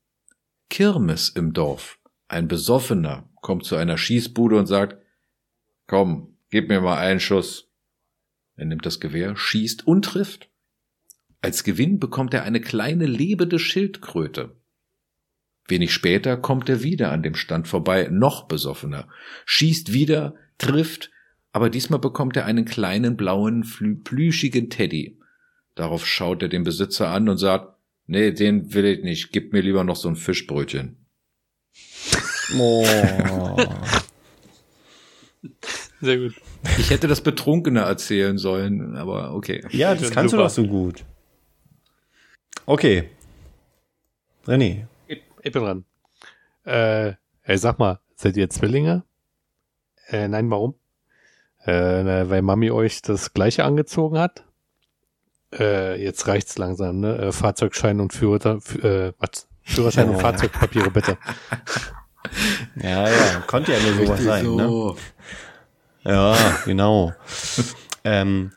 Kirmes 0.70 1.28
im 1.28 1.52
Dorf. 1.52 1.98
Ein 2.26 2.48
Besoffener 2.48 3.28
kommt 3.42 3.66
zu 3.66 3.76
einer 3.76 3.98
Schießbude 3.98 4.56
und 4.56 4.64
sagt, 4.64 4.96
komm, 5.86 6.38
gib 6.48 6.70
mir 6.70 6.80
mal 6.80 6.96
einen 6.96 7.20
Schuss. 7.20 7.70
Er 8.54 8.64
nimmt 8.64 8.86
das 8.86 8.98
Gewehr, 8.98 9.36
schießt 9.36 9.86
und 9.86 10.06
trifft. 10.06 10.48
Als 11.42 11.62
Gewinn 11.62 12.00
bekommt 12.00 12.32
er 12.32 12.44
eine 12.44 12.62
kleine 12.62 13.04
lebende 13.04 13.58
Schildkröte. 13.58 14.56
Wenig 15.68 15.92
später 15.92 16.38
kommt 16.38 16.70
er 16.70 16.82
wieder 16.82 17.12
an 17.12 17.22
dem 17.22 17.34
Stand 17.34 17.68
vorbei, 17.68 18.08
noch 18.10 18.48
besoffener, 18.48 19.06
schießt 19.44 19.92
wieder, 19.92 20.34
trifft, 20.56 21.10
aber 21.56 21.70
diesmal 21.70 21.98
bekommt 21.98 22.36
er 22.36 22.44
einen 22.44 22.66
kleinen 22.66 23.16
blauen, 23.16 23.64
flü- 23.64 24.04
plüschigen 24.04 24.68
Teddy. 24.68 25.18
Darauf 25.74 26.06
schaut 26.06 26.42
er 26.42 26.50
den 26.50 26.64
Besitzer 26.64 27.08
an 27.08 27.30
und 27.30 27.38
sagt, 27.38 27.78
nee, 28.06 28.30
den 28.30 28.74
will 28.74 28.84
ich 28.84 29.02
nicht, 29.02 29.32
gib 29.32 29.54
mir 29.54 29.62
lieber 29.62 29.82
noch 29.82 29.96
so 29.96 30.06
ein 30.10 30.16
Fischbrötchen. 30.16 30.98
Oh. 32.58 32.86
Sehr 36.02 36.18
gut. 36.18 36.34
Ich 36.78 36.90
hätte 36.90 37.08
das 37.08 37.22
betrunkener 37.22 37.84
erzählen 37.84 38.36
sollen, 38.36 38.94
aber 38.94 39.32
okay. 39.32 39.64
Ja, 39.70 39.94
das 39.94 40.10
kannst 40.10 40.32
Super. 40.32 40.42
du 40.42 40.48
doch 40.48 40.54
so 40.54 40.66
gut. 40.66 41.04
Okay. 42.66 43.08
René. 44.46 44.88
Ich, 45.08 45.22
ich 45.42 45.52
bin 45.52 45.62
dran. 45.62 45.84
Äh, 46.66 47.14
ey, 47.44 47.56
sag 47.56 47.78
mal, 47.78 47.98
seid 48.14 48.36
ihr 48.36 48.50
Zwillinge? 48.50 49.04
Äh, 50.08 50.28
nein, 50.28 50.50
warum? 50.50 50.74
Äh, 51.66 52.30
weil 52.30 52.42
Mami 52.42 52.70
euch 52.70 53.02
das 53.02 53.34
gleiche 53.34 53.64
angezogen 53.64 54.18
hat? 54.18 54.44
Äh, 55.52 56.02
jetzt 56.02 56.26
reicht's 56.26 56.58
langsam, 56.58 57.00
ne? 57.00 57.16
Äh, 57.18 57.32
Fahrzeugschein 57.32 58.00
und 58.00 58.12
Führer, 58.12 58.58
äh, 58.82 59.12
was? 59.18 59.48
Führerschein 59.62 60.08
und 60.08 60.14
Ja. 60.16 60.20
Fahrzeugpapiere 60.20 60.90
bitte. 60.90 61.18
Ja, 62.82 63.08
ja, 63.08 63.40
konnte 63.46 63.72
ja 63.72 63.78
nur 63.78 64.04
sowas 64.04 64.22
sein, 64.22 64.56
ne? 64.56 64.94
Ja, 66.04 66.36
genau. 66.64 67.12
ähm, 68.04 68.52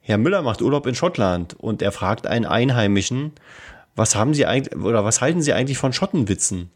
Herr 0.00 0.18
Müller 0.18 0.40
macht 0.42 0.62
Urlaub 0.62 0.86
in 0.86 0.94
Schottland 0.94 1.54
und 1.54 1.82
er 1.82 1.92
fragt 1.92 2.26
einen 2.26 2.46
Einheimischen, 2.46 3.32
was 3.94 4.16
haben 4.16 4.32
Sie 4.34 4.46
eigentlich 4.46 4.82
oder 4.82 5.04
was 5.04 5.20
halten 5.20 5.42
Sie 5.42 5.52
eigentlich 5.52 5.78
von 5.78 5.92
Schottenwitzen? 5.92 6.70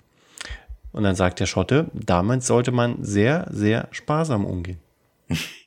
Und 0.93 1.03
dann 1.03 1.17
sagt 1.17 1.41
der 1.41 1.47
Schotte, 1.47 1.91
damit 1.93 2.43
sollte 2.43 2.71
man 2.71 3.03
sehr, 3.03 3.47
sehr 3.51 3.89
sparsam 3.91 4.45
umgehen. 4.45 4.79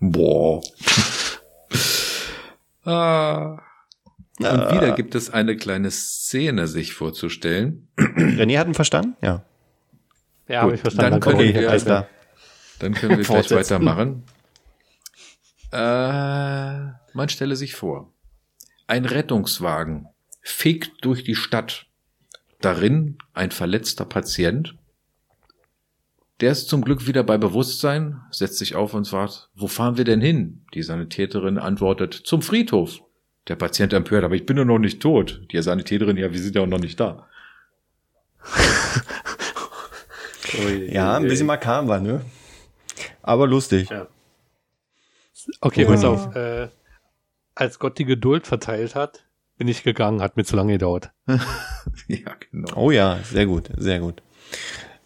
Boah. 0.00 0.60
ah. 2.84 3.58
Und 4.40 4.70
wieder 4.72 4.92
gibt 4.94 5.16
es 5.16 5.30
eine 5.30 5.56
kleine 5.56 5.90
Szene 5.90 6.68
sich 6.68 6.92
vorzustellen. 6.94 7.88
René 7.98 8.58
hat 8.58 8.68
ihn 8.68 8.74
verstanden? 8.74 9.16
Ja. 9.20 9.44
Ja, 10.46 10.62
habe 10.62 10.74
ich 10.76 10.80
verstanden. 10.80 11.10
dann 11.12 11.20
können 11.20 11.36
Okay, 11.36 11.54
wir- 11.54 11.70
alles 11.70 11.84
klar. 11.84 12.06
Dann 12.78 12.94
können 12.94 13.18
wir 13.18 13.24
gleich 13.24 13.50
weitermachen. 13.50 14.22
Äh, 15.72 15.76
man 17.12 17.28
stelle 17.28 17.56
sich 17.56 17.74
vor. 17.74 18.12
Ein 18.86 19.04
Rettungswagen 19.04 20.06
fegt 20.40 21.04
durch 21.04 21.24
die 21.24 21.34
Stadt. 21.34 21.86
Darin 22.60 23.18
ein 23.34 23.50
verletzter 23.50 24.04
Patient. 24.04 24.76
Der 26.40 26.52
ist 26.52 26.68
zum 26.68 26.82
Glück 26.84 27.06
wieder 27.06 27.24
bei 27.24 27.36
Bewusstsein, 27.36 28.20
setzt 28.30 28.58
sich 28.58 28.76
auf 28.76 28.94
und 28.94 29.08
fragt, 29.08 29.48
wo 29.54 29.66
fahren 29.66 29.96
wir 29.96 30.04
denn 30.04 30.20
hin? 30.20 30.64
Die 30.74 30.82
Sanitäterin 30.82 31.58
antwortet, 31.58 32.14
zum 32.14 32.42
Friedhof. 32.42 33.00
Der 33.48 33.56
Patient 33.56 33.92
empört, 33.92 34.24
aber 34.24 34.34
ich 34.34 34.46
bin 34.46 34.56
doch 34.56 34.64
noch 34.64 34.78
nicht 34.78 35.00
tot. 35.00 35.42
Die 35.50 35.60
Sanitäterin, 35.60 36.16
ja, 36.16 36.32
wir 36.32 36.38
sind 36.38 36.54
ja 36.54 36.62
auch 36.62 36.66
noch 36.66 36.78
nicht 36.78 37.00
da. 37.00 37.26
Ja, 40.88 41.16
ein 41.16 41.24
bisschen 41.24 41.46
makaber, 41.46 42.00
ne? 42.00 42.22
Aber 43.22 43.46
lustig. 43.46 43.90
Ja. 43.90 44.08
Okay, 45.60 45.84
pass 45.84 46.04
auf. 46.04 46.34
Äh, 46.34 46.68
als 47.54 47.78
Gott 47.78 47.98
die 47.98 48.04
Geduld 48.04 48.46
verteilt 48.46 48.94
hat, 48.94 49.24
bin 49.56 49.68
ich 49.68 49.82
gegangen, 49.82 50.22
hat 50.22 50.36
mir 50.36 50.44
zu 50.44 50.56
lange 50.56 50.72
gedauert. 50.72 51.10
ja, 52.08 52.34
genau. 52.50 52.76
Oh 52.76 52.90
ja, 52.90 53.18
sehr 53.24 53.46
gut, 53.46 53.70
sehr 53.76 54.00
gut. 54.00 54.22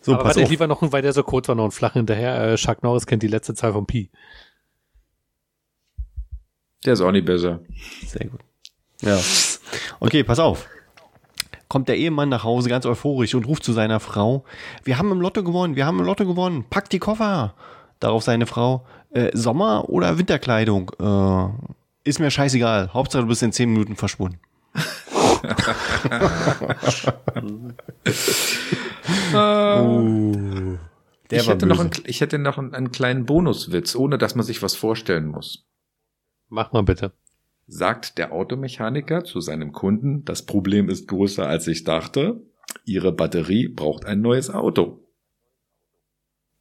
So, 0.03 0.15
Aber 0.15 0.25
pass 0.25 0.37
warte, 0.37 0.45
auf. 0.45 0.51
lieber 0.51 0.67
noch, 0.67 0.83
weil 0.93 1.03
der 1.03 1.13
so 1.13 1.23
kurz 1.23 1.49
war, 1.49 1.55
noch 1.55 1.65
ein 1.65 1.71
flach 1.71 1.93
hinterher. 1.95 2.53
Äh, 2.53 2.57
Chuck 2.57 2.83
Norris 2.83 3.07
kennt 3.07 3.23
die 3.23 3.29
letzte 3.29 3.55
Zahl 3.55 3.73
von 3.73 3.87
Pi. 3.87 4.11
Der 6.85 6.95
ist 6.95 7.01
auch 7.01 7.13
nicht 7.13 7.25
besser. 7.25 7.61
Sehr 8.07 8.27
gut. 8.27 8.41
Ja. 9.01 9.19
Okay, 10.01 10.25
pass 10.25 10.41
auf. 10.41 10.69
Kommt 11.69 11.89
der 11.89 11.97
Ehemann 11.97 12.29
nach 12.29 12.45
Hause 12.45 12.69
ganz 12.69 12.85
euphorisch 12.85 13.35
und 13.35 13.47
ruft 13.47 13.65
zu 13.65 13.73
seiner 13.73 14.01
Frau, 14.01 14.45
wir 14.85 14.99
haben 14.99 15.11
im 15.11 15.21
Lotto 15.21 15.43
gewonnen, 15.43 15.77
wir 15.77 15.87
haben 15.87 16.01
im 16.01 16.05
Lotto 16.05 16.27
gewonnen, 16.27 16.67
pack 16.69 16.91
die 16.91 16.99
Koffer. 16.99 17.55
Darauf 17.99 18.25
seine 18.25 18.47
Frau, 18.47 18.85
äh, 19.11 19.31
Sommer- 19.33 19.89
oder 19.89 20.19
Winterkleidung? 20.19 20.91
Äh, 21.01 22.09
ist 22.09 22.19
mir 22.19 22.31
scheißegal, 22.31 22.93
Hauptsache 22.93 23.23
du 23.23 23.29
bist 23.29 23.43
in 23.43 23.53
zehn 23.53 23.73
Minuten 23.73 23.97
verschwunden. 23.97 24.41
Uh, 29.35 30.77
ich, 31.31 31.49
hätte 31.49 31.67
noch 31.67 31.81
einen, 31.81 31.91
ich 32.05 32.21
hätte 32.21 32.39
noch 32.39 32.59
einen, 32.59 32.75
einen 32.75 32.93
kleinen 32.93 33.25
Bonuswitz, 33.25 33.97
ohne 33.97 34.19
dass 34.19 34.35
man 34.35 34.45
sich 34.45 34.63
was 34.63 34.77
vorstellen 34.77 35.27
muss. 35.27 35.67
Mach 36.49 36.73
mal 36.73 36.83
bitte. 36.83 37.13
Sagt 37.67 38.19
der 38.19 38.33
Automechaniker 38.33 39.25
zu 39.25 39.41
seinem 39.41 39.73
Kunden, 39.73 40.25
das 40.25 40.45
Problem 40.45 40.89
ist 40.89 41.09
größer 41.09 41.47
als 41.47 41.67
ich 41.67 41.85
dachte. 41.85 42.43
Ihre 42.85 43.13
Batterie 43.13 43.69
braucht 43.69 44.05
ein 44.05 44.21
neues 44.21 44.51
Auto. 44.51 45.02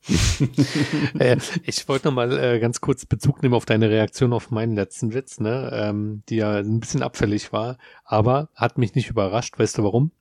äh, 1.20 1.38
ich 1.64 1.88
wollte 1.88 2.08
noch 2.08 2.14
mal 2.14 2.32
äh, 2.38 2.60
ganz 2.60 2.82
kurz 2.82 3.06
Bezug 3.06 3.44
nehmen 3.44 3.54
auf 3.54 3.66
deine 3.66 3.90
Reaktion 3.90 4.34
auf 4.34 4.50
meinen 4.50 4.76
letzten 4.76 5.14
Witz, 5.14 5.40
ne, 5.40 5.70
ähm, 5.74 6.24
die 6.30 6.38
ja 6.38 6.58
ein 6.58 6.80
bisschen 6.80 7.04
abfällig 7.04 7.54
war, 7.54 7.78
aber 8.04 8.50
hat 8.56 8.78
mich 8.78 8.96
nicht 8.96 9.10
überrascht. 9.10 9.60
Weißt 9.60 9.78
du 9.78 9.84
warum? 9.84 10.12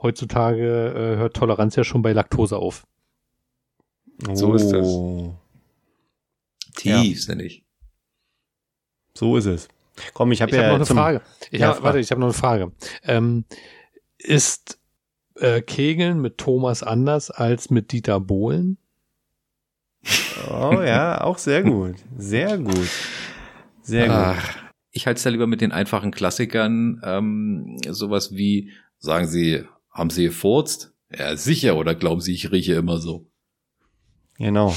Heutzutage 0.00 0.64
äh, 0.64 1.16
hört 1.16 1.36
Toleranz 1.36 1.76
ja 1.76 1.84
schon 1.84 2.02
bei 2.02 2.12
Laktose 2.12 2.56
auf. 2.56 2.86
So 4.32 4.54
ist 4.54 4.70
das. 4.70 4.86
Oh. 4.86 5.34
Tiefsinnig. 6.76 7.64
So 9.14 9.36
ist 9.36 9.46
es. 9.46 9.68
Komm, 10.14 10.32
ich 10.32 10.42
habe 10.42 10.50
Ich 10.50 10.56
ja 10.56 10.62
habe 10.64 10.78
noch 10.78 10.86
eine 10.86 10.86
Frage. 10.86 11.22
Ich 11.50 11.60
Ja, 11.60 11.68
hab, 11.68 11.82
warte, 11.82 11.98
ich 11.98 12.10
habe 12.10 12.20
noch 12.20 12.28
eine 12.28 12.34
Frage. 12.34 12.72
Ähm, 13.02 13.44
ist 14.18 14.78
äh, 15.34 15.60
Kegeln 15.60 16.20
mit 16.20 16.38
Thomas 16.38 16.82
anders 16.82 17.30
als 17.30 17.70
mit 17.70 17.92
Dieter 17.92 18.20
Bohlen? 18.20 18.78
Oh 20.50 20.80
ja, 20.82 21.20
auch 21.20 21.38
sehr 21.38 21.62
gut. 21.62 21.96
Sehr 22.16 22.58
gut. 22.58 22.88
Sehr 23.82 24.06
gut. 24.06 24.16
Ach, 24.16 24.56
ich 24.90 25.06
halte 25.06 25.18
es 25.18 25.24
da 25.24 25.30
lieber 25.30 25.46
mit 25.46 25.60
den 25.60 25.72
einfachen 25.72 26.10
Klassikern. 26.10 27.00
Ähm, 27.04 27.78
sowas 27.88 28.32
wie, 28.32 28.72
sagen 28.98 29.26
Sie, 29.26 29.64
haben 29.90 30.10
Sie 30.10 30.24
gefurzt? 30.24 30.94
Ja, 31.16 31.36
sicher, 31.36 31.76
oder 31.76 31.94
glauben 31.94 32.20
Sie, 32.20 32.34
ich 32.34 32.50
rieche 32.50 32.74
immer 32.74 32.98
so? 32.98 33.26
Genau. 34.36 34.74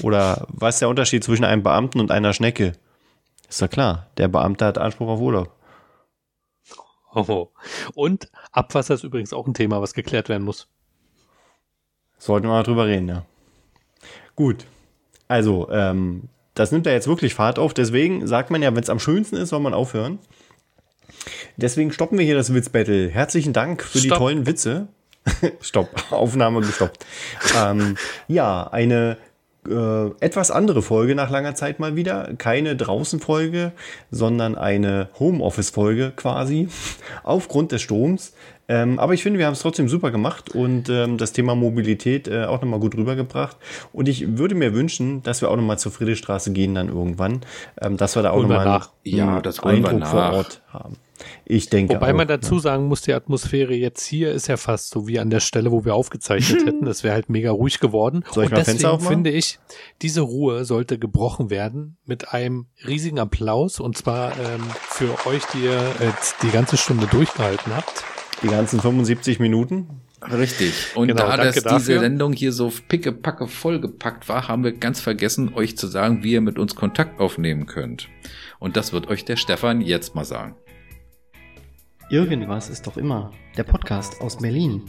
Oder 0.00 0.46
was 0.48 0.76
ist 0.76 0.80
der 0.80 0.88
Unterschied 0.88 1.24
zwischen 1.24 1.44
einem 1.44 1.62
Beamten 1.62 1.98
und 1.98 2.10
einer 2.10 2.32
Schnecke? 2.32 2.72
Ist 3.48 3.60
doch 3.60 3.70
klar. 3.70 4.10
Der 4.16 4.28
Beamte 4.28 4.64
hat 4.64 4.78
Anspruch 4.78 5.08
auf 5.08 5.20
Urlaub. 5.20 5.54
Oh. 7.14 7.48
Und 7.94 8.30
Abwasser 8.52 8.94
ist 8.94 9.04
übrigens 9.04 9.32
auch 9.32 9.46
ein 9.46 9.54
Thema, 9.54 9.82
was 9.82 9.92
geklärt 9.92 10.28
werden 10.28 10.44
muss. 10.44 10.68
Sollten 12.16 12.46
wir 12.46 12.52
mal 12.52 12.62
drüber 12.62 12.86
reden, 12.86 13.08
ja. 13.08 13.26
Gut. 14.36 14.66
Also, 15.28 15.68
ähm, 15.70 16.28
das 16.54 16.72
nimmt 16.72 16.86
ja 16.86 16.92
jetzt 16.92 17.08
wirklich 17.08 17.34
Fahrt 17.34 17.58
auf. 17.58 17.74
Deswegen 17.74 18.26
sagt 18.26 18.50
man 18.50 18.62
ja, 18.62 18.74
wenn 18.74 18.82
es 18.82 18.90
am 18.90 18.98
schönsten 18.98 19.36
ist, 19.36 19.50
soll 19.50 19.60
man 19.60 19.74
aufhören. 19.74 20.18
Deswegen 21.56 21.92
stoppen 21.92 22.18
wir 22.18 22.24
hier 22.24 22.34
das 22.34 22.52
Witzbattle. 22.52 23.08
Herzlichen 23.08 23.52
Dank 23.52 23.82
für 23.82 23.98
die 23.98 24.08
Stopp. 24.08 24.18
tollen 24.18 24.46
Witze. 24.46 24.88
Stopp, 25.60 25.88
Aufnahme 26.10 26.60
gestoppt. 26.60 27.06
ähm, 27.56 27.96
ja, 28.26 28.66
eine 28.66 29.18
äh, 29.68 30.06
etwas 30.18 30.50
andere 30.50 30.82
Folge 30.82 31.14
nach 31.14 31.30
langer 31.30 31.54
Zeit 31.54 31.78
mal 31.78 31.94
wieder. 31.94 32.34
Keine 32.36 32.74
Draußen-Folge, 32.74 33.72
sondern 34.10 34.56
eine 34.56 35.08
Homeoffice-Folge 35.20 36.12
quasi. 36.16 36.68
Aufgrund 37.22 37.72
des 37.72 37.82
Stroms. 37.82 38.34
Ähm, 38.72 38.98
aber 38.98 39.12
ich 39.12 39.22
finde, 39.22 39.38
wir 39.38 39.44
haben 39.44 39.52
es 39.52 39.60
trotzdem 39.60 39.86
super 39.86 40.10
gemacht 40.10 40.54
und 40.54 40.88
ähm, 40.88 41.18
das 41.18 41.32
Thema 41.32 41.54
Mobilität 41.54 42.26
äh, 42.26 42.44
auch 42.44 42.62
nochmal 42.62 42.80
gut 42.80 42.96
rübergebracht. 42.96 43.58
Und 43.92 44.08
ich 44.08 44.38
würde 44.38 44.54
mir 44.54 44.72
wünschen, 44.72 45.22
dass 45.22 45.42
wir 45.42 45.50
auch 45.50 45.56
nochmal 45.56 45.78
zur 45.78 45.92
Friedrichstraße 45.92 46.52
gehen 46.52 46.74
dann 46.74 46.88
irgendwann, 46.88 47.42
ähm, 47.82 47.98
dass 47.98 48.16
wir 48.16 48.22
da 48.22 48.30
auch 48.30 48.40
nochmal 48.40 48.64
nach. 48.64 48.90
Ja, 49.04 49.28
einen 49.28 49.42
das 49.42 49.60
Eindruck 49.60 50.06
vor. 50.06 50.32
Ort 50.32 50.62
haben. 50.72 50.96
Ich 51.44 51.68
denke 51.68 51.94
Wobei 51.94 52.12
auch, 52.12 52.16
man 52.16 52.26
dazu 52.26 52.58
sagen 52.58 52.86
muss, 52.86 53.02
die 53.02 53.12
Atmosphäre 53.12 53.74
jetzt 53.74 54.04
hier 54.04 54.32
ist 54.32 54.46
ja 54.46 54.56
fast 54.56 54.90
so 54.90 55.06
wie 55.06 55.18
an 55.18 55.28
der 55.28 55.40
Stelle, 55.40 55.70
wo 55.70 55.84
wir 55.84 55.94
aufgezeichnet 55.94 56.62
hätten. 56.66 56.86
Das 56.86 57.04
wäre 57.04 57.14
halt 57.14 57.28
mega 57.28 57.50
ruhig 57.50 57.78
geworden. 57.78 58.24
Soll 58.30 58.44
ich 58.44 58.50
Und 58.50 58.56
mal 58.56 58.64
Fenster 58.64 58.72
deswegen 58.72 58.88
aufmachen? 58.94 59.14
finde 59.16 59.30
ich, 59.30 59.58
diese 60.00 60.22
Ruhe 60.22 60.64
sollte 60.64 60.98
gebrochen 60.98 61.50
werden 61.50 61.98
mit 62.06 62.32
einem 62.32 62.66
riesigen 62.86 63.18
Applaus 63.18 63.80
und 63.80 63.98
zwar 63.98 64.32
ähm, 64.32 64.62
für 64.80 65.26
euch, 65.26 65.42
die 65.52 65.64
ihr 65.64 65.82
jetzt 66.00 66.36
die 66.42 66.50
ganze 66.50 66.78
Stunde 66.78 67.06
durchgehalten 67.06 67.76
habt. 67.76 68.04
Die 68.42 68.48
ganzen 68.48 68.80
75 68.80 69.38
Minuten. 69.38 69.86
Richtig. 70.20 70.72
Und 70.94 71.08
Genau, 71.08 71.26
da 71.26 71.36
das 71.36 71.54
diese 71.54 71.68
dafür. 71.68 72.00
Sendung 72.00 72.32
hier 72.32 72.52
so 72.52 72.72
pickepacke 72.88 73.46
vollgepackt 73.46 74.28
war, 74.28 74.48
haben 74.48 74.64
wir 74.64 74.72
ganz 74.72 75.00
vergessen, 75.00 75.54
euch 75.54 75.76
zu 75.76 75.86
sagen, 75.86 76.22
wie 76.22 76.32
ihr 76.32 76.40
mit 76.40 76.58
uns 76.58 76.74
Kontakt 76.74 77.20
aufnehmen 77.20 77.66
könnt. 77.66 78.08
Und 78.58 78.76
das 78.76 78.92
wird 78.92 79.08
euch 79.08 79.24
der 79.24 79.36
Stefan 79.36 79.80
jetzt 79.80 80.14
mal 80.14 80.24
sagen. 80.24 80.56
Irgendwas 82.10 82.68
ist 82.68 82.86
doch 82.86 82.96
immer. 82.96 83.32
Der 83.56 83.64
Podcast 83.64 84.20
aus 84.20 84.38
Berlin. 84.38 84.82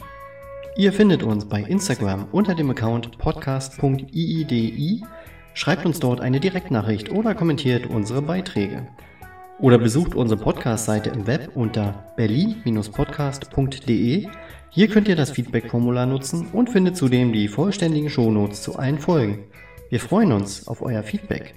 Ihr 0.76 0.92
findet 0.92 1.22
uns 1.22 1.48
bei 1.48 1.60
Instagram 1.60 2.26
unter 2.32 2.54
dem 2.54 2.70
Account 2.70 3.16
podcast.iidi, 3.18 5.02
schreibt 5.54 5.86
uns 5.86 6.00
dort 6.00 6.20
eine 6.20 6.40
Direktnachricht 6.40 7.10
oder 7.10 7.34
kommentiert 7.34 7.86
unsere 7.86 8.22
Beiträge. 8.22 8.88
Oder 9.60 9.78
besucht 9.78 10.14
unsere 10.14 10.40
Podcast-Seite 10.40 11.10
im 11.10 11.26
Web 11.26 11.50
unter 11.54 12.12
berlin-podcast.de. 12.16 14.28
Hier 14.70 14.88
könnt 14.88 15.08
ihr 15.08 15.16
das 15.16 15.30
Feedback-Formular 15.30 16.06
nutzen 16.06 16.48
und 16.52 16.70
findet 16.70 16.96
zudem 16.96 17.32
die 17.32 17.48
vollständigen 17.48 18.10
Shownotes 18.10 18.62
zu 18.62 18.76
allen 18.76 18.98
Folgen. 18.98 19.44
Wir 19.90 20.00
freuen 20.00 20.32
uns 20.32 20.66
auf 20.66 20.82
euer 20.82 21.04
Feedback. 21.04 21.54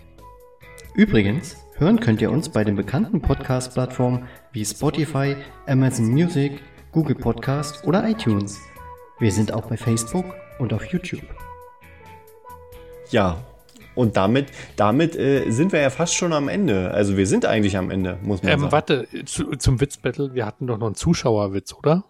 Übrigens, 0.94 1.58
hören 1.78 2.00
könnt 2.00 2.22
ihr 2.22 2.32
uns 2.32 2.50
bei 2.50 2.64
den 2.64 2.76
bekannten 2.76 3.22
Podcast-Plattformen 3.22 4.28
wie 4.52 4.64
Spotify, 4.64 5.36
Amazon 5.66 6.06
Music, 6.08 6.62
Google 6.92 7.16
Podcast 7.16 7.88
oder 7.88 8.08
iTunes. 8.08 8.60
Wir 9.20 9.32
sind 9.32 9.52
auch 9.52 9.68
bei 9.68 9.78
Facebook 9.78 10.26
und 10.60 10.74
auf 10.74 10.86
YouTube. 10.86 11.24
Ja. 13.10 13.44
Und 13.98 14.16
damit, 14.16 14.48
damit 14.76 15.16
äh, 15.18 15.50
sind 15.50 15.72
wir 15.74 15.82
ja 15.82 15.90
fast 15.90 16.16
schon 16.16 16.32
am 16.32 16.48
Ende. 16.48 16.92
Also 16.92 17.18
wir 17.18 17.28
sind 17.28 17.46
eigentlich 17.46 17.76
am 17.78 17.90
Ende, 17.92 18.18
muss 18.22 18.44
man 18.44 18.52
Ähm, 18.54 18.60
sagen. 18.62 18.72
warte, 18.72 19.08
zu, 19.26 19.56
zum 19.58 19.82
Witzbattle, 19.82 20.34
wir 20.34 20.46
hatten 20.46 20.68
doch 20.68 20.78
noch 20.78 20.86
einen 20.86 20.96
Zuschauerwitz, 20.96 21.74
oder? 21.74 22.06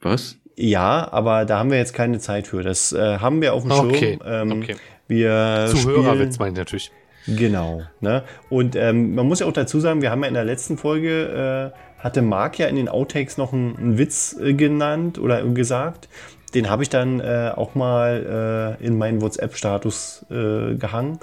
Was? 0.00 0.36
Ja, 0.56 1.08
aber 1.12 1.44
da 1.44 1.58
haben 1.58 1.70
wir 1.70 1.78
jetzt 1.78 1.94
keine 1.94 2.20
Zeit 2.20 2.46
für. 2.46 2.62
Das 2.62 2.92
äh, 2.92 3.18
haben 3.18 3.42
wir 3.42 3.54
auf 3.54 3.62
dem 3.62 3.72
Okay, 3.72 4.18
Schirm. 4.20 4.50
Ähm, 4.50 4.62
okay. 4.62 4.76
Wir 5.08 5.66
Zuhörerwitz 5.68 6.38
meine 6.38 6.52
ich 6.52 6.58
natürlich. 6.58 6.92
Genau. 7.26 7.82
Ne? 8.00 8.22
Und 8.50 8.76
ähm, 8.76 9.14
man 9.14 9.26
muss 9.26 9.40
ja 9.40 9.46
auch 9.46 9.52
dazu 9.52 9.80
sagen, 9.80 10.00
wir 10.02 10.10
haben 10.10 10.22
ja 10.22 10.28
in 10.28 10.34
der 10.34 10.44
letzten 10.44 10.76
Folge, 10.76 11.72
äh, 11.74 12.02
hatte 12.02 12.22
Marc 12.22 12.58
ja 12.58 12.66
in 12.66 12.76
den 12.76 12.88
Outtakes 12.88 13.36
noch 13.38 13.52
einen, 13.52 13.76
einen 13.76 13.98
Witz 13.98 14.36
äh, 14.40 14.52
genannt 14.54 15.18
oder 15.18 15.42
gesagt. 15.42 16.08
Den 16.54 16.70
habe 16.70 16.82
ich 16.84 16.88
dann 16.88 17.20
äh, 17.20 17.50
auch 17.54 17.74
mal 17.74 18.76
äh, 18.80 18.84
in 18.86 18.96
meinen 18.96 19.20
WhatsApp-Status 19.20 20.26
äh, 20.30 20.74
gehangen. 20.76 21.18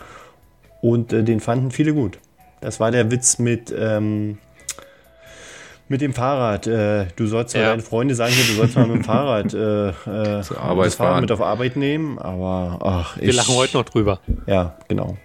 Und 0.81 1.13
äh, 1.13 1.23
den 1.23 1.39
fanden 1.39 1.71
viele 1.71 1.93
gut. 1.93 2.19
Das 2.59 2.79
war 2.79 2.91
der 2.91 3.11
Witz 3.11 3.39
mit, 3.39 3.73
ähm, 3.77 4.37
mit 5.87 6.01
dem 6.01 6.13
Fahrrad. 6.13 6.67
Äh, 6.67 7.05
du 7.15 7.27
sollst 7.27 7.53
ja 7.55 7.61
Ja. 7.61 7.69
deine 7.69 7.81
Freunde 7.81 8.13
sagen, 8.15 8.33
du 8.35 8.53
sollst 8.55 8.75
mal 8.75 8.87
mit 8.87 8.95
dem 8.97 9.03
Fahrrad 9.03 9.53
äh, 9.53 9.93
das 10.05 10.47
Fahrrad 10.49 10.93
fahren. 10.93 11.21
mit 11.21 11.31
auf 11.31 11.41
Arbeit 11.41 11.75
nehmen. 11.75 12.19
Aber 12.19 12.79
ach, 12.81 13.17
Wir 13.19 13.33
lachen 13.33 13.55
heute 13.55 13.77
noch 13.77 13.85
drüber. 13.85 14.19
ja, 14.47 14.75
genau. 14.87 15.17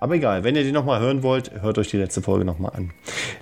Aber 0.00 0.14
egal, 0.14 0.42
wenn 0.44 0.56
ihr 0.56 0.64
die 0.64 0.72
nochmal 0.72 1.00
hören 1.00 1.22
wollt, 1.22 1.50
hört 1.60 1.76
euch 1.76 1.90
die 1.90 1.98
letzte 1.98 2.22
Folge 2.22 2.44
nochmal 2.46 2.72
an. 2.74 2.92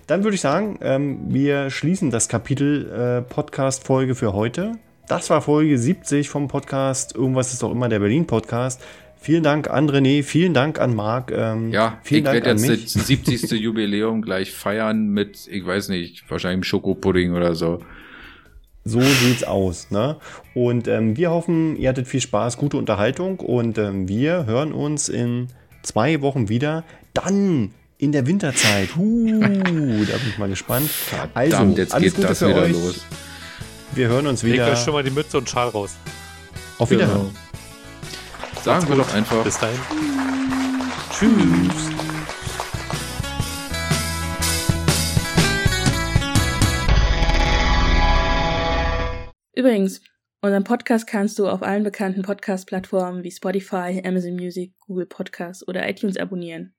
Dann 0.08 0.24
würde 0.24 0.34
ich 0.34 0.40
sagen, 0.40 0.78
ähm, 0.82 1.20
wir 1.28 1.70
schließen 1.70 2.10
das 2.10 2.28
Kapitel 2.28 3.24
Podcast-Folge 3.28 4.14
für 4.16 4.32
heute. 4.32 4.72
Das 5.08 5.30
war 5.30 5.40
Folge 5.40 5.78
70 5.78 6.28
vom 6.28 6.48
Podcast. 6.48 7.14
Irgendwas 7.14 7.54
ist 7.54 7.62
doch 7.62 7.72
immer 7.72 7.88
der 7.88 7.98
Berlin-Podcast. 7.98 8.82
Vielen 9.20 9.42
Dank 9.42 9.68
an 9.70 9.88
René, 9.88 10.22
vielen 10.22 10.52
Dank 10.52 10.78
an 10.78 10.94
Marc. 10.94 11.32
Ähm, 11.32 11.72
Ja, 11.72 11.98
vielen 12.02 12.18
ich 12.18 12.24
Dank 12.24 12.44
werde 12.44 12.60
jetzt 12.60 12.94
das 12.94 13.06
70. 13.06 13.50
Jubiläum 13.60 14.20
gleich 14.22 14.52
feiern 14.52 15.08
mit, 15.08 15.48
ich 15.50 15.64
weiß 15.64 15.88
nicht, 15.88 16.30
wahrscheinlich 16.30 16.68
Schokopudding 16.68 17.32
oder 17.32 17.54
so. 17.54 17.80
So 18.84 19.00
sieht's 19.00 19.44
aus. 19.44 19.90
Ne? 19.90 20.16
Und 20.54 20.88
ähm, 20.88 21.16
wir 21.16 21.30
hoffen, 21.30 21.76
ihr 21.76 21.88
hattet 21.88 22.06
viel 22.06 22.20
Spaß, 22.20 22.58
gute 22.58 22.76
Unterhaltung 22.76 23.40
und 23.40 23.78
ähm, 23.78 24.08
wir 24.08 24.44
hören 24.46 24.72
uns 24.72 25.08
in 25.08 25.48
zwei 25.82 26.20
Wochen 26.20 26.48
wieder. 26.50 26.84
Dann 27.14 27.70
in 27.96 28.12
der 28.12 28.26
Winterzeit. 28.26 28.90
Huh, 28.94 29.40
da 29.40 29.46
bin 29.46 30.28
ich 30.28 30.38
mal 30.38 30.48
gespannt. 30.48 30.90
Also, 31.34 31.56
Verdammt, 31.56 31.78
jetzt 31.78 31.94
alles 31.94 32.04
geht 32.04 32.16
Gute 32.16 32.28
das 32.28 32.38
für 32.38 32.48
wieder 32.50 32.62
euch. 32.62 32.72
los. 32.72 33.06
Wir 33.92 34.08
hören 34.08 34.26
uns 34.26 34.42
Legt 34.42 34.54
wieder. 34.54 34.72
euch 34.72 34.78
schon 34.78 34.92
mal 34.92 35.02
die 35.02 35.10
Mütze 35.10 35.38
und 35.38 35.48
Schal 35.48 35.68
raus. 35.68 35.96
Auf 36.78 36.90
Wiederhören. 36.90 37.30
Genau. 37.30 38.62
Sagen 38.62 38.88
wir 38.88 38.96
doch 38.96 39.12
einfach. 39.14 39.42
Bis 39.44 39.58
dahin. 39.58 39.78
Tschüss. 41.10 41.88
Übrigens, 49.54 50.00
unseren 50.40 50.62
Podcast 50.62 51.06
kannst 51.08 51.38
du 51.38 51.48
auf 51.48 51.62
allen 51.62 51.82
bekannten 51.82 52.22
Podcast-Plattformen 52.22 53.24
wie 53.24 53.30
Spotify, 53.32 54.00
Amazon 54.04 54.34
Music, 54.34 54.72
Google 54.86 55.06
Podcasts 55.06 55.66
oder 55.66 55.88
iTunes 55.88 56.16
abonnieren. 56.16 56.74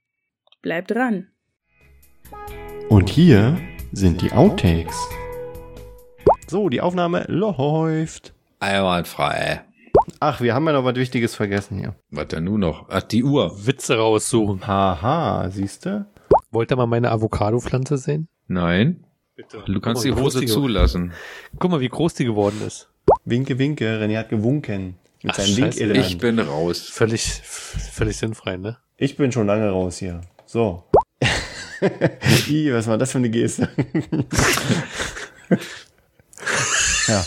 Bleib 0.61 0.87
dran! 0.87 1.27
Und 2.89 3.09
hier 3.09 3.57
sind 3.91 4.21
die 4.21 4.31
Outtakes. 4.31 4.95
So, 6.49 6.69
die 6.69 6.81
Aufnahme 6.81 7.25
läuft. 7.27 8.33
Einwandfrei. 8.59 9.61
Ach, 10.19 10.41
wir 10.41 10.53
haben 10.55 10.65
ja 10.65 10.73
noch 10.73 10.83
was 10.83 10.95
Wichtiges 10.95 11.35
vergessen 11.35 11.77
hier. 11.77 11.95
Was 12.09 12.27
denn 12.29 12.45
nun 12.45 12.61
noch? 12.61 12.87
Ach, 12.89 13.01
die 13.03 13.23
Uhr. 13.23 13.65
Witze 13.67 13.97
raussuchen. 13.97 14.65
Haha, 14.65 15.49
siehst 15.51 15.85
du? 15.85 16.05
Wollt 16.51 16.71
ihr 16.71 16.75
mal 16.77 16.87
meine 16.87 17.11
Avocado-Pflanze 17.11 17.97
sehen? 17.97 18.27
Nein, 18.47 19.05
Bitte. 19.35 19.63
du 19.65 19.79
kannst 19.79 20.03
die 20.03 20.09
mal, 20.11 20.17
wie 20.17 20.21
Hose 20.23 20.39
die- 20.41 20.47
zulassen. 20.47 21.13
Guck 21.59 21.69
mal, 21.71 21.79
wie 21.79 21.89
groß 21.89 22.15
die 22.15 22.25
geworden 22.25 22.61
ist. 22.65 22.89
Winke, 23.25 23.57
winke. 23.59 23.99
René 24.01 24.17
hat 24.17 24.29
gewunken. 24.29 24.95
Mit 25.21 25.31
Ach, 25.33 25.35
seinem 25.35 25.47
scheiße. 25.47 25.61
Link-Element. 25.61 26.05
Ich 26.07 26.17
bin 26.17 26.39
raus. 26.39 26.81
Völlig, 26.81 27.23
völlig 27.43 28.17
sinnfrei, 28.17 28.57
ne? 28.57 28.77
Ich 28.97 29.17
bin 29.17 29.31
schon 29.31 29.45
lange 29.47 29.69
raus 29.69 29.97
hier. 29.97 30.21
So. 30.45 30.83
I, 32.49 32.73
was 32.73 32.87
war 32.87 32.97
das 32.97 33.11
für 33.11 33.19
eine 33.19 33.29
Geste? 33.29 33.69
ja. 37.07 37.25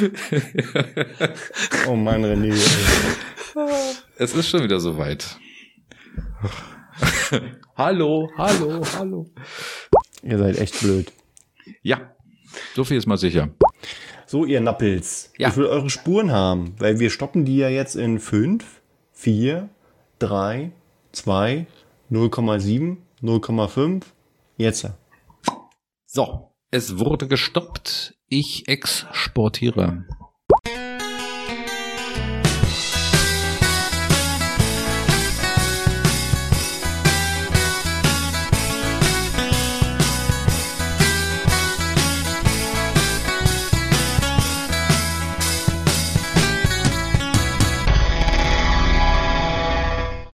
oh 1.88 1.96
Mann, 1.96 2.24
René. 2.24 2.54
Es 4.16 4.34
ist 4.34 4.48
schon 4.48 4.62
wieder 4.62 4.80
soweit. 4.80 5.38
hallo, 7.76 8.30
hallo, 8.36 8.82
hallo. 8.98 9.30
Ihr 10.22 10.38
seid 10.38 10.58
echt 10.58 10.80
blöd. 10.80 11.12
Ja, 11.82 12.12
so 12.74 12.84
viel 12.84 12.96
ist 12.96 13.06
mal 13.06 13.16
sicher. 13.16 13.50
So, 14.26 14.44
ihr 14.44 14.60
Nappels. 14.60 15.32
Ja. 15.38 15.48
Ich 15.48 15.56
will 15.56 15.66
eure 15.66 15.88
Spuren 15.88 16.32
haben, 16.32 16.74
weil 16.78 16.98
wir 16.98 17.10
stoppen 17.10 17.44
die 17.44 17.58
ja 17.58 17.68
jetzt 17.68 17.94
in 17.94 18.18
5, 18.18 18.64
4, 19.12 19.68
3, 20.18 20.72
2, 21.12 21.66
0,7, 22.10 22.96
0,5. 23.22 24.02
Jetzt. 24.56 24.90
So, 26.16 26.54
es 26.70 26.98
wurde 26.98 27.28
gestoppt. 27.28 28.14
Ich 28.26 28.68
exportiere. 28.68 30.06